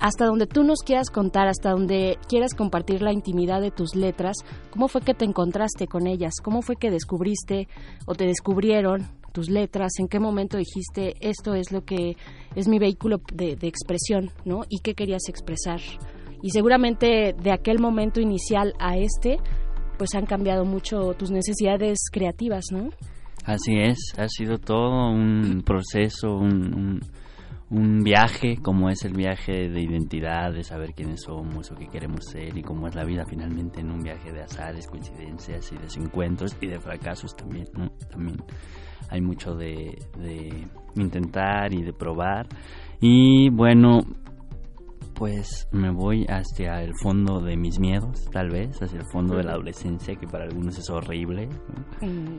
hasta 0.00 0.26
donde 0.26 0.46
tú 0.46 0.62
nos 0.62 0.80
quieras 0.80 1.10
contar, 1.10 1.48
hasta 1.48 1.70
donde 1.70 2.18
quieras 2.28 2.54
compartir 2.54 3.02
la 3.02 3.12
intimidad 3.12 3.60
de 3.60 3.70
tus 3.70 3.94
letras, 3.94 4.36
¿cómo 4.70 4.88
fue 4.88 5.00
que 5.00 5.14
te 5.14 5.24
encontraste 5.24 5.86
con 5.86 6.06
ellas? 6.06 6.34
¿Cómo 6.42 6.62
fue 6.62 6.76
que 6.76 6.90
descubriste 6.90 7.68
o 8.04 8.14
te 8.14 8.26
descubrieron 8.26 9.06
tus 9.32 9.48
letras? 9.48 9.92
¿En 9.98 10.08
qué 10.08 10.20
momento 10.20 10.58
dijiste 10.58 11.14
esto 11.20 11.54
es 11.54 11.72
lo 11.72 11.84
que 11.84 12.16
es 12.54 12.68
mi 12.68 12.78
vehículo 12.78 13.20
de, 13.32 13.56
de 13.56 13.68
expresión, 13.68 14.30
¿no? 14.44 14.64
¿Y 14.68 14.80
qué 14.80 14.94
querías 14.94 15.28
expresar? 15.28 15.80
Y 16.42 16.50
seguramente 16.50 17.34
de 17.42 17.52
aquel 17.52 17.78
momento 17.78 18.20
inicial 18.20 18.74
a 18.78 18.98
este, 18.98 19.38
pues 19.98 20.14
han 20.14 20.26
cambiado 20.26 20.64
mucho 20.64 21.14
tus 21.14 21.30
necesidades 21.30 21.98
creativas, 22.10 22.66
¿no? 22.72 22.90
Así 23.44 23.78
es, 23.78 23.98
ha 24.18 24.28
sido 24.28 24.58
todo 24.58 25.08
un 25.08 25.62
proceso, 25.64 26.34
un, 26.34 27.00
un, 27.70 28.02
viaje, 28.02 28.56
como 28.60 28.90
es 28.90 29.04
el 29.04 29.12
viaje 29.12 29.68
de 29.68 29.80
identidad, 29.80 30.52
de 30.52 30.64
saber 30.64 30.94
quiénes 30.94 31.22
somos 31.22 31.70
o 31.70 31.76
qué 31.76 31.86
queremos 31.86 32.24
ser 32.24 32.58
y 32.58 32.62
cómo 32.62 32.88
es 32.88 32.96
la 32.96 33.04
vida 33.04 33.24
finalmente 33.24 33.80
en 33.80 33.92
un 33.92 34.02
viaje 34.02 34.32
de 34.32 34.42
azares, 34.42 34.88
coincidencias 34.88 35.70
y 35.70 35.78
desencuentros 35.78 36.56
y 36.60 36.66
de 36.66 36.80
fracasos 36.80 37.36
también, 37.36 37.68
¿no? 37.74 37.88
También 38.10 38.42
hay 39.10 39.20
mucho 39.20 39.54
de, 39.54 39.96
de 40.18 40.66
intentar 40.96 41.72
y 41.72 41.82
de 41.82 41.92
probar. 41.92 42.48
Y 43.00 43.48
bueno, 43.50 44.00
pues 45.16 45.66
me 45.72 45.90
voy 45.90 46.26
hacia 46.28 46.82
el 46.82 46.92
fondo 47.02 47.40
de 47.40 47.56
mis 47.56 47.80
miedos, 47.80 48.28
tal 48.30 48.50
vez, 48.50 48.80
hacia 48.82 48.98
el 48.98 49.06
fondo 49.06 49.36
de 49.36 49.44
la 49.44 49.52
adolescencia, 49.52 50.14
que 50.14 50.26
para 50.26 50.44
algunos 50.44 50.78
es 50.78 50.90
horrible. 50.90 51.48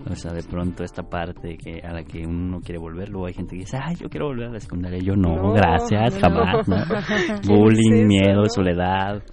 O 0.10 0.16
sea, 0.16 0.32
de 0.32 0.44
pronto 0.44 0.84
esta 0.84 1.02
parte 1.04 1.58
que 1.58 1.82
a 1.82 1.92
la 1.92 2.04
que 2.04 2.26
uno 2.26 2.60
quiere 2.62 2.80
volver, 2.80 3.10
luego 3.10 3.28
hay 3.28 3.34
gente 3.34 3.56
que 3.56 3.62
dice, 3.62 3.78
ay, 3.82 3.96
yo 3.96 4.08
quiero 4.10 4.28
volver 4.28 4.50
a 4.50 4.54
la 4.54 4.60
secundaria. 4.60 5.00
Yo 5.00 5.16
no, 5.16 5.54
gracias, 5.54 6.20
jamás. 6.20 6.68
Bullying, 7.48 8.06
miedo, 8.06 8.44
soledad. 8.48 9.24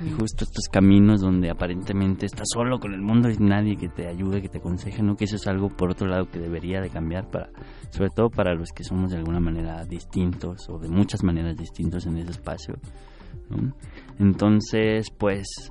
Y 0.00 0.10
justo 0.10 0.44
estos 0.44 0.68
caminos 0.70 1.20
donde 1.20 1.50
aparentemente 1.50 2.26
estás 2.26 2.46
solo 2.52 2.78
con 2.78 2.94
el 2.94 3.00
mundo 3.00 3.28
y 3.30 3.36
nadie 3.38 3.76
que 3.76 3.88
te 3.88 4.06
ayude, 4.06 4.40
que 4.40 4.48
te 4.48 4.58
aconseje, 4.58 5.02
¿no? 5.02 5.16
Que 5.16 5.24
eso 5.24 5.36
es 5.36 5.46
algo, 5.48 5.68
por 5.68 5.90
otro 5.90 6.06
lado, 6.06 6.30
que 6.30 6.38
debería 6.38 6.80
de 6.80 6.88
cambiar 6.88 7.28
para, 7.30 7.50
sobre 7.90 8.10
todo 8.10 8.30
para 8.30 8.54
los 8.54 8.70
que 8.70 8.84
somos 8.84 9.10
de 9.10 9.16
alguna 9.16 9.40
manera 9.40 9.84
distintos 9.84 10.68
o 10.68 10.78
de 10.78 10.88
muchas 10.88 11.24
maneras 11.24 11.56
distintos 11.56 12.06
en 12.06 12.18
ese 12.18 12.30
espacio, 12.30 12.76
Entonces, 14.18 15.10
pues, 15.10 15.70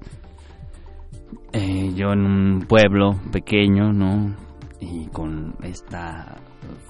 eh, 1.53 1.91
yo 1.95 2.11
en 2.13 2.25
un 2.25 2.65
pueblo 2.67 3.19
pequeño, 3.31 3.91
¿no? 3.93 4.35
Y 4.79 5.07
con 5.07 5.55
esta 5.63 6.35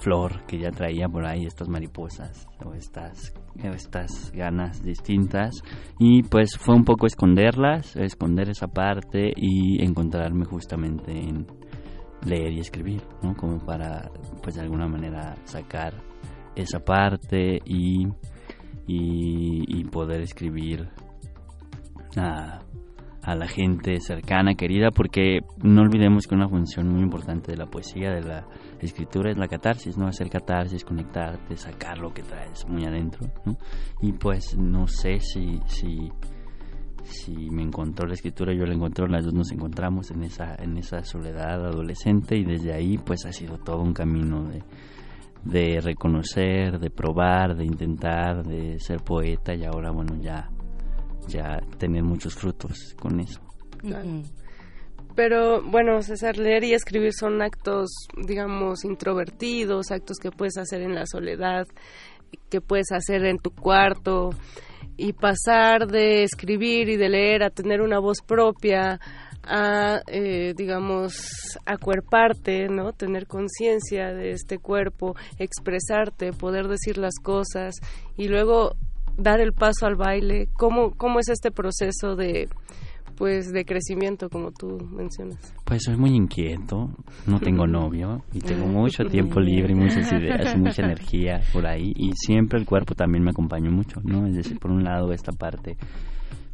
flor 0.00 0.44
que 0.46 0.58
ya 0.58 0.70
traía 0.70 1.08
por 1.08 1.26
ahí, 1.26 1.46
estas 1.46 1.68
mariposas 1.68 2.46
o 2.64 2.74
estas, 2.74 3.32
estas 3.62 4.30
ganas 4.32 4.82
distintas. 4.82 5.62
Y 5.98 6.22
pues 6.22 6.56
fue 6.58 6.74
un 6.74 6.84
poco 6.84 7.06
esconderlas, 7.06 7.96
esconder 7.96 8.50
esa 8.50 8.68
parte 8.68 9.32
y 9.34 9.82
encontrarme 9.82 10.44
justamente 10.44 11.12
en 11.12 11.46
leer 12.24 12.52
y 12.52 12.60
escribir. 12.60 13.02
Como 13.36 13.58
para, 13.58 14.10
pues 14.42 14.56
de 14.56 14.62
alguna 14.62 14.86
manera 14.86 15.36
sacar 15.44 15.94
esa 16.54 16.80
parte 16.80 17.60
y, 17.64 18.06
y, 18.88 19.84
poder 19.84 20.20
escribir 20.20 20.88
a, 22.16 22.60
a 23.22 23.34
la 23.34 23.46
gente 23.46 24.00
cercana, 24.00 24.54
querida, 24.54 24.90
porque 24.90 25.40
no 25.62 25.82
olvidemos 25.82 26.26
que 26.26 26.34
una 26.34 26.48
función 26.48 26.88
muy 26.88 27.02
importante 27.02 27.52
de 27.52 27.58
la 27.58 27.66
poesía, 27.66 28.10
de 28.10 28.22
la 28.22 28.46
escritura, 28.80 29.30
es 29.30 29.36
la 29.36 29.48
catarsis, 29.48 29.96
¿no? 29.98 30.06
Hacer 30.06 30.30
catarsis, 30.30 30.84
conectarte, 30.84 31.56
sacar 31.56 31.98
lo 31.98 32.12
que 32.12 32.22
traes 32.22 32.66
muy 32.68 32.84
adentro, 32.84 33.26
¿no? 33.44 33.56
Y 34.00 34.12
pues 34.12 34.56
no 34.56 34.86
sé 34.86 35.20
si, 35.20 35.60
si, 35.66 36.10
me 37.50 37.62
encontró 37.62 38.06
la 38.06 38.14
escritura, 38.14 38.54
yo 38.54 38.64
la 38.64 38.74
encontré, 38.74 39.08
las 39.08 39.24
dos 39.24 39.34
nos 39.34 39.50
encontramos 39.50 40.10
en 40.10 40.24
esa, 40.24 40.54
en 40.56 40.76
esa 40.76 41.02
soledad 41.04 41.66
adolescente 41.66 42.36
y 42.36 42.44
desde 42.44 42.72
ahí 42.72 42.98
pues 42.98 43.24
ha 43.26 43.32
sido 43.32 43.58
todo 43.58 43.82
un 43.82 43.92
camino 43.92 44.44
de, 44.44 44.62
de 45.44 45.80
reconocer, 45.80 46.78
de 46.78 46.90
probar, 46.90 47.56
de 47.56 47.64
intentar, 47.64 48.44
de 48.44 48.78
ser 48.80 49.00
poeta 49.02 49.54
y 49.54 49.64
ahora 49.64 49.90
bueno 49.90 50.16
ya 50.20 50.50
ya 51.28 51.60
tener 51.78 52.02
muchos 52.02 52.34
frutos 52.34 52.94
con 52.98 53.20
eso. 53.20 53.40
Pero 55.14 55.62
bueno, 55.62 56.00
César, 56.02 56.38
leer 56.38 56.64
y 56.64 56.74
escribir 56.74 57.12
son 57.12 57.42
actos, 57.42 57.90
digamos, 58.16 58.84
introvertidos, 58.84 59.90
actos 59.90 60.18
que 60.18 60.30
puedes 60.30 60.56
hacer 60.58 60.80
en 60.82 60.94
la 60.94 61.06
soledad, 61.06 61.66
que 62.48 62.60
puedes 62.60 62.92
hacer 62.92 63.24
en 63.24 63.38
tu 63.38 63.50
cuarto, 63.50 64.30
y 64.96 65.12
pasar 65.12 65.86
de 65.86 66.22
escribir 66.22 66.88
y 66.88 66.96
de 66.96 67.08
leer 67.08 67.42
a 67.42 67.50
tener 67.50 67.80
una 67.80 67.98
voz 67.98 68.18
propia, 68.20 69.00
a, 69.44 70.00
eh, 70.06 70.54
digamos, 70.56 71.58
acuerparte, 71.64 72.68
¿no? 72.68 72.92
Tener 72.92 73.26
conciencia 73.26 74.12
de 74.12 74.32
este 74.32 74.58
cuerpo, 74.58 75.16
expresarte, 75.38 76.32
poder 76.32 76.68
decir 76.68 76.98
las 76.98 77.14
cosas 77.22 77.76
y 78.16 78.28
luego 78.28 78.74
dar 79.18 79.40
el 79.40 79.52
paso 79.52 79.86
al 79.86 79.96
baile? 79.96 80.48
¿Cómo, 80.54 80.92
cómo 80.92 81.18
es 81.18 81.28
este 81.28 81.50
proceso 81.50 82.16
de 82.16 82.48
pues 83.16 83.50
de 83.52 83.64
crecimiento 83.64 84.28
como 84.30 84.52
tú 84.52 84.78
mencionas? 84.92 85.52
Pues 85.64 85.82
soy 85.84 85.96
muy 85.96 86.10
inquieto, 86.10 86.88
no 87.26 87.40
tengo 87.40 87.66
novio 87.66 88.22
y 88.32 88.38
tengo 88.38 88.66
mucho 88.66 89.04
tiempo 89.06 89.40
libre 89.40 89.72
y 89.72 89.74
muchas 89.74 90.12
ideas 90.12 90.54
y 90.54 90.58
mucha 90.60 90.82
energía 90.84 91.40
por 91.52 91.66
ahí 91.66 91.92
y 91.96 92.12
siempre 92.14 92.60
el 92.60 92.64
cuerpo 92.64 92.94
también 92.94 93.24
me 93.24 93.30
acompaña 93.30 93.70
mucho, 93.70 94.00
¿no? 94.04 94.24
Es 94.28 94.36
decir, 94.36 94.60
por 94.60 94.70
un 94.70 94.84
lado 94.84 95.12
esta 95.12 95.32
parte 95.32 95.76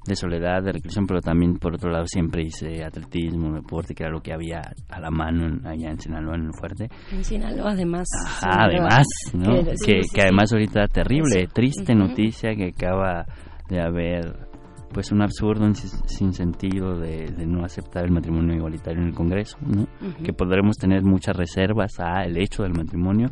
de 0.06 0.16
soledad, 0.16 0.62
de 0.62 0.72
reclusión, 0.72 1.06
pero 1.06 1.20
también 1.20 1.56
por 1.56 1.74
otro 1.74 1.90
lado 1.90 2.06
siempre 2.06 2.42
hice 2.42 2.84
atletismo, 2.84 3.54
deporte, 3.54 3.94
que 3.94 4.04
era 4.04 4.12
lo 4.12 4.20
que 4.20 4.32
había 4.32 4.60
a 4.88 5.00
la 5.00 5.10
mano 5.10 5.60
allá 5.64 5.90
en 5.90 5.98
Sinaloa, 5.98 6.36
en 6.36 6.46
el 6.46 6.54
fuerte. 6.54 6.88
En 7.12 7.24
Sinaloa, 7.24 7.72
además. 7.72 8.08
Ajá, 8.26 8.64
además, 8.64 9.06
¿no? 9.32 9.62
Que, 9.84 10.00
que, 10.12 10.22
además 10.22 10.52
ahorita 10.52 10.86
terrible, 10.88 11.46
triste 11.52 11.94
noticia 11.94 12.54
que 12.54 12.68
acaba 12.68 13.26
de 13.68 13.80
haber 13.80 14.54
pues 14.94 15.10
un 15.10 15.22
absurdo, 15.22 15.64
un 15.64 15.74
sin 15.74 16.32
sentido 16.32 16.96
de, 16.96 17.26
no 17.46 17.64
aceptar 17.64 18.04
el 18.04 18.12
matrimonio 18.12 18.54
igualitario 18.54 19.02
en 19.02 19.08
el 19.08 19.14
Congreso, 19.14 19.58
¿no? 19.60 19.86
que 20.22 20.32
podremos 20.32 20.76
tener 20.76 21.02
muchas 21.02 21.36
reservas 21.36 21.98
al 21.98 22.36
hecho 22.38 22.62
del 22.62 22.74
matrimonio, 22.74 23.28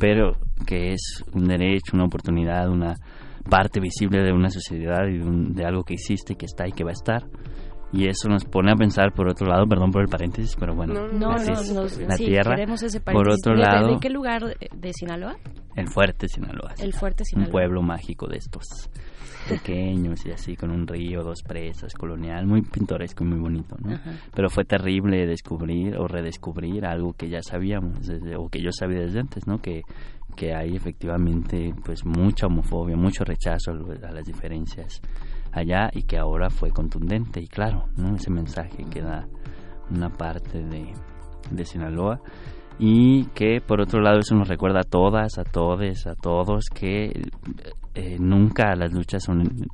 pero 0.00 0.38
que 0.66 0.94
es 0.94 1.22
un 1.34 1.44
derecho, 1.44 1.92
una 1.92 2.06
oportunidad, 2.06 2.70
una 2.70 2.94
parte 3.48 3.80
visible 3.80 4.22
de 4.22 4.32
una 4.32 4.50
sociedad 4.50 5.06
y 5.06 5.18
de, 5.54 5.64
algo 5.64 5.84
que 5.84 5.94
existe, 5.94 6.34
que 6.34 6.46
está 6.46 6.66
y 6.66 6.72
que 6.72 6.84
va 6.84 6.90
a 6.90 6.94
estar. 6.94 7.24
Y 7.92 8.08
eso 8.08 8.28
nos 8.28 8.46
pone 8.46 8.72
a 8.72 8.74
pensar, 8.74 9.12
por 9.12 9.28
otro 9.28 9.46
lado, 9.46 9.66
perdón 9.66 9.90
por 9.90 10.00
el 10.00 10.08
paréntesis, 10.08 10.56
pero 10.58 10.74
bueno, 10.74 11.08
no, 11.08 11.32
la 11.32 12.16
tierra. 12.16 12.56
por 13.12 13.28
otro 13.28 13.54
lado, 13.54 13.88
¿de 13.88 14.00
qué 14.00 14.08
lugar 14.08 14.56
de 14.74 14.92
Sinaloa? 14.94 15.36
El 15.76 15.88
Fuerte 15.88 16.26
Sinaloa. 16.26 16.72
El 16.78 16.94
Fuerte 16.94 17.24
Sinaloa. 17.24 17.48
Un 17.48 17.52
pueblo 17.52 17.82
mágico 17.82 18.26
de 18.28 18.38
estos 18.38 18.88
pequeños 19.48 20.24
y 20.26 20.30
así 20.30 20.56
con 20.56 20.70
un 20.70 20.86
río, 20.86 21.22
dos 21.22 21.42
presas, 21.42 21.94
colonial, 21.94 22.46
muy 22.46 22.62
pintoresco 22.62 23.24
y 23.24 23.28
muy 23.28 23.38
bonito, 23.38 23.76
¿no? 23.82 23.98
Pero 24.34 24.48
fue 24.48 24.64
terrible 24.64 25.26
descubrir 25.26 25.96
o 25.96 26.06
redescubrir 26.06 26.86
algo 26.86 27.12
que 27.12 27.28
ya 27.28 27.42
sabíamos 27.42 28.08
o 28.38 28.48
que 28.48 28.62
yo 28.62 28.70
sabía 28.72 29.00
desde 29.00 29.20
antes, 29.20 29.46
¿no? 29.46 29.58
Que, 29.60 29.82
que 30.36 30.54
hay 30.54 30.76
efectivamente 30.76 31.74
pues 31.84 32.04
mucha 32.04 32.46
homofobia, 32.46 32.96
mucho 32.96 33.24
rechazo 33.24 33.72
a 33.72 34.12
las 34.12 34.24
diferencias 34.24 35.00
allá 35.52 35.90
y 35.92 36.02
que 36.02 36.18
ahora 36.18 36.50
fue 36.50 36.70
contundente 36.70 37.40
y 37.40 37.46
claro, 37.46 37.86
¿no? 37.96 38.16
Ese 38.16 38.30
mensaje 38.30 38.84
que 38.90 39.02
da 39.02 39.28
una 39.90 40.10
parte 40.10 40.62
de, 40.62 40.92
de 41.50 41.64
Sinaloa 41.64 42.20
y 42.78 43.26
que 43.34 43.60
por 43.60 43.80
otro 43.80 44.00
lado 44.00 44.20
eso 44.20 44.34
nos 44.34 44.48
recuerda 44.48 44.80
a 44.80 44.84
todas, 44.84 45.38
a 45.38 45.44
todos, 45.44 46.06
a 46.06 46.14
todos 46.14 46.64
que 46.74 47.22
eh, 47.94 48.16
nunca 48.18 48.74
las 48.74 48.92
luchas 48.92 49.22
son 49.22 49.68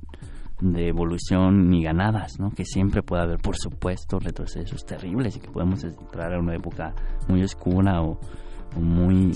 de 0.61 0.89
evolución 0.89 1.71
ni 1.71 1.85
ganadas, 1.85 2.41
¿no? 2.41 2.51
Que 2.51 2.65
siempre 2.65 3.03
puede 3.03 3.23
haber, 3.23 3.39
por 3.39 3.57
supuesto, 3.57 4.19
retrocesos 4.19 4.85
terribles 4.85 5.37
y 5.37 5.41
que 5.41 5.51
podemos 5.51 5.85
entrar 5.85 6.35
a 6.35 6.41
una 6.41 6.57
época 6.57 6.95
muy 7.29 7.43
oscura 7.43 8.03
o, 8.03 8.19
muy 8.77 9.33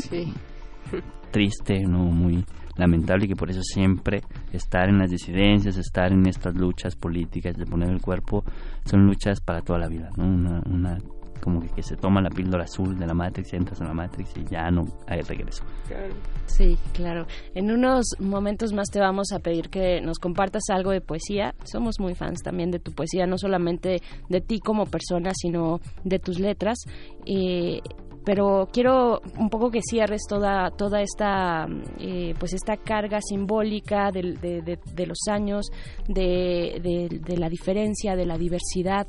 triste, 1.31 1.81
¿no? 1.83 2.05
Muy 2.05 2.45
lamentable 2.77 3.27
y 3.27 3.29
que 3.29 3.37
por 3.37 3.51
eso 3.51 3.63
siempre 3.63 4.23
estar 4.53 4.89
en 4.89 4.99
las 4.99 5.11
disidencias, 5.11 5.77
estar 5.77 6.13
en 6.13 6.27
estas 6.27 6.55
luchas 6.55 6.97
políticas 6.97 7.57
de 7.57 7.67
poner 7.67 7.91
el 7.91 8.01
cuerpo, 8.01 8.45
son 8.85 9.07
luchas 9.07 9.41
para 9.41 9.61
toda 9.61 9.79
la 9.79 9.89
vida, 9.89 10.11
¿no? 10.17 10.25
Una, 10.25 10.63
una 10.67 10.99
como 11.43 11.61
que, 11.61 11.83
se 11.83 11.97
toma 11.97 12.23
la 12.23 12.31
píldora 12.31 12.65
azul 12.65 12.97
de 12.97 13.07
la 13.07 13.15
Matrix, 13.15 13.53
entras 13.53 13.81
en 13.81 13.89
la 13.89 13.95
Matrix 13.95 14.33
y 14.37 14.45
ya 14.45 14.71
no 14.71 14.85
hay 15.09 15.23
regreso. 15.23 15.65
Sí, 16.47 16.79
claro. 16.93 17.27
En 17.55 17.71
unos 17.73 18.05
momentos 18.21 18.73
más 18.73 18.89
te 18.91 19.01
vamos 19.01 19.33
a 19.33 19.41
pedir 19.41 19.69
que 19.69 20.01
nos 20.01 20.19
compartas 20.19 20.63
algo 20.71 20.93
de 20.93 21.01
poesía. 21.01 21.55
Somos 21.65 21.99
muy 21.99 22.15
fans 22.15 22.43
también 22.43 22.71
de 22.71 22.79
tu 22.79 22.93
poesía, 22.93 23.27
no 23.27 23.39
solamente 23.39 24.01
de 24.29 24.41
ti 24.41 24.61
como 24.61 24.87
persona, 24.87 25.33
sino 25.35 25.81
de 26.05 26.21
tus 26.21 26.39
letras. 26.39 26.79
Eh, 27.27 27.81
pero 28.25 28.69
quiero 28.73 29.21
un 29.37 29.49
poco 29.49 29.71
que 29.71 29.81
cierres 29.83 30.23
toda 30.29 30.71
toda 30.71 31.03
esta 31.03 31.67
eh, 31.99 32.35
pues 32.39 32.53
esta 32.53 32.77
carga 32.77 33.21
simbólica 33.21 34.11
de, 34.13 34.23
de, 34.33 35.07
los 35.07 35.19
años 35.29 35.67
de, 36.09 36.81
de, 37.25 37.37
la 37.37 37.49
diferencia 37.49 38.15
de 38.15 38.27
la 38.27 38.39
diversidad 38.39 39.07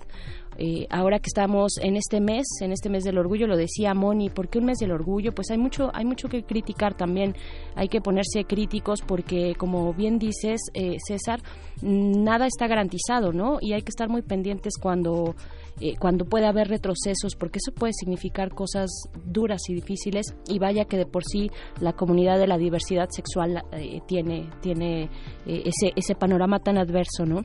eh, 0.57 0.87
ahora 0.89 1.19
que 1.19 1.27
estamos 1.27 1.77
en 1.81 1.95
este 1.95 2.21
mes, 2.21 2.45
en 2.61 2.71
este 2.71 2.89
mes 2.89 3.03
del 3.03 3.17
orgullo, 3.17 3.47
lo 3.47 3.57
decía 3.57 3.93
Moni, 3.93 4.29
¿por 4.29 4.49
qué 4.49 4.59
un 4.59 4.65
mes 4.65 4.77
del 4.77 4.91
orgullo? 4.91 5.33
Pues 5.33 5.49
hay 5.51 5.57
mucho, 5.57 5.89
hay 5.93 6.05
mucho 6.05 6.29
que 6.29 6.43
criticar 6.43 6.95
también, 6.95 7.35
hay 7.75 7.87
que 7.87 8.01
ponerse 8.01 8.45
críticos 8.45 9.01
porque, 9.01 9.55
como 9.55 9.93
bien 9.93 10.19
dices, 10.19 10.61
eh, 10.73 10.97
César, 11.05 11.41
nada 11.81 12.47
está 12.47 12.67
garantizado, 12.67 13.33
¿no? 13.33 13.57
Y 13.61 13.73
hay 13.73 13.81
que 13.81 13.89
estar 13.89 14.09
muy 14.09 14.21
pendientes 14.21 14.73
cuando, 14.81 15.35
eh, 15.79 15.95
cuando 15.99 16.25
puede 16.25 16.45
haber 16.45 16.67
retrocesos, 16.67 17.35
porque 17.37 17.59
eso 17.59 17.73
puede 17.73 17.93
significar 17.93 18.53
cosas 18.53 18.89
duras 19.25 19.61
y 19.69 19.73
difíciles, 19.73 20.35
y 20.47 20.59
vaya 20.59 20.85
que 20.85 20.97
de 20.97 21.05
por 21.05 21.23
sí 21.23 21.49
la 21.79 21.93
comunidad 21.93 22.37
de 22.37 22.47
la 22.47 22.57
diversidad 22.57 23.09
sexual 23.09 23.63
tiene, 24.07 24.49
tiene 24.61 25.09
ese, 25.45 25.93
ese 25.95 26.15
panorama 26.15 26.59
tan 26.59 26.77
adverso, 26.77 27.25
¿no? 27.25 27.43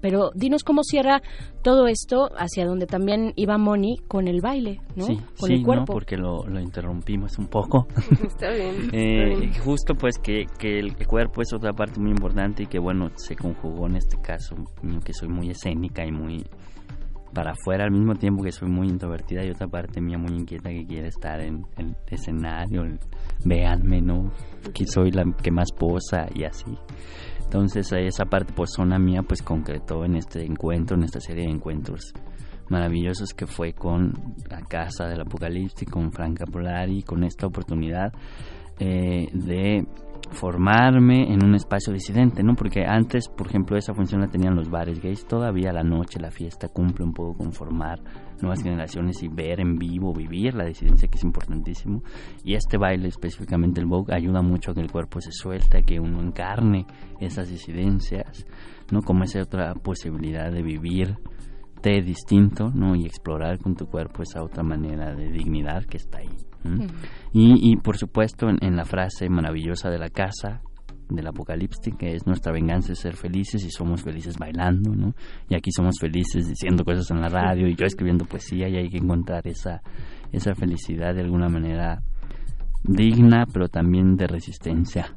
Pero 0.00 0.30
dinos 0.34 0.62
cómo 0.62 0.82
cierra 0.82 1.22
todo 1.62 1.86
esto 1.86 2.30
hacia 2.36 2.66
donde 2.66 2.86
también 2.86 3.32
iba 3.36 3.58
Moni 3.58 3.98
con 4.08 4.28
el 4.28 4.40
baile, 4.40 4.80
¿no? 4.94 5.06
Sí, 5.06 5.20
con 5.38 5.50
el 5.50 5.62
cuerpo. 5.62 5.92
porque 5.92 6.16
lo, 6.16 6.44
interrumpimos 6.60 7.38
un 7.38 7.48
poco. 7.48 7.86
Está 8.26 8.50
bien. 8.50 8.90
Eh, 8.92 9.52
justo 9.64 9.94
pues 9.94 10.18
que, 10.18 10.46
que 10.58 10.78
el 10.78 10.94
cuerpo 11.06 11.42
es 11.42 11.52
otra 11.52 11.72
parte 11.72 12.00
muy 12.00 12.10
importante 12.10 12.64
y 12.64 12.66
que 12.66 12.78
bueno, 12.78 13.10
se 13.16 13.36
conjugó 13.36 13.86
en 13.86 13.96
este 13.96 14.16
caso, 14.20 14.54
que 15.04 15.12
soy 15.12 15.28
muy 15.28 15.50
escénica 15.50 16.04
y 16.04 16.12
muy 16.12 16.44
para 17.36 17.50
afuera 17.52 17.84
al 17.84 17.90
mismo 17.90 18.14
tiempo 18.14 18.42
que 18.42 18.50
soy 18.50 18.70
muy 18.70 18.88
introvertida 18.88 19.44
y 19.44 19.50
otra 19.50 19.68
parte 19.68 20.00
mía 20.00 20.16
muy 20.16 20.32
inquieta 20.32 20.70
que 20.70 20.86
quiere 20.86 21.08
estar 21.08 21.38
en 21.40 21.66
el 21.76 21.94
escenario, 22.08 22.82
véanme, 23.44 24.00
¿no? 24.00 24.32
Que 24.72 24.86
soy 24.86 25.10
la 25.10 25.24
que 25.42 25.50
más 25.50 25.70
posa 25.70 26.28
y 26.34 26.44
así. 26.44 26.78
Entonces 27.46 27.92
esa 27.92 28.24
parte 28.24 28.52
pues 28.54 28.72
zona 28.74 28.98
mía 28.98 29.22
pues 29.22 29.40
concretó 29.40 30.04
en 30.04 30.16
este 30.16 30.44
encuentro, 30.44 30.96
en 30.96 31.04
esta 31.04 31.20
serie 31.20 31.44
de 31.44 31.52
encuentros 31.52 32.12
maravillosos 32.68 33.32
que 33.34 33.46
fue 33.46 33.72
con 33.72 34.12
la 34.50 34.60
Casa 34.62 35.06
del 35.06 35.20
Apocalipsis, 35.20 35.88
con 35.88 36.10
Franca 36.10 36.44
Polari, 36.44 37.02
con 37.02 37.22
esta 37.22 37.46
oportunidad 37.46 38.12
eh, 38.80 39.28
de 39.32 39.86
formarme 40.32 41.32
en 41.32 41.44
un 41.44 41.54
espacio 41.54 41.92
disidente, 41.92 42.42
¿no? 42.42 42.56
Porque 42.56 42.84
antes, 42.84 43.28
por 43.28 43.46
ejemplo, 43.46 43.76
esa 43.76 43.94
función 43.94 44.20
la 44.20 44.26
tenían 44.26 44.56
los 44.56 44.68
bares 44.68 45.00
gays, 45.00 45.24
todavía 45.26 45.72
la 45.72 45.84
noche, 45.84 46.18
la 46.18 46.32
fiesta 46.32 46.68
cumple 46.68 47.04
un 47.04 47.12
poco 47.12 47.38
con 47.38 47.52
formar 47.52 48.00
nuevas 48.42 48.62
generaciones 48.62 49.22
y 49.22 49.28
ver 49.28 49.60
en 49.60 49.76
vivo, 49.76 50.12
vivir 50.12 50.54
la 50.54 50.64
disidencia 50.64 51.08
que 51.08 51.16
es 51.16 51.24
importantísimo. 51.24 52.02
Y 52.44 52.54
este 52.54 52.78
baile, 52.78 53.08
específicamente 53.08 53.80
el 53.80 53.86
Vogue, 53.86 54.14
ayuda 54.14 54.42
mucho 54.42 54.70
a 54.70 54.74
que 54.74 54.80
el 54.80 54.90
cuerpo 54.90 55.20
se 55.20 55.32
suelte, 55.32 55.78
a 55.78 55.82
que 55.82 56.00
uno 56.00 56.20
encarne 56.20 56.86
esas 57.20 57.48
disidencias, 57.48 58.46
¿no? 58.90 59.02
Como 59.02 59.24
esa 59.24 59.40
otra 59.40 59.74
posibilidad 59.74 60.52
de 60.52 60.62
vivir 60.62 61.16
distinto, 62.02 62.70
¿no? 62.74 62.96
Y 62.96 63.06
explorar 63.06 63.58
con 63.58 63.74
tu 63.74 63.86
cuerpo 63.86 64.22
esa 64.22 64.42
otra 64.42 64.62
manera 64.62 65.14
de 65.14 65.30
dignidad 65.30 65.84
que 65.84 65.96
está 65.96 66.18
ahí. 66.18 66.30
Y, 67.32 67.72
y, 67.72 67.76
por 67.76 67.96
supuesto 67.96 68.48
en, 68.48 68.76
la 68.76 68.84
frase 68.84 69.28
maravillosa 69.28 69.88
de 69.88 69.98
la 69.98 70.10
casa 70.10 70.62
del 71.08 71.26
apocalipsis 71.26 71.94
que 71.96 72.14
es 72.14 72.26
nuestra 72.26 72.52
venganza 72.52 72.92
es 72.92 72.98
ser 72.98 73.16
felices 73.16 73.64
y 73.64 73.70
somos 73.70 74.02
felices 74.02 74.36
bailando, 74.38 74.94
¿no? 74.94 75.14
Y 75.48 75.54
aquí 75.54 75.70
somos 75.70 75.96
felices 76.00 76.48
diciendo 76.48 76.84
cosas 76.84 77.10
en 77.10 77.20
la 77.20 77.28
radio 77.28 77.68
y 77.68 77.74
yo 77.74 77.86
escribiendo 77.86 78.24
poesía 78.24 78.68
y 78.68 78.76
hay 78.76 78.88
que 78.88 78.98
encontrar 78.98 79.46
esa, 79.46 79.82
esa 80.32 80.54
felicidad 80.54 81.14
de 81.14 81.22
alguna 81.22 81.48
manera 81.48 82.02
digna 82.82 83.44
pero 83.52 83.68
también 83.68 84.16
de 84.16 84.26
resistencia 84.26 85.16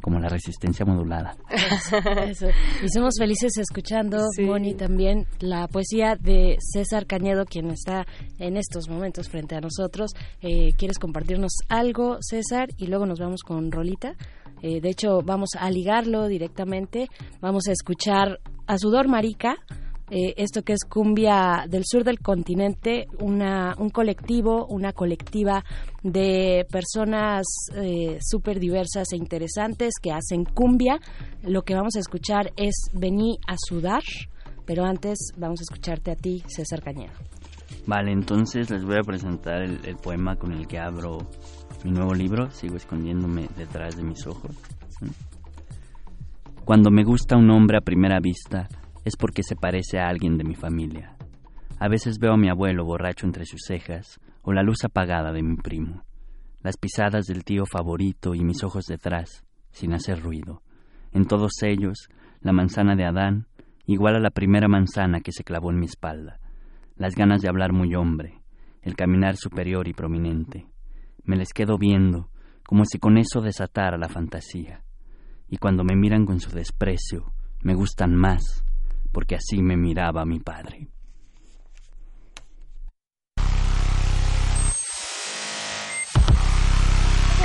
como 0.00 0.20
la 0.20 0.28
resistencia 0.28 0.86
modulada. 0.86 1.36
Y 2.82 2.88
somos 2.88 3.14
felices 3.18 3.52
escuchando, 3.58 4.18
Moni, 4.40 4.74
también 4.74 5.26
la 5.40 5.66
poesía 5.68 6.16
de 6.18 6.56
César 6.60 7.06
Cañedo, 7.06 7.44
quien 7.44 7.70
está 7.70 8.06
en 8.38 8.56
estos 8.56 8.88
momentos 8.88 9.28
frente 9.28 9.56
a 9.56 9.60
nosotros. 9.60 10.12
Eh, 10.40 10.70
¿Quieres 10.76 10.98
compartirnos 10.98 11.52
algo, 11.68 12.18
César? 12.20 12.68
Y 12.76 12.86
luego 12.86 13.06
nos 13.06 13.18
vamos 13.18 13.42
con 13.42 13.70
Rolita. 13.72 14.14
Eh, 14.62 14.80
de 14.80 14.90
hecho, 14.90 15.22
vamos 15.22 15.50
a 15.58 15.70
ligarlo 15.70 16.26
directamente. 16.26 17.08
Vamos 17.40 17.68
a 17.68 17.72
escuchar 17.72 18.40
a 18.66 18.78
Sudor 18.78 19.08
Marica 19.08 19.56
eh, 20.10 20.34
esto 20.38 20.62
que 20.62 20.72
es 20.72 20.84
Cumbia 20.88 21.66
del 21.68 21.82
Sur 21.84 22.02
del 22.02 22.20
Continente, 22.20 23.08
una, 23.20 23.74
un 23.78 23.90
colectivo, 23.90 24.66
una 24.66 24.92
colectiva 24.92 25.64
de 26.02 26.66
personas 26.70 27.44
eh, 27.74 28.18
súper 28.22 28.58
diversas 28.58 29.12
e 29.12 29.16
interesantes 29.16 29.94
que 30.00 30.10
hacen 30.10 30.44
cumbia. 30.44 30.98
Lo 31.42 31.62
que 31.62 31.74
vamos 31.74 31.96
a 31.96 32.00
escuchar 32.00 32.52
es 32.56 32.74
Vení 32.94 33.38
a 33.46 33.56
sudar, 33.58 34.02
pero 34.64 34.84
antes 34.84 35.18
vamos 35.36 35.60
a 35.60 35.64
escucharte 35.64 36.12
a 36.12 36.16
ti, 36.16 36.42
César 36.46 36.82
Cañedo. 36.82 37.12
Vale, 37.86 38.10
entonces 38.12 38.70
les 38.70 38.84
voy 38.84 38.96
a 38.96 39.02
presentar 39.02 39.62
el, 39.62 39.78
el 39.84 39.96
poema 39.96 40.36
con 40.36 40.52
el 40.52 40.66
que 40.66 40.78
abro 40.78 41.18
mi 41.84 41.90
nuevo 41.90 42.14
libro, 42.14 42.50
Sigo 42.50 42.76
escondiéndome 42.76 43.48
detrás 43.56 43.96
de 43.96 44.02
mis 44.02 44.26
ojos. 44.26 44.56
Cuando 46.64 46.90
me 46.90 47.04
gusta 47.04 47.36
un 47.36 47.50
hombre 47.50 47.78
a 47.78 47.82
primera 47.82 48.20
vista, 48.20 48.68
es 49.04 49.16
porque 49.16 49.42
se 49.42 49.56
parece 49.56 49.98
a 49.98 50.08
alguien 50.08 50.36
de 50.36 50.44
mi 50.44 50.54
familia. 50.54 51.16
A 51.78 51.88
veces 51.88 52.18
veo 52.18 52.32
a 52.32 52.36
mi 52.36 52.48
abuelo 52.48 52.84
borracho 52.84 53.26
entre 53.26 53.46
sus 53.46 53.62
cejas 53.66 54.20
o 54.42 54.52
la 54.52 54.62
luz 54.62 54.84
apagada 54.84 55.32
de 55.32 55.42
mi 55.42 55.56
primo, 55.56 56.02
las 56.62 56.76
pisadas 56.76 57.26
del 57.26 57.44
tío 57.44 57.64
favorito 57.64 58.34
y 58.34 58.44
mis 58.44 58.64
ojos 58.64 58.84
detrás, 58.86 59.44
sin 59.70 59.94
hacer 59.94 60.20
ruido. 60.20 60.62
En 61.12 61.26
todos 61.26 61.62
ellos, 61.62 62.08
la 62.40 62.52
manzana 62.52 62.96
de 62.96 63.04
Adán 63.04 63.46
igual 63.88 64.16
a 64.16 64.20
la 64.20 64.30
primera 64.30 64.68
manzana 64.68 65.20
que 65.20 65.32
se 65.32 65.44
clavó 65.44 65.70
en 65.70 65.78
mi 65.78 65.86
espalda, 65.86 66.38
las 66.96 67.14
ganas 67.14 67.40
de 67.40 67.48
hablar 67.48 67.72
muy 67.72 67.94
hombre, 67.94 68.42
el 68.82 68.94
caminar 68.94 69.36
superior 69.36 69.88
y 69.88 69.94
prominente. 69.94 70.66
Me 71.28 71.36
les 71.36 71.52
quedo 71.52 71.76
viendo, 71.76 72.30
como 72.66 72.86
si 72.86 72.98
con 72.98 73.18
eso 73.18 73.42
desatara 73.42 73.98
la 73.98 74.08
fantasía, 74.08 74.82
y 75.46 75.58
cuando 75.58 75.84
me 75.84 75.94
miran 75.94 76.24
con 76.24 76.40
su 76.40 76.50
desprecio, 76.50 77.34
me 77.60 77.74
gustan 77.74 78.14
más, 78.14 78.64
porque 79.12 79.34
así 79.34 79.60
me 79.60 79.76
miraba 79.76 80.24
mi 80.24 80.40
padre. 80.40 80.88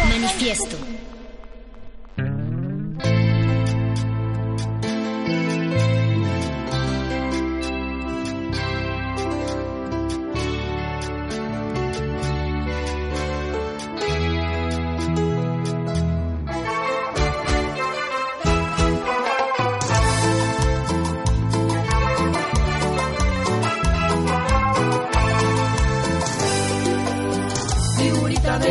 Manifiesto. 0.10 0.78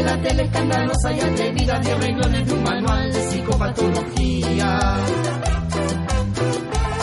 Figurita 0.02 0.16
de 0.16 0.34
la 0.34 0.42
escandalosa 0.42 1.12
y 1.12 1.20
atrevida 1.20 1.78
de 1.78 1.94
renglones 1.94 2.46
de 2.46 2.52
un 2.52 2.62
manual 2.64 3.12
de 3.12 3.20
psicopatología. 3.20 4.78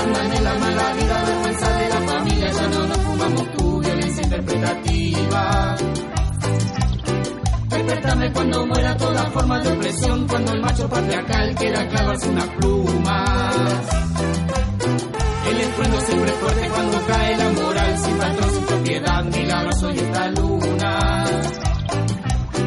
Andan 0.03 0.33
en 0.33 0.43
la 0.43 0.53
mala 0.55 0.93
vida, 0.93 1.23
vergüenza 1.25 1.77
de 1.77 1.89
la 1.89 2.01
familia, 2.11 2.51
ya 2.51 2.67
no 2.67 2.87
nos 2.87 2.97
fumamos 2.97 3.51
tu 3.53 3.79
violencia 3.79 4.23
interpretativa. 4.23 5.75
Despertame 7.69 8.33
cuando 8.33 8.65
muera 8.65 8.97
toda 8.97 9.25
forma 9.27 9.59
de 9.61 9.71
opresión, 9.71 10.27
cuando 10.27 10.51
el 10.51 10.61
macho 10.61 10.89
patriarcal 10.89 11.55
quiera 11.55 11.87
clavarse 11.87 12.29
unas 12.29 12.47
plumas. 12.49 13.55
El 15.49 15.61
estruendo 15.61 16.01
siempre 16.01 16.31
fuerte 16.33 16.69
cuando 16.69 17.07
cae 17.07 17.37
la 17.37 17.49
moral, 17.49 17.97
sin 17.97 18.17
patrón, 18.17 18.49
sin 18.53 18.65
propiedad, 18.65 19.23
milagroso 19.23 19.89
y 19.91 19.99
esta 19.99 20.27
luna. 20.31 20.98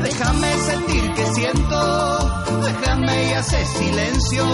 Déjame 0.03 0.53
sentir 0.59 1.15
que 1.15 1.27
siento, 1.35 2.19
déjame 2.65 3.31
y 3.31 3.33
hace 3.35 3.65
silencio, 3.67 4.45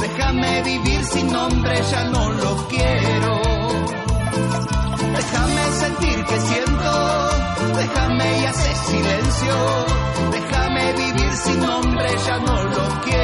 déjame 0.00 0.62
vivir 0.62 1.04
sin 1.04 1.26
nombre, 1.30 1.82
ya 1.90 2.04
no 2.04 2.30
lo 2.30 2.68
quiero. 2.68 3.42
Déjame 5.16 5.72
sentir 5.72 6.24
que 6.24 6.40
siento, 6.40 7.30
déjame 7.76 8.40
y 8.40 8.44
hace 8.46 8.74
silencio, 8.74 9.54
déjame 10.32 10.92
vivir 10.94 11.32
sin 11.36 11.60
nombre, 11.60 12.08
ya 12.26 12.38
no 12.38 12.64
lo 12.64 13.00
quiero. 13.02 13.19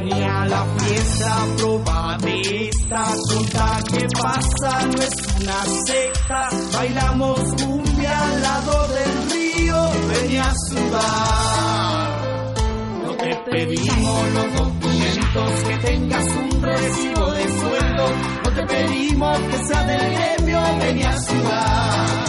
Venía 0.00 0.42
a 0.42 0.46
la 0.46 0.64
fiesta, 0.78 1.46
proba 1.56 2.16
esta 2.22 3.04
tonta 3.28 3.80
que 3.90 4.06
pasa, 4.22 4.86
no 4.86 5.02
es 5.02 5.14
una 5.40 5.64
secta. 5.86 6.48
Bailamos 6.72 7.40
cumbia 7.60 8.22
al 8.22 8.42
lado 8.42 8.88
del 8.94 9.30
río, 9.32 9.90
venía 10.06 10.44
a 10.44 10.54
sudar. 10.68 12.54
No 13.02 13.10
te 13.16 13.36
pedimos 13.50 14.32
los 14.34 14.54
documentos, 14.54 15.52
que 15.66 15.76
tengas 15.78 16.26
un 16.26 16.62
recibo 16.62 17.32
de 17.32 17.42
sueldo. 17.42 18.08
No 18.44 18.50
te 18.52 18.66
pedimos 18.66 19.38
que 19.40 19.58
sea 19.66 19.82
del 19.82 20.14
gremio, 20.14 20.60
venía 20.78 21.10
a 21.10 21.20
sudar. 21.20 22.27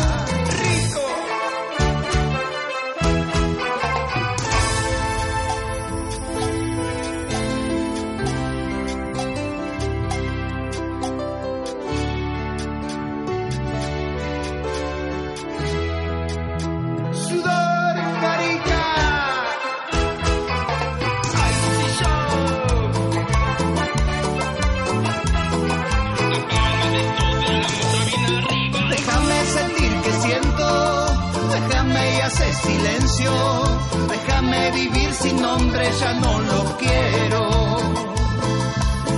Déjame 34.10 34.72
vivir 34.72 35.14
sin 35.14 35.42
nombre, 35.42 35.92
ya 36.00 36.14
no 36.14 36.40
lo 36.40 36.78
quiero. 36.78 37.44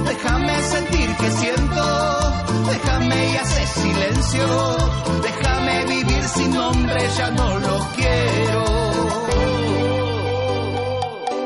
Déjame 0.05 0.61
sentir 0.63 1.15
que 1.18 1.31
siento, 1.31 1.84
déjame 2.69 3.31
y 3.31 3.35
hace 3.38 3.68
silencio, 3.68 4.77
déjame 5.23 5.85
vivir 5.85 6.23
sin 6.30 6.53
nombre, 6.53 7.09
ya 7.18 7.31
no 7.31 7.59
lo 7.59 7.80
quiero. 7.95 8.63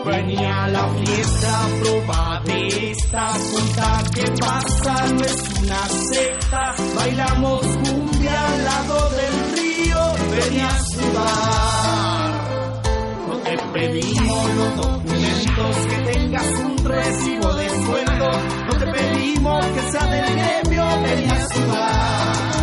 Venía 0.05 0.63
a 0.63 0.67
la 0.67 0.88
fiesta, 0.89 1.67
proba 1.81 2.41
de 2.45 2.91
esta 2.91 3.34
punta 3.34 4.03
que 4.13 4.31
pasa, 4.39 5.07
no 5.13 5.26
es 5.26 5.43
una 5.61 5.88
secta. 5.88 6.76
Bailamos 6.95 7.61
cumbia 7.61 8.47
al 8.47 8.65
lado 8.65 9.09
del 9.09 9.57
río, 9.57 9.99
venía 10.31 10.67
a 10.67 10.80
sudar. 10.80 11.85
Te 13.45 13.55
pedimos 13.73 14.55
los 14.55 14.76
documentos, 14.76 15.76
que 15.88 16.13
tengas 16.13 16.47
un 16.61 16.84
recibo 16.84 17.53
de 17.53 17.69
sueldo. 17.69 18.31
No 18.65 18.80
te 18.80 18.88
pedimos 18.88 19.65
que 19.67 19.91
sea 19.91 20.07
del 20.07 20.35
gremio, 20.35 21.01
venía 21.03 21.34
a 21.34 21.47
sudar. 21.49 22.55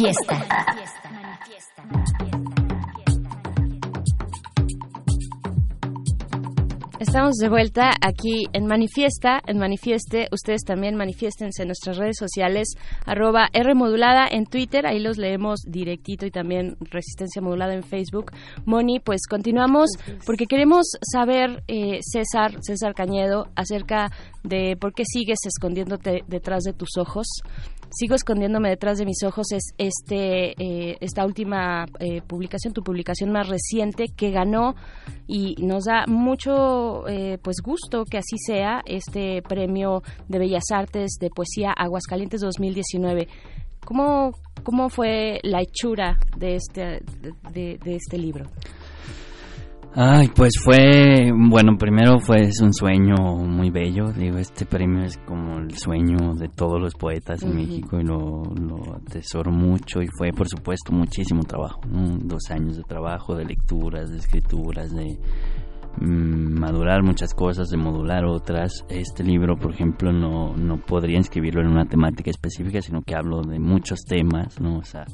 Manifiesta. 0.00 0.46
Estamos 7.00 7.36
de 7.36 7.48
vuelta 7.48 7.90
aquí 8.00 8.46
en 8.52 8.66
Manifiesta, 8.66 9.40
en 9.46 9.58
Manifieste. 9.58 10.28
Ustedes 10.30 10.62
también 10.64 10.94
manifiéstense 10.96 11.62
en 11.62 11.68
nuestras 11.68 11.96
redes 11.96 12.16
sociales, 12.16 12.74
arroba 13.06 13.48
R 13.52 13.74
modulada 13.74 14.28
en 14.30 14.46
Twitter, 14.46 14.86
ahí 14.86 15.00
los 15.00 15.16
leemos 15.16 15.60
directito 15.66 16.26
y 16.26 16.30
también 16.30 16.76
Resistencia 16.80 17.42
Modulada 17.42 17.74
en 17.74 17.82
Facebook. 17.82 18.32
Moni, 18.66 19.00
pues 19.00 19.22
continuamos 19.28 19.90
porque 20.26 20.46
queremos 20.46 20.86
saber, 21.00 21.62
eh, 21.66 21.98
César, 22.02 22.56
César 22.62 22.94
Cañedo, 22.94 23.48
acerca 23.56 24.10
de 24.44 24.76
por 24.76 24.92
qué 24.92 25.04
sigues 25.04 25.38
escondiéndote 25.44 26.24
detrás 26.28 26.62
de 26.62 26.72
tus 26.72 26.96
ojos. 26.98 27.26
Sigo 27.90 28.14
escondiéndome 28.14 28.68
detrás 28.68 28.98
de 28.98 29.06
mis 29.06 29.22
ojos 29.22 29.50
es 29.52 29.72
este 29.78 30.50
eh, 30.62 30.98
esta 31.00 31.24
última 31.24 31.86
eh, 32.00 32.20
publicación, 32.20 32.74
tu 32.74 32.82
publicación 32.82 33.32
más 33.32 33.48
reciente 33.48 34.08
que 34.14 34.30
ganó 34.30 34.74
y 35.26 35.54
nos 35.58 35.84
da 35.84 36.04
mucho 36.06 37.08
eh, 37.08 37.38
pues 37.40 37.56
gusto 37.64 38.04
que 38.04 38.18
así 38.18 38.36
sea 38.44 38.82
este 38.84 39.40
premio 39.40 40.02
de 40.28 40.38
Bellas 40.38 40.70
Artes 40.70 41.12
de 41.18 41.30
poesía 41.30 41.72
Aguascalientes 41.72 42.42
2019. 42.42 43.26
¿Cómo, 43.86 44.32
cómo 44.64 44.90
fue 44.90 45.40
la 45.42 45.62
hechura 45.62 46.18
de 46.36 46.56
este 46.56 47.00
de, 47.52 47.78
de 47.82 47.96
este 47.96 48.18
libro? 48.18 48.44
Ay, 49.94 50.28
pues 50.34 50.52
fue, 50.62 51.32
bueno, 51.34 51.76
primero 51.78 52.20
fue 52.20 52.50
un 52.62 52.74
sueño 52.74 53.16
muy 53.38 53.70
bello, 53.70 54.12
digo, 54.12 54.36
este 54.36 54.66
premio 54.66 55.04
es 55.04 55.16
como 55.18 55.58
el 55.58 55.76
sueño 55.76 56.34
de 56.34 56.48
todos 56.48 56.78
los 56.80 56.94
poetas 56.94 57.42
en. 57.42 57.56
México 57.56 57.98
y 57.98 58.04
lo, 58.04 58.42
lo 58.54 58.96
atesoro 58.96 59.50
mucho 59.50 60.02
y 60.02 60.06
fue 60.16 60.30
por 60.32 60.46
supuesto 60.46 60.92
muchísimo 60.92 61.42
trabajo, 61.42 61.80
¿no? 61.88 62.18
dos 62.18 62.50
años 62.50 62.76
de 62.76 62.82
trabajo, 62.82 63.34
de 63.34 63.46
lecturas, 63.46 64.10
de 64.10 64.18
escrituras, 64.18 64.94
de 64.94 65.18
mm, 66.00 66.60
madurar 66.60 67.02
muchas 67.02 67.32
cosas, 67.34 67.68
de 67.68 67.78
modular 67.78 68.26
otras. 68.26 68.84
Este 68.90 69.24
libro, 69.24 69.56
por 69.56 69.72
ejemplo, 69.72 70.12
no, 70.12 70.54
no 70.54 70.76
podría 70.76 71.16
inscribirlo 71.16 71.62
en 71.62 71.68
una 71.68 71.86
temática 71.86 72.30
específica, 72.30 72.82
sino 72.82 73.00
que 73.02 73.16
hablo 73.16 73.40
de 73.40 73.58
muchos 73.58 74.00
temas, 74.06 74.60
¿no? 74.60 74.78
O 74.78 74.84
sea, 74.84 75.06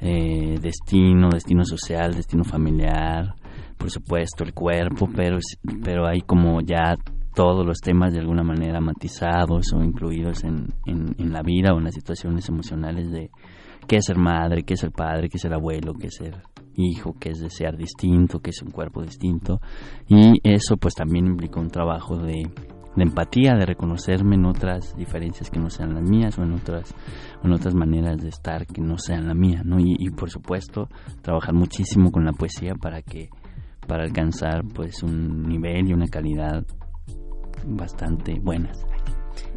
eh, 0.00 0.58
destino, 0.60 1.28
destino 1.30 1.64
social, 1.64 2.14
destino 2.14 2.44
familiar, 2.44 3.34
por 3.78 3.90
supuesto 3.90 4.44
el 4.44 4.52
cuerpo, 4.52 5.08
pero, 5.14 5.38
pero 5.82 6.06
hay 6.06 6.20
como 6.22 6.60
ya 6.60 6.96
todos 7.34 7.64
los 7.64 7.78
temas 7.78 8.12
de 8.12 8.18
alguna 8.18 8.42
manera 8.42 8.80
matizados 8.80 9.72
o 9.72 9.82
incluidos 9.82 10.42
en, 10.42 10.74
en, 10.86 11.32
la 11.32 11.40
vida 11.42 11.72
o 11.72 11.78
en 11.78 11.84
las 11.84 11.94
situaciones 11.94 12.48
emocionales 12.48 13.12
de 13.12 13.30
qué 13.86 13.98
es 13.98 14.06
ser 14.06 14.18
madre, 14.18 14.64
qué 14.64 14.74
es 14.74 14.80
ser 14.80 14.90
padre, 14.90 15.28
qué 15.28 15.36
es 15.36 15.42
ser 15.42 15.54
abuelo, 15.54 15.94
qué 15.94 16.08
es 16.08 16.16
ser 16.16 16.42
hijo, 16.74 17.14
qué 17.20 17.30
es 17.30 17.40
desear 17.40 17.76
distinto, 17.76 18.40
qué 18.40 18.50
es 18.50 18.60
un 18.60 18.72
cuerpo 18.72 19.02
distinto. 19.02 19.60
Y 20.08 20.40
eso 20.42 20.76
pues 20.78 20.94
también 20.94 21.26
implica 21.26 21.60
un 21.60 21.68
trabajo 21.68 22.16
de, 22.16 22.42
empatía, 22.96 23.54
de 23.54 23.66
reconocerme 23.66 24.34
en 24.34 24.44
otras 24.44 24.96
diferencias 24.96 25.48
que 25.48 25.60
no 25.60 25.70
sean 25.70 25.94
las 25.94 26.02
mías 26.02 26.36
o 26.40 26.42
en 26.42 26.54
otras, 26.54 26.92
en 27.44 27.52
otras 27.52 27.74
maneras 27.76 28.18
de 28.18 28.30
estar 28.30 28.66
que 28.66 28.80
no 28.80 28.98
sean 28.98 29.28
la 29.28 29.34
mía, 29.34 29.62
¿no? 29.64 29.76
Y 29.78 30.10
por 30.10 30.28
supuesto 30.28 30.88
trabajar 31.22 31.54
muchísimo 31.54 32.10
con 32.10 32.24
la 32.24 32.32
poesía 32.32 32.74
para 32.74 33.02
que 33.02 33.28
para 33.88 34.04
alcanzar 34.04 34.62
pues 34.74 35.02
un 35.02 35.48
nivel 35.48 35.88
y 35.88 35.94
una 35.94 36.06
calidad 36.06 36.64
bastante 37.64 38.38
buenas. 38.38 38.78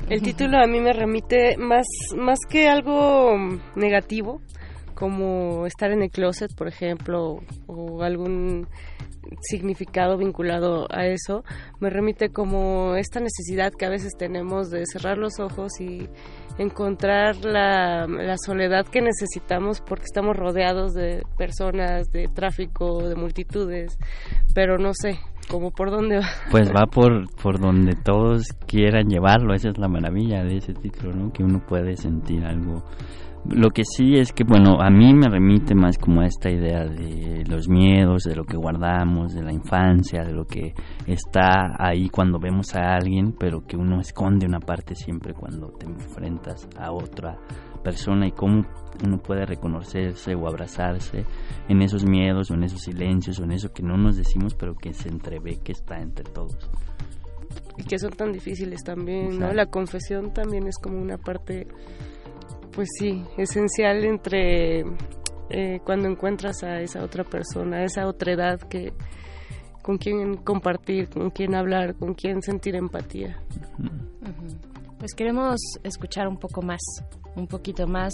El 0.09 0.21
título 0.21 0.57
a 0.57 0.67
mí 0.67 0.79
me 0.79 0.93
remite 0.93 1.57
más, 1.57 1.85
más 2.15 2.39
que 2.49 2.67
algo 2.67 3.35
negativo, 3.75 4.41
como 4.95 5.65
estar 5.65 5.91
en 5.91 6.03
el 6.03 6.09
closet, 6.09 6.55
por 6.55 6.67
ejemplo, 6.67 7.39
o 7.67 8.03
algún 8.03 8.67
significado 9.41 10.17
vinculado 10.17 10.87
a 10.89 11.05
eso, 11.05 11.43
me 11.79 11.89
remite 11.89 12.29
como 12.29 12.95
esta 12.95 13.19
necesidad 13.19 13.71
que 13.77 13.85
a 13.85 13.89
veces 13.89 14.13
tenemos 14.17 14.69
de 14.69 14.83
cerrar 14.85 15.17
los 15.17 15.39
ojos 15.39 15.79
y 15.79 16.09
encontrar 16.57 17.37
la, 17.43 18.05
la, 18.07 18.35
soledad 18.37 18.85
que 18.85 19.01
necesitamos 19.01 19.81
porque 19.81 20.05
estamos 20.05 20.35
rodeados 20.35 20.93
de 20.93 21.23
personas, 21.37 22.11
de 22.11 22.27
tráfico, 22.27 23.07
de 23.07 23.15
multitudes, 23.15 23.97
pero 24.53 24.77
no 24.77 24.91
sé, 24.93 25.19
como 25.49 25.71
por 25.71 25.91
dónde 25.91 26.19
va. 26.19 26.29
Pues 26.49 26.69
va 26.69 26.85
por, 26.91 27.29
por 27.41 27.59
donde 27.59 27.93
todos 28.03 28.43
quieran 28.67 29.07
llevarlo, 29.07 29.53
esa 29.53 29.69
es 29.69 29.77
la 29.77 29.87
maravilla 29.87 30.43
de 30.43 30.57
ese 30.57 30.73
título, 30.73 31.13
¿no? 31.13 31.31
Que 31.31 31.43
uno 31.43 31.59
puede 31.67 31.95
sentir 31.95 32.45
algo 32.45 32.83
lo 33.45 33.71
que 33.71 33.83
sí 33.83 34.15
es 34.15 34.31
que, 34.33 34.43
bueno, 34.43 34.79
a 34.81 34.89
mí 34.89 35.13
me 35.13 35.27
remite 35.27 35.73
más 35.73 35.97
como 35.97 36.21
a 36.21 36.25
esta 36.25 36.49
idea 36.49 36.85
de 36.85 37.43
los 37.47 37.67
miedos, 37.67 38.23
de 38.23 38.35
lo 38.35 38.43
que 38.43 38.55
guardamos, 38.55 39.33
de 39.33 39.43
la 39.43 39.51
infancia, 39.51 40.23
de 40.23 40.33
lo 40.33 40.45
que 40.45 40.73
está 41.07 41.75
ahí 41.79 42.07
cuando 42.09 42.39
vemos 42.39 42.75
a 42.75 42.93
alguien, 42.95 43.33
pero 43.37 43.65
que 43.65 43.77
uno 43.77 43.99
esconde 43.99 44.45
una 44.45 44.59
parte 44.59 44.95
siempre 44.95 45.33
cuando 45.33 45.69
te 45.69 45.87
enfrentas 45.87 46.67
a 46.77 46.91
otra 46.91 47.37
persona 47.83 48.27
y 48.27 48.31
cómo 48.31 48.63
uno 49.03 49.17
puede 49.17 49.45
reconocerse 49.45 50.35
o 50.35 50.47
abrazarse 50.47 51.25
en 51.67 51.81
esos 51.81 52.05
miedos 52.05 52.51
o 52.51 52.53
en 52.53 52.63
esos 52.63 52.81
silencios 52.81 53.39
o 53.39 53.43
en 53.43 53.53
eso 53.53 53.73
que 53.73 53.81
no 53.81 53.97
nos 53.97 54.17
decimos, 54.17 54.53
pero 54.53 54.75
que 54.75 54.93
se 54.93 55.09
entrevé 55.09 55.57
que 55.63 55.71
está 55.71 55.99
entre 55.99 56.25
todos. 56.25 56.69
Y 57.77 57.83
que 57.83 57.97
son 57.97 58.11
tan 58.11 58.31
difíciles 58.31 58.83
también, 58.83 59.39
¿no? 59.39 59.51
La 59.51 59.65
confesión 59.65 60.31
también 60.31 60.67
es 60.67 60.77
como 60.77 61.01
una 61.01 61.17
parte 61.17 61.67
pues 62.71 62.89
sí, 62.97 63.23
esencial 63.37 64.03
entre 64.05 64.83
eh, 65.49 65.79
cuando 65.83 66.07
encuentras 66.07 66.63
a 66.63 66.79
esa 66.79 67.03
otra 67.03 67.23
persona, 67.23 67.77
a 67.77 67.83
esa 67.83 68.07
otra 68.07 68.33
edad 68.33 68.59
que 68.59 68.93
con 69.81 69.97
quien 69.97 70.37
compartir, 70.37 71.09
con 71.09 71.31
quien 71.31 71.55
hablar, 71.55 71.95
con 71.95 72.13
quien 72.13 72.41
sentir 72.41 72.75
empatía. 72.75 73.41
Pues 74.99 75.13
queremos 75.15 75.59
escuchar 75.83 76.27
un 76.27 76.37
poco 76.37 76.61
más, 76.61 76.79
un 77.35 77.47
poquito 77.47 77.87
más 77.87 78.13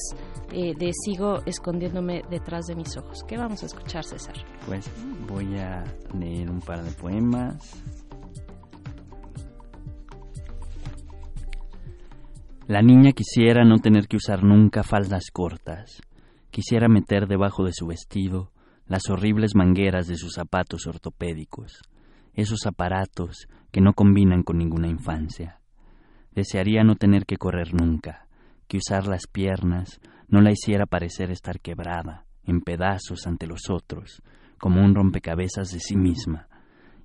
eh, 0.53 0.73
de 0.77 0.91
Sigo 0.93 1.41
escondiéndome 1.45 2.23
detrás 2.29 2.65
de 2.67 2.75
mis 2.75 2.95
ojos. 2.95 3.23
¿Qué 3.27 3.37
vamos 3.37 3.61
a 3.63 3.65
escuchar, 3.65 4.05
César? 4.05 4.35
Pues 4.65 4.89
voy 5.27 5.57
a 5.57 5.83
leer 6.17 6.49
un 6.49 6.61
par 6.61 6.81
de 6.83 6.91
poemas 6.91 7.83
La 12.67 12.81
niña 12.81 13.13
quisiera 13.13 13.63
no 13.63 13.77
tener 13.77 14.09
que 14.09 14.17
usar 14.17 14.43
nunca 14.43 14.83
faldas 14.83 15.31
cortas. 15.31 16.01
Quisiera 16.51 16.89
meter 16.89 17.25
debajo 17.25 17.63
de 17.63 17.71
su 17.71 17.87
vestido 17.87 18.51
las 18.87 19.09
horribles 19.09 19.55
mangueras 19.55 20.07
de 20.07 20.17
sus 20.17 20.33
zapatos 20.33 20.85
ortopédicos, 20.85 21.81
esos 22.33 22.65
aparatos 22.65 23.47
que 23.71 23.79
no 23.79 23.93
combinan 23.93 24.43
con 24.43 24.57
ninguna 24.57 24.89
infancia. 24.89 25.61
Desearía 26.35 26.83
no 26.83 26.95
tener 26.95 27.25
que 27.25 27.37
correr 27.37 27.73
nunca, 27.73 28.27
que 28.67 28.79
usar 28.79 29.07
las 29.07 29.27
piernas 29.27 30.01
no 30.27 30.41
la 30.41 30.51
hiciera 30.51 30.85
parecer 30.85 31.31
estar 31.31 31.61
quebrada, 31.61 32.25
en 32.43 32.59
pedazos 32.59 33.27
ante 33.27 33.47
los 33.47 33.69
otros, 33.69 34.21
como 34.57 34.83
un 34.83 34.93
rompecabezas 34.93 35.69
de 35.69 35.79
sí 35.79 35.95
misma, 35.95 36.49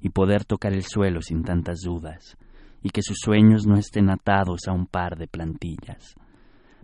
y 0.00 0.08
poder 0.08 0.44
tocar 0.44 0.72
el 0.72 0.82
suelo 0.82 1.22
sin 1.22 1.44
tantas 1.44 1.82
dudas, 1.84 2.36
y 2.82 2.90
que 2.90 3.02
sus 3.02 3.18
sueños 3.18 3.66
no 3.66 3.76
estén 3.76 4.10
atados 4.10 4.66
a 4.66 4.72
un 4.72 4.86
par 4.86 5.16
de 5.16 5.28
plantillas. 5.28 6.14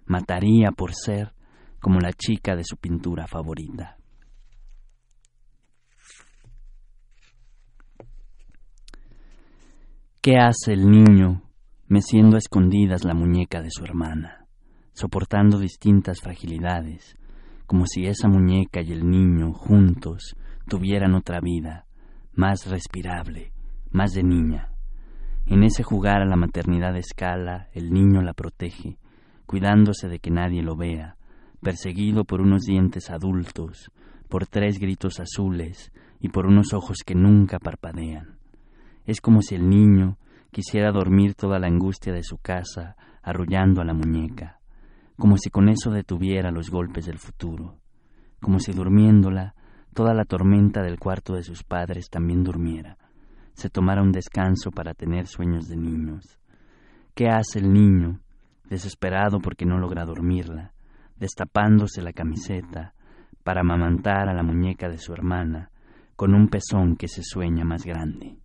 Mataría 0.06 0.70
por 0.70 0.94
ser 0.94 1.34
como 1.80 2.00
la 2.00 2.12
chica 2.12 2.56
de 2.56 2.64
su 2.64 2.76
pintura 2.76 3.26
favorita. 3.26 3.96
¿Qué 10.20 10.36
hace 10.36 10.72
el 10.72 10.90
niño 10.90 11.42
meciendo 11.86 12.36
a 12.36 12.38
escondidas 12.38 13.04
la 13.04 13.14
muñeca 13.14 13.62
de 13.62 13.70
su 13.70 13.84
hermana, 13.84 14.46
soportando 14.92 15.58
distintas 15.58 16.20
fragilidades, 16.20 17.16
como 17.66 17.86
si 17.86 18.06
esa 18.06 18.28
muñeca 18.28 18.82
y 18.82 18.92
el 18.92 19.08
niño 19.08 19.52
juntos 19.52 20.36
tuvieran 20.68 21.14
otra 21.14 21.40
vida, 21.40 21.86
más 22.32 22.66
respirable, 22.66 23.52
más 23.90 24.12
de 24.12 24.22
niña? 24.22 24.72
En 25.50 25.62
ese 25.62 25.82
jugar 25.82 26.20
a 26.20 26.26
la 26.26 26.36
maternidad 26.36 26.92
de 26.92 26.98
escala, 26.98 27.68
el 27.72 27.90
niño 27.90 28.20
la 28.20 28.34
protege, 28.34 28.98
cuidándose 29.46 30.06
de 30.06 30.18
que 30.18 30.30
nadie 30.30 30.62
lo 30.62 30.76
vea, 30.76 31.16
perseguido 31.62 32.24
por 32.24 32.42
unos 32.42 32.64
dientes 32.64 33.08
adultos, 33.08 33.90
por 34.28 34.46
tres 34.46 34.78
gritos 34.78 35.20
azules 35.20 35.90
y 36.20 36.28
por 36.28 36.44
unos 36.44 36.74
ojos 36.74 36.98
que 36.98 37.14
nunca 37.14 37.58
parpadean. 37.58 38.36
Es 39.06 39.22
como 39.22 39.40
si 39.40 39.54
el 39.54 39.70
niño 39.70 40.18
quisiera 40.50 40.92
dormir 40.92 41.34
toda 41.34 41.58
la 41.58 41.68
angustia 41.68 42.12
de 42.12 42.24
su 42.24 42.36
casa 42.36 42.96
arrullando 43.22 43.80
a 43.80 43.86
la 43.86 43.94
muñeca, 43.94 44.60
como 45.16 45.38
si 45.38 45.48
con 45.48 45.70
eso 45.70 45.90
detuviera 45.90 46.50
los 46.50 46.68
golpes 46.68 47.06
del 47.06 47.18
futuro, 47.18 47.78
como 48.42 48.60
si 48.60 48.72
durmiéndola 48.72 49.54
toda 49.94 50.12
la 50.12 50.26
tormenta 50.26 50.82
del 50.82 50.98
cuarto 50.98 51.32
de 51.32 51.42
sus 51.42 51.64
padres 51.64 52.10
también 52.10 52.44
durmiera 52.44 52.98
se 53.58 53.70
tomara 53.70 54.02
un 54.02 54.12
descanso 54.12 54.70
para 54.70 54.94
tener 54.94 55.26
sueños 55.26 55.66
de 55.66 55.76
niños. 55.76 56.38
¿Qué 57.12 57.26
hace 57.26 57.58
el 57.58 57.72
niño, 57.72 58.20
desesperado 58.70 59.40
porque 59.40 59.66
no 59.66 59.78
logra 59.78 60.04
dormirla, 60.04 60.74
destapándose 61.16 62.00
la 62.00 62.12
camiseta 62.12 62.94
para 63.42 63.62
amamantar 63.62 64.28
a 64.28 64.32
la 64.32 64.44
muñeca 64.44 64.88
de 64.88 64.98
su 64.98 65.12
hermana 65.12 65.72
con 66.14 66.34
un 66.34 66.46
pezón 66.46 66.94
que 66.94 67.08
se 67.08 67.24
sueña 67.24 67.64
más 67.64 67.84
grande? 67.84 68.36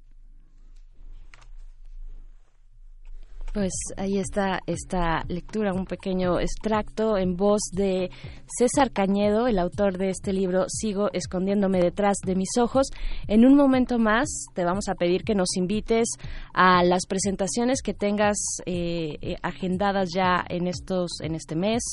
Pues 3.54 3.72
ahí 3.98 4.18
está 4.18 4.62
esta 4.66 5.24
lectura, 5.28 5.74
un 5.74 5.86
pequeño 5.86 6.40
extracto 6.40 7.20
en 7.20 7.36
voz 7.36 7.62
de 7.72 8.10
César 8.48 8.90
Cañedo, 8.92 9.46
el 9.46 9.60
autor 9.60 10.00
de 10.00 10.10
este 10.10 10.34
libro 10.34 10.66
Sigo 10.68 11.12
escondiéndome 11.14 11.80
detrás 11.80 12.18
de 12.26 12.34
mis 12.34 12.50
ojos. 12.60 12.88
En 13.28 13.46
un 13.46 13.56
momento 13.56 14.00
más 14.00 14.28
te 14.56 14.66
vamos 14.66 14.90
a 14.90 14.96
pedir 14.96 15.24
que 15.24 15.36
nos 15.36 15.56
invites 15.56 16.08
a 16.56 16.84
las 16.84 17.06
presentaciones 17.06 17.84
que 17.84 17.94
tengas 17.94 18.38
eh, 18.66 19.20
eh, 19.22 19.36
agendadas 19.44 20.10
ya 20.12 20.44
en 20.50 20.66
estos 20.66 21.22
en 21.22 21.36
este 21.36 21.56
mes, 21.56 21.84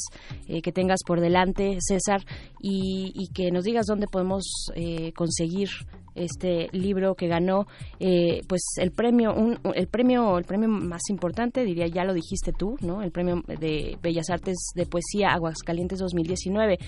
eh, 0.49 0.63
que 0.63 0.73
tengas 0.73 1.01
por 1.07 1.21
delante, 1.21 1.77
César, 1.87 2.23
y, 2.59 3.29
que 3.35 3.51
nos 3.51 3.65
digas 3.65 3.85
dónde 3.87 4.07
podemos 4.07 4.45
conseguir 5.15 5.69
este 6.15 6.69
libro 6.73 7.15
que 7.15 7.29
ganó 7.29 7.67
eh, 7.99 8.43
pues 8.49 8.63
el 8.77 8.91
premio 8.93 9.35
un, 9.35 9.59
el 9.75 9.87
premio 9.87 10.39
el 10.39 10.45
premio 10.45 10.69
más 10.69 11.03
importante 11.09 11.50
diría 11.53 11.87
ya 11.89 12.05
lo 12.05 12.15
dijiste 12.15 12.53
tú 12.53 12.77
no 12.81 13.03
el 13.03 13.11
premio 13.11 13.43
de 13.47 13.99
Bellas 14.01 14.31
Artes 14.31 14.57
de 14.75 14.87
poesía 14.87 15.33
Aguascalientes 15.33 15.99
2019 15.99 16.79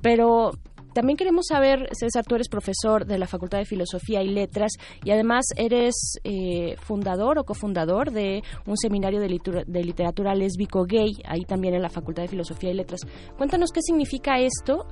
pero 0.00 0.52
también 0.92 1.16
queremos 1.16 1.46
saber, 1.48 1.88
César, 1.92 2.24
tú 2.26 2.34
eres 2.34 2.48
profesor 2.48 3.06
de 3.06 3.18
la 3.18 3.26
Facultad 3.26 3.58
de 3.58 3.64
Filosofía 3.64 4.22
y 4.22 4.28
Letras 4.28 4.72
y 5.02 5.10
además 5.10 5.46
eres 5.56 5.94
eh, 6.22 6.76
fundador 6.76 7.38
o 7.38 7.44
cofundador 7.44 8.10
de 8.10 8.42
un 8.66 8.76
seminario 8.76 9.18
de, 9.18 9.40
de 9.66 9.84
literatura 9.84 10.34
lésbico 10.34 10.84
gay, 10.84 11.14
ahí 11.24 11.44
también 11.46 11.74
en 11.74 11.82
la 11.82 11.88
Facultad 11.88 12.22
de 12.22 12.28
Filosofía 12.28 12.72
y 12.72 12.74
Letras. 12.74 13.00
Cuéntanos 13.38 13.70
qué 13.72 13.80
significa 13.80 14.38
esto 14.38 14.86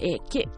Eh, 0.00 0.18
¿qué, 0.28 0.48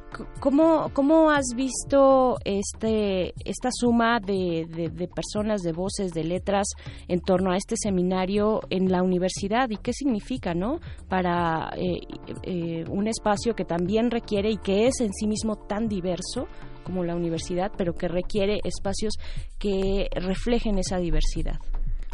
cómo, 0.41 0.89
¿Cómo 0.95 1.31
has 1.31 1.45
visto 1.55 2.37
este, 2.45 3.35
esta 3.45 3.69
suma 3.71 4.19
de, 4.19 4.67
de, 4.67 5.09
personas, 5.09 5.61
de 5.61 5.73
voces, 5.73 6.13
de 6.13 6.25
letras 6.25 6.67
en 7.07 7.21
torno 7.21 7.53
a 7.53 7.57
este 7.57 7.77
seminario 7.77 8.61
en 8.71 8.91
la 8.91 9.03
universidad 9.03 9.69
y 9.69 9.77
qué 9.77 9.93
significa 9.93 10.55
¿no? 10.55 10.81
para 11.09 11.71
eh, 11.77 12.01
eh, 12.45 12.85
un 12.89 13.09
espacio 13.09 13.55
que 13.55 13.67
también 13.67 14.11
requiere 14.11 14.51
y 14.51 14.57
que 14.57 14.87
es 14.87 15.01
en 15.01 15.13
sí 15.13 15.27
mismo 15.27 15.57
tan 15.57 15.87
diverso 15.87 16.49
como 16.83 17.05
la 17.05 17.15
universidad, 17.15 17.73
pero 17.77 17.93
que 17.93 18.09
requiere 18.09 18.61
espacios 18.65 19.15
que 19.59 20.09
reflejen 20.15 20.79
esa 20.79 20.99
diversidad? 20.99 21.59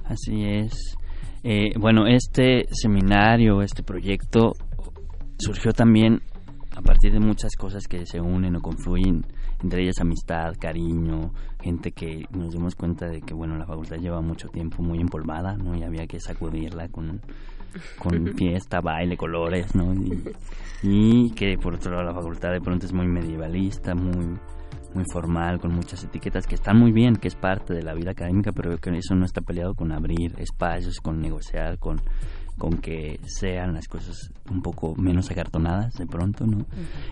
Así 0.05 0.45
es. 0.45 0.97
bueno, 1.79 2.07
este 2.09 2.65
seminario, 2.73 3.63
este 3.63 3.85
proyecto 3.85 4.55
surgió 5.39 5.73
también 5.73 6.21
a 6.83 6.85
partir 6.85 7.13
de 7.13 7.21
muchas 7.21 7.55
cosas 7.55 7.87
que 7.87 8.05
se 8.07 8.21
unen 8.21 8.57
o 8.57 8.61
confluyen, 8.61 9.25
entre 9.63 9.85
ellas 9.85 10.01
amistad, 10.01 10.55
cariño, 10.59 11.33
gente 11.61 11.93
que 11.93 12.25
nos 12.33 12.53
dimos 12.53 12.75
cuenta 12.75 13.07
de 13.07 13.21
que, 13.21 13.35
bueno, 13.35 13.57
la 13.57 13.67
facultad 13.67 13.99
lleva 13.99 14.21
mucho 14.21 14.49
tiempo 14.49 14.83
muy 14.83 14.99
empolvada, 14.99 15.57
¿no? 15.57 15.77
Y 15.77 15.85
había 15.85 16.09
que 16.09 16.19
sacudirla 16.19 16.89
con, 16.89 17.21
con 17.99 18.27
fiesta, 18.37 18.81
baile, 18.81 19.17
colores, 19.17 19.77
¿no? 19.77 19.95
Y, 20.83 21.31
que, 21.31 21.57
por 21.57 21.75
otro 21.75 21.93
lado, 21.93 22.03
la 22.03 22.15
facultad 22.15 22.51
de 22.51 22.61
pronto 22.61 22.87
es 22.87 22.93
muy 22.93 23.07
medievalista, 23.07 23.95
muy 23.95 24.39
muy 24.95 25.05
formal, 25.11 25.59
con 25.59 25.73
muchas 25.75 26.05
etiquetas 26.05 26.47
que 26.47 26.55
están 26.55 26.79
muy 26.79 26.93
bien, 26.93 27.17
que 27.17 27.29
es 27.29 27.35
parte 27.35 27.73
de 27.73 27.83
la 27.83 27.95
vida 27.95 28.11
académica, 28.11 28.53
pero 28.53 28.77
que 28.77 28.91
eso 28.91 29.15
no 29.15 29.25
está 29.25 29.41
peleado 29.41 29.75
con 29.75 29.91
abrir 29.91 30.35
espacios, 30.37 31.01
con 31.01 31.19
negociar, 31.19 31.79
con 31.79 31.97
con 32.59 32.79
que 32.79 33.21
sean 33.25 33.75
las 33.75 33.89
cosas 33.89 34.31
un 34.51 34.63
poco 34.63 34.95
menos 34.97 35.31
acartonadas 35.31 35.95
de 35.95 36.07
pronto, 36.07 36.47
¿no? 36.47 36.67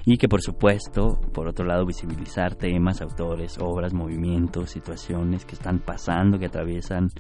Y 0.05 0.17
que 0.17 0.29
por 0.29 0.43
supuesto, 0.43 1.21
por 1.33 1.49
otro 1.49 1.65
lado, 1.65 1.87
visibilizar 1.87 2.55
temas, 2.55 3.01
autores, 3.01 3.59
obras, 3.59 3.93
movimientos, 3.93 4.71
situaciones 4.71 5.45
que 5.45 5.55
están 5.55 5.79
pasando, 5.81 6.39
que 6.39 6.47
atraviesan 6.47 7.11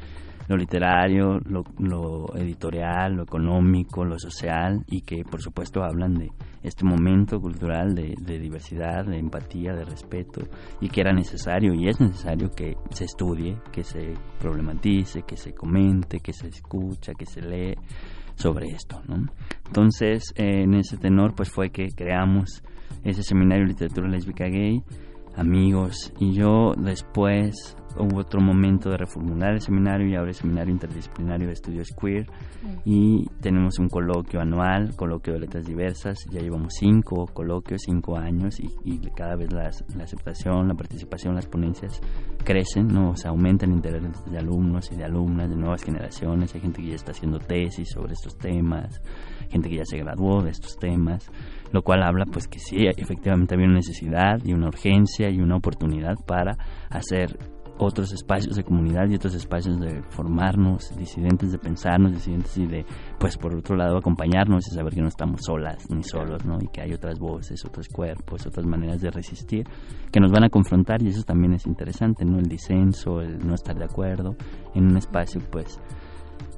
lo 0.50 0.56
literario, 0.56 1.38
lo, 1.44 2.26
editorial, 2.34 3.14
lo 3.14 3.22
económico, 3.22 4.04
lo 4.04 4.18
social 4.18 4.82
y 4.88 5.02
que 5.02 5.22
por 5.22 5.40
supuesto 5.40 5.84
hablan 5.84 6.14
de 6.14 6.32
este 6.64 6.84
momento 6.84 7.40
cultural 7.40 7.94
de, 7.94 8.38
diversidad, 8.40 9.04
de 9.04 9.18
empatía, 9.18 9.74
de 9.74 9.84
respeto 9.84 10.40
y 10.80 10.88
que 10.88 11.02
era 11.02 11.12
necesario 11.12 11.72
y 11.72 11.88
es 11.88 12.00
necesario 12.00 12.50
que 12.50 12.74
se 12.90 13.04
estudie, 13.04 13.58
que 13.70 13.84
se 13.84 14.12
problematice, 14.40 15.22
que 15.22 15.36
se 15.36 15.54
comente, 15.54 16.18
que 16.18 16.32
se 16.32 16.48
escucha, 16.48 17.12
que 17.14 17.26
se 17.26 17.42
lee 17.42 17.76
sobre 18.34 18.70
esto. 18.70 19.00
Entonces, 19.66 20.32
en 20.34 20.74
ese 20.74 20.96
tenor 20.96 21.36
pues 21.36 21.48
fue 21.48 21.70
que 21.70 21.90
creamos 21.94 22.64
ese 23.04 23.22
seminario 23.22 23.66
de 23.66 23.72
literatura 23.72 24.08
lésbica 24.08 24.46
gay 24.46 24.82
amigos 25.36 26.12
y 26.18 26.32
yo 26.32 26.72
después 26.76 27.76
hubo 28.00 28.18
otro 28.18 28.40
momento 28.40 28.90
de 28.90 28.96
reformular 28.96 29.52
el 29.52 29.60
seminario 29.60 30.08
y 30.08 30.14
ahora 30.14 30.30
el 30.30 30.34
seminario 30.34 30.72
interdisciplinario 30.72 31.46
de 31.46 31.52
estudios 31.52 31.88
queer. 32.00 32.26
Y 32.84 33.26
tenemos 33.40 33.78
un 33.78 33.88
coloquio 33.88 34.40
anual, 34.40 34.94
coloquio 34.96 35.34
de 35.34 35.40
letras 35.40 35.64
diversas, 35.64 36.18
ya 36.30 36.40
llevamos 36.40 36.74
cinco 36.78 37.26
coloquios, 37.32 37.82
cinco 37.84 38.16
años 38.16 38.58
y, 38.60 38.98
cada 39.14 39.36
vez 39.36 39.52
la 39.52 39.68
aceptación, 40.02 40.68
la 40.68 40.74
participación, 40.74 41.34
las 41.34 41.46
ponencias 41.46 42.00
crecen, 42.44 42.88
¿no? 42.88 43.16
se 43.16 43.28
aumenta 43.28 43.66
el 43.66 43.72
interés 43.72 44.02
de 44.30 44.38
alumnos 44.38 44.90
y 44.92 44.96
de 44.96 45.04
alumnas 45.04 45.48
de 45.48 45.56
nuevas 45.56 45.82
generaciones, 45.82 46.54
hay 46.54 46.60
gente 46.60 46.82
que 46.82 46.88
ya 46.88 46.94
está 46.94 47.12
haciendo 47.12 47.38
tesis 47.38 47.90
sobre 47.90 48.12
estos 48.12 48.36
temas, 48.38 49.00
gente 49.50 49.68
que 49.68 49.76
ya 49.76 49.84
se 49.84 49.98
graduó 49.98 50.42
de 50.42 50.50
estos 50.50 50.76
temas, 50.78 51.30
lo 51.72 51.82
cual 51.82 52.02
habla 52.02 52.24
pues 52.26 52.48
que 52.48 52.58
sí, 52.58 52.86
efectivamente 52.86 53.54
había 53.54 53.66
una 53.66 53.76
necesidad 53.76 54.38
y 54.44 54.52
una 54.52 54.68
urgencia 54.68 55.30
y 55.30 55.40
una 55.40 55.56
oportunidad 55.56 56.14
para 56.26 56.56
hacer 56.88 57.36
otros 57.84 58.12
espacios 58.12 58.56
de 58.56 58.64
comunidad 58.64 59.08
y 59.08 59.14
otros 59.14 59.34
espacios 59.34 59.80
de 59.80 60.02
formarnos, 60.10 60.94
disidentes 60.96 61.52
de 61.52 61.58
pensarnos, 61.58 62.12
disidentes 62.12 62.56
y 62.58 62.66
de, 62.66 62.84
pues 63.18 63.36
por 63.36 63.54
otro 63.54 63.76
lado, 63.76 63.96
acompañarnos 63.98 64.66
y 64.68 64.74
saber 64.74 64.94
que 64.94 65.00
no 65.00 65.08
estamos 65.08 65.40
solas 65.44 65.90
ni 65.90 66.02
solos, 66.02 66.44
¿no? 66.44 66.58
Y 66.60 66.68
que 66.68 66.82
hay 66.82 66.92
otras 66.92 67.18
voces, 67.18 67.64
otros 67.64 67.88
cuerpos, 67.88 68.46
otras 68.46 68.66
maneras 68.66 69.00
de 69.00 69.10
resistir 69.10 69.66
que 70.12 70.20
nos 70.20 70.30
van 70.30 70.44
a 70.44 70.50
confrontar 70.50 71.02
y 71.02 71.08
eso 71.08 71.22
también 71.22 71.54
es 71.54 71.66
interesante, 71.66 72.24
¿no? 72.24 72.38
El 72.38 72.48
disenso, 72.48 73.20
el 73.20 73.38
no 73.46 73.54
estar 73.54 73.76
de 73.76 73.84
acuerdo 73.84 74.36
en 74.74 74.86
un 74.86 74.96
espacio, 74.96 75.40
pues, 75.50 75.80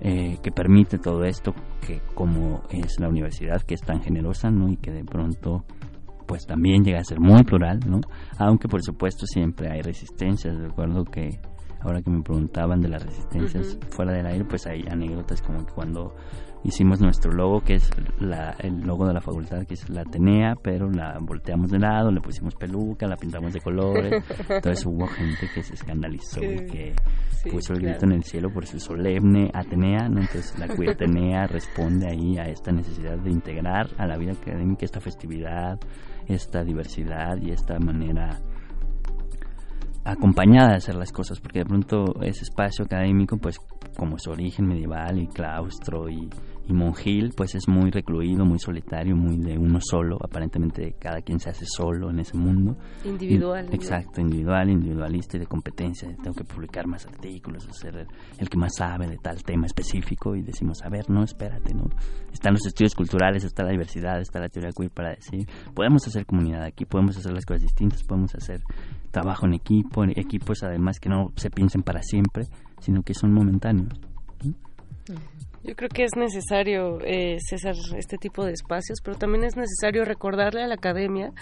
eh, 0.01 0.39
que 0.43 0.51
permite 0.51 0.99
todo 0.99 1.23
esto, 1.23 1.55
que 1.87 2.01
como 2.15 2.63
es 2.71 2.99
la 2.99 3.09
universidad, 3.09 3.63
que 3.63 3.75
es 3.75 3.81
tan 3.83 4.03
generosa, 4.03 4.51
¿no? 4.51 4.69
Y 4.69 4.77
que 4.77 4.91
de 4.91 5.05
pronto 5.05 5.65
pues 6.33 6.47
también 6.47 6.83
llega 6.83 6.99
a 6.99 7.05
ser 7.05 7.21
muy 7.21 7.43
plural, 7.43 7.81
¿no? 7.87 8.01
Aunque 8.39 8.67
por 8.67 8.83
supuesto 8.83 9.27
siempre 9.27 9.71
hay 9.71 9.83
resistencias. 9.83 10.57
Recuerdo 10.57 11.05
que 11.05 11.29
ahora 11.81 12.01
que 12.01 12.09
me 12.09 12.23
preguntaban 12.23 12.81
de 12.81 12.89
las 12.89 13.05
resistencias 13.05 13.79
fuera 13.91 14.13
del 14.13 14.25
aire, 14.25 14.47
pues 14.47 14.67
hay 14.67 14.83
anécdotas 14.91 15.43
como 15.43 15.67
que 15.67 15.75
cuando 15.75 16.15
hicimos 16.65 17.03
nuestro 17.03 17.33
logo, 17.33 17.61
que 17.61 17.75
es 17.75 17.91
el 18.61 18.81
logo 18.81 19.07
de 19.07 19.13
la 19.13 19.21
facultad, 19.21 19.67
que 19.67 19.75
es 19.75 19.91
la 19.91 20.01
Atenea, 20.01 20.55
pero 20.63 20.91
la 20.91 21.19
volteamos 21.21 21.71
de 21.71 21.81
lado, 21.81 22.11
le 22.11 22.23
pusimos 22.23 22.55
peluca, 22.55 23.07
la 23.07 23.17
pintamos 23.17 23.53
de 23.53 23.61
colores. 23.61 24.25
Entonces 24.49 24.87
hubo 24.87 25.07
gente 25.09 25.51
que 25.55 25.63
se 25.63 25.75
escandalizó 25.75 26.43
y 26.43 26.67
que 26.67 26.95
puso 27.51 27.75
el 27.75 27.81
grito 27.83 28.07
en 28.07 28.13
el 28.13 28.25
cielo 28.25 28.51
por 28.51 28.65
su 28.65 28.81
solemne 28.81 29.51
Atenea. 29.53 30.07
Entonces 30.07 30.59
la 30.59 30.67
Queer 30.69 30.93
Atenea 30.93 31.47
responde 31.47 32.07
ahí 32.09 32.39
a 32.39 32.45
esta 32.45 32.73
necesidad 32.73 33.19
de 33.19 33.31
integrar 33.31 33.89
a 33.99 34.07
la 34.07 34.17
vida 34.17 34.33
académica 34.33 34.87
esta 34.87 35.01
festividad, 35.01 35.79
esta 36.27 36.63
diversidad 36.65 37.37
y 37.41 37.51
esta 37.51 37.79
manera 37.79 38.41
acompañada 40.05 40.71
de 40.71 40.77
hacer 40.77 40.95
las 40.97 41.13
cosas, 41.13 41.41
porque 41.41 41.61
de 41.61 41.65
pronto 41.65 42.21
ese 42.23 42.43
espacio 42.43 42.85
académico, 42.85 43.37
pues 43.37 43.59
como 43.97 44.19
su 44.19 44.31
origen 44.31 44.67
medieval 44.67 45.19
y 45.19 45.27
claustro 45.29 46.09
y 46.09 46.29
y 46.73 46.75
Monjil 46.75 47.33
pues 47.37 47.55
es 47.55 47.69
muy 47.69 47.91
recluido, 47.91 48.45
muy 48.45 48.59
solitario, 48.59 49.15
muy 49.15 49.37
de 49.37 49.57
uno 49.59 49.79
solo, 49.81 50.17
aparentemente 50.23 50.95
cada 50.99 51.21
quien 51.21 51.39
se 51.39 51.51
hace 51.51 51.65
solo 51.67 52.11
en 52.11 52.21
ese 52.21 52.37
mundo. 52.37 52.77
Individual. 53.05 53.69
exacto, 53.73 54.21
individual, 54.21 54.71
individualista 54.71 55.37
y 55.37 55.41
de 55.41 55.47
competencia, 55.47 56.09
tengo 56.23 56.35
que 56.35 56.45
publicar 56.45 56.87
más 56.87 57.07
artículos, 57.07 57.69
ser 57.73 58.07
el, 58.39 58.49
que 58.49 58.59
más 58.59 58.73
sabe 58.77 59.07
de 59.07 59.19
tal 59.19 59.43
tema 59.43 59.67
específico 59.67 60.35
y 60.35 60.43
decimos, 60.43 60.83
a 60.83 60.89
ver, 60.89 61.09
no, 61.11 61.23
espérate, 61.23 61.75
¿no? 61.75 61.85
Están 62.33 62.55
los 62.55 62.67
estudios 62.67 62.95
culturales, 62.95 63.45
está 63.45 63.63
la 63.63 63.71
diversidad, 63.71 64.21
está 64.21 64.41
la 64.41 64.49
teoría 64.49 64.71
queer 64.77 64.91
para 64.91 65.11
decir, 65.11 65.47
podemos 65.75 66.07
hacer 66.07 66.27
comunidad 66.27 66.65
aquí, 66.65 66.85
podemos 66.85 67.17
hacer 67.17 67.33
las 67.33 67.45
cosas 67.45 67.63
distintas, 67.63 68.03
podemos 68.03 68.35
hacer 68.35 68.63
trabajo 69.11 69.47
en 69.47 69.55
equipo, 69.55 70.05
en 70.05 70.11
equipos 70.19 70.63
además 70.63 70.99
que 70.99 71.09
no 71.09 71.33
se 71.37 71.51
piensen 71.51 71.83
para 71.83 72.03
siempre, 72.03 72.45
sino 72.81 73.03
que 73.03 73.15
son 73.15 73.33
momentáneos. 73.33 74.12
Yo 75.65 75.75
creo 75.77 75.89
que 75.89 76.05
es 76.05 76.17
necesario, 76.17 76.99
eh, 77.05 77.37
César, 77.39 77.75
este 77.97 78.17
tipo 78.19 78.45
de 78.45 78.53
espacios, 78.53 79.01
pero 79.03 79.17
también 79.17 79.45
es 79.45 79.57
necesario 79.57 80.05
recordarle 80.05 80.63
a 80.63 80.67
la 80.67 80.75
academia 80.75 81.33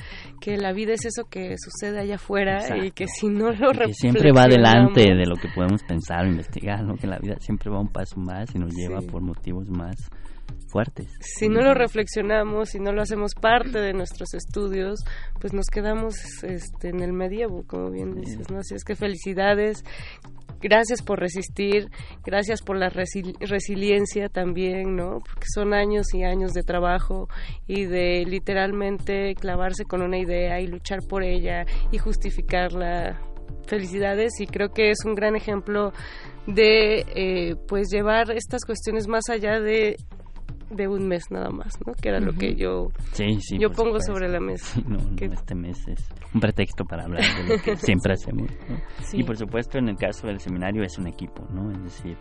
que 0.41 0.59
la 0.59 0.73
vida 0.73 0.93
es 0.93 1.07
eso 1.07 1.25
que 1.25 1.55
sucede 1.59 2.01
allá 2.01 2.17
afuera 2.17 2.77
y 2.77 2.91
que 2.91 3.07
si 3.09 3.29
no 3.29 3.51
lo 3.51 3.73
que 3.73 3.95
siempre 3.95 4.33
va 4.33 4.43
adelante 4.43 5.01
de 5.01 5.27
lo 5.27 5.37
que 5.37 5.49
podemos 5.55 5.83
pensar 5.85 6.25
o 6.25 6.29
investigar, 6.29 6.83
¿no? 6.85 6.97
que 6.97 7.07
la 7.07 7.19
vida 7.19 7.37
siempre 7.41 7.71
va 7.71 7.81
un 7.81 7.89
paso 7.89 8.19
más 8.19 8.55
y 8.55 8.59
nos 8.59 8.75
lleva 8.75 9.01
por 9.01 9.23
motivos 9.23 9.71
más 9.71 9.97
fuertes. 10.71 11.09
Si 11.21 11.49
no 11.49 11.61
lo 11.61 11.75
reflexionamos, 11.75 12.71
si 12.71 12.79
no 12.79 12.93
lo 12.93 13.03
hacemos 13.03 13.35
parte 13.35 13.81
de 13.81 13.93
nuestros 13.93 14.35
estudios, 14.35 15.01
pues 15.41 15.53
nos 15.53 15.67
quedamos 15.67 16.15
este, 16.45 16.89
en 16.89 17.01
el 17.01 17.13
medievo, 17.13 17.65
como 17.67 17.91
bien 17.91 18.15
dices, 18.15 18.51
¿no? 18.51 18.59
Así 18.59 18.75
es 18.75 18.85
que 18.85 18.95
felicidades, 18.95 19.85
gracias 20.61 21.03
por 21.03 21.19
resistir, 21.19 21.91
gracias 22.24 22.62
por 22.62 22.77
la 22.77 22.89
resiliencia 22.91 24.28
también, 24.28 24.97
¿no? 24.97 25.20
Porque 25.20 25.47
son 25.53 25.74
años 25.74 26.15
y 26.15 26.24
años 26.24 26.53
de 26.53 26.62
trabajo 26.62 27.28
y 27.66 27.85
de 27.85 28.24
literalmente 28.27 29.35
clavarse 29.35 29.85
con 29.85 30.03
una 30.03 30.19
idea 30.19 30.61
y 30.61 30.66
luchar 30.66 31.01
por 31.09 31.23
ella 31.23 31.66
y 31.91 31.99
justificarla. 31.99 33.20
Felicidades 33.66 34.41
y 34.41 34.47
creo 34.47 34.73
que 34.73 34.91
es 34.91 35.05
un 35.05 35.15
gran 35.15 35.37
ejemplo 35.37 35.93
de 36.47 37.05
eh, 37.15 37.57
pues 37.69 37.89
llevar 37.91 38.31
estas 38.32 38.65
cuestiones 38.65 39.07
más 39.07 39.28
allá 39.28 39.61
de 39.61 39.97
de 40.71 40.89
un 40.89 41.09
mes 41.09 41.31
nada 41.31 41.51
más, 41.51 41.79
¿no? 41.85 41.93
Que 41.95 42.09
era 42.09 42.21
lo 42.21 42.33
que 42.33 42.55
yo, 42.55 42.89
yo 43.59 43.71
pongo 43.71 44.01
sobre 44.01 44.29
la 44.29 44.41
mesa. 44.41 44.81
no, 44.87 44.99
este 45.19 45.55
mes 45.55 45.87
es 45.89 46.09
un 46.33 46.41
pretexto 46.41 46.85
para 46.85 47.05
hablar 47.05 47.23
de 47.23 47.57
lo 47.57 47.63
que 47.63 47.77
siempre 47.77 48.15
hacemos. 48.15 48.51
Y 49.13 49.25
por 49.25 49.37
supuesto, 49.37 49.79
en 49.79 49.89
el 49.89 49.97
caso 49.97 50.27
del 50.27 50.39
seminario 50.41 50.83
es 50.85 50.97
un 50.99 51.09
equipo, 51.09 51.45
¿no? 51.53 51.71
Es 51.73 51.83
decir, 51.83 52.17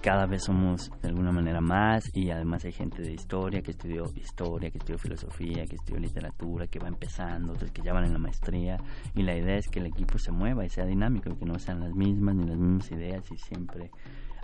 cada 0.00 0.26
vez 0.26 0.44
somos 0.44 0.90
de 1.02 1.08
alguna 1.08 1.32
manera 1.32 1.60
más 1.60 2.10
y 2.14 2.30
además 2.30 2.64
hay 2.64 2.72
gente 2.72 3.02
de 3.02 3.12
historia 3.12 3.60
que 3.60 3.72
estudió 3.72 4.04
historia, 4.14 4.70
que 4.70 4.78
estudió 4.78 4.98
filosofía, 4.98 5.66
que 5.66 5.76
estudió 5.76 5.98
literatura, 5.98 6.66
que 6.68 6.78
va 6.78 6.88
empezando, 6.88 7.52
otros 7.52 7.72
que 7.72 7.82
ya 7.82 7.92
van 7.92 8.04
en 8.04 8.12
la 8.12 8.18
maestría 8.18 8.76
y 9.14 9.22
la 9.22 9.36
idea 9.36 9.56
es 9.56 9.68
que 9.68 9.80
el 9.80 9.86
equipo 9.86 10.16
se 10.18 10.30
mueva 10.30 10.64
y 10.64 10.68
sea 10.68 10.86
dinámico, 10.86 11.36
que 11.36 11.44
no 11.44 11.58
sean 11.58 11.80
las 11.80 11.94
mismas 11.94 12.36
ni 12.36 12.46
las 12.46 12.56
mismas 12.56 12.90
ideas 12.92 13.30
y 13.32 13.36
siempre 13.36 13.90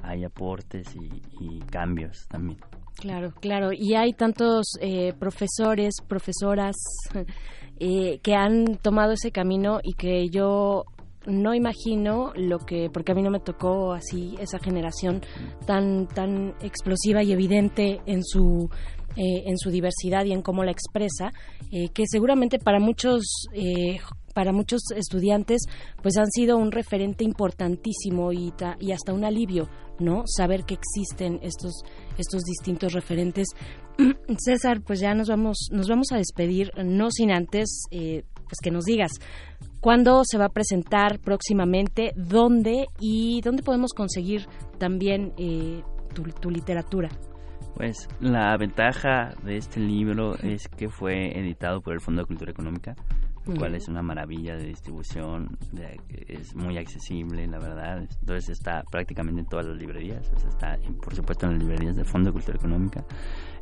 hay 0.02 0.24
aportes 0.24 0.96
y 0.96 1.60
cambios 1.70 2.26
también. 2.26 2.58
Claro, 2.96 3.32
claro. 3.40 3.72
Y 3.72 3.94
hay 3.94 4.12
tantos 4.12 4.74
eh, 4.80 5.12
profesores, 5.18 5.94
profesoras 6.06 6.76
eh, 7.80 8.18
que 8.22 8.34
han 8.34 8.76
tomado 8.76 9.12
ese 9.12 9.32
camino 9.32 9.80
y 9.82 9.94
que 9.94 10.28
yo 10.28 10.84
no 11.26 11.54
imagino 11.54 12.32
lo 12.34 12.58
que 12.58 12.90
porque 12.92 13.12
a 13.12 13.14
mí 13.14 13.22
no 13.22 13.30
me 13.30 13.38
tocó 13.38 13.92
así 13.92 14.34
esa 14.40 14.58
generación 14.58 15.22
tan 15.66 16.08
tan 16.08 16.54
explosiva 16.60 17.22
y 17.22 17.30
evidente 17.30 18.00
en 18.06 18.24
su 18.24 18.68
eh, 19.16 19.44
en 19.46 19.56
su 19.56 19.70
diversidad 19.70 20.24
y 20.24 20.32
en 20.32 20.42
cómo 20.42 20.64
la 20.64 20.72
expresa 20.72 21.32
que 21.94 22.04
seguramente 22.06 22.58
para 22.58 22.80
muchos 22.80 23.46
para 24.34 24.52
muchos 24.52 24.80
estudiantes 24.96 25.62
pues 26.02 26.16
han 26.16 26.30
sido 26.30 26.56
un 26.56 26.72
referente 26.72 27.22
importantísimo 27.24 28.32
y, 28.32 28.52
y 28.80 28.92
hasta 28.92 29.12
un 29.12 29.24
alivio 29.24 29.68
no 30.00 30.24
saber 30.26 30.64
que 30.64 30.74
existen 30.74 31.38
estos 31.42 31.82
estos 32.18 32.42
distintos 32.42 32.92
referentes. 32.92 33.48
César 34.38 34.80
pues 34.86 35.00
ya 35.00 35.14
nos 35.14 35.28
vamos 35.28 35.68
nos 35.70 35.88
vamos 35.88 36.12
a 36.12 36.16
despedir 36.16 36.70
no 36.84 37.10
sin 37.10 37.30
antes 37.30 37.84
eh, 37.90 38.24
pues 38.44 38.58
que 38.62 38.70
nos 38.70 38.84
digas 38.84 39.12
cuándo 39.80 40.22
se 40.24 40.38
va 40.38 40.46
a 40.46 40.48
presentar 40.50 41.18
próximamente 41.20 42.12
dónde 42.16 42.86
y 43.00 43.40
dónde 43.42 43.62
podemos 43.62 43.92
conseguir 43.92 44.46
también 44.78 45.32
eh, 45.36 45.82
tu, 46.14 46.22
tu 46.22 46.50
literatura 46.50 47.10
pues 47.74 48.08
la 48.20 48.56
ventaja 48.56 49.34
de 49.44 49.56
este 49.56 49.80
libro 49.80 50.36
es 50.38 50.68
que 50.68 50.88
fue 50.88 51.38
editado 51.38 51.80
por 51.80 51.94
el 51.94 52.00
Fondo 52.00 52.22
de 52.22 52.26
Cultura 52.26 52.50
Económica 52.50 52.94
cual 53.44 53.74
es 53.74 53.88
una 53.88 54.02
maravilla 54.02 54.56
de 54.56 54.66
distribución, 54.66 55.58
es 56.28 56.54
muy 56.54 56.78
accesible, 56.78 57.46
la 57.46 57.58
verdad. 57.58 57.98
Entonces 58.20 58.50
está 58.50 58.82
prácticamente 58.90 59.40
en 59.40 59.46
todas 59.46 59.66
las 59.66 59.76
librerías, 59.76 60.30
está 60.46 60.78
por 61.02 61.14
supuesto 61.14 61.46
en 61.46 61.52
las 61.52 61.62
librerías 61.62 61.96
del 61.96 62.06
Fondo 62.06 62.30
de 62.30 62.34
Cultura 62.34 62.56
Económica, 62.56 63.04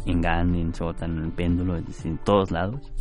en 0.06 0.20
Gandhi, 0.20 0.60
en 0.60 0.74
Sótano, 0.74 1.22
en 1.22 1.32
Péndulo, 1.32 1.76
en 1.76 2.18
todos 2.24 2.50
lados. 2.50 2.92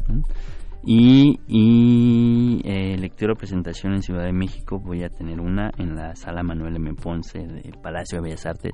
Y, 0.81 1.37
y 1.47 2.61
eh, 2.63 2.97
lectura 2.97 3.35
presentación 3.35 3.93
en 3.93 4.01
Ciudad 4.01 4.23
de 4.23 4.31
México 4.31 4.79
voy 4.79 5.03
a 5.03 5.09
tener 5.09 5.41
una 5.41 5.71
en 5.77 5.95
la 5.95 6.15
sala 6.15 6.41
Manuel 6.41 6.77
M. 6.77 6.93
Ponce 6.93 7.39
del 7.39 7.77
Palacio 7.81 8.19
de 8.19 8.29
Bellas 8.29 8.45
Artes 8.45 8.71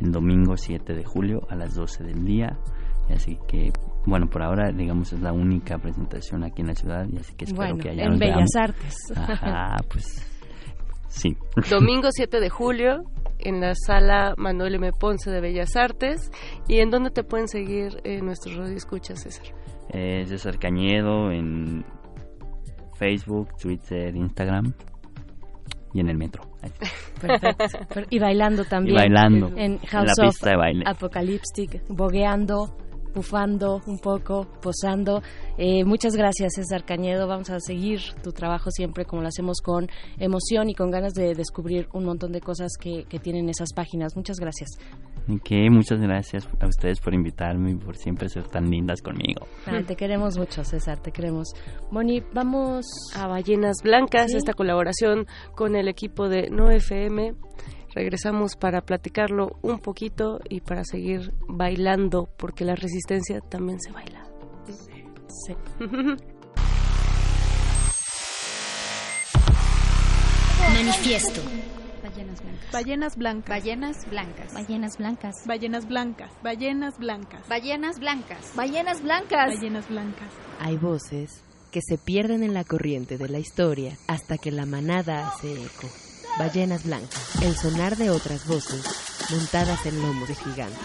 el 0.00 0.12
domingo 0.12 0.56
7 0.56 0.94
de 0.94 1.04
julio 1.04 1.46
a 1.48 1.56
las 1.56 1.74
12 1.74 2.04
del 2.04 2.24
día. 2.24 2.58
Así 3.08 3.38
que 3.48 3.72
bueno, 4.08 4.26
por 4.28 4.42
ahora, 4.42 4.72
digamos, 4.72 5.12
es 5.12 5.20
la 5.20 5.32
única 5.32 5.78
presentación 5.78 6.42
aquí 6.44 6.62
en 6.62 6.68
la 6.68 6.74
ciudad 6.74 7.06
y 7.12 7.18
así 7.18 7.34
que 7.34 7.44
espero 7.44 7.76
que 7.76 7.90
haya... 7.90 8.04
En 8.04 8.18
Bellas 8.18 8.56
Artes. 8.58 8.96
Ajá, 9.14 9.76
pues 9.90 10.26
sí. 11.08 11.36
Domingo 11.70 12.08
7 12.10 12.40
de 12.40 12.48
julio 12.48 13.02
en 13.38 13.60
la 13.60 13.74
sala 13.74 14.34
Manuel 14.36 14.76
M. 14.76 14.90
Ponce 14.98 15.30
de 15.30 15.40
Bellas 15.40 15.76
Artes. 15.76 16.30
¿Y 16.66 16.78
en 16.78 16.90
dónde 16.90 17.10
te 17.10 17.22
pueden 17.22 17.48
seguir 17.48 18.00
eh, 18.04 18.20
nuestros 18.22 18.56
radioescuchas, 18.56 19.22
César? 19.22 19.46
Eh, 19.90 20.24
César 20.26 20.58
Cañedo 20.58 21.30
en 21.30 21.84
Facebook, 22.98 23.56
Twitter, 23.60 24.14
Instagram 24.16 24.72
y 25.92 26.00
en 26.00 26.08
el 26.08 26.16
metro. 26.16 26.42
Perfecto. 27.20 28.00
Y 28.10 28.18
bailando 28.18 28.64
también. 28.64 28.96
Y 28.96 28.98
bailando. 28.98 29.50
En 29.56 29.78
House 29.78 30.12
la 30.18 30.26
pista 30.26 30.46
of 30.46 30.52
de 30.52 30.56
baile. 30.56 30.84
Apocalyptic, 30.86 31.82
bogueando 31.88 32.76
bufando 33.18 33.82
un 33.86 33.98
poco, 33.98 34.46
posando. 34.62 35.22
Eh, 35.56 35.84
muchas 35.84 36.14
gracias, 36.14 36.52
César 36.54 36.84
Cañedo. 36.84 37.26
Vamos 37.26 37.50
a 37.50 37.58
seguir 37.58 38.00
tu 38.22 38.30
trabajo 38.30 38.70
siempre 38.70 39.04
como 39.04 39.22
lo 39.22 39.28
hacemos 39.28 39.60
con 39.60 39.88
emoción 40.20 40.70
y 40.70 40.74
con 40.74 40.92
ganas 40.92 41.14
de 41.14 41.34
descubrir 41.34 41.88
un 41.92 42.04
montón 42.04 42.30
de 42.30 42.40
cosas 42.40 42.70
que, 42.80 43.06
tienen 43.18 43.48
esas 43.48 43.72
páginas. 43.74 44.14
Muchas 44.14 44.36
gracias. 44.38 44.70
Que 45.42 45.68
muchas 45.68 45.98
gracias 46.00 46.48
a 46.60 46.68
ustedes 46.68 47.00
por 47.00 47.12
invitarme 47.12 47.72
y 47.72 47.74
por 47.74 47.96
siempre 47.96 48.28
ser 48.28 48.46
tan 48.46 48.70
lindas 48.70 49.02
conmigo. 49.02 49.48
Ah, 49.66 49.82
te 49.84 49.96
queremos 49.96 50.38
mucho, 50.38 50.62
César, 50.62 51.00
te 51.00 51.10
queremos. 51.10 51.48
Moni, 51.90 52.22
vamos 52.32 52.86
a 53.16 53.26
Ballenas 53.26 53.78
Blancas, 53.82 54.32
esta 54.32 54.52
colaboración 54.52 55.26
con 55.56 55.74
el 55.74 55.88
equipo 55.88 56.28
de 56.28 56.48
No 56.50 56.70
FM 56.70 57.34
regresamos 57.98 58.54
para 58.54 58.82
platicarlo 58.82 59.58
un 59.60 59.80
poquito 59.80 60.38
y 60.48 60.60
para 60.60 60.84
seguir 60.84 61.34
bailando, 61.48 62.28
porque 62.36 62.64
la 62.64 62.76
resistencia 62.76 63.40
también 63.40 63.80
se 63.80 63.90
baila. 63.90 64.24
Sí. 65.26 65.54
Manifiesto. 70.74 71.40
Ballenas 72.00 72.40
blancas. 72.40 72.70
Ballenas 72.72 73.16
blancas. 73.18 73.48
Ballenas 73.48 74.06
blancas. 74.06 74.52
Ballenas 74.54 74.96
blancas. 74.96 75.34
Ballenas 75.46 75.88
blancas. 75.88 76.30
Ballenas 76.40 76.98
blancas. 76.98 77.48
Ballenas 77.48 77.98
blancas. 77.98 78.52
Ballenas 78.54 79.02
blancas. 79.02 79.54
Ballenas 79.56 79.88
blancas. 79.88 80.28
Hay 80.60 80.76
voces 80.76 81.42
que 81.72 81.80
se 81.82 81.98
pierden 81.98 82.44
en 82.44 82.54
la 82.54 82.62
corriente 82.62 83.18
de 83.18 83.28
la 83.28 83.40
historia 83.40 83.96
hasta 84.06 84.38
que 84.38 84.52
la 84.52 84.66
manada 84.66 85.26
hace 85.26 85.52
eco. 85.52 85.88
Ballenas 86.38 86.84
blancas, 86.84 87.42
el 87.42 87.56
sonar 87.56 87.96
de 87.96 88.10
otras 88.10 88.46
voces 88.46 88.84
montadas 89.30 89.84
en 89.86 90.00
lomos 90.00 90.28
de 90.28 90.36
gigantes. 90.36 90.78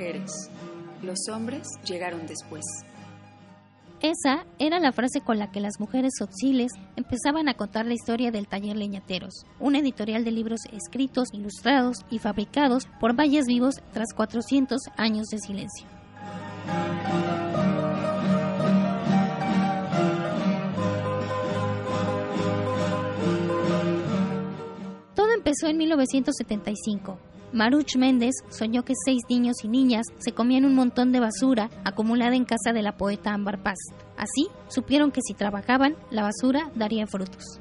Mujeres. 0.00 0.50
Los 1.02 1.18
hombres 1.30 1.68
llegaron 1.84 2.26
después. 2.26 2.64
Esa 4.00 4.46
era 4.58 4.78
la 4.78 4.92
frase 4.92 5.20
con 5.20 5.38
la 5.38 5.50
que 5.50 5.60
las 5.60 5.78
mujeres 5.78 6.14
soxiles 6.18 6.72
empezaban 6.96 7.48
a 7.48 7.54
contar 7.54 7.84
la 7.84 7.92
historia 7.92 8.30
del 8.30 8.48
taller 8.48 8.76
Leñateros, 8.76 9.44
una 9.58 9.80
editorial 9.80 10.24
de 10.24 10.30
libros 10.30 10.60
escritos, 10.72 11.28
ilustrados 11.34 11.98
y 12.10 12.18
fabricados 12.18 12.88
por 12.98 13.14
valles 13.14 13.44
vivos 13.46 13.74
tras 13.92 14.14
400 14.16 14.80
años 14.96 15.26
de 15.26 15.38
silencio. 15.38 15.86
Todo 25.14 25.34
empezó 25.34 25.66
en 25.66 25.76
1975, 25.76 27.18
Maruch 27.52 27.96
Méndez 27.96 28.34
soñó 28.48 28.84
que 28.84 28.94
seis 29.04 29.22
niños 29.28 29.56
y 29.64 29.68
niñas 29.68 30.06
se 30.18 30.32
comían 30.32 30.64
un 30.64 30.74
montón 30.74 31.10
de 31.10 31.20
basura 31.20 31.68
acumulada 31.84 32.36
en 32.36 32.44
casa 32.44 32.72
de 32.72 32.82
la 32.82 32.96
poeta 32.96 33.32
Ámbar 33.32 33.62
Paz. 33.62 33.78
Así, 34.16 34.48
supieron 34.68 35.10
que 35.10 35.20
si 35.22 35.34
trabajaban, 35.34 35.96
la 36.10 36.22
basura 36.22 36.70
daría 36.76 37.06
frutos. 37.06 37.60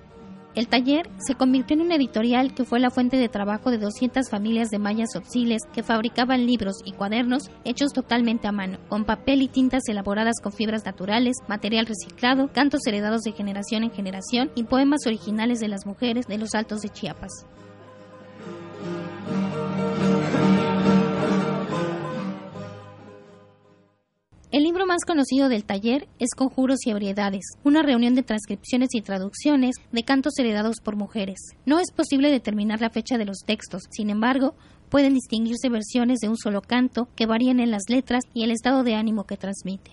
El 0.55 0.67
taller 0.67 1.09
se 1.19 1.35
convirtió 1.35 1.75
en 1.75 1.83
una 1.83 1.95
editorial 1.95 2.53
que 2.53 2.65
fue 2.65 2.79
la 2.79 2.89
fuente 2.89 3.17
de 3.17 3.29
trabajo 3.29 3.69
de 3.71 3.77
200 3.77 4.29
familias 4.29 4.69
de 4.69 4.79
mayas 4.79 5.15
obsiles 5.15 5.61
que 5.73 5.83
fabricaban 5.83 6.45
libros 6.45 6.81
y 6.83 6.91
cuadernos 6.91 7.49
hechos 7.65 7.93
totalmente 7.93 8.47
a 8.47 8.51
mano, 8.51 8.79
con 8.89 9.05
papel 9.05 9.41
y 9.43 9.47
tintas 9.47 9.83
elaboradas 9.87 10.41
con 10.41 10.51
fibras 10.51 10.85
naturales, 10.85 11.37
material 11.47 11.85
reciclado, 11.85 12.51
cantos 12.51 12.81
heredados 12.87 13.21
de 13.21 13.31
generación 13.31 13.83
en 13.83 13.91
generación 13.91 14.51
y 14.55 14.63
poemas 14.63 15.05
originales 15.05 15.59
de 15.59 15.67
las 15.67 15.85
mujeres 15.85 16.25
de 16.27 16.39
los 16.39 16.55
altos 16.55 16.81
de 16.81 16.89
Chiapas. 16.89 17.45
El 24.51 24.63
libro 24.63 24.87
más 24.87 25.05
conocido 25.05 25.47
del 25.47 25.63
taller 25.63 26.07
es 26.17 26.33
Conjuros 26.35 26.79
y 26.83 26.89
Ebriedades, 26.89 27.43
una 27.63 27.83
reunión 27.83 28.15
de 28.15 28.23
transcripciones 28.23 28.89
y 28.93 29.01
traducciones 29.01 29.75
de 29.91 30.03
cantos 30.03 30.39
heredados 30.39 30.77
por 30.83 30.95
mujeres. 30.95 31.37
No 31.67 31.77
es 31.77 31.91
posible 31.91 32.31
determinar 32.31 32.81
la 32.81 32.89
fecha 32.89 33.19
de 33.19 33.25
los 33.25 33.41
textos, 33.45 33.83
sin 33.91 34.09
embargo, 34.09 34.55
pueden 34.89 35.13
distinguirse 35.13 35.69
versiones 35.69 36.17
de 36.17 36.29
un 36.29 36.37
solo 36.37 36.61
canto 36.61 37.09
que 37.15 37.27
varían 37.27 37.59
en 37.59 37.69
las 37.69 37.83
letras 37.89 38.23
y 38.33 38.43
el 38.43 38.49
estado 38.49 38.83
de 38.83 38.95
ánimo 38.95 39.25
que 39.25 39.37
transmite. 39.37 39.91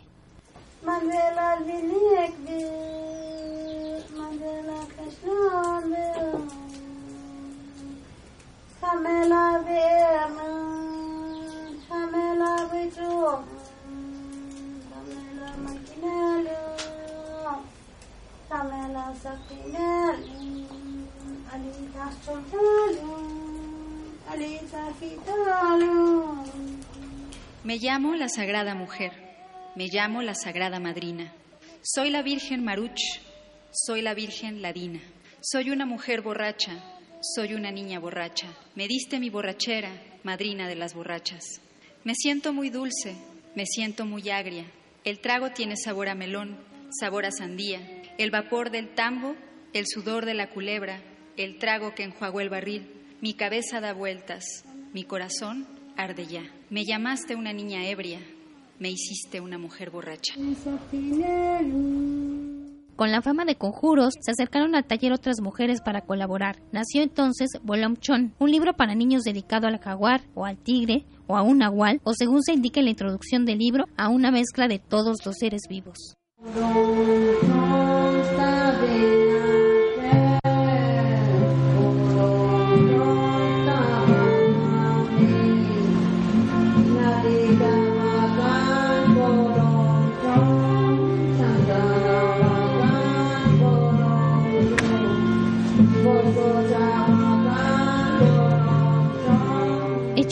Me 27.64 27.78
llamo 27.78 28.14
la 28.14 28.28
Sagrada 28.28 28.74
Mujer, 28.74 29.12
me 29.74 29.88
llamo 29.88 30.22
la 30.22 30.34
Sagrada 30.34 30.78
Madrina. 30.78 31.32
Soy 31.82 32.10
la 32.10 32.22
Virgen 32.22 32.64
Maruch, 32.64 33.20
soy 33.72 34.02
la 34.02 34.14
Virgen 34.14 34.62
Ladina. 34.62 35.00
Soy 35.40 35.70
una 35.70 35.86
mujer 35.86 36.22
borracha, 36.22 36.72
soy 37.20 37.54
una 37.54 37.70
niña 37.70 37.98
borracha. 37.98 38.48
Me 38.74 38.88
diste 38.88 39.18
mi 39.18 39.30
borrachera, 39.30 39.90
madrina 40.22 40.68
de 40.68 40.76
las 40.76 40.94
borrachas. 40.94 41.60
Me 42.04 42.14
siento 42.14 42.52
muy 42.52 42.70
dulce, 42.70 43.16
me 43.54 43.66
siento 43.66 44.06
muy 44.06 44.28
agria. 44.30 44.64
El 45.06 45.20
trago 45.20 45.50
tiene 45.52 45.76
sabor 45.76 46.08
a 46.08 46.16
melón, 46.16 46.58
sabor 46.90 47.26
a 47.26 47.30
sandía. 47.30 47.78
El 48.18 48.32
vapor 48.32 48.72
del 48.72 48.88
tambo, 48.88 49.36
el 49.72 49.84
sudor 49.86 50.26
de 50.26 50.34
la 50.34 50.50
culebra, 50.50 51.00
el 51.36 51.58
trago 51.58 51.94
que 51.94 52.02
enjuagó 52.02 52.40
el 52.40 52.48
barril. 52.48 52.90
Mi 53.20 53.34
cabeza 53.34 53.80
da 53.80 53.92
vueltas, 53.92 54.44
mi 54.92 55.04
corazón 55.04 55.68
arde 55.96 56.26
ya. 56.26 56.42
Me 56.70 56.84
llamaste 56.84 57.36
una 57.36 57.52
niña 57.52 57.86
ebria, 57.86 58.18
me 58.80 58.90
hiciste 58.90 59.40
una 59.40 59.58
mujer 59.58 59.90
borracha. 59.90 60.34
Con 62.96 63.12
la 63.12 63.20
fama 63.20 63.44
de 63.44 63.56
conjuros, 63.56 64.14
se 64.20 64.30
acercaron 64.30 64.74
al 64.74 64.86
taller 64.86 65.12
otras 65.12 65.42
mujeres 65.42 65.82
para 65.82 66.00
colaborar. 66.00 66.56
Nació 66.72 67.02
entonces 67.02 67.50
Bolom 67.62 67.96
Chon, 67.96 68.32
un 68.38 68.50
libro 68.50 68.72
para 68.72 68.94
niños 68.94 69.22
dedicado 69.22 69.66
al 69.66 69.78
jaguar 69.78 70.22
o 70.34 70.46
al 70.46 70.56
tigre 70.56 71.04
o 71.26 71.36
a 71.36 71.42
un 71.42 71.58
nahual, 71.58 72.00
o 72.04 72.14
según 72.14 72.42
se 72.42 72.54
indica 72.54 72.80
en 72.80 72.86
la 72.86 72.92
introducción 72.92 73.44
del 73.44 73.58
libro, 73.58 73.84
a 73.98 74.08
una 74.08 74.30
mezcla 74.30 74.66
de 74.66 74.78
todos 74.78 75.26
los 75.26 75.36
seres 75.36 75.62
vivos. 75.68 76.16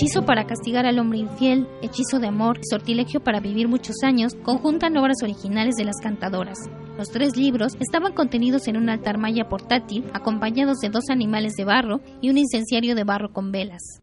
Hechizo 0.05 0.27
para 0.27 0.45
castigar 0.45 0.85
al 0.85 0.99
hombre 0.99 1.21
infiel, 1.21 1.67
hechizo 1.81 2.19
de 2.19 2.27
amor, 2.27 2.61
sortilegio 2.69 3.25
para 3.25 3.41
vivir 3.41 3.69
muchos 3.69 4.03
años, 4.03 4.35
conjuntan 4.43 4.99
obras 4.99 5.23
originales 5.23 5.77
de 5.77 5.85
las 5.87 5.97
cantadoras. 6.03 6.59
Los 6.99 7.09
tres 7.09 7.39
libros 7.39 7.73
estaban 7.81 8.13
contenidos 8.13 8.69
en 8.69 8.77
un 8.77 8.91
altar 8.91 9.17
maya 9.17 9.49
portátil, 9.49 10.05
acompañados 10.13 10.81
de 10.81 10.91
dos 10.91 11.05
animales 11.09 11.55
de 11.55 11.65
barro 11.65 12.03
y 12.21 12.29
un 12.29 12.37
incenciario 12.37 12.95
de 12.95 13.05
barro 13.05 13.33
con 13.33 13.51
velas 13.51 14.03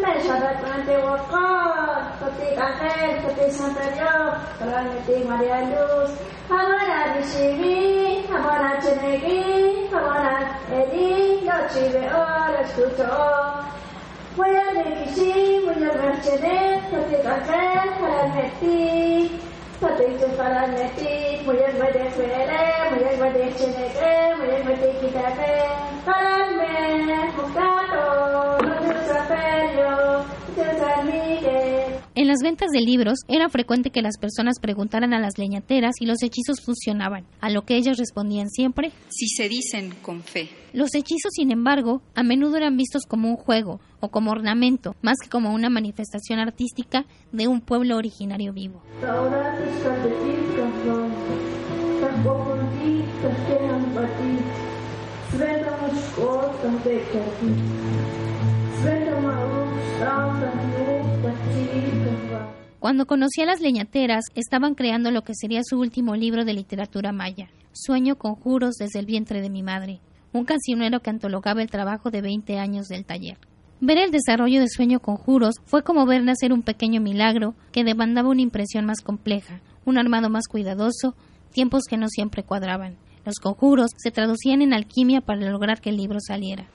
me 0.00 0.14
Bellas 0.14 0.86
Tehuacán, 0.86 2.12
Petit 2.20 2.58
Ángel, 2.58 3.22
Petit 3.22 3.52
Santo 3.52 3.80
Dios, 3.94 4.34
Petit 4.58 5.24
María 5.26 5.60
Luz, 5.62 6.10
Habana 6.48 7.14
Bishibi, 7.16 8.24
Habana 8.28 8.80
Chenegui, 8.80 9.88
Habana 9.92 10.58
Edi, 10.70 11.46
Yochibeo, 11.46 12.16
oh, 12.16 12.52
lo 12.52 12.58
escucho. 12.60 13.08
Voy 14.36 14.50
a 14.50 14.70
Rikishi, 14.82 15.60
voy 15.64 15.84
a 15.84 15.92
Mercedes, 15.94 16.84
Petit 16.90 17.26
Ángel, 17.26 17.90
Habana 18.00 18.34
Mercedes. 18.34 19.55
Fatih 19.76 20.16
falan 20.40 20.72
netik, 20.72 21.44
muyek 21.44 21.76
bedek 21.76 22.16
vere, 22.18 22.64
muyek 22.96 23.20
bedek 23.20 23.58
çeneke, 23.58 24.34
muyek 24.40 24.62
bedek 24.66 25.00
kitake. 25.00 25.68
Falan 26.06 26.56
me, 26.56 26.76
muktato, 27.36 28.04
nutur 28.64 28.98
sapelyo, 29.04 30.24
nutur 30.48 30.72
sanike. 30.80 31.65
En 32.18 32.28
las 32.28 32.38
ventas 32.42 32.70
de 32.70 32.80
libros 32.80 33.18
era 33.28 33.50
frecuente 33.50 33.90
que 33.90 34.00
las 34.00 34.16
personas 34.16 34.58
preguntaran 34.58 35.12
a 35.12 35.20
las 35.20 35.36
leñateras 35.36 35.96
si 35.98 36.06
los 36.06 36.22
hechizos 36.22 36.62
funcionaban, 36.64 37.26
a 37.42 37.50
lo 37.50 37.66
que 37.66 37.76
ellas 37.76 37.98
respondían 37.98 38.48
siempre 38.48 38.90
Si 39.10 39.28
se 39.28 39.50
dicen 39.50 39.92
con 40.00 40.22
fe. 40.22 40.48
Los 40.72 40.94
hechizos, 40.94 41.32
sin 41.32 41.52
embargo, 41.52 42.00
a 42.14 42.22
menudo 42.22 42.56
eran 42.56 42.78
vistos 42.78 43.02
como 43.06 43.28
un 43.28 43.36
juego 43.36 43.80
o 44.00 44.08
como 44.08 44.30
ornamento, 44.30 44.96
más 45.02 45.18
que 45.22 45.28
como 45.28 45.52
una 45.52 45.68
manifestación 45.68 46.38
artística 46.38 47.04
de 47.32 47.48
un 47.48 47.60
pueblo 47.60 47.98
originario 47.98 48.54
vivo. 48.54 48.80
Cuando 62.86 63.06
conocí 63.06 63.42
a 63.42 63.46
las 63.46 63.60
leñateras, 63.60 64.26
estaban 64.36 64.76
creando 64.76 65.10
lo 65.10 65.22
que 65.22 65.32
sería 65.34 65.62
su 65.64 65.76
último 65.76 66.14
libro 66.14 66.44
de 66.44 66.54
literatura 66.54 67.10
maya, 67.10 67.48
Sueño 67.72 68.14
con 68.16 68.36
juros 68.36 68.76
desde 68.78 69.00
el 69.00 69.06
vientre 69.06 69.40
de 69.40 69.50
mi 69.50 69.64
madre, 69.64 69.98
un 70.32 70.44
cancionero 70.44 71.00
que 71.00 71.10
antologaba 71.10 71.62
el 71.62 71.68
trabajo 71.68 72.12
de 72.12 72.22
20 72.22 72.60
años 72.60 72.86
del 72.86 73.04
taller. 73.04 73.38
Ver 73.80 73.98
el 73.98 74.12
desarrollo 74.12 74.60
de 74.60 74.68
Sueño 74.68 75.00
con 75.00 75.16
juros 75.16 75.56
fue 75.64 75.82
como 75.82 76.06
ver 76.06 76.22
nacer 76.22 76.52
un 76.52 76.62
pequeño 76.62 77.00
milagro 77.00 77.56
que 77.72 77.82
demandaba 77.82 78.28
una 78.28 78.42
impresión 78.42 78.84
más 78.84 79.00
compleja, 79.00 79.62
un 79.84 79.98
armado 79.98 80.30
más 80.30 80.46
cuidadoso, 80.46 81.16
tiempos 81.50 81.86
que 81.90 81.96
no 81.96 82.06
siempre 82.06 82.44
cuadraban. 82.44 82.98
Los 83.24 83.40
conjuros 83.40 83.90
se 83.96 84.12
traducían 84.12 84.62
en 84.62 84.72
alquimia 84.72 85.22
para 85.22 85.50
lograr 85.50 85.80
que 85.80 85.90
el 85.90 85.96
libro 85.96 86.20
saliera. 86.20 86.68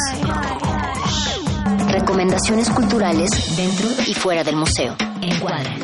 Recomendaciones 1.89 2.69
culturales 2.69 3.30
dentro 3.56 3.88
y 4.07 4.14
fuera 4.14 4.43
del 4.43 4.56
museo. 4.56 4.95
Encuadra. 5.22 5.76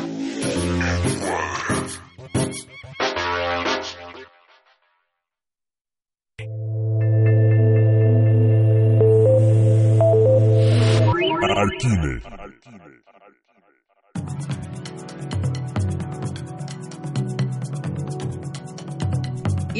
Arquine. 11.62 12.20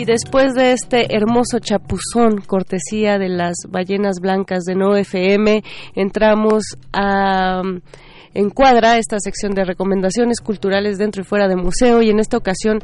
Y 0.03 0.05
después 0.05 0.53
de 0.55 0.73
este 0.73 1.15
hermoso 1.15 1.61
chapuzón, 1.61 2.41
cortesía 2.45 3.19
de 3.19 3.29
las 3.29 3.55
ballenas 3.69 4.19
blancas 4.21 4.65
de 4.65 4.75
No 4.75 4.97
FM, 4.97 5.63
entramos 5.95 6.65
a 6.93 7.63
Encuadra, 8.35 8.99
esta 8.99 9.21
sección 9.21 9.53
de 9.53 9.65
recomendaciones 9.65 10.41
culturales 10.41 10.99
dentro 10.99 11.23
y 11.23 11.25
fuera 11.25 11.47
de 11.47 11.55
museo, 11.55 12.03
y 12.03 12.11
en 12.11 12.19
esta 12.19 12.37
ocasión 12.37 12.81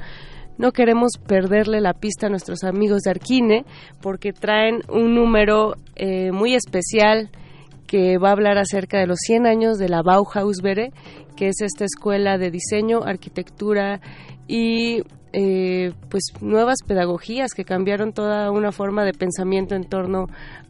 no 0.58 0.70
queremos 0.70 1.14
perderle 1.26 1.80
la 1.80 1.94
pista 1.94 2.28
a 2.28 2.30
nuestros 2.30 2.62
amigos 2.62 3.00
de 3.00 3.10
Arquine, 3.10 3.64
porque 4.00 4.32
traen 4.32 4.82
un 4.88 5.16
número 5.16 5.74
eh, 5.96 6.30
muy 6.30 6.54
especial 6.54 7.30
que 7.88 8.16
va 8.18 8.28
a 8.28 8.32
hablar 8.34 8.58
acerca 8.58 9.00
de 9.00 9.08
los 9.08 9.18
100 9.26 9.44
años 9.44 9.78
de 9.78 9.88
la 9.88 10.02
Bauhaus 10.02 10.60
Bere, 10.62 10.92
que 11.36 11.48
es 11.48 11.62
esta 11.62 11.84
escuela 11.84 12.38
de 12.38 12.52
diseño, 12.52 13.02
arquitectura 13.02 14.00
y 14.46 15.02
eh, 15.32 15.92
pues 16.10 16.32
nuevas 16.40 16.78
pedagogías 16.86 17.52
que 17.54 17.64
cambiaron 17.64 18.12
toda 18.12 18.50
una 18.50 18.72
forma 18.72 19.04
de 19.04 19.12
pensamiento 19.12 19.74
en 19.74 19.84
torno 19.84 20.26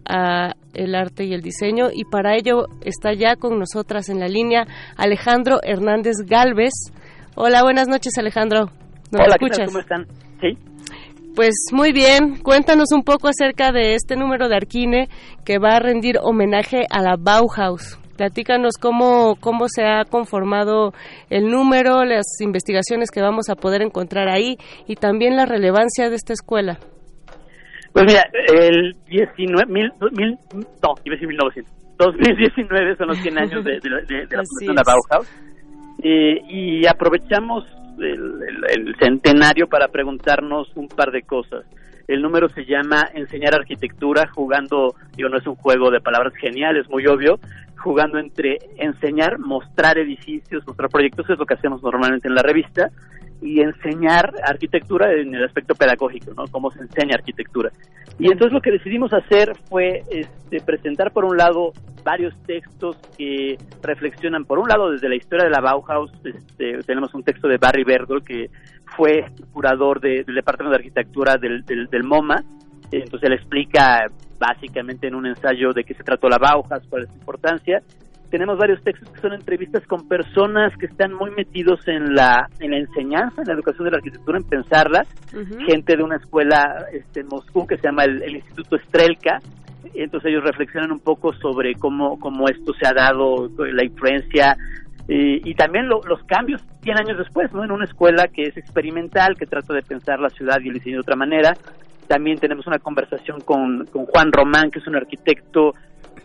a 0.08 0.54
el 0.74 0.94
arte 0.94 1.24
y 1.24 1.34
el 1.34 1.42
diseño 1.42 1.88
y 1.92 2.04
para 2.04 2.36
ello 2.36 2.66
está 2.84 3.12
ya 3.12 3.36
con 3.36 3.58
nosotras 3.58 4.08
en 4.08 4.20
la 4.20 4.28
línea 4.28 4.66
Alejandro 4.96 5.58
Hernández 5.62 6.16
Galvez. 6.26 6.72
Hola, 7.34 7.62
buenas 7.62 7.88
noches 7.88 8.16
Alejandro. 8.18 8.70
¿Nos 9.10 9.22
Hola, 9.22 9.36
escuchas? 9.40 9.66
¿cómo 9.66 9.80
están? 9.80 10.06
Sí. 10.40 10.58
Pues 11.36 11.54
muy 11.72 11.92
bien, 11.92 12.38
cuéntanos 12.42 12.90
un 12.92 13.04
poco 13.04 13.28
acerca 13.28 13.70
de 13.70 13.94
este 13.94 14.16
número 14.16 14.48
de 14.48 14.56
Arquine 14.56 15.08
que 15.44 15.58
va 15.58 15.76
a 15.76 15.80
rendir 15.80 16.18
homenaje 16.20 16.84
a 16.90 17.00
la 17.00 17.14
Bauhaus. 17.16 17.98
Platícanos 18.18 18.72
cómo, 18.80 19.36
cómo 19.40 19.66
se 19.68 19.84
ha 19.84 20.04
conformado 20.04 20.92
el 21.30 21.48
número, 21.48 22.04
las 22.04 22.26
investigaciones 22.40 23.10
que 23.12 23.22
vamos 23.22 23.48
a 23.48 23.54
poder 23.54 23.80
encontrar 23.80 24.28
ahí 24.28 24.56
y 24.88 24.96
también 24.96 25.36
la 25.36 25.46
relevancia 25.46 26.10
de 26.10 26.16
esta 26.16 26.32
escuela. 26.32 26.78
Pues 27.92 28.04
mira, 28.06 28.24
el 28.52 28.94
19, 29.08 29.66
mil, 29.72 29.90
mil, 30.12 30.36
no, 30.52 30.94
iba 31.04 31.14
a 31.14 31.16
decir 31.16 31.28
1900. 31.28 31.72
2019 31.98 32.96
son 32.96 33.06
los 33.08 33.18
100 33.18 33.38
años 33.42 33.64
de, 33.64 33.70
de, 33.72 33.78
de- 33.80 34.26
de 34.26 34.36
la 34.36 34.42
fundación 34.44 34.76
de. 34.76 34.82
Bauhaus. 34.84 35.28
Eh, 36.02 36.40
y 36.48 36.86
aprovechamos 36.86 37.64
el, 37.98 38.42
el- 38.74 38.88
el 38.88 38.96
centenario 39.00 39.68
para 39.68 39.88
preguntarnos 39.88 40.68
un 40.76 40.88
par 40.88 41.12
de 41.12 41.22
cosas. 41.22 41.64
El 42.08 42.22
número 42.22 42.48
se 42.48 42.64
llama 42.64 43.06
Enseñar 43.14 43.54
Arquitectura, 43.54 44.26
jugando, 44.28 44.94
digo, 45.16 45.28
no 45.28 45.36
es 45.38 45.46
un 45.46 45.56
juego 45.56 45.90
de 45.90 46.00
palabras 46.00 46.32
genial, 46.40 46.76
es 46.78 46.88
muy 46.88 47.06
obvio, 47.06 47.38
jugando 47.82 48.18
entre 48.18 48.58
enseñar, 48.76 49.38
mostrar 49.38 49.98
edificios, 49.98 50.66
mostrar 50.66 50.90
proyectos, 50.90 51.28
es 51.30 51.38
lo 51.38 51.46
que 51.46 51.54
hacemos 51.54 51.82
normalmente 51.82 52.28
en 52.28 52.34
la 52.34 52.42
revista, 52.42 52.90
y 53.40 53.60
enseñar 53.60 54.34
arquitectura 54.44 55.12
en 55.12 55.32
el 55.32 55.44
aspecto 55.44 55.74
pedagógico, 55.76 56.32
¿no? 56.36 56.46
Cómo 56.48 56.72
se 56.72 56.80
enseña 56.80 57.14
arquitectura. 57.14 57.70
Y 58.18 58.32
entonces 58.32 58.52
lo 58.52 58.60
que 58.60 58.72
decidimos 58.72 59.12
hacer 59.12 59.52
fue 59.68 60.02
este, 60.10 60.60
presentar 60.60 61.12
por 61.12 61.24
un 61.24 61.36
lado 61.36 61.72
varios 62.02 62.34
textos 62.46 62.96
que 63.16 63.56
reflexionan 63.80 64.44
por 64.44 64.58
un 64.58 64.68
lado 64.68 64.90
desde 64.90 65.08
la 65.08 65.14
historia 65.14 65.44
de 65.44 65.50
la 65.50 65.60
Bauhaus, 65.60 66.10
este, 66.24 66.82
tenemos 66.82 67.14
un 67.14 67.22
texto 67.22 67.46
de 67.46 67.58
Barry 67.58 67.84
Berdol 67.84 68.24
que 68.24 68.50
fue 68.96 69.26
curador 69.52 70.00
de- 70.00 70.24
del 70.24 70.34
Departamento 70.34 70.70
de 70.70 70.76
Arquitectura 70.78 71.36
del, 71.36 71.64
del, 71.64 71.86
del 71.86 72.02
MoMA, 72.02 72.42
entonces 72.92 73.28
él 73.28 73.34
explica 73.34 74.06
básicamente 74.38 75.06
en 75.08 75.14
un 75.14 75.26
ensayo 75.26 75.72
de 75.72 75.84
qué 75.84 75.94
se 75.94 76.04
trató 76.04 76.28
la 76.28 76.38
Bauhaus, 76.38 76.86
cuál 76.88 77.02
es 77.04 77.08
su 77.10 77.16
importancia. 77.16 77.80
Tenemos 78.30 78.58
varios 78.58 78.82
textos 78.82 79.08
que 79.10 79.20
son 79.20 79.32
entrevistas 79.32 79.86
con 79.86 80.06
personas 80.06 80.76
que 80.76 80.84
están 80.86 81.14
muy 81.14 81.30
metidos 81.30 81.80
en 81.88 82.14
la, 82.14 82.46
en 82.60 82.72
la 82.72 82.76
enseñanza, 82.78 83.40
en 83.40 83.48
la 83.48 83.54
educación 83.54 83.86
de 83.86 83.90
la 83.92 83.96
arquitectura, 83.96 84.36
en 84.38 84.44
pensarla. 84.44 85.06
Gente 85.66 85.96
de 85.96 86.02
una 86.02 86.16
escuela 86.16 86.84
este, 86.92 87.20
en 87.20 87.26
Moscú 87.28 87.66
que 87.66 87.76
se 87.78 87.84
llama 87.84 88.04
el, 88.04 88.22
el 88.22 88.36
Instituto 88.36 88.76
Strelka. 88.86 89.38
Entonces 89.94 90.30
ellos 90.30 90.44
reflexionan 90.44 90.92
un 90.92 91.00
poco 91.00 91.32
sobre 91.32 91.74
cómo, 91.74 92.18
cómo 92.20 92.48
esto 92.48 92.74
se 92.74 92.86
ha 92.86 92.92
dado, 92.92 93.48
la 93.72 93.84
influencia 93.84 94.54
eh, 95.08 95.40
y 95.42 95.54
también 95.54 95.88
lo- 95.88 96.02
los 96.06 96.22
cambios 96.24 96.62
100 96.82 96.98
años 96.98 97.16
después, 97.18 97.50
¿no? 97.54 97.64
En 97.64 97.70
una 97.72 97.86
escuela 97.86 98.28
que 98.28 98.42
es 98.42 98.56
experimental, 98.58 99.36
que 99.38 99.46
trata 99.46 99.72
de 99.72 99.80
pensar 99.82 100.20
la 100.20 100.28
ciudad 100.28 100.58
y 100.62 100.68
el 100.68 100.74
diseño 100.74 100.96
de 100.96 101.00
otra 101.00 101.16
manera. 101.16 101.54
También 102.08 102.38
tenemos 102.38 102.66
una 102.66 102.78
conversación 102.78 103.40
con, 103.42 103.86
con 103.86 104.06
Juan 104.06 104.32
Román, 104.32 104.70
que 104.70 104.78
es 104.78 104.86
un 104.86 104.96
arquitecto 104.96 105.74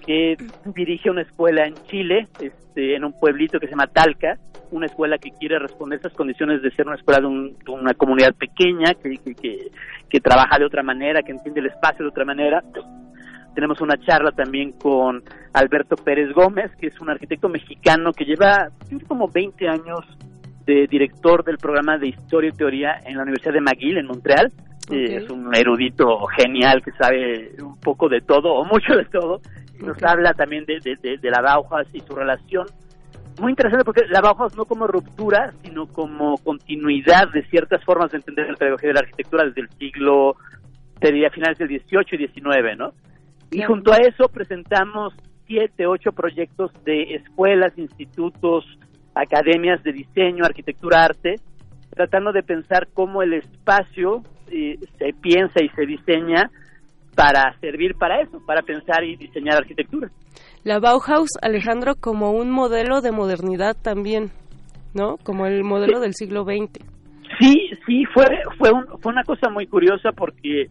que 0.05 0.35
dirige 0.75 1.09
una 1.09 1.21
escuela 1.21 1.65
en 1.65 1.75
Chile, 1.87 2.27
este, 2.41 2.95
en 2.95 3.03
un 3.05 3.13
pueblito 3.19 3.59
que 3.59 3.67
se 3.67 3.71
llama 3.71 3.87
Talca, 3.87 4.37
una 4.71 4.85
escuela 4.87 5.17
que 5.17 5.29
quiere 5.39 5.59
responder 5.59 5.97
estas 5.97 6.13
condiciones 6.13 6.61
de 6.61 6.71
ser 6.71 6.87
una 6.87 6.95
escuela 6.95 7.19
de, 7.21 7.27
un- 7.27 7.57
de 7.59 7.71
una 7.71 7.93
comunidad 7.93 8.33
pequeña, 8.33 8.93
que, 8.95 9.17
que, 9.17 9.35
que- 10.09 10.19
trabaja 10.21 10.57
de 10.59 10.65
otra 10.65 10.83
manera, 10.83 11.21
que 11.23 11.31
entiende 11.31 11.59
el 11.59 11.67
espacio 11.67 12.03
de 12.05 12.09
otra 12.09 12.23
manera. 12.25 12.61
Tenemos 13.55 13.81
una 13.81 13.97
charla 13.97 14.31
también 14.31 14.71
con 14.73 15.23
Alberto 15.53 15.95
Pérez 15.95 16.31
Gómez, 16.33 16.71
que 16.79 16.87
es 16.87 16.99
un 17.01 17.09
arquitecto 17.09 17.49
mexicano 17.49 18.11
que 18.13 18.25
lleva 18.25 18.69
como 19.07 19.27
20 19.27 19.67
años 19.67 19.99
de 20.65 20.87
director 20.87 21.43
del 21.43 21.57
programa 21.57 21.97
de 21.97 22.07
Historia 22.09 22.49
y 22.53 22.57
Teoría 22.57 22.99
en 23.05 23.17
la 23.17 23.23
Universidad 23.23 23.53
de 23.53 23.61
McGill, 23.61 23.97
en 23.97 24.07
Montreal. 24.07 24.51
Eh, 24.91 25.17
es 25.17 25.29
un 25.29 25.55
erudito 25.55 26.25
genial 26.37 26.81
que 26.83 26.91
sabe 26.91 27.51
un 27.61 27.79
poco 27.79 28.09
de 28.09 28.21
todo, 28.21 28.53
o 28.53 28.65
mucho 28.65 28.95
de 28.95 29.05
todo. 29.05 29.41
Y 29.79 29.83
nos 29.83 30.01
habla 30.03 30.33
también 30.33 30.65
de, 30.65 30.79
de, 30.79 30.95
de- 31.01 31.17
de 31.17 31.31
la 31.31 31.41
Bauhaus 31.41 31.87
y 31.93 31.99
su 32.01 32.13
relación. 32.15 32.67
Muy 33.41 33.51
interesante 33.51 33.83
porque 33.85 34.03
la 34.09 34.21
Bauhaus 34.21 34.55
no 34.55 34.65
como 34.65 34.85
ruptura, 34.85 35.53
sino 35.63 35.87
como 35.87 36.37
continuidad 36.37 37.29
de 37.33 37.43
ciertas 37.47 37.83
formas 37.83 38.11
de 38.11 38.17
entender 38.17 38.47
la 38.49 38.55
pedagogía 38.55 38.89
de 38.89 38.93
la 38.93 38.99
arquitectura 38.99 39.45
desde 39.45 39.61
el 39.61 39.69
siglo, 39.79 40.35
te 40.99 41.11
diría, 41.11 41.31
finales 41.31 41.57
del 41.57 41.69
18 41.69 42.15
y 42.15 42.17
19, 42.19 42.75
¿no? 42.75 42.91
Y 43.51 43.61
junto 43.63 43.91
a 43.93 43.97
eso 43.97 44.27
presentamos 44.29 45.13
siete, 45.47 45.87
ocho 45.87 46.11
proyectos 46.11 46.71
de 46.85 47.15
escuelas, 47.15 47.77
institutos, 47.77 48.65
academias 49.15 49.81
de 49.83 49.93
diseño, 49.93 50.45
arquitectura, 50.45 51.03
arte, 51.03 51.35
tratando 51.91 52.31
de 52.31 52.43
pensar 52.43 52.87
cómo 52.93 53.21
el 53.23 53.33
espacio 53.33 54.23
eh, 54.53 54.77
se 54.99 55.13
piensa 55.21 55.61
y 55.63 55.69
se 55.69 55.85
diseña 55.85 56.49
para 57.15 57.55
servir 57.59 57.95
para 57.95 58.21
eso, 58.21 58.39
para 58.45 58.61
pensar 58.61 59.03
y 59.03 59.15
diseñar 59.15 59.57
arquitectura. 59.57 60.09
La 60.63 60.79
Bauhaus, 60.79 61.29
Alejandro, 61.41 61.95
como 61.99 62.31
un 62.31 62.49
modelo 62.51 63.01
de 63.01 63.11
modernidad 63.11 63.75
también, 63.81 64.31
¿no? 64.93 65.17
Como 65.23 65.45
el 65.45 65.63
modelo 65.63 65.99
del 65.99 66.13
siglo 66.13 66.43
XX. 66.43 66.79
Sí, 67.39 67.69
sí, 67.85 68.05
fue, 68.13 68.25
fue, 68.57 68.71
un- 68.71 68.85
fue 69.01 69.11
una 69.11 69.23
cosa 69.23 69.49
muy 69.49 69.67
curiosa 69.67 70.11
porque 70.11 70.67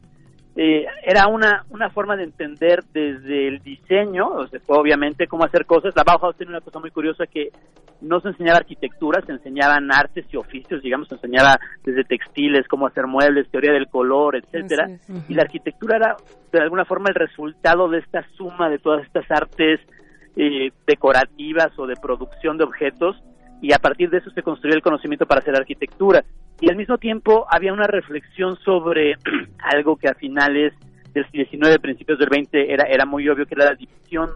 eh, 0.55 0.85
era 1.03 1.29
una, 1.29 1.65
una 1.71 1.89
forma 1.89 2.15
de 2.17 2.25
entender 2.25 2.85
desde 2.93 3.49
el 3.49 3.63
diseño, 3.63 4.29
o 4.29 4.47
sea, 4.47 4.61
obviamente 4.67 5.27
cómo 5.27 5.45
hacer 5.45 5.65
cosas. 5.65 5.95
La 5.97 6.05
Bauhaus 6.05 6.37
tiene 6.37 6.51
una 6.51 6.61
cosa 6.61 6.79
muy 6.79 6.91
curiosa 6.91 7.27
que 7.27 7.51
no 8.03 8.21
se 8.21 8.29
enseñaba 8.29 8.59
arquitectura, 8.59 9.23
se 9.25 9.33
enseñaban 9.33 9.91
artes 9.91 10.27
y 10.31 10.37
oficios, 10.37 10.83
digamos, 10.83 11.09
se 11.09 11.15
enseñaba 11.15 11.59
desde 11.85 12.05
textiles, 12.05 12.69
cómo 12.69 12.87
hacer 12.87 13.07
muebles, 13.07 13.51
teoría 13.51 13.73
del 13.73 13.89
color, 13.89 14.37
etcétera. 14.37 14.89
Y 15.29 15.35
la 15.35 15.43
arquitectura 15.43 15.97
era 15.97 16.17
de 16.53 16.61
alguna 16.61 16.85
forma 16.85 17.09
el 17.09 17.15
resultado 17.15 17.89
de 17.89 17.99
esta 17.99 18.27
suma 18.37 18.69
de 18.69 18.79
todas 18.79 19.07
estas 19.07 19.25
artes 19.31 19.81
eh, 20.37 20.71
decorativas 20.87 21.79
o 21.79 21.87
de 21.87 21.95
producción 21.97 22.59
de 22.59 22.65
objetos 22.65 23.17
y 23.63 23.73
a 23.73 23.79
partir 23.79 24.11
de 24.11 24.19
eso 24.19 24.31
se 24.31 24.43
construyó 24.43 24.75
el 24.75 24.83
conocimiento 24.83 25.25
para 25.25 25.41
hacer 25.41 25.55
arquitectura. 25.55 26.25
Y 26.61 26.69
al 26.69 26.77
mismo 26.77 26.99
tiempo 26.99 27.47
había 27.49 27.73
una 27.73 27.87
reflexión 27.87 28.57
sobre 28.57 29.15
algo 29.59 29.97
que 29.97 30.09
a 30.09 30.15
finales 30.15 30.75
del 31.15 31.25
19, 31.33 31.79
principios 31.79 32.19
del 32.19 32.29
20 32.29 32.73
era, 32.73 32.85
era 32.89 33.07
muy 33.07 33.29
obvio 33.29 33.47
que 33.47 33.55
era 33.55 33.67
la 33.67 33.75
división 33.75 34.31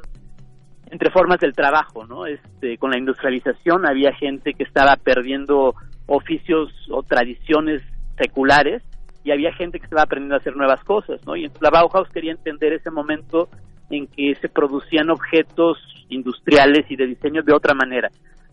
entre 0.89 1.11
formas 1.11 1.41
del 1.41 1.53
trabajo, 1.53 2.07
¿no? 2.07 2.27
Este, 2.27 2.79
con 2.79 2.93
la 2.93 2.99
industrialización 2.99 3.85
había 3.85 4.13
gente 4.15 4.55
que 4.55 4.63
estaba 4.63 4.95
perdiendo 4.97 5.75
oficios 6.07 6.71
o 6.93 7.03
tradiciones 7.03 7.83
seculares 8.17 8.85
y 9.25 9.33
había 9.33 9.53
gente 9.53 9.81
que 9.81 9.87
estaba 9.87 10.03
aprendiendo 10.03 10.37
a 10.37 10.39
hacer 10.39 10.57
nuevas 10.57 10.85
cosas, 10.85 11.21
¿no? 11.27 11.35
Y 11.35 11.51
la 11.61 11.71
Bauhaus 11.71 12.09
quería 12.11 12.31
entender 12.31 12.73
ese 12.75 12.93
momento 12.93 13.49
en 13.91 14.07
que 14.07 14.37
se 14.37 14.49
producían 14.49 15.11
objetos 15.11 15.79
industriales 16.09 16.89
y 16.89 16.95
de 16.95 17.07
diseño 17.07 17.43
de 17.43 17.53
otra 17.53 17.75
manera. 17.75 18.09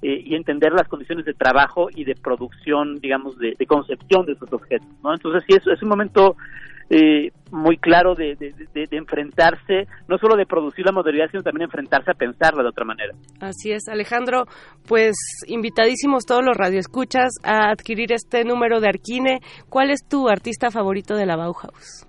Eh, 0.06 0.22
y 0.26 0.36
entender 0.36 0.74
las 0.74 0.90
condiciones 0.90 1.24
de 1.24 1.34
trabajo 1.34 1.88
y 1.96 2.04
de 2.04 2.14
producción, 2.14 3.00
digamos, 3.00 3.38
de, 3.38 3.56
concepción 3.66 4.26
de 4.26 4.34
esos 4.34 4.52
objetos, 4.52 4.90
¿no? 5.02 5.14
Entonces, 5.14 5.46
sí, 5.48 5.56
eso 5.56 5.72
es 5.72 5.82
un 5.82 5.88
momento 5.88 6.36
eh, 6.90 7.32
muy 7.52 7.78
claro 7.78 8.14
de, 8.14 8.36
enfrentarse, 8.92 9.88
no 10.10 10.18
solo 10.18 10.36
de 10.36 10.46
producir 10.46 10.86
la 10.86 10.92
modernidad, 10.92 11.28
sino 11.32 11.42
también 11.42 11.68
enfrentarse 11.68 12.12
a 12.12 12.16
pensarla 12.16 12.64
de 12.64 12.68
otra 12.68 12.84
manera. 12.84 13.14
Así 13.40 13.72
es, 13.72 13.88
Alejandro, 13.88 14.44
pues 14.90 15.16
invitadísimos 15.48 16.26
todos 16.26 16.44
los 16.44 16.58
radioescuchas 16.58 17.36
a 17.46 17.70
adquirir 17.72 18.12
este 18.12 18.44
número 18.44 18.82
de 18.82 18.90
Arquine. 18.90 19.40
¿Cuál 19.70 19.90
es 19.90 20.06
tu 20.06 20.28
artista 20.28 20.70
favorito 20.70 21.16
de 21.16 21.26
la 21.26 21.38
Bauhaus? 21.38 22.06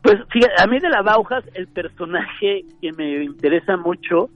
Pues 0.00 0.14
fíjate, 0.30 0.62
a 0.62 0.68
mí 0.68 0.78
de 0.78 0.90
la 0.90 1.02
Bauhaus 1.02 1.44
el 1.54 1.66
personaje 1.66 2.60
que 2.80 2.92
me 2.92 3.24
interesa 3.24 3.76
mucho 3.76 4.28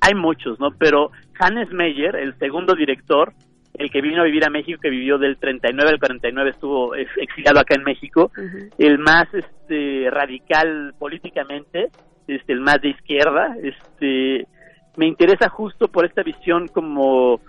hay 0.00 0.14
muchos, 0.14 0.58
¿no? 0.60 0.68
Pero 0.78 1.10
Hannes 1.38 1.70
Meyer, 1.72 2.16
el 2.16 2.38
segundo 2.38 2.74
director, 2.74 3.32
el 3.74 3.90
que 3.90 4.00
vino 4.00 4.22
a 4.22 4.24
vivir 4.24 4.44
a 4.44 4.50
México, 4.50 4.80
que 4.80 4.90
vivió 4.90 5.18
del 5.18 5.36
39 5.36 5.90
al 5.90 5.98
49, 5.98 6.50
estuvo 6.50 6.94
exiliado 6.94 7.60
acá 7.60 7.74
en 7.74 7.84
México, 7.84 8.30
el 8.78 8.98
más 8.98 9.26
este, 9.32 10.08
radical 10.10 10.94
políticamente, 10.98 11.88
este, 12.28 12.52
el 12.52 12.60
más 12.60 12.80
de 12.80 12.90
izquierda, 12.90 13.56
este, 13.62 14.46
me 14.96 15.06
interesa 15.06 15.48
justo 15.48 15.88
por 15.88 16.06
esta 16.06 16.22
visión 16.22 16.68
como 16.68 17.40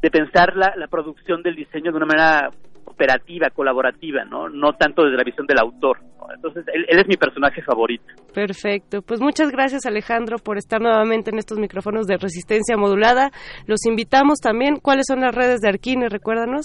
de 0.00 0.10
pensar 0.10 0.56
la, 0.56 0.74
la 0.76 0.86
producción 0.86 1.42
del 1.42 1.56
diseño 1.56 1.90
de 1.90 1.96
una 1.96 2.06
manera 2.06 2.50
operativa, 2.86 3.50
colaborativa, 3.50 4.24
¿no? 4.24 4.48
No 4.48 4.72
tanto 4.72 5.04
desde 5.04 5.18
la 5.18 5.24
visión 5.24 5.46
del 5.46 5.58
autor. 5.58 5.98
Entonces, 6.34 6.64
él, 6.72 6.86
es 6.88 7.06
mi 7.06 7.16
personaje 7.16 7.62
favorito. 7.62 8.04
Perfecto. 8.34 9.02
Pues 9.02 9.20
muchas 9.20 9.50
gracias, 9.50 9.86
Alejandro, 9.86 10.38
por 10.38 10.56
estar 10.56 10.80
nuevamente 10.80 11.30
en 11.30 11.38
estos 11.38 11.58
micrófonos 11.58 12.06
de 12.06 12.16
resistencia 12.16 12.76
modulada. 12.76 13.30
Los 13.66 13.84
invitamos 13.86 14.40
también. 14.40 14.76
¿Cuáles 14.76 15.06
son 15.06 15.20
las 15.20 15.34
redes 15.34 15.60
de 15.60 15.68
Arquine? 15.68 16.08
Recuérdanos. 16.08 16.64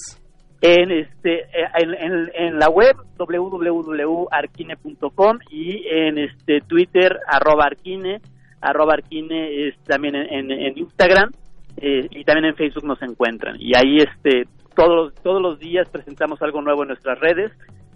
En, 0.62 0.92
este, 0.92 1.48
en, 1.80 2.30
en, 2.36 2.60
la 2.60 2.70
web 2.70 2.96
www.arquine.com 3.18 5.40
y 5.50 5.88
en 5.90 6.20
este 6.20 6.62
Twitter 6.62 7.18
arroba 7.28 7.66
arquine, 7.66 8.22
arroba 8.62 8.94
arquine 8.94 9.68
es 9.68 9.76
también 9.86 10.16
en, 10.16 10.78
Instagram 10.78 11.32
eh, 11.78 12.08
y 12.12 12.24
también 12.26 12.46
en 12.46 12.56
Facebook 12.56 12.86
nos 12.86 13.02
encuentran. 13.02 13.56
Y 13.60 13.76
ahí 13.76 13.98
este 13.98 14.44
todos 14.76 14.96
los, 14.96 15.16
todos 15.24 15.42
los 15.42 15.60
días 15.60 15.88
presentamos 15.90 16.42
algo 16.42 16.62
nuevo 16.62 16.84
en 16.84 16.90
nuestras 16.90 17.20
redes 17.20 17.52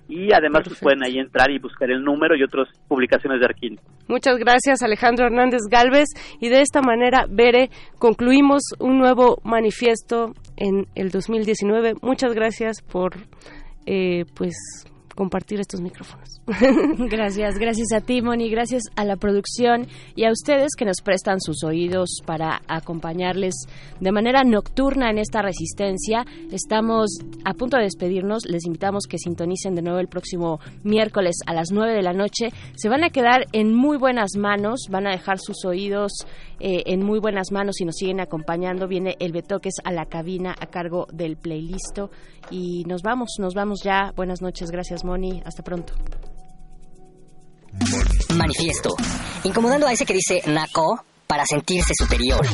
y 0.07 0.33
además 0.33 0.63
pues, 0.65 0.79
pueden 0.79 1.03
ahí 1.03 1.17
entrar 1.17 1.49
y 1.49 1.59
buscar 1.59 1.89
el 1.89 2.03
número 2.03 2.35
y 2.35 2.43
otras 2.43 2.67
publicaciones 2.87 3.39
de 3.39 3.45
Arquín. 3.45 3.79
Muchas 4.07 4.37
gracias 4.37 4.83
Alejandro 4.83 5.25
Hernández 5.25 5.61
Galvez 5.69 6.09
y 6.39 6.49
de 6.49 6.61
esta 6.61 6.81
manera, 6.81 7.25
Bere, 7.29 7.69
concluimos 7.97 8.61
un 8.79 8.99
nuevo 8.99 9.37
manifiesto 9.43 10.33
en 10.57 10.85
el 10.95 11.09
2019. 11.09 11.95
Muchas 12.01 12.33
gracias 12.33 12.81
por 12.81 13.13
eh, 13.85 14.25
pues 14.35 14.55
compartir 15.15 15.59
estos 15.59 15.81
micrófonos. 15.81 16.41
gracias, 17.09 17.57
gracias 17.57 17.91
a 17.93 18.01
ti, 18.01 18.21
Moni, 18.21 18.49
gracias 18.49 18.83
a 18.95 19.05
la 19.05 19.15
producción 19.15 19.87
y 20.15 20.25
a 20.25 20.31
ustedes 20.31 20.75
que 20.77 20.85
nos 20.85 21.01
prestan 21.01 21.39
sus 21.39 21.63
oídos 21.63 22.21
para 22.25 22.61
acompañarles 22.67 23.55
de 23.99 24.11
manera 24.11 24.43
nocturna 24.43 25.09
en 25.09 25.17
esta 25.17 25.41
resistencia. 25.41 26.25
Estamos 26.51 27.17
a 27.45 27.53
punto 27.53 27.77
de 27.77 27.83
despedirnos, 27.83 28.45
les 28.45 28.65
invitamos 28.65 29.05
que 29.07 29.17
sintonicen 29.17 29.73
de 29.75 29.81
nuevo 29.81 29.99
el 29.99 30.07
próximo 30.07 30.59
miércoles 30.83 31.37
a 31.47 31.53
las 31.53 31.71
9 31.71 31.93
de 31.93 32.03
la 32.03 32.13
noche. 32.13 32.49
Se 32.75 32.89
van 32.89 33.03
a 33.03 33.09
quedar 33.09 33.45
en 33.53 33.73
muy 33.73 33.97
buenas 33.97 34.35
manos, 34.37 34.87
van 34.89 35.07
a 35.07 35.11
dejar 35.11 35.39
sus 35.39 35.63
oídos 35.65 36.11
eh, 36.59 36.83
en 36.85 37.03
muy 37.03 37.19
buenas 37.19 37.51
manos 37.51 37.79
y 37.81 37.85
nos 37.85 37.95
siguen 37.95 38.19
acompañando. 38.19 38.87
Viene 38.87 39.15
el 39.19 39.31
Betoques 39.31 39.75
a 39.83 39.91
la 39.91 40.05
cabina 40.05 40.55
a 40.59 40.67
cargo 40.67 41.07
del 41.11 41.37
playlist 41.37 41.99
y 42.49 42.83
nos 42.85 43.01
vamos, 43.01 43.35
nos 43.39 43.53
vamos 43.53 43.81
ya. 43.83 44.11
Buenas 44.15 44.41
noches, 44.41 44.71
gracias 44.71 45.03
Moni, 45.03 45.41
hasta 45.45 45.63
pronto. 45.63 45.93
Manifiesto. 48.35 48.89
Incomodando 49.43 49.87
a 49.87 49.93
ese 49.93 50.05
que 50.05 50.13
dice 50.13 50.41
Naco 50.47 51.03
para 51.27 51.45
sentirse 51.45 51.93
superior. 51.97 52.45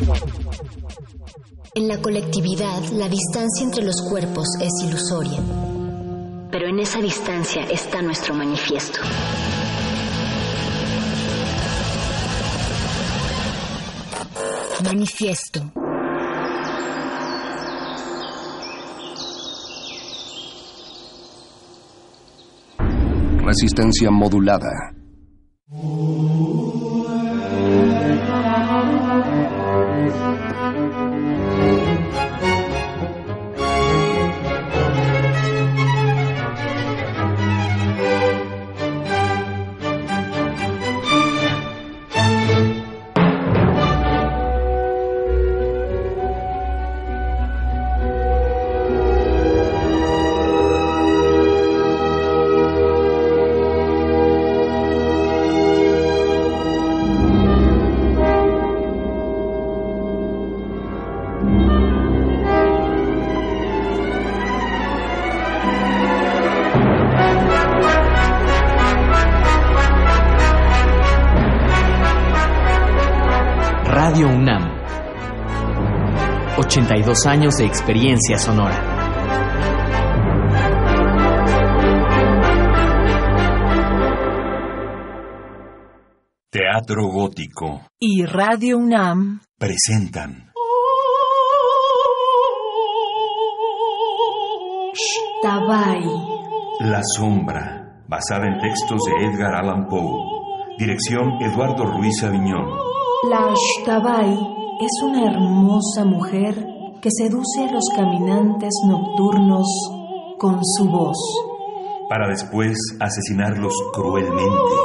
En 1.74 1.88
la 1.88 2.02
colectividad, 2.02 2.84
la 2.94 3.08
distancia 3.08 3.64
entre 3.64 3.84
los 3.84 4.02
cuerpos 4.02 4.48
es 4.60 4.72
ilusoria. 4.84 5.40
Pero 6.52 6.68
en 6.68 6.80
esa 6.80 7.00
distancia 7.00 7.64
está 7.64 8.02
nuestro 8.02 8.34
manifiesto. 8.34 9.00
Manifiesto. 14.84 15.62
Resistencia 23.44 24.10
modulada. 24.12 25.01
82 77.22 77.26
años 77.26 77.58
de 77.58 77.66
experiencia 77.66 78.38
sonora. 78.38 78.98
Teatro 86.50 87.08
Gótico 87.08 87.82
y 88.00 88.26
Radio 88.26 88.78
UNAM 88.78 89.42
presentan 89.58 90.52
Tabay 95.42 96.04
La 96.82 97.02
Sombra, 97.04 98.04
basada 98.08 98.48
en 98.48 98.60
textos 98.60 99.00
de 99.06 99.26
Edgar 99.26 99.56
Allan 99.56 99.88
Poe. 99.88 100.32
Dirección 100.78 101.42
Eduardo 101.42 101.86
Ruiz 101.86 102.24
Aviñón. 102.24 102.66
La 103.30 103.52
Ashtabai 103.52 104.34
es 104.82 105.04
una 105.04 105.26
hermosa 105.26 106.06
mujer 106.06 106.71
que 107.02 107.10
seduce 107.10 107.64
a 107.68 107.72
los 107.72 107.86
caminantes 107.96 108.70
nocturnos 108.88 109.68
con 110.38 110.60
su 110.64 110.86
voz. 110.86 111.18
para 112.08 112.28
después 112.28 112.78
asesinarlos 113.00 113.74
cruelmente. 113.94 114.76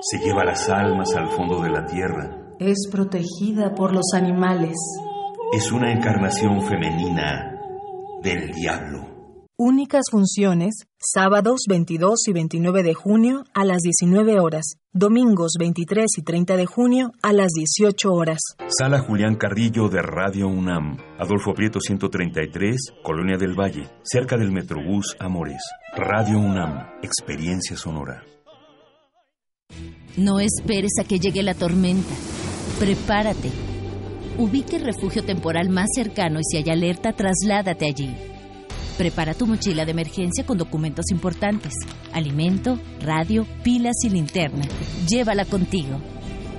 Se 0.00 0.18
lleva 0.18 0.44
las 0.44 0.68
almas 0.70 1.14
al 1.14 1.28
fondo 1.28 1.60
de 1.60 1.68
la 1.68 1.84
tierra. 1.84 2.54
Es 2.58 2.88
protegida 2.90 3.74
por 3.74 3.92
los 3.92 4.14
animales. 4.14 4.76
Es 5.52 5.70
una 5.72 5.92
encarnación 5.92 6.62
femenina 6.62 7.60
del 8.22 8.50
diablo. 8.52 9.09
Únicas 9.62 10.04
funciones, 10.10 10.86
sábados 10.98 11.64
22 11.68 12.28
y 12.28 12.32
29 12.32 12.82
de 12.82 12.94
junio 12.94 13.44
a 13.52 13.66
las 13.66 13.80
19 13.82 14.40
horas, 14.40 14.76
domingos 14.94 15.56
23 15.58 16.06
y 16.16 16.22
30 16.22 16.56
de 16.56 16.64
junio 16.64 17.12
a 17.20 17.34
las 17.34 17.48
18 17.48 18.10
horas. 18.10 18.38
Sala 18.68 19.00
Julián 19.00 19.36
Carrillo 19.36 19.90
de 19.90 20.00
Radio 20.00 20.48
UNAM, 20.48 20.96
Adolfo 21.18 21.52
Prieto 21.52 21.78
133, 21.78 22.74
Colonia 23.02 23.36
del 23.36 23.52
Valle, 23.52 23.90
cerca 24.02 24.38
del 24.38 24.50
Metrobús 24.50 25.14
Amores. 25.20 25.60
Radio 25.94 26.38
UNAM, 26.38 26.86
experiencia 27.02 27.76
sonora. 27.76 28.24
No 30.16 30.40
esperes 30.40 30.92
a 30.98 31.04
que 31.04 31.18
llegue 31.18 31.42
la 31.42 31.52
tormenta. 31.52 32.14
Prepárate. 32.78 33.50
Ubique 34.38 34.76
el 34.76 34.86
refugio 34.86 35.22
temporal 35.22 35.68
más 35.68 35.88
cercano 35.94 36.40
y 36.40 36.44
si 36.44 36.56
hay 36.56 36.70
alerta, 36.70 37.12
trasládate 37.12 37.84
allí. 37.84 38.16
Prepara 38.98 39.34
tu 39.34 39.46
mochila 39.46 39.84
de 39.84 39.92
emergencia 39.92 40.44
con 40.44 40.58
documentos 40.58 41.06
importantes, 41.10 41.72
alimento, 42.12 42.78
radio, 43.00 43.46
pilas 43.62 43.96
y 44.04 44.10
linterna. 44.10 44.66
Llévala 45.08 45.44
contigo. 45.44 46.00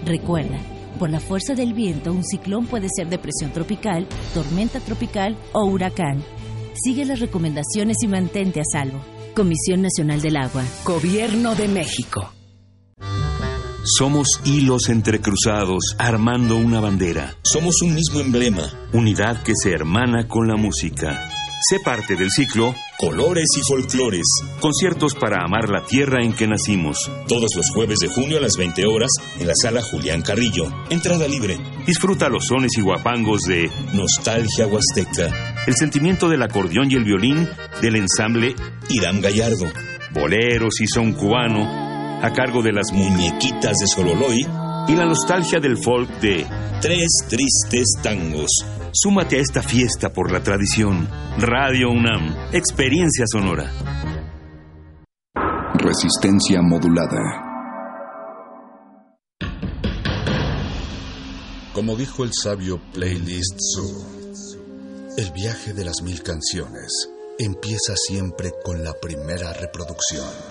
Recuerda, 0.06 0.60
por 0.98 1.10
la 1.10 1.20
fuerza 1.20 1.56
del 1.56 1.74
viento, 1.74 2.12
un 2.12 2.24
ciclón 2.24 2.68
puede 2.68 2.88
ser 2.96 3.10
depresión 3.10 3.52
tropical, 3.52 4.08
tormenta 4.34 4.80
tropical 4.80 5.36
o 5.54 5.66
huracán. 5.66 6.24
Sigue 6.74 7.06
las 7.06 7.20
recomendaciones 7.20 7.98
y 8.04 8.08
mantente 8.08 8.60
a 8.60 8.64
salvo. 8.72 9.02
Comisión 9.36 9.82
Nacional 9.82 10.22
del 10.22 10.38
Agua. 10.38 10.64
Gobierno 10.84 11.56
de 11.56 11.68
México. 11.68 12.32
Somos 13.84 14.42
hilos 14.46 14.90
entrecruzados 14.90 15.96
armando 15.98 16.56
una 16.56 16.80
bandera. 16.80 17.36
Somos 17.42 17.82
un 17.82 17.96
mismo 17.96 18.20
emblema. 18.20 18.70
Unidad 18.94 19.42
que 19.42 19.54
se 19.56 19.72
hermana 19.72 20.28
con 20.28 20.48
la 20.48 20.56
música. 20.56 21.31
Sé 21.70 21.80
parte 21.80 22.16
del 22.16 22.32
ciclo 22.32 22.74
Colores 22.98 23.46
y 23.56 23.62
Folclores. 23.62 24.26
Conciertos 24.60 25.14
para 25.14 25.44
amar 25.44 25.70
la 25.70 25.86
tierra 25.86 26.24
en 26.24 26.34
que 26.34 26.48
nacimos. 26.48 26.98
Todos 27.28 27.52
los 27.56 27.70
jueves 27.70 28.00
de 28.00 28.08
junio 28.08 28.40
a 28.40 28.42
las 28.42 28.54
20 28.58 28.84
horas 28.88 29.12
en 29.40 29.46
la 29.46 29.54
sala 29.56 29.84
Julián 29.84 30.24
Carrillo. 30.24 30.64
Entrada 30.90 31.28
libre. 31.28 31.60
Disfruta 31.86 32.30
los 32.30 32.48
sones 32.48 32.72
y 32.78 32.82
guapangos 32.82 33.42
de 33.44 33.70
Nostalgia 33.94 34.66
Huasteca. 34.66 35.64
El 35.68 35.76
sentimiento 35.76 36.28
del 36.30 36.42
acordeón 36.42 36.90
y 36.90 36.96
el 36.96 37.04
violín 37.04 37.48
del 37.80 37.96
ensamble 37.96 38.56
Irán 38.90 39.22
Gallardo. 39.22 39.68
Boleros 40.16 40.82
y 40.82 40.88
son 40.88 41.14
cubano 41.14 41.64
a 42.24 42.34
cargo 42.34 42.64
de 42.64 42.74
las 42.74 42.92
muñequitas 42.92 43.78
de 43.78 43.88
Sololoy 43.88 44.48
y 44.88 44.96
la 44.96 45.06
nostalgia 45.06 45.60
del 45.60 45.78
folk 45.78 46.10
de 46.22 46.44
Tres 46.82 47.08
Tristes 47.30 47.94
Tangos. 48.02 48.50
Súmate 48.94 49.38
a 49.38 49.40
esta 49.40 49.64
fiesta 49.64 50.12
por 50.12 50.34
la 50.34 50.44
tradición. 50.44 51.08
Radio 51.38 51.90
UNAM, 51.92 52.36
experiencia 52.52 53.24
sonora. 53.26 53.72
Resistencia 55.76 56.62
modulada. 56.62 57.42
Como 61.74 61.96
dijo 61.96 62.26
el 62.26 62.32
sabio 62.34 62.82
Playlist 62.94 63.58
Zoo, 63.74 65.16
el 65.18 65.32
viaje 65.32 65.74
de 65.74 65.86
las 65.86 66.02
mil 66.02 66.22
canciones 66.22 67.10
empieza 67.40 67.96
siempre 67.96 68.52
con 68.62 68.84
la 68.84 68.94
primera 68.94 69.54
reproducción. 69.54 70.51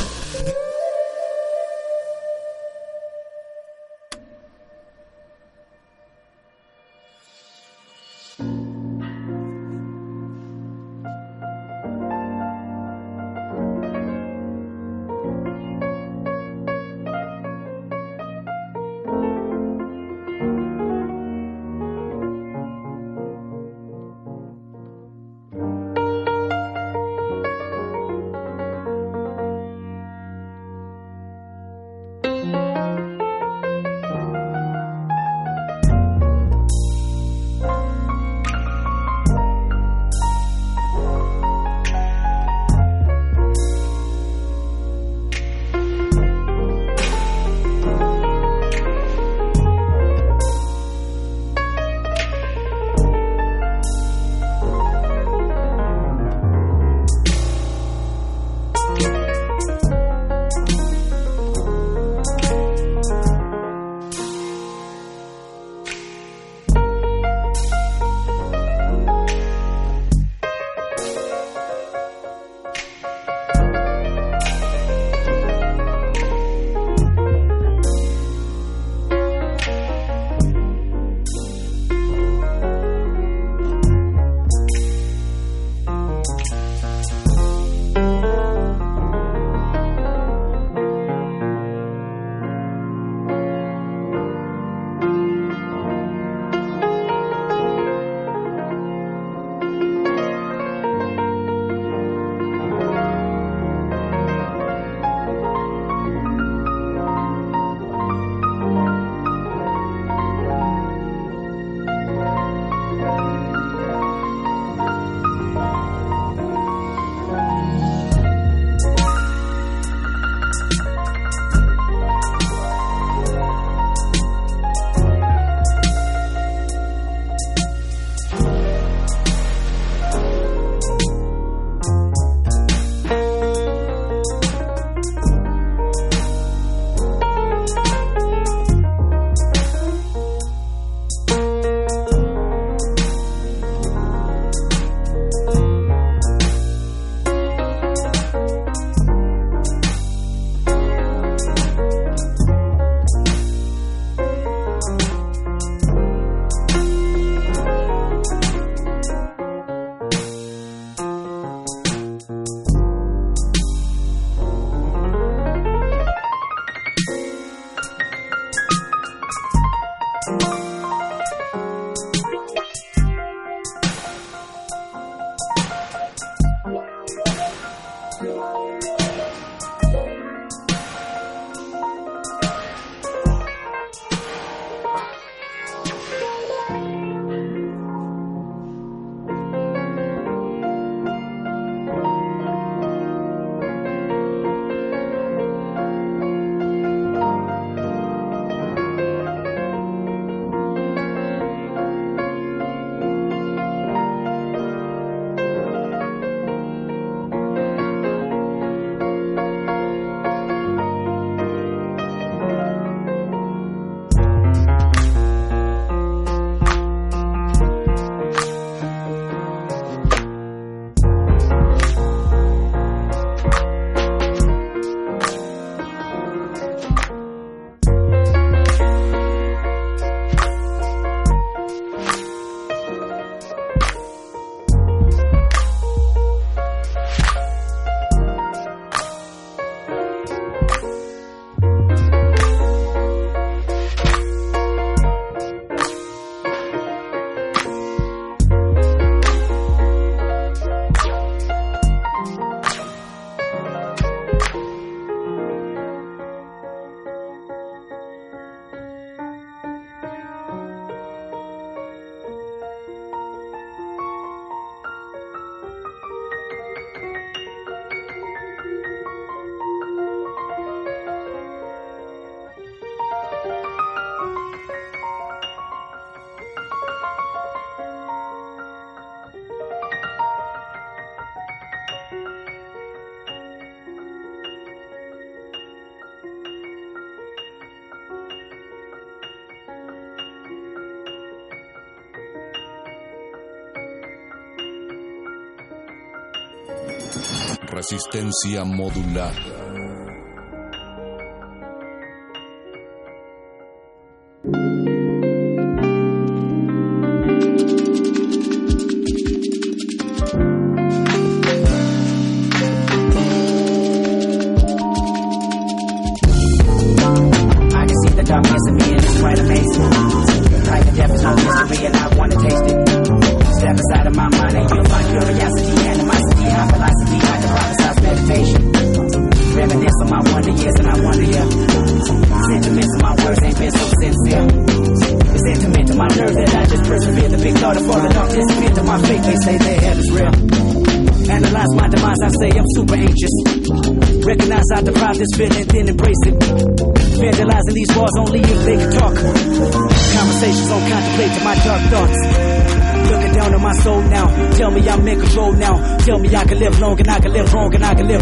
Resistencia 297.91 298.63
modular. 298.63 299.50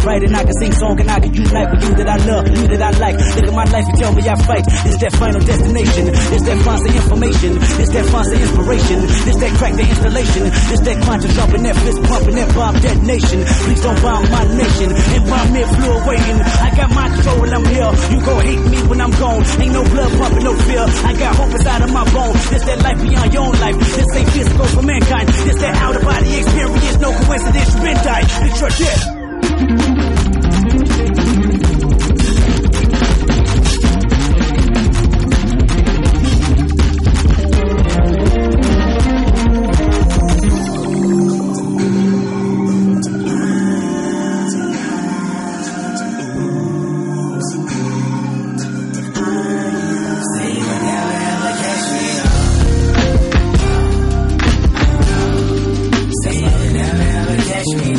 Right 0.09 0.23
and 0.25 0.35
I 0.35 0.43
can 0.43 0.57
sing 0.57 0.73
song 0.73 0.97
and 0.97 1.09
I 1.09 1.19
can 1.21 1.33
unite 1.33 1.69
with 1.69 1.83
you 1.85 1.93
that 2.01 2.09
I 2.09 2.17
love, 2.25 2.43
you 2.49 2.65
that 2.73 2.81
I 2.81 2.91
like. 2.97 3.15
Look 3.37 3.45
at 3.45 3.53
my 3.53 3.67
life 3.69 3.85
and 3.85 3.97
tell 4.01 4.13
me 4.17 4.21
I 4.25 4.35
fight. 4.41 4.65
It's 4.89 4.97
that 5.05 5.13
final 5.13 5.41
destination? 5.45 6.03
It's 6.33 6.45
that 6.49 6.57
constant 6.65 6.95
information? 6.97 7.51
It's 7.77 7.91
that 7.93 8.05
constant 8.09 8.41
inspiration? 8.41 8.97
Is 9.29 9.37
that 9.37 9.51
crack 9.61 9.73
the 9.77 9.85
installation? 9.85 10.43
Is 10.73 10.81
that 10.81 10.97
quantum 11.05 11.29
jumping, 11.37 11.63
that 11.69 11.77
fist 11.77 12.01
pumping, 12.09 12.35
that 12.41 12.49
bomb 12.57 12.75
detonation? 12.81 13.39
Please 13.69 13.81
don't 13.85 13.99
bomb 14.01 14.25
my 14.33 14.43
nation. 14.49 14.89
And 14.89 15.23
bomb 15.29 15.49
me 15.53 15.61
flew 15.77 15.95
waiting. 16.09 16.39
I 16.41 16.69
got 16.73 16.89
my 16.89 17.05
control 17.13 17.37
when 17.45 17.51
I'm 17.53 17.65
here. 17.69 17.91
You 18.09 18.17
gon' 18.25 18.41
hate 18.49 18.65
me 18.65 18.79
when 18.89 18.99
I'm 19.05 19.13
gone. 19.13 19.41
Ain't 19.61 19.73
no 19.77 19.83
blood 19.93 20.11
pumping, 20.17 20.43
no 20.49 20.53
fear. 20.65 20.85
I 21.05 21.13
got 21.21 21.37
hope 21.37 21.53
inside 21.53 21.81
of 21.85 21.91
my 21.93 22.05
bones. 22.09 22.41
This 22.49 22.65
that 22.65 22.81
life 22.81 22.97
beyond 22.97 23.29
your 23.29 23.45
own 23.45 23.55
life. 23.61 23.77
This 23.77 24.09
ain't 24.17 24.29
physical 24.33 24.65
for 24.73 24.81
mankind. 24.81 25.29
This 25.29 25.57
that 25.61 25.75
out 25.77 25.93
of 25.93 26.01
body 26.01 26.33
experience. 26.33 26.97
No 26.97 27.13
coincidence. 27.29 27.69
You 27.77 27.81
been. 27.85 27.97
It's 28.49 28.57
your 28.57 28.73
death. 28.73 29.18
me 57.75 57.98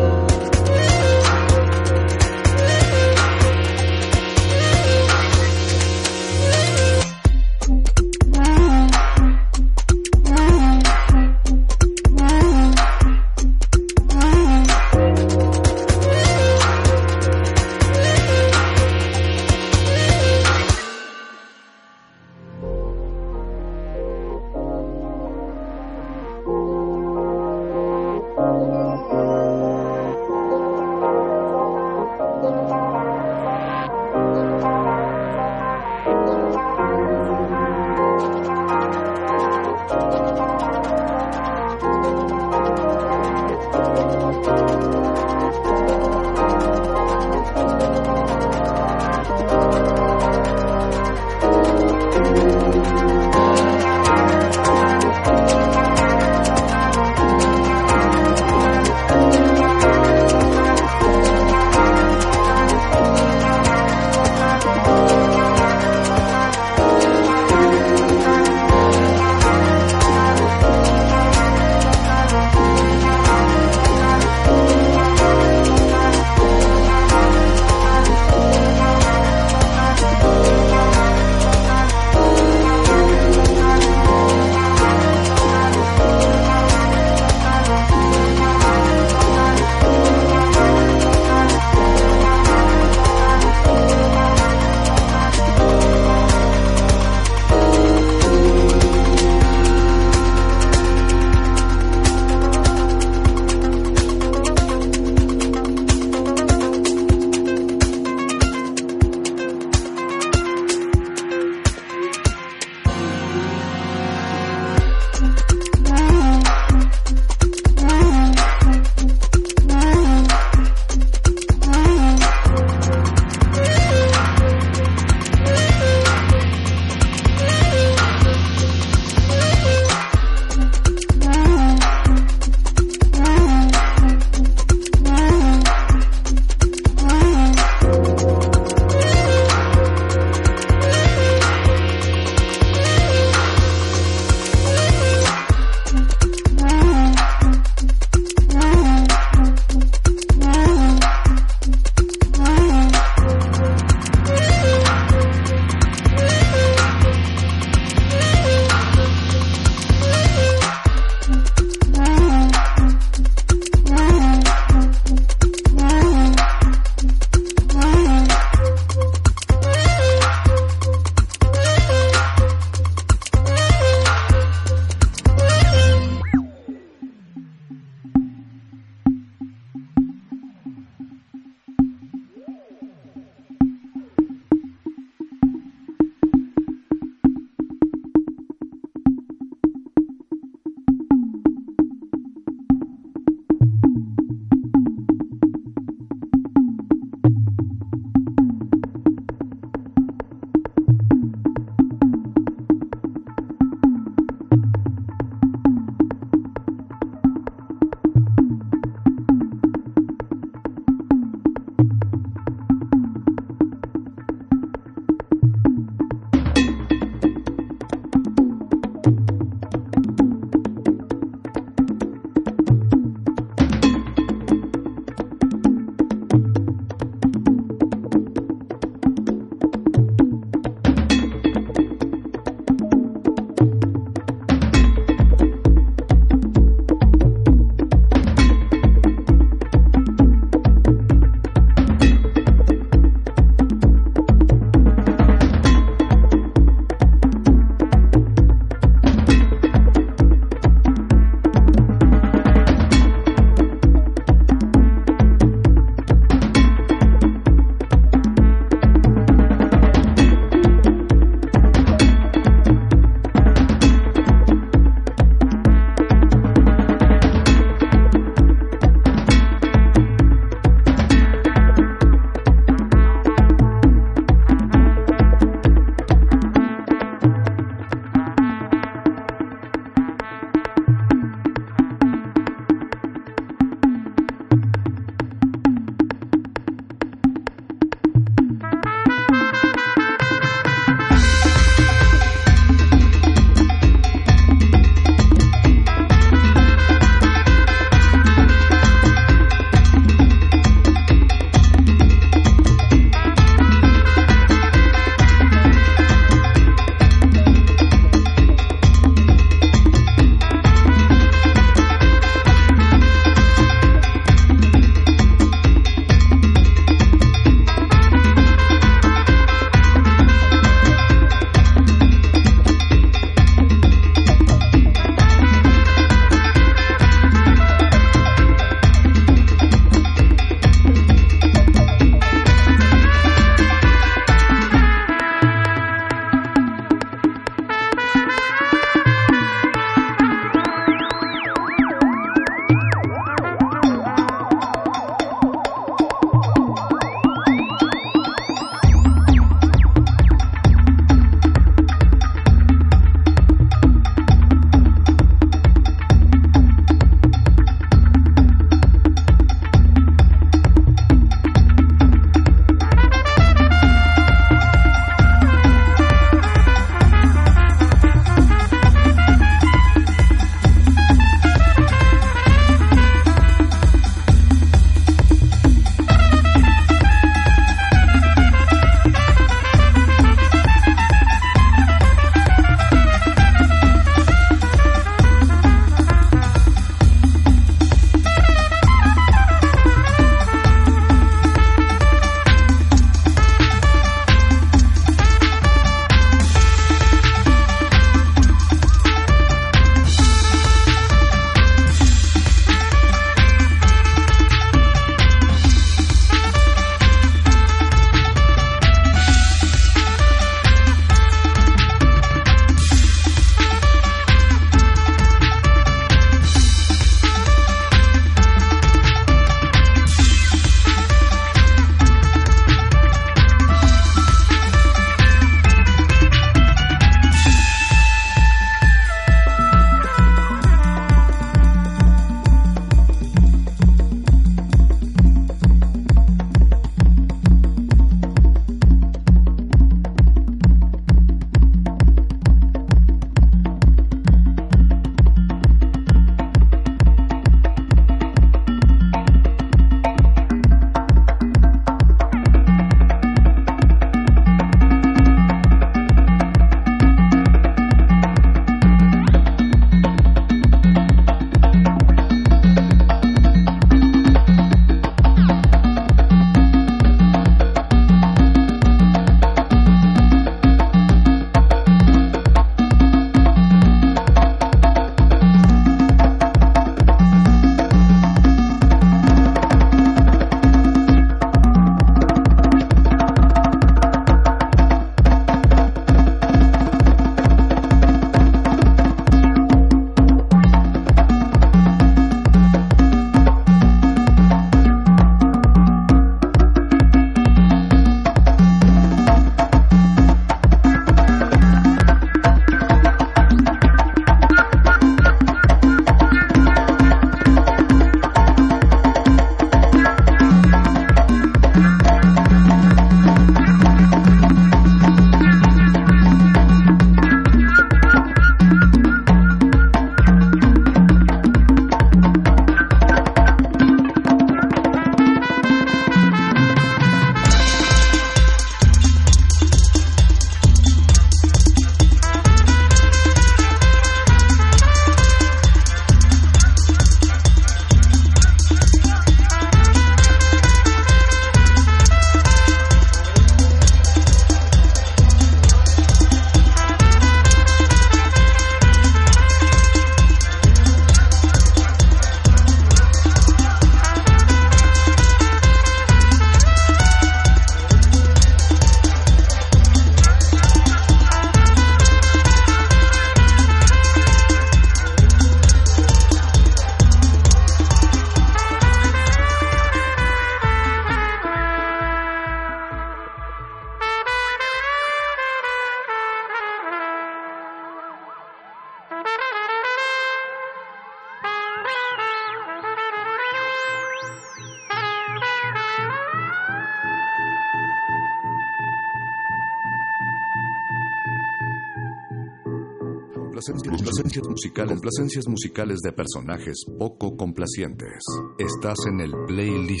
Complacencias 594.96 595.46
musicales, 595.46 596.00
de 596.00 596.10
personajes 596.10 596.86
poco 596.98 597.36
complacientes. 597.36 598.24
Estás 598.58 598.96
en 599.06 599.20
el 599.20 599.30
playlist. 599.46 600.00